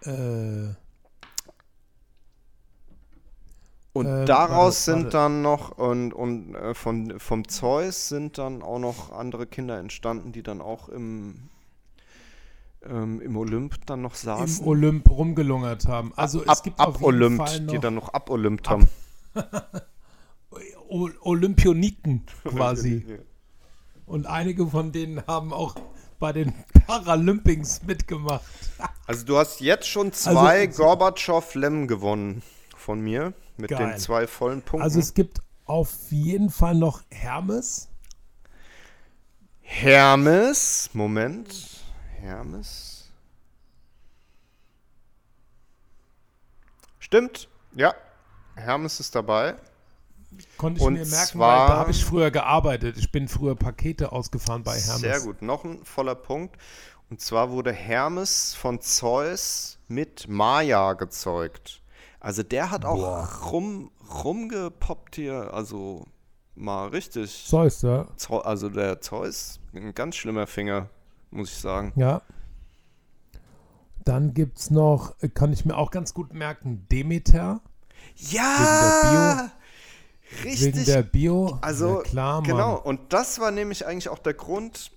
Äh, 0.02 0.74
Und 3.92 4.06
Ähm, 4.06 4.26
daraus 4.28 4.88
warte, 4.88 5.00
sind 5.00 5.04
warte. 5.06 5.18
dann 5.18 5.42
noch, 5.42 5.78
und, 5.78 6.14
und 6.14 6.54
äh, 6.56 6.74
von, 6.76 7.20
vom 7.20 7.48
Zeus 7.48 8.10
sind 8.10 8.38
dann 8.38 8.62
auch 8.62 8.80
noch 8.80 9.12
andere 9.12 9.48
Kinder 9.48 9.80
entstanden, 9.80 10.32
die 10.32 10.44
dann 10.44 10.62
auch 10.62 10.90
im, 10.90 11.50
ähm, 12.88 13.20
im 13.20 13.36
Olymp 13.36 13.86
dann 13.88 14.02
noch 14.04 14.14
Im 14.14 14.18
saßen. 14.18 14.66
Olymp 14.68 15.10
rumgelungert 15.10 15.88
haben. 15.88 16.14
Also 16.16 16.42
ab, 16.46 16.56
es 16.58 16.64
gibt 16.64 16.80
ab 16.80 16.90
auf 16.90 16.96
jeden 16.96 17.06
Olymp, 17.06 17.38
Fall 17.38 17.60
die 17.62 17.74
noch 17.76 17.82
dann 17.82 17.96
noch 17.96 18.14
abolympt 18.14 18.70
haben. 18.70 18.88
O 20.88 21.08
Olympioniken 21.22 22.26
quasi. 22.44 23.06
Und 24.08 24.26
einige 24.26 24.66
von 24.66 24.92
denen 24.92 25.26
haben 25.28 25.54
auch 25.54 25.76
bei 26.18 26.34
den 26.34 26.52
Paralympics 26.88 27.84
mitgemacht. 27.84 28.42
Also 29.06 29.24
du 29.26 29.38
hast 29.38 29.62
jetzt 29.62 29.88
schon 29.88 30.12
zwei 30.14 30.66
Also- 30.68 30.82
Gorbatschow-Lem 30.84 31.88
gewonnen 31.88 32.42
von 32.90 33.02
mir 33.02 33.36
mit 33.58 33.70
Geil. 33.70 33.92
den 33.92 34.00
zwei 34.00 34.26
vollen 34.26 34.64
Punkten. 34.64 34.82
Also 34.82 35.00
es 35.00 35.14
gibt 35.14 35.42
auf 35.66 35.94
jeden 36.10 36.50
Fall 36.50 36.74
noch 36.74 37.04
Hermes. 37.12 37.88
Hermes, 39.62 40.90
Moment. 40.94 41.84
Hermes. 42.20 43.12
Stimmt, 46.98 47.48
ja. 47.76 47.94
Hermes 48.56 49.00
ist 49.00 49.14
dabei. 49.14 49.54
Konnte 50.58 50.80
ich 50.80 50.84
Und 50.88 50.94
mir 50.96 51.06
merken, 51.06 51.38
weil 51.38 51.68
da 51.68 51.76
habe 51.76 51.92
ich 51.92 52.04
früher 52.04 52.32
gearbeitet. 52.32 52.98
Ich 52.98 53.12
bin 53.12 53.28
früher 53.28 53.56
Pakete 53.56 54.12
ausgefahren 54.12 54.64
bei 54.64 54.80
Hermes. 54.80 55.02
Sehr 55.02 55.20
gut, 55.20 55.44
noch 55.44 55.64
ein 55.64 55.86
voller 55.86 56.16
Punkt. 56.16 56.60
Und 57.12 57.22
zwar 57.22 57.52
wurde 57.52 57.72
Hermes 57.72 58.56
von 58.56 58.82
Zeus 58.82 59.78
mit 59.88 60.28
Maya 60.28 60.94
gezeugt. 60.94 61.79
Also 62.20 62.44
der 62.44 62.70
hat 62.72 62.84
auch 62.86 63.52
rum, 63.52 63.92
rumgepoppt 64.24 65.16
hier, 65.16 65.54
also 65.54 66.06
mal 66.56 66.88
richtig. 66.90 67.46
Zeus, 67.48 67.82
ja. 67.82 68.08
Zeu- 68.18 68.42
Also 68.42 68.70
der 68.70 69.00
Zeus, 69.02 69.60
ein 69.74 69.94
ganz 69.94 70.16
schlimmer 70.18 70.46
Finger, 70.48 70.90
muss 71.32 71.50
ich 71.52 71.58
sagen. 71.58 71.94
Ja. 71.96 72.22
Dann 74.04 74.34
gibt 74.34 74.58
es 74.58 74.72
noch, 74.72 75.16
kann 75.34 75.54
ich 75.54 75.66
mir 75.66 75.78
auch 75.78 75.92
ganz 75.92 76.14
gut 76.14 76.34
merken, 76.34 76.86
Demeter. 76.92 77.62
Ja! 78.16 79.52
Wegen 80.44 80.50
Richtig 80.50 80.86
der 80.86 81.02
Bio. 81.04 81.58
Also, 81.62 81.98
ja, 81.98 82.04
klar, 82.04 82.42
Mann. 82.42 82.44
genau. 82.44 82.76
Und 82.80 83.14
das 83.14 83.40
war 83.40 83.52
nämlich 83.52 83.86
eigentlich 83.88 84.10
auch 84.10 84.20
der 84.20 84.36
Grund, 84.36 84.92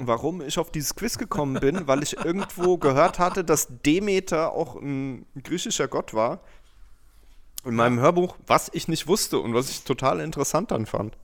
warum 0.00 0.40
ich 0.40 0.58
auf 0.58 0.70
dieses 0.72 0.94
Quiz 0.96 1.18
gekommen 1.18 1.60
bin, 1.60 1.86
weil 1.86 2.02
ich 2.02 2.16
irgendwo 2.24 2.78
gehört 2.78 3.18
hatte, 3.18 3.44
dass 3.44 3.68
Demeter 3.84 4.52
auch 4.52 4.76
ein 4.76 5.24
griechischer 5.42 5.86
Gott 5.86 6.14
war. 6.14 6.40
In 7.64 7.74
meinem 7.76 8.00
Hörbuch, 8.00 8.36
was 8.46 8.70
ich 8.72 8.88
nicht 8.88 9.06
wusste 9.06 9.38
und 9.38 9.54
was 9.54 9.70
ich 9.70 9.82
total 9.84 10.20
interessant 10.20 10.70
dann 10.72 10.86
fand. 10.86 11.16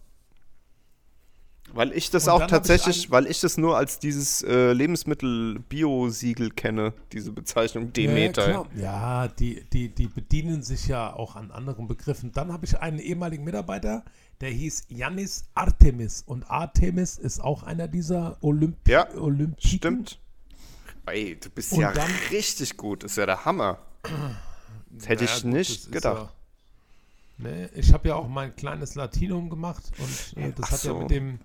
Weil 1.74 1.93
ich 1.93 2.10
das 2.10 2.24
Und 2.24 2.31
auch 2.32 2.40
ich 2.43 2.47
tatsächlich, 2.47 3.06
ein- 3.06 3.10
weil 3.10 3.27
ich 3.27 3.40
das 3.40 3.59
nur 3.59 3.77
als 3.77 3.98
dieses 3.98 4.43
äh, 4.43 4.73
Lebensmittel-Bio-Siegel 4.73 6.51
kenne, 6.51 6.94
diese 7.12 7.31
Bezeichnung 7.32 7.93
Demeter. 7.93 8.48
Ja, 8.51 8.66
ja 8.74 9.28
die, 9.28 9.65
die, 9.73 9.89
die 9.90 10.06
bedienen 10.06 10.62
sich 10.62 10.89
ja 10.89 11.12
auch 11.12 11.36
an 11.36 11.51
anderen 11.51 11.86
Begriffen. 11.86 12.32
Dann 12.32 12.52
habe 12.52 12.65
ich 12.65 12.78
einen 12.78 12.98
ehemaligen 12.98 13.44
Mitarbeiter, 13.44 14.05
der 14.40 14.48
hieß 14.51 14.85
Yannis 14.89 15.44
Artemis. 15.55 16.23
Und 16.24 16.44
Artemis 16.51 17.19
ist 17.19 17.40
auch 17.40 17.62
einer 17.65 17.86
dieser 17.89 18.39
Olympi 18.40 18.90
Ja, 18.93 19.06
Olympiken. 19.16 19.69
Stimmt. 19.78 20.19
Ey, 21.05 21.36
du 21.39 21.51
bist 21.51 21.73
Und 21.73 21.81
ja 21.81 21.93
dann- 21.93 22.10
richtig 22.31 22.77
gut. 22.78 23.02
Das 23.05 23.10
ist 23.12 23.16
ja 23.19 23.27
der 23.27 23.44
Hammer. 23.44 23.78
Das 24.90 25.09
hätte 25.09 25.24
Ja, 25.24 25.31
ich 25.35 25.44
nicht 25.44 25.93
gedacht. 25.93 26.32
Ja, 27.39 27.44
ne, 27.51 27.70
ich 27.74 27.93
habe 27.93 28.09
ja 28.09 28.15
auch 28.16 28.28
mein 28.28 28.55
kleines 28.56 28.94
Latinum 28.94 29.51
gemacht 29.51 29.85
und 29.98 30.43
äh, 30.43 30.52
das 30.52 30.66
Ach 30.66 30.73
hat 30.73 30.85
ja 30.85 30.90
so. 30.93 30.98
mit 31.01 31.10
dem 31.10 31.39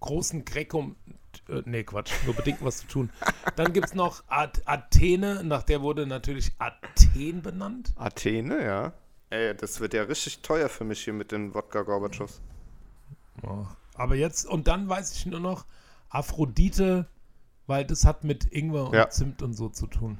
großen 0.00 0.44
Grekum, 0.44 0.96
äh, 1.48 1.62
nee, 1.64 1.84
Quatsch, 1.84 2.12
nur 2.24 2.34
bedingt 2.34 2.58
was 2.62 2.78
zu 2.78 2.86
tun. 2.86 3.10
Dann 3.56 3.72
gibt 3.72 3.86
es 3.86 3.94
noch 3.94 4.22
At 4.28 4.62
Athene, 4.66 5.42
nach 5.44 5.62
der 5.62 5.82
wurde 5.82 6.06
natürlich 6.06 6.52
Athen 6.58 7.42
benannt. 7.42 7.92
Athene, 7.96 8.64
ja. 8.64 8.92
Ey, 9.30 9.54
das 9.56 9.80
wird 9.80 9.92
ja 9.94 10.04
richtig 10.04 10.40
teuer 10.40 10.68
für 10.68 10.84
mich 10.84 11.02
hier 11.02 11.12
mit 11.12 11.32
den 11.32 11.52
Wodka 11.54 11.82
Gorbatschows. 11.82 12.40
Ja. 13.42 13.76
Aber 13.94 14.14
jetzt, 14.14 14.46
und 14.46 14.68
dann 14.68 14.88
weiß 14.88 15.12
ich 15.16 15.26
nur 15.26 15.40
noch 15.40 15.64
Aphrodite, 16.10 17.06
weil 17.66 17.84
das 17.84 18.04
hat 18.04 18.24
mit 18.24 18.52
Ingwer 18.52 18.88
und 18.88 18.94
Ja. 18.94 19.10
Zimt 19.10 19.42
und 19.42 19.54
so 19.54 19.68
zu 19.68 19.86
tun. 19.86 20.18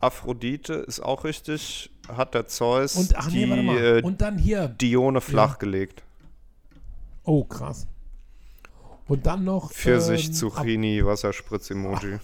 Aphrodite 0.00 0.74
ist 0.74 1.00
auch 1.00 1.24
richtig. 1.24 1.90
Hat 2.08 2.34
der 2.34 2.46
Zeus 2.46 2.96
Und 2.96 3.16
ach 3.16 3.28
nee, 3.30 3.44
die 3.44 3.62
mal. 3.62 3.98
äh, 3.98 4.02
Und 4.02 4.20
dann 4.20 4.38
hier. 4.38 4.68
Dione 4.68 5.20
flachgelegt. 5.20 6.02
Oh, 7.24 7.44
krass. 7.44 7.86
Und 9.06 9.26
dann 9.26 9.44
noch. 9.44 9.70
Pfirsich, 9.72 10.28
ähm, 10.28 10.32
Zucchini, 10.32 11.04
Wasserspritz-Emoji. 11.04 12.18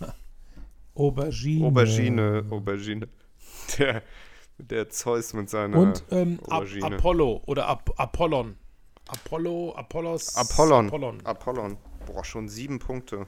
Aubergine. 0.94 1.66
Aubergine, 1.66 2.44
Aubergine. 2.50 3.08
Der, 3.78 4.02
der 4.58 4.88
Zeus 4.90 5.32
mit 5.34 5.48
seiner 5.50 5.76
Und 5.78 6.02
ähm, 6.10 6.40
Ap. 6.48 6.66
Apollo 6.82 7.42
oder 7.46 7.68
Ap 7.68 7.92
Apollon. 7.96 8.56
Apollo, 9.08 9.74
Apollos. 9.76 10.34
Apollon. 10.36 10.86
Apollon. 10.88 11.20
Apollon. 11.24 11.76
Boah, 12.06 12.24
schon 12.24 12.48
sieben 12.48 12.78
Punkte. 12.78 13.26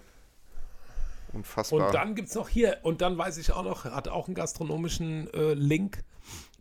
Unfassbar. 1.32 1.86
Und 1.86 1.94
dann 1.94 2.14
gibt 2.14 2.28
es 2.28 2.34
noch 2.34 2.48
hier, 2.48 2.78
und 2.82 3.00
dann 3.00 3.16
weiß 3.16 3.36
ich 3.38 3.52
auch 3.52 3.62
noch, 3.64 3.84
hat 3.84 4.08
auch 4.08 4.26
einen 4.26 4.34
gastronomischen 4.34 5.32
äh, 5.32 5.54
Link, 5.54 6.02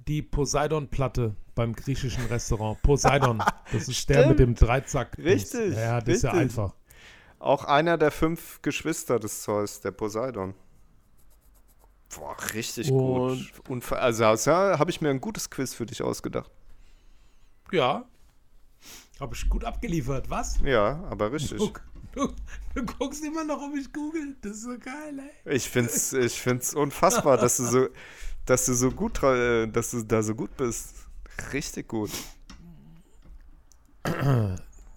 die 0.07 0.21
Poseidon-Platte 0.21 1.35
beim 1.55 1.73
griechischen 1.75 2.25
Restaurant. 2.27 2.81
Poseidon. 2.81 3.43
Das 3.71 3.87
ist 3.87 4.09
der 4.09 4.27
mit 4.27 4.39
dem 4.39 4.55
Dreizack. 4.55 5.17
Richtig, 5.17 5.75
Ja, 5.75 6.01
das 6.01 6.15
ist 6.17 6.23
ja 6.23 6.31
richtig. 6.31 6.41
einfach. 6.59 6.73
Auch 7.39 7.63
einer 7.65 7.97
der 7.97 8.11
fünf 8.11 8.61
Geschwister 8.61 9.19
des 9.19 9.43
Zeus, 9.43 9.79
der 9.81 9.91
Poseidon. 9.91 10.53
Boah, 12.15 12.35
richtig 12.53 12.91
Und- 12.91 13.53
gut. 13.53 13.69
Unver 13.69 14.01
also 14.01 14.23
ja, 14.23 14.79
habe 14.79 14.89
ich 14.89 14.99
mir 15.01 15.09
ein 15.09 15.21
gutes 15.21 15.49
Quiz 15.49 15.73
für 15.73 15.85
dich 15.85 16.01
ausgedacht. 16.01 16.49
Ja. 17.71 18.05
Habe 19.19 19.35
ich 19.35 19.47
gut 19.49 19.63
abgeliefert, 19.65 20.29
was? 20.29 20.59
Ja, 20.63 21.03
aber 21.09 21.31
richtig. 21.31 21.57
Guck, 21.59 21.81
du, 22.13 22.33
du 22.75 22.85
guckst 22.85 23.23
immer 23.23 23.43
noch, 23.43 23.61
ob 23.61 23.75
ich 23.75 23.91
google. 23.91 24.35
Das 24.41 24.53
ist 24.53 24.63
so 24.63 24.77
geil, 24.77 25.19
ey. 25.45 25.55
Ich 25.55 25.69
find's, 25.69 26.13
ich 26.13 26.39
find's 26.39 26.73
unfassbar, 26.73 27.37
dass 27.37 27.57
du 27.57 27.65
so, 27.65 27.87
dass 28.45 28.65
du 28.65 28.73
so 28.73 28.91
gut, 28.91 29.21
äh, 29.23 29.67
dass 29.67 29.91
du 29.91 30.03
da 30.03 30.21
so 30.23 30.35
gut 30.35 30.55
bist. 30.57 30.95
Richtig 31.53 31.87
gut. 31.87 32.11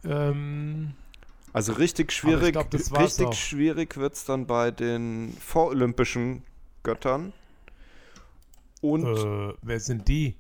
Ähm, 0.04 0.94
Also 1.52 1.72
richtig 1.74 2.12
schwierig, 2.12 2.52
glaub, 2.52 2.72
richtig 2.72 3.26
auch. 3.26 3.32
schwierig 3.34 3.96
wird's 3.96 4.24
dann 4.24 4.46
bei 4.46 4.70
den 4.70 5.36
vorolympischen 5.40 6.42
Göttern 6.82 7.32
und 8.80 9.06
äh, 9.06 9.54
wer 9.62 9.80
sind 9.80 10.08
die? 10.08 10.36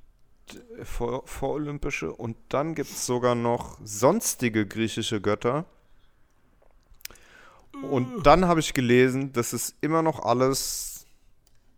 vor, 0.82 1.22
vorolympische 1.26 2.12
und 2.12 2.36
dann 2.48 2.74
gibt's 2.74 3.06
sogar 3.06 3.34
noch 3.34 3.78
sonstige 3.84 4.66
griechische 4.66 5.20
Götter. 5.20 5.64
Und 7.80 8.24
dann 8.26 8.46
habe 8.46 8.60
ich 8.60 8.74
gelesen, 8.74 9.32
dass 9.32 9.52
es 9.52 9.74
immer 9.80 10.02
noch 10.02 10.20
alles 10.24 11.06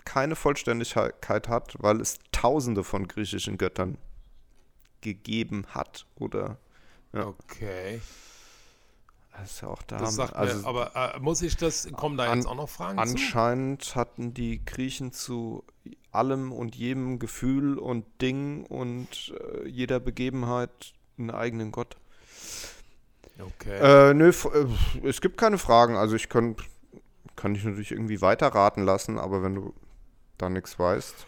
keine 0.04 0.36
Vollständigkeit 0.36 1.48
hat, 1.48 1.76
weil 1.78 2.00
es 2.00 2.18
tausende 2.32 2.84
von 2.84 3.08
griechischen 3.08 3.56
Göttern 3.58 3.96
gegeben 5.00 5.66
hat 5.70 6.06
oder 6.16 6.58
Okay. 7.12 8.00
das 9.32 9.52
ist 9.52 9.60
ja 9.62 9.68
auch 9.68 9.82
da. 9.82 9.98
Das 9.98 10.14
sagt 10.16 10.34
also 10.34 10.58
mir, 10.58 10.66
aber 10.66 11.14
äh, 11.14 11.20
muss 11.20 11.42
ich 11.42 11.56
das, 11.56 11.90
kommen 11.92 12.16
da 12.16 12.24
an- 12.30 12.38
jetzt 12.38 12.46
auch 12.46 12.54
noch 12.56 12.68
Fragen 12.68 12.96
zu? 12.98 13.02
anscheinend 13.02 13.94
hatten 13.94 14.34
die 14.34 14.64
Griechen 14.64 15.12
zu 15.12 15.64
allem 16.10 16.52
und 16.52 16.74
jedem 16.74 17.18
Gefühl 17.18 17.78
und 17.78 18.04
Ding 18.20 18.64
und 18.66 19.32
äh, 19.38 19.68
jeder 19.68 20.00
Begebenheit 20.00 20.92
einen 21.18 21.30
eigenen 21.30 21.70
Gott. 21.72 21.96
Okay. 23.39 24.11
Äh, 24.11 24.15
nö, 24.15 24.28
äh, 24.31 25.06
es 25.09 25.20
gibt 25.20 25.36
keine 25.39 25.59
Fragen. 25.59 25.97
Also 25.97 26.15
ich 26.16 26.28
kann, 26.28 26.56
kann 27.36 27.55
dich 27.55 27.65
natürlich 27.65 27.93
irgendwie 27.93 28.20
weiterraten 28.20 28.85
lassen, 28.85 29.19
aber 29.19 29.43
wenn 29.43 29.55
du 29.56 29.74
da 30.39 30.48
nichts 30.48 30.78
weißt. 30.78 31.27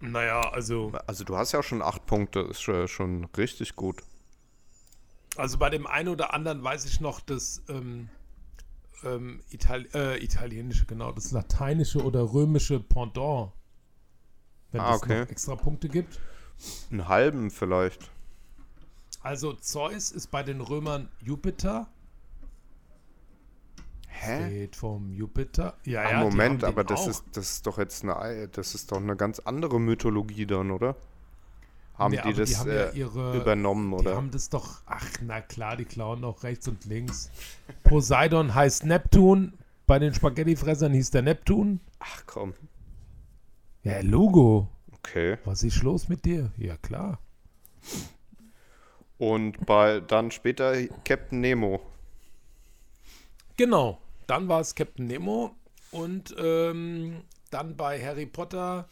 naja, 0.00 0.40
also, 0.52 0.92
Also 1.06 1.24
du 1.24 1.36
hast 1.36 1.52
ja 1.52 1.62
schon 1.62 1.82
acht 1.82 2.06
Punkte, 2.06 2.40
ist 2.40 2.60
schon, 2.60 2.88
schon 2.88 3.24
richtig 3.36 3.76
gut. 3.76 4.02
also 5.36 5.58
bei 5.58 5.70
dem 5.70 5.86
einen 5.86 6.08
oder 6.08 6.34
anderen 6.34 6.62
weiß 6.62 6.84
ich 6.86 7.00
noch, 7.00 7.20
das 7.20 7.62
ähm, 7.68 8.08
ähm, 9.04 9.42
Itali 9.50 9.88
äh, 9.94 10.22
italienische, 10.22 10.86
genau, 10.86 11.12
das 11.12 11.30
lateinische 11.32 12.02
oder 12.04 12.32
römische 12.32 12.78
Pendant. 12.80 13.52
Wenn 14.70 14.80
Ah, 14.80 14.94
es 14.94 15.02
okay. 15.02 15.20
noch 15.22 15.28
extra 15.30 15.56
Punkte 15.56 15.88
gibt. 15.88 16.20
Einen 16.90 17.08
halben 17.08 17.50
vielleicht. 17.50 18.10
Also 19.22 19.52
Zeus 19.52 20.10
ist 20.10 20.30
bei 20.30 20.42
den 20.42 20.60
Römern 20.60 21.08
Jupiter. 21.22 21.86
Hä? 24.08 24.46
Steht 24.46 24.76
vom 24.76 25.12
Jupiter. 25.12 25.74
Ja, 25.84 26.00
Ah, 26.02 26.10
ja, 26.10 26.18
die 26.18 26.24
Moment, 26.30 26.64
aber 26.64 26.84
das 26.84 27.00
auch. 27.02 27.08
ist, 27.08 27.24
das 27.32 27.50
ist 27.52 27.66
doch 27.66 27.78
jetzt 27.78 28.02
eine, 28.02 28.16
Ei- 28.18 28.46
das 28.50 28.74
ist 28.74 28.92
doch 28.92 28.98
eine 28.98 29.16
ganz 29.16 29.38
andere 29.40 29.80
Mythologie 29.80 30.46
dann, 30.46 30.70
oder? 30.70 30.96
Haben 31.94 32.12
Nee, 32.14 32.20
die 32.26 32.32
das 32.34 32.50
die 32.50 32.56
haben 32.56 32.70
ja 32.70 32.84
äh, 32.86 32.96
ihre- 32.98 33.36
übernommen, 33.36 33.90
Die 33.90 33.96
oder? 33.96 34.16
haben 34.16 34.30
das 34.30 34.48
doch, 34.48 34.80
ach 34.86 35.06
na 35.22 35.40
klar, 35.40 35.76
die 35.76 35.84
klauen 35.84 36.22
doch 36.22 36.42
rechts 36.42 36.66
und 36.68 36.84
links. 36.84 37.30
Poseidon 37.84 38.54
heißt 38.54 38.84
Neptun. 38.84 39.54
Bei 39.86 39.98
den 39.98 40.14
Spaghettifressern 40.14 40.92
hieß 40.92 41.10
der 41.10 41.22
Neptun. 41.22 41.80
Ach 41.98 42.22
komm, 42.26 42.54
Ja, 43.82 44.00
Logo. 44.00 44.68
okay. 44.92 45.38
Was 45.44 45.62
ist 45.64 45.82
los 45.82 46.08
mit 46.08 46.24
dir? 46.24 46.50
Ja, 46.56 46.76
klar. 46.76 47.18
Und 49.22 49.66
bei 49.66 50.00
dann 50.00 50.32
später 50.32 50.74
Captain 51.04 51.40
Nemo. 51.40 51.80
Genau. 53.56 54.00
Dann 54.26 54.48
war 54.48 54.60
es 54.60 54.74
Captain 54.74 55.06
Nemo 55.06 55.54
und 55.92 56.34
ähm, 56.36 57.22
dann 57.50 57.76
bei 57.76 58.04
Harry 58.04 58.26
Potter 58.26 58.88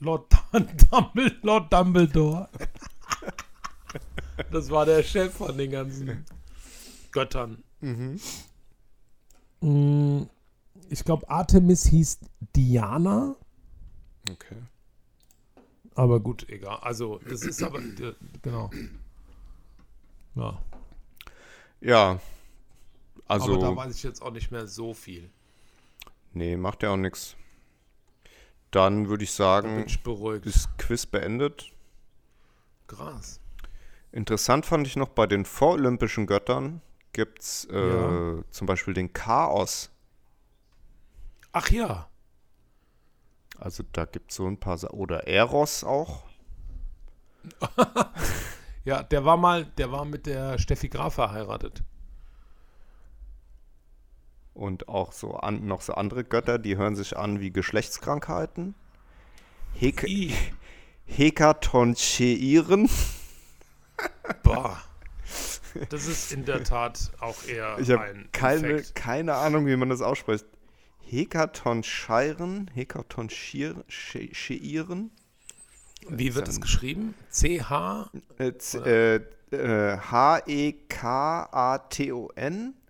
Lord, 0.00 0.26
Dumbledore, 0.52 1.36
Lord 1.42 1.72
Dumbledore. 1.72 2.48
das 4.50 4.68
war 4.68 4.84
der 4.84 5.04
Chef 5.04 5.32
von 5.32 5.56
den 5.56 5.70
ganzen 5.70 6.24
Göttern. 7.12 7.62
Mm, 9.60 10.22
Ich 10.90 11.04
glaube, 11.04 11.30
Artemis 11.30 11.86
hieß 11.86 12.18
Diana. 12.56 13.36
Okay. 14.28 14.56
Aber 15.94 16.18
gut, 16.18 16.48
egal. 16.48 16.78
Also, 16.80 17.20
das 17.28 17.42
ist 17.42 17.62
aber, 17.62 17.80
genau. 18.42 18.68
Ja, 20.34 20.60
Ja. 21.80 22.20
Also, 23.28 23.54
aber 23.54 23.62
da 23.62 23.76
weiß 23.76 23.94
ich 23.96 24.02
jetzt 24.02 24.20
auch 24.22 24.30
nicht 24.32 24.50
mehr 24.50 24.66
so 24.66 24.92
viel. 24.94 25.30
nee, 26.32 26.56
macht 26.56 26.82
ja 26.82 26.90
auch 26.90 26.96
nichts. 26.96 27.36
Dann 28.70 29.08
würde 29.08 29.24
ich 29.24 29.30
Da 29.30 29.36
sagen, 29.36 29.76
bin 29.76 29.86
ich 29.86 30.02
beruhigt. 30.02 30.46
ist 30.46 30.68
Quiz 30.78 31.06
beendet. 31.06 31.70
Krass. 32.86 33.40
Interessant 34.12 34.66
fand 34.66 34.86
ich 34.86 34.96
noch, 34.96 35.08
bei 35.08 35.26
den 35.26 35.44
vorolympischen 35.44 36.26
Göttern 36.26 36.82
gibt 37.12 37.40
es 37.40 37.64
äh, 37.70 37.88
Ja. 37.88 38.42
zum 38.50 38.66
Beispiel 38.66 38.94
den 38.94 39.12
Chaos. 39.12 39.90
Ach 41.52 41.70
ja. 41.70 42.08
Also 43.58 43.84
da 43.92 44.04
gibt 44.06 44.30
es 44.30 44.36
so 44.36 44.46
ein 44.46 44.58
paar, 44.58 44.76
Sa 44.78 44.88
oder 44.90 45.26
Eros 45.26 45.84
auch. 45.84 46.24
Ja, 48.84 49.02
der 49.02 49.24
war 49.24 49.36
mal, 49.36 49.64
der 49.64 49.92
war 49.92 50.04
mit 50.04 50.26
der 50.26 50.58
Steffi 50.58 50.88
Graf 50.88 51.14
verheiratet. 51.14 51.82
Und 54.54 54.88
auch 54.88 55.12
so 55.12 55.34
an, 55.34 55.66
noch 55.66 55.80
so 55.80 55.94
andere 55.94 56.24
Götter, 56.24 56.58
die 56.58 56.76
hören 56.76 56.96
sich 56.96 57.16
an 57.16 57.40
wie 57.40 57.50
Geschlechtskrankheiten. 57.50 58.74
Hek 59.74 60.04
I. 60.04 60.34
Hekatoncheiren. 61.06 62.90
Boah. 64.42 64.82
Das 65.88 66.06
ist 66.06 66.32
in 66.32 66.44
der 66.44 66.64
Tat 66.64 67.12
auch 67.20 67.44
eher 67.44 67.78
Ich 67.78 67.96
ein 67.96 68.28
keine, 68.32 68.82
keine 68.94 69.36
Ahnung, 69.36 69.66
wie 69.66 69.76
man 69.76 69.88
das 69.88 70.02
ausspricht. 70.02 70.44
Hekatoncheiren? 71.00 72.70
Hekatoncheiren? 72.74 75.10
Wie 76.08 76.34
wird 76.34 76.48
es 76.48 76.60
geschrieben? 76.60 77.14
CH? 77.30 78.10
Äh, 78.38 78.52
äh, 78.84 79.20
äh, 79.50 79.98
H-E-K-A-T-O-N, 79.98 80.74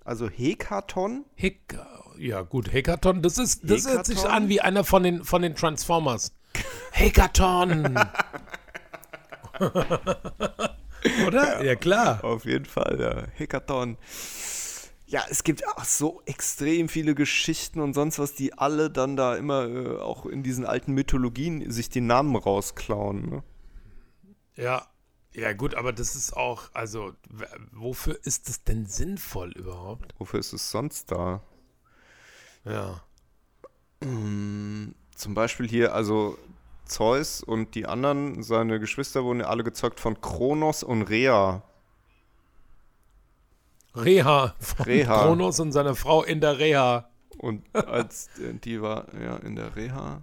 also 0.04 0.28
Hekaton. 0.28 1.24
Hick. 1.34 1.78
Ja, 2.18 2.42
gut, 2.42 2.72
Hekaton, 2.72 3.22
das 3.22 3.38
ist, 3.38 3.62
das 3.68 3.88
hört 3.88 4.06
sich 4.06 4.24
an 4.24 4.48
wie 4.48 4.60
einer 4.60 4.84
von 4.84 5.02
den, 5.02 5.24
von 5.24 5.42
den 5.42 5.56
Transformers. 5.56 6.32
Hekaton! 6.92 7.98
Oder? 11.26 11.64
Ja, 11.64 11.74
klar. 11.74 12.22
Auf 12.24 12.44
jeden 12.44 12.64
Fall, 12.64 12.98
ja. 13.00 13.24
Hekaton. 13.34 13.96
Ja, 15.12 15.26
es 15.28 15.44
gibt 15.44 15.68
auch 15.68 15.84
so 15.84 16.22
extrem 16.24 16.88
viele 16.88 17.14
Geschichten 17.14 17.80
und 17.80 17.92
sonst 17.92 18.18
was, 18.18 18.34
die 18.34 18.54
alle 18.54 18.88
dann 18.88 19.14
da 19.14 19.36
immer 19.36 19.68
äh, 19.68 19.98
auch 19.98 20.24
in 20.24 20.42
diesen 20.42 20.64
alten 20.64 20.92
Mythologien 20.94 21.70
sich 21.70 21.90
die 21.90 22.00
Namen 22.00 22.34
rausklauen. 22.34 23.28
Ne? 23.28 23.42
Ja. 24.56 24.86
Ja, 25.34 25.52
gut, 25.52 25.74
aber 25.74 25.92
das 25.92 26.14
ist 26.14 26.34
auch, 26.34 26.70
also, 26.72 27.12
wofür 27.72 28.18
ist 28.24 28.48
das 28.48 28.64
denn 28.64 28.86
sinnvoll 28.86 29.52
überhaupt? 29.52 30.14
Wofür 30.18 30.40
ist 30.40 30.54
es 30.54 30.70
sonst 30.70 31.10
da? 31.12 31.42
Ja. 32.64 33.02
Zum 34.00 34.94
Beispiel 35.34 35.68
hier, 35.68 35.94
also 35.94 36.38
Zeus 36.86 37.42
und 37.42 37.74
die 37.74 37.84
anderen, 37.84 38.42
seine 38.42 38.80
Geschwister 38.80 39.24
wurden 39.24 39.40
ja 39.40 39.46
alle 39.46 39.62
gezeugt 39.62 40.00
von 40.00 40.22
Kronos 40.22 40.82
und 40.82 41.02
Rhea. 41.02 41.62
Reha. 43.94 44.54
Von 44.58 44.86
Reha. 44.86 45.24
Kronos 45.24 45.60
und 45.60 45.72
seine 45.72 45.94
Frau 45.94 46.22
in 46.22 46.40
der 46.40 46.58
Reha. 46.58 47.08
Und 47.38 47.64
als 47.74 48.30
die 48.64 48.80
war 48.80 49.06
ja 49.20 49.36
in 49.36 49.56
der 49.56 49.76
Reha. 49.76 50.22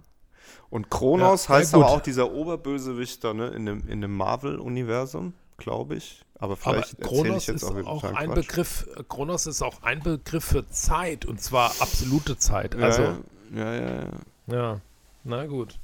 Und 0.70 0.90
Kronos 0.90 1.48
Ja, 1.48 1.54
heißt 1.56 1.74
aber 1.74 1.88
auch 1.88 2.00
dieser 2.00 2.30
Oberbösewichter 2.32 3.34
ne, 3.34 3.48
in 3.48 3.66
dem, 3.66 3.88
in 3.88 4.00
dem 4.00 4.16
Marvel-Universum, 4.16 5.34
glaube 5.56 5.96
ich. 5.96 6.24
Aber 6.36 6.52
Aber 6.52 6.56
vielleicht 6.56 6.98
erzähle 7.00 7.18
ich 7.18 7.22
Kronos 7.24 7.46
jetzt 7.48 7.62
ist 7.62 7.64
auch 7.64 7.86
auch 7.86 8.04
ein 8.04 8.26
Quatsch. 8.26 8.34
Begriff, 8.34 8.88
Kronos 9.08 9.46
ist 9.46 9.62
auch 9.62 9.82
ein 9.82 10.00
Begriff 10.00 10.44
für 10.44 10.68
Zeit 10.68 11.26
und 11.26 11.40
zwar 11.40 11.70
absolute 11.80 12.38
Zeit. 12.38 12.74
Also, 12.76 13.02
ja, 13.02 13.18
ja, 13.54 13.74
ja, 13.74 14.04
ja. 14.46 14.54
ja, 14.54 14.80
na 15.24 15.46
gut. 15.46 15.78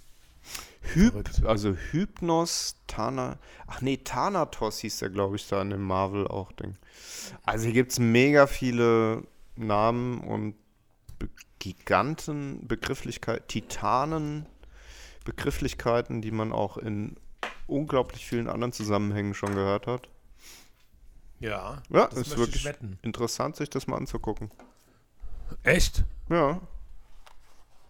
Hyp, 0.94 1.44
also 1.44 1.74
Hypnos, 1.74 2.76
Tana, 2.86 3.38
ach 3.66 3.80
nee, 3.80 3.98
Thanatos 3.98 4.78
hieß 4.78 4.98
der, 4.98 5.10
glaube 5.10 5.36
ich, 5.36 5.48
da 5.48 5.60
in 5.62 5.70
dem 5.70 5.82
Marvel 5.82 6.26
auch 6.28 6.52
Ding. 6.52 6.76
Also 7.44 7.64
hier 7.64 7.74
gibt 7.74 7.92
es 7.92 7.98
mega 7.98 8.46
viele 8.46 9.22
Namen 9.56 10.20
und 10.20 10.54
Be 11.18 11.28
Giganten, 11.58 12.66
Begrifflichkeiten, 12.66 13.48
Titanen, 13.48 14.46
Begrifflichkeiten, 15.24 16.22
die 16.22 16.30
man 16.30 16.52
auch 16.52 16.76
in 16.76 17.16
unglaublich 17.66 18.26
vielen 18.26 18.48
anderen 18.48 18.72
Zusammenhängen 18.72 19.34
schon 19.34 19.54
gehört 19.54 19.86
hat. 19.86 20.08
Ja, 21.40 21.82
Ja, 21.90 22.06
das 22.08 22.18
ist 22.28 22.36
wirklich 22.38 22.68
interessant, 23.02 23.56
sich 23.56 23.70
das 23.70 23.86
mal 23.86 23.96
anzugucken. 23.96 24.50
Echt? 25.62 26.04
Ja, 26.28 26.60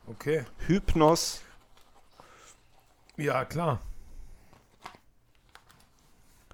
Okay. 0.09 0.45
Hypnos, 0.67 1.43
Ja, 3.17 3.45
klar. 3.45 3.81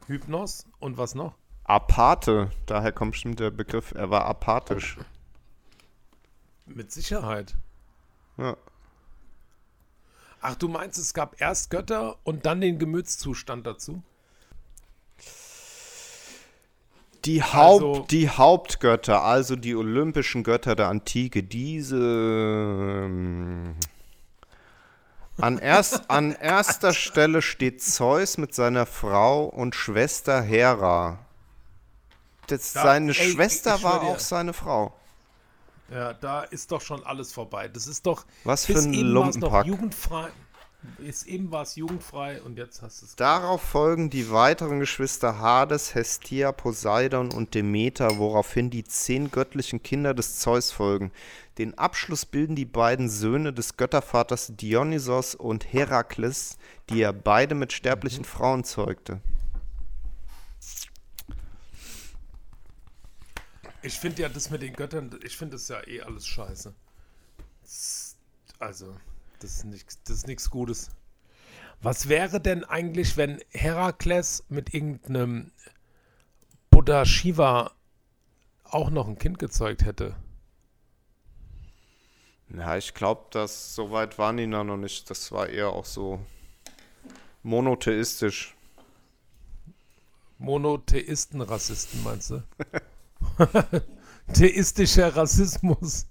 Hypnos 0.06 0.66
und 0.80 0.98
was 0.98 1.14
noch? 1.14 1.34
Apathe, 1.64 2.50
daher 2.66 2.92
kommt 2.92 3.12
bestimmt 3.12 3.40
der 3.40 3.50
Begriff, 3.50 3.92
er 3.92 4.10
war 4.10 4.26
apathisch. 4.26 4.96
Mit 6.66 6.90
Sicherheit. 6.92 7.56
Ja. 8.36 8.56
Ach, 10.40 10.56
du 10.56 10.68
meinst, 10.68 10.98
es 10.98 11.14
gab 11.14 11.40
erst 11.40 11.70
Götter 11.70 12.16
und 12.24 12.46
dann 12.46 12.60
den 12.60 12.78
Gemütszustand 12.78 13.64
dazu? 13.66 14.02
Die, 17.24 17.40
Haupt, 17.40 17.84
Also- 17.84 18.06
die 18.10 18.28
Hauptgötter, 18.28 19.22
also 19.22 19.54
die 19.54 19.76
olympischen 19.76 20.42
Götter 20.42 20.74
der 20.74 20.88
Antike, 20.88 21.44
diese 21.44 21.96
ähm, 21.96 23.76
an, 25.38 25.58
erst, 25.58 26.10
an 26.10 26.32
erster 26.32 26.92
Stelle 26.92 27.42
steht 27.42 27.82
Zeus 27.82 28.38
mit 28.38 28.54
seiner 28.54 28.86
Frau 28.86 29.44
und 29.44 29.74
Schwester 29.74 30.42
Hera. 30.42 31.18
Das, 32.46 32.74
Ja, 32.74 32.82
seine 32.82 33.12
ey, 33.12 33.32
Schwester 33.32 33.74
ich 33.76 33.80
schwör 33.80 33.90
war 33.90 34.02
auch 34.02 34.18
seine 34.18 34.52
Frau. 34.52 34.94
Ja, 35.88 36.14
da 36.14 36.42
ist 36.42 36.72
doch 36.72 36.80
schon 36.80 37.04
alles 37.04 37.32
vorbei. 37.32 37.68
Das 37.68 37.86
ist 37.86 38.06
doch. 38.06 38.24
Was 38.44 38.66
für 38.66 38.78
ein 38.78 39.14
war's 39.14 39.36
noch 39.36 39.52
Lumpenpack. 39.52 39.66
jugendfrei. 39.66 40.30
Bis 40.98 41.22
eben 41.22 41.52
war 41.52 41.62
es 41.62 41.76
jugendfrei 41.76 42.42
und 42.42 42.58
jetzt 42.58 42.82
hast 42.82 43.02
du 43.02 43.06
es. 43.06 43.14
Darauf 43.14 43.62
folgen 43.62 44.10
die 44.10 44.30
weiteren 44.30 44.80
Geschwister 44.80 45.38
Hades, 45.38 45.94
Hestia, 45.94 46.50
Poseidon 46.50 47.32
und 47.32 47.54
Demeter, 47.54 48.18
woraufhin 48.18 48.68
die 48.68 48.82
zehn 48.82 49.30
göttlichen 49.30 49.82
Kinder 49.82 50.12
des 50.12 50.40
Zeus 50.40 50.72
folgen. 50.72 51.12
Den 51.58 51.78
Abschluss 51.78 52.26
bilden 52.26 52.56
die 52.56 52.64
beiden 52.64 53.08
Söhne 53.08 53.52
des 53.52 53.76
Göttervaters 53.76 54.56
Dionysos 54.56 55.36
und 55.36 55.72
Herakles, 55.72 56.58
die 56.90 57.02
er 57.02 57.12
beide 57.12 57.54
mit 57.54 57.72
sterblichen 57.72 58.24
Frauen 58.24 58.64
zeugte. 58.64 59.20
Ich 63.82 63.98
finde 63.98 64.22
ja 64.22 64.28
das 64.28 64.50
mit 64.50 64.62
den 64.62 64.72
Göttern, 64.72 65.16
ich 65.24 65.36
finde 65.36 65.56
das 65.56 65.68
ja 65.68 65.86
eh 65.86 66.00
alles 66.02 66.26
scheiße. 66.26 66.74
Also, 68.58 68.96
das 69.42 69.56
ist 69.56 69.64
nichts 69.64 70.02
das 70.04 70.18
ist 70.18 70.26
nichts 70.26 70.50
Gutes. 70.50 70.90
Was 71.80 72.08
wäre 72.08 72.40
denn 72.40 72.62
eigentlich, 72.64 73.16
wenn 73.16 73.42
Herakles 73.50 74.44
mit 74.48 74.72
irgendeinem 74.72 75.50
Buddha 76.70 77.04
Shiva 77.04 77.72
auch 78.62 78.90
noch 78.90 79.08
ein 79.08 79.18
Kind 79.18 79.40
gezeugt 79.40 79.84
hätte? 79.84 80.14
Ja, 82.56 82.76
ich 82.76 82.94
glaube, 82.94 83.26
dass 83.30 83.74
so 83.74 83.90
weit 83.90 84.18
waren 84.18 84.36
die 84.36 84.48
da 84.48 84.62
noch 84.62 84.76
nicht. 84.76 85.10
Das 85.10 85.32
war 85.32 85.48
eher 85.48 85.70
auch 85.70 85.84
so 85.84 86.24
monotheistisch. 87.42 88.54
Monotheisten, 90.38 91.40
Rassisten, 91.40 92.02
meinst 92.02 92.30
du? 92.30 92.42
Theistischer 94.32 95.16
Rassismus. 95.16 96.06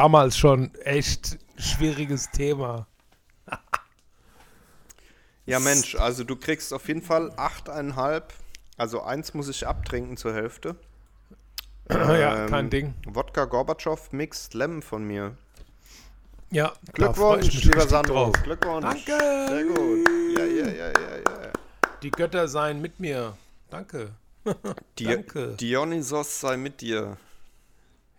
Damals 0.00 0.38
schon 0.38 0.74
echt 0.76 1.36
schwieriges 1.58 2.30
Thema. 2.30 2.86
Ja, 5.44 5.60
Mensch, 5.60 5.94
also 5.94 6.24
du 6.24 6.36
kriegst 6.36 6.72
auf 6.72 6.88
jeden 6.88 7.02
Fall 7.02 7.30
8,5. 7.32 8.22
Also 8.78 9.02
eins 9.02 9.34
muss 9.34 9.50
ich 9.50 9.66
abtrinken 9.66 10.16
zur 10.16 10.32
Hälfte. 10.32 10.76
ja, 11.90 12.44
Ähm, 12.44 12.48
kein 12.48 12.70
Ding. 12.70 12.94
Wodka 13.04 13.44
Gorbatschow 13.44 14.10
Mixed 14.12 14.54
Lemon 14.54 14.80
von 14.80 15.04
mir. 15.04 15.36
Ja, 16.50 16.72
Glückwunsch, 16.94 17.62
lieber 17.64 17.86
Sandro. 17.86 18.32
Glückwunsch. 18.42 19.04
Danke. 19.04 19.48
Sehr 19.48 19.64
gut. 19.64 20.08
Ja, 20.34 20.44
ja, 20.46 20.66
ja, 20.66 20.86
ja, 20.86 21.16
ja. 21.18 21.52
Die 22.02 22.10
Götter 22.10 22.48
seien 22.48 22.80
mit 22.80 23.00
mir. 23.00 23.36
Danke. 23.68 24.12
Di 24.98 25.04
Danke. 25.04 25.56
Dionysos 25.60 26.40
sei 26.40 26.56
mit 26.56 26.80
dir. 26.80 27.18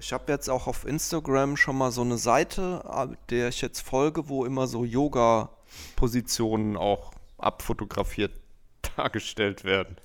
Ich 0.00 0.12
habe 0.12 0.30
jetzt 0.32 0.48
auch 0.48 0.68
auf 0.68 0.84
Instagram 0.86 1.56
schon 1.56 1.76
mal 1.76 1.90
so 1.90 2.02
eine 2.02 2.18
Seite, 2.18 2.84
äh, 2.88 3.08
der 3.30 3.48
ich 3.48 3.60
jetzt 3.60 3.80
folge, 3.80 4.28
wo 4.28 4.44
immer 4.44 4.68
so 4.68 4.84
Yoga-Positionen 4.84 6.76
auch 6.76 7.12
abfotografiert 7.38 8.32
dargestellt 8.96 9.64
werden. 9.64 9.96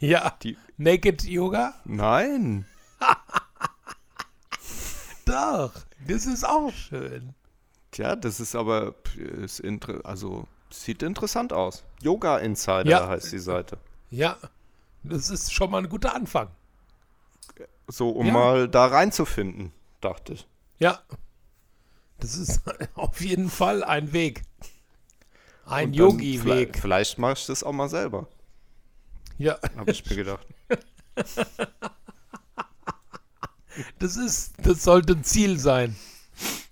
Ja, 0.00 0.34
Die- 0.42 0.56
Naked 0.76 1.24
Yoga? 1.24 1.74
Nein. 1.84 2.66
Doch, 5.26 5.72
das 6.06 6.26
ist 6.26 6.46
auch 6.46 6.72
schön. 6.72 7.34
Tja, 7.90 8.16
das 8.16 8.40
ist 8.40 8.54
aber 8.54 8.94
ist 9.16 9.62
also 10.04 10.46
Sieht 10.70 11.02
interessant 11.04 11.52
aus. 11.52 11.84
Yoga 12.02 12.38
Insider 12.38 12.90
Ja. 12.90 13.08
heißt 13.08 13.30
die 13.32 13.38
Seite. 13.38 13.78
Ja, 14.10 14.36
das 15.04 15.30
ist 15.30 15.52
schon 15.52 15.70
mal 15.70 15.78
ein 15.82 15.88
guter 15.88 16.14
Anfang. 16.14 16.48
So, 17.86 18.10
um 18.10 18.26
Ja. 18.26 18.32
mal 18.32 18.68
da 18.68 18.86
reinzufinden, 18.86 19.72
dachte 20.00 20.32
ich. 20.34 20.46
Ja, 20.78 21.00
das 22.18 22.36
ist 22.36 22.62
auf 22.94 23.20
jeden 23.20 23.50
Fall 23.50 23.84
ein 23.84 24.12
Weg. 24.12 24.42
Ein 25.66 25.92
Yogi-Weg. 25.94 26.40
Vielleicht, 26.42 26.76
vielleicht 26.76 27.18
mache 27.18 27.34
ich 27.34 27.46
das 27.46 27.62
auch 27.62 27.72
mal 27.72 27.88
selber, 27.88 28.26
Ja, 29.38 29.58
habe 29.76 29.90
ich 29.90 30.04
mir 30.08 30.16
gedacht. 30.16 30.46
das 33.98 34.16
ist, 34.16 34.54
das 34.58 34.82
sollte 34.84 35.14
ein 35.14 35.24
Ziel 35.24 35.58
sein. 35.58 35.96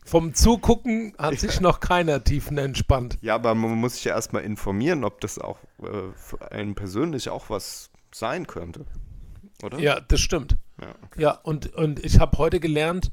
Vom 0.04 0.34
Zugucken 0.34 1.14
hat 1.16 1.38
sich 1.38 1.60
noch 1.60 1.80
keiner 1.80 2.22
tiefenentspannt. 2.22 3.16
Ja, 3.22 3.34
aber 3.36 3.54
man 3.54 3.76
muss 3.76 3.94
sich 3.94 4.04
ja 4.04 4.14
erstmal 4.14 4.42
informieren, 4.42 5.04
ob 5.04 5.20
das 5.22 5.38
auch 5.38 5.59
äh, 5.82 6.12
für 6.16 6.52
einen 6.52 6.74
persönlich 6.74 7.30
auch 7.30 7.48
was 7.48 7.88
sein 8.14 8.47
könnte. 8.47 8.86
Oder? 9.62 9.78
Ja, 9.78 10.01
das 10.01 10.20
stimmt. 10.20 10.56
Ja. 10.80 10.94
Ja, 11.16 11.30
und, 11.32 11.74
und 11.74 12.05
ich 12.05 12.18
habe 12.18 12.39
heute 12.39 12.60
gelernt, 12.60 13.12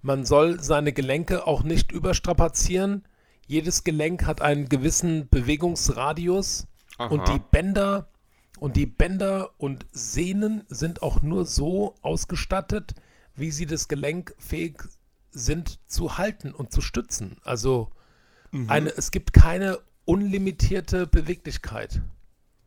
man 0.00 0.24
soll 0.24 0.62
seine 0.62 0.92
Gelenke 0.92 1.46
auch 1.46 1.62
nicht 1.62 1.92
überstrapazieren. 1.92 3.04
Jedes 3.46 3.84
Gelenk 3.84 4.26
hat 4.26 4.40
einen 4.40 4.68
gewissen 4.68 5.28
Bewegungsradius 5.28 6.66
und 6.98 7.20
Aha. 7.20 7.32
die 7.32 7.40
Bänder 7.50 8.08
und 8.58 8.76
die 8.76 8.86
Bänder 8.86 9.50
und 9.58 9.86
Sehnen 9.92 10.64
sind 10.68 11.02
auch 11.02 11.22
nur 11.22 11.46
so 11.46 11.94
ausgestattet, 12.02 12.94
wie 13.34 13.50
sie 13.50 13.66
das 13.66 13.88
Gelenk 13.88 14.34
fähig 14.38 14.82
sind 15.30 15.80
zu 15.86 16.18
halten 16.18 16.52
und 16.52 16.72
zu 16.72 16.80
stützen. 16.80 17.38
Also 17.42 17.90
eine, 18.68 18.90
es 18.90 19.10
gibt 19.10 19.32
keine 19.32 19.78
unlimitierte 20.04 21.06
Beweglichkeit. 21.06 22.02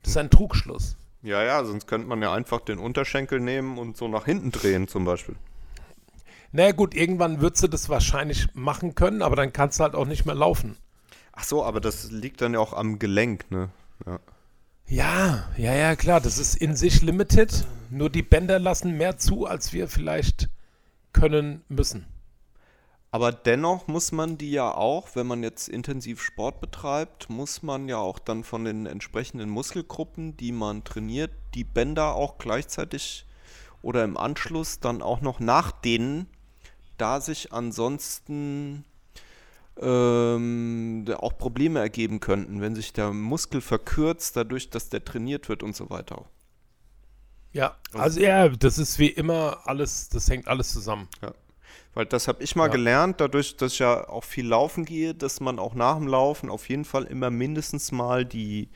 Das 0.02 0.12
ist 0.12 0.18
ein 0.18 0.30
Trugschluss. 0.30 0.98
Ja, 1.26 1.42
ja, 1.44 1.66
sonst 1.66 1.88
könnte 1.88 2.08
man 2.08 2.22
ja 2.22 2.32
einfach 2.32 2.60
den 2.60 2.78
Unterschenkel 2.78 3.40
nehmen 3.40 3.80
und 3.80 3.98
so 3.98 4.08
nach 4.08 4.26
hinten 4.26 4.52
drehen 4.52 4.88
zum 4.88 5.06
Beispiel. 5.06 5.36
Naja 6.52 6.72
gut, 6.72 6.94
irgendwann 6.94 7.42
würdest 7.42 7.64
du 7.64 7.68
das 7.68 7.90
wahrscheinlich 7.90 8.48
machen 8.54 8.94
können, 8.94 9.24
aber 9.24 9.36
dann 9.36 9.52
kannst 9.52 9.80
du 9.80 9.84
halt 9.84 9.96
auch 9.96 10.06
nicht 10.06 10.28
mehr 10.28 10.36
laufen. 10.36 10.78
Ach 11.34 11.44
so, 11.44 11.66
aber 11.66 11.82
das 11.82 12.12
liegt 12.12 12.42
dann 12.42 12.54
ja 12.54 12.60
auch 12.60 12.74
am 12.74 13.00
Gelenk, 13.00 13.50
ne? 13.50 13.70
Ja. 14.06 14.20
Ja, 14.88 15.50
ja, 15.58 15.74
ja, 15.74 15.96
klar, 15.96 16.22
das 16.22 16.38
ist 16.38 16.56
in 16.56 16.76
sich 16.76 17.02
limited. 17.02 17.66
Nur 17.90 18.12
die 18.12 18.22
Bänder 18.22 18.60
lassen 18.60 18.96
mehr 18.96 19.18
zu, 19.18 19.48
als 19.48 19.74
wir 19.74 19.88
vielleicht 19.88 20.50
können 21.12 21.64
müssen. 21.70 22.06
Aber 23.16 23.32
dennoch 23.32 23.88
muss 23.88 24.12
man 24.12 24.38
die 24.38 24.52
ja 24.52 24.76
auch, 24.76 25.08
wenn 25.14 25.26
man 25.26 25.42
jetzt 25.42 25.70
intensiv 25.70 26.22
Sport 26.22 26.60
betreibt, 26.60 27.30
muss 27.30 27.64
man 27.64 27.88
ja 27.88 27.96
auch 27.96 28.20
dann 28.20 28.44
von 28.44 28.66
den 28.66 28.86
entsprechenden 28.86 29.50
Muskelgruppen, 29.50 30.36
die 30.36 30.52
man 30.52 30.84
trainiert, 30.84 31.32
die 31.54 31.64
Bänder 31.64 32.14
auch 32.16 32.38
gleichzeitig 32.38 33.26
oder 33.82 34.04
im 34.04 34.18
Anschluss 34.18 34.82
dann 34.82 35.02
auch 35.02 35.22
noch 35.22 35.40
nachdehnen, 35.40 36.28
da 36.98 37.22
sich 37.22 37.54
ansonsten 37.54 38.84
ähm, 39.80 41.06
auch 41.18 41.38
Probleme 41.38 41.80
ergeben 41.80 42.20
könnten, 42.20 42.60
wenn 42.60 42.76
sich 42.76 42.92
der 42.92 43.14
Muskel 43.14 43.62
verkürzt, 43.62 44.36
dadurch, 44.36 44.72
dass 44.72 44.90
der 44.90 45.06
trainiert 45.06 45.48
wird 45.48 45.64
und 45.64 45.74
so 45.74 45.90
weiter. 45.90 46.26
Ja, 47.54 47.78
also 47.94 48.20
ja, 48.20 48.50
das 48.50 48.78
ist 48.78 49.00
wie 49.00 49.08
immer 49.08 49.60
alles, 49.64 50.10
das 50.10 50.30
hängt 50.30 50.50
alles 50.50 50.74
zusammen. 50.74 51.08
Ja. 51.22 51.34
Weil 51.96 52.06
das 52.06 52.28
habe 52.28 52.44
ich 52.44 52.56
mal 52.58 52.66
Ja. 52.66 52.72
gelernt, 52.74 53.22
dadurch, 53.22 53.56
dass 53.56 53.72
ich 53.74 53.80
ja 53.80 54.08
auch 54.10 54.26
viel 54.26 54.46
laufen 54.46 54.84
gehe, 54.86 55.16
dass 55.16 55.40
man 55.40 55.58
auch 55.60 55.74
nach 55.74 55.96
dem 55.98 56.08
Laufen 56.08 56.50
auf 56.50 56.68
jeden 56.70 56.84
Fall 56.86 57.06
immer 57.06 57.30
mindestens 57.32 57.94
mal 57.94 58.26
die, 58.26 58.70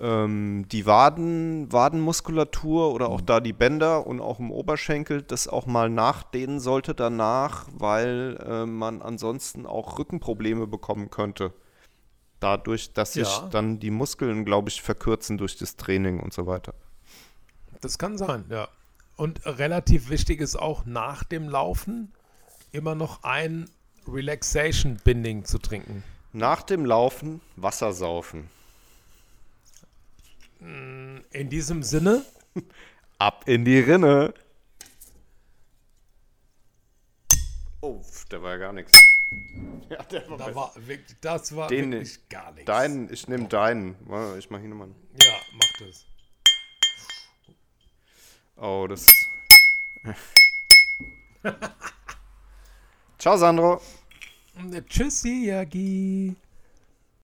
ähm, 0.00 0.64
die 0.70 0.86
Waden, 0.86 1.70
Wadenmuskulatur 1.72 2.94
oder 2.94 3.08
auch 3.08 3.20
da 3.20 3.40
die 3.40 3.52
Bänder 3.52 4.06
und 4.06 4.20
auch 4.20 4.38
im 4.38 4.52
Oberschenkel 4.52 5.22
das 5.22 5.48
auch 5.48 5.66
mal 5.66 5.90
nachdehnen 5.90 6.60
sollte 6.60 6.94
danach, 6.94 7.66
weil 7.72 8.38
äh, 8.46 8.66
man 8.66 9.02
ansonsten 9.02 9.66
auch 9.66 9.98
Rückenprobleme 9.98 10.68
bekommen 10.68 11.10
könnte. 11.10 11.52
Dadurch, 12.38 12.92
dass 12.92 13.14
sich 13.14 13.26
Ja. 13.26 13.48
dann 13.50 13.80
die 13.80 13.90
Muskeln, 13.90 14.44
glaube 14.44 14.68
ich, 14.68 14.80
verkürzen 14.80 15.38
durch 15.38 15.56
das 15.56 15.74
Training 15.74 16.20
und 16.20 16.32
so 16.32 16.46
weiter. 16.46 16.72
Das 17.80 17.98
kann 17.98 18.16
sein, 18.16 18.44
ja. 18.48 18.68
Und 19.16 19.44
relativ 19.44 20.08
wichtig 20.08 20.40
ist 20.40 20.54
auch 20.54 20.84
nach 20.86 21.24
dem 21.24 21.48
Laufen 21.48 22.12
immer 22.78 22.94
noch 22.94 23.22
ein 23.24 23.68
Relaxation 24.06 24.96
Binding 25.04 25.44
zu 25.44 25.58
trinken. 25.58 26.02
Nach 26.32 26.62
dem 26.62 26.86
Laufen 26.86 27.40
Wasser 27.56 27.92
saufen. 27.92 28.48
In 30.60 31.50
diesem 31.50 31.82
Sinne, 31.82 32.24
Ab 33.18 33.44
in 33.46 33.64
die 33.64 33.80
Rinne. 33.80 34.32
Oh, 37.80 38.00
der 38.30 38.42
war 38.42 38.52
ja 38.52 38.56
gar 38.58 38.72
nichts. 38.72 38.92
Ja, 39.90 40.02
der 40.02 40.28
war 40.28 40.36
da 40.36 40.54
war 40.54 40.72
wirklich, 40.76 41.18
das 41.22 41.56
war 41.56 41.68
Den 41.68 41.92
wirklich 41.92 42.28
gar 42.28 42.52
nichts. 42.52 42.66
Deinen, 42.66 43.10
ich 43.10 43.26
nehme 43.26 43.48
deinen. 43.48 43.96
Ich 44.38 44.50
mach 44.50 44.58
hier 44.58 44.68
nochmal. 44.68 44.88
Ja, 45.22 45.34
mach 45.54 45.72
das. 45.78 46.04
Oh, 48.56 48.86
das. 48.86 49.08
Ciao, 53.18 53.36
Sandro. 53.36 53.80
Tschüssi, 54.88 55.46
Yagi. 55.46 56.36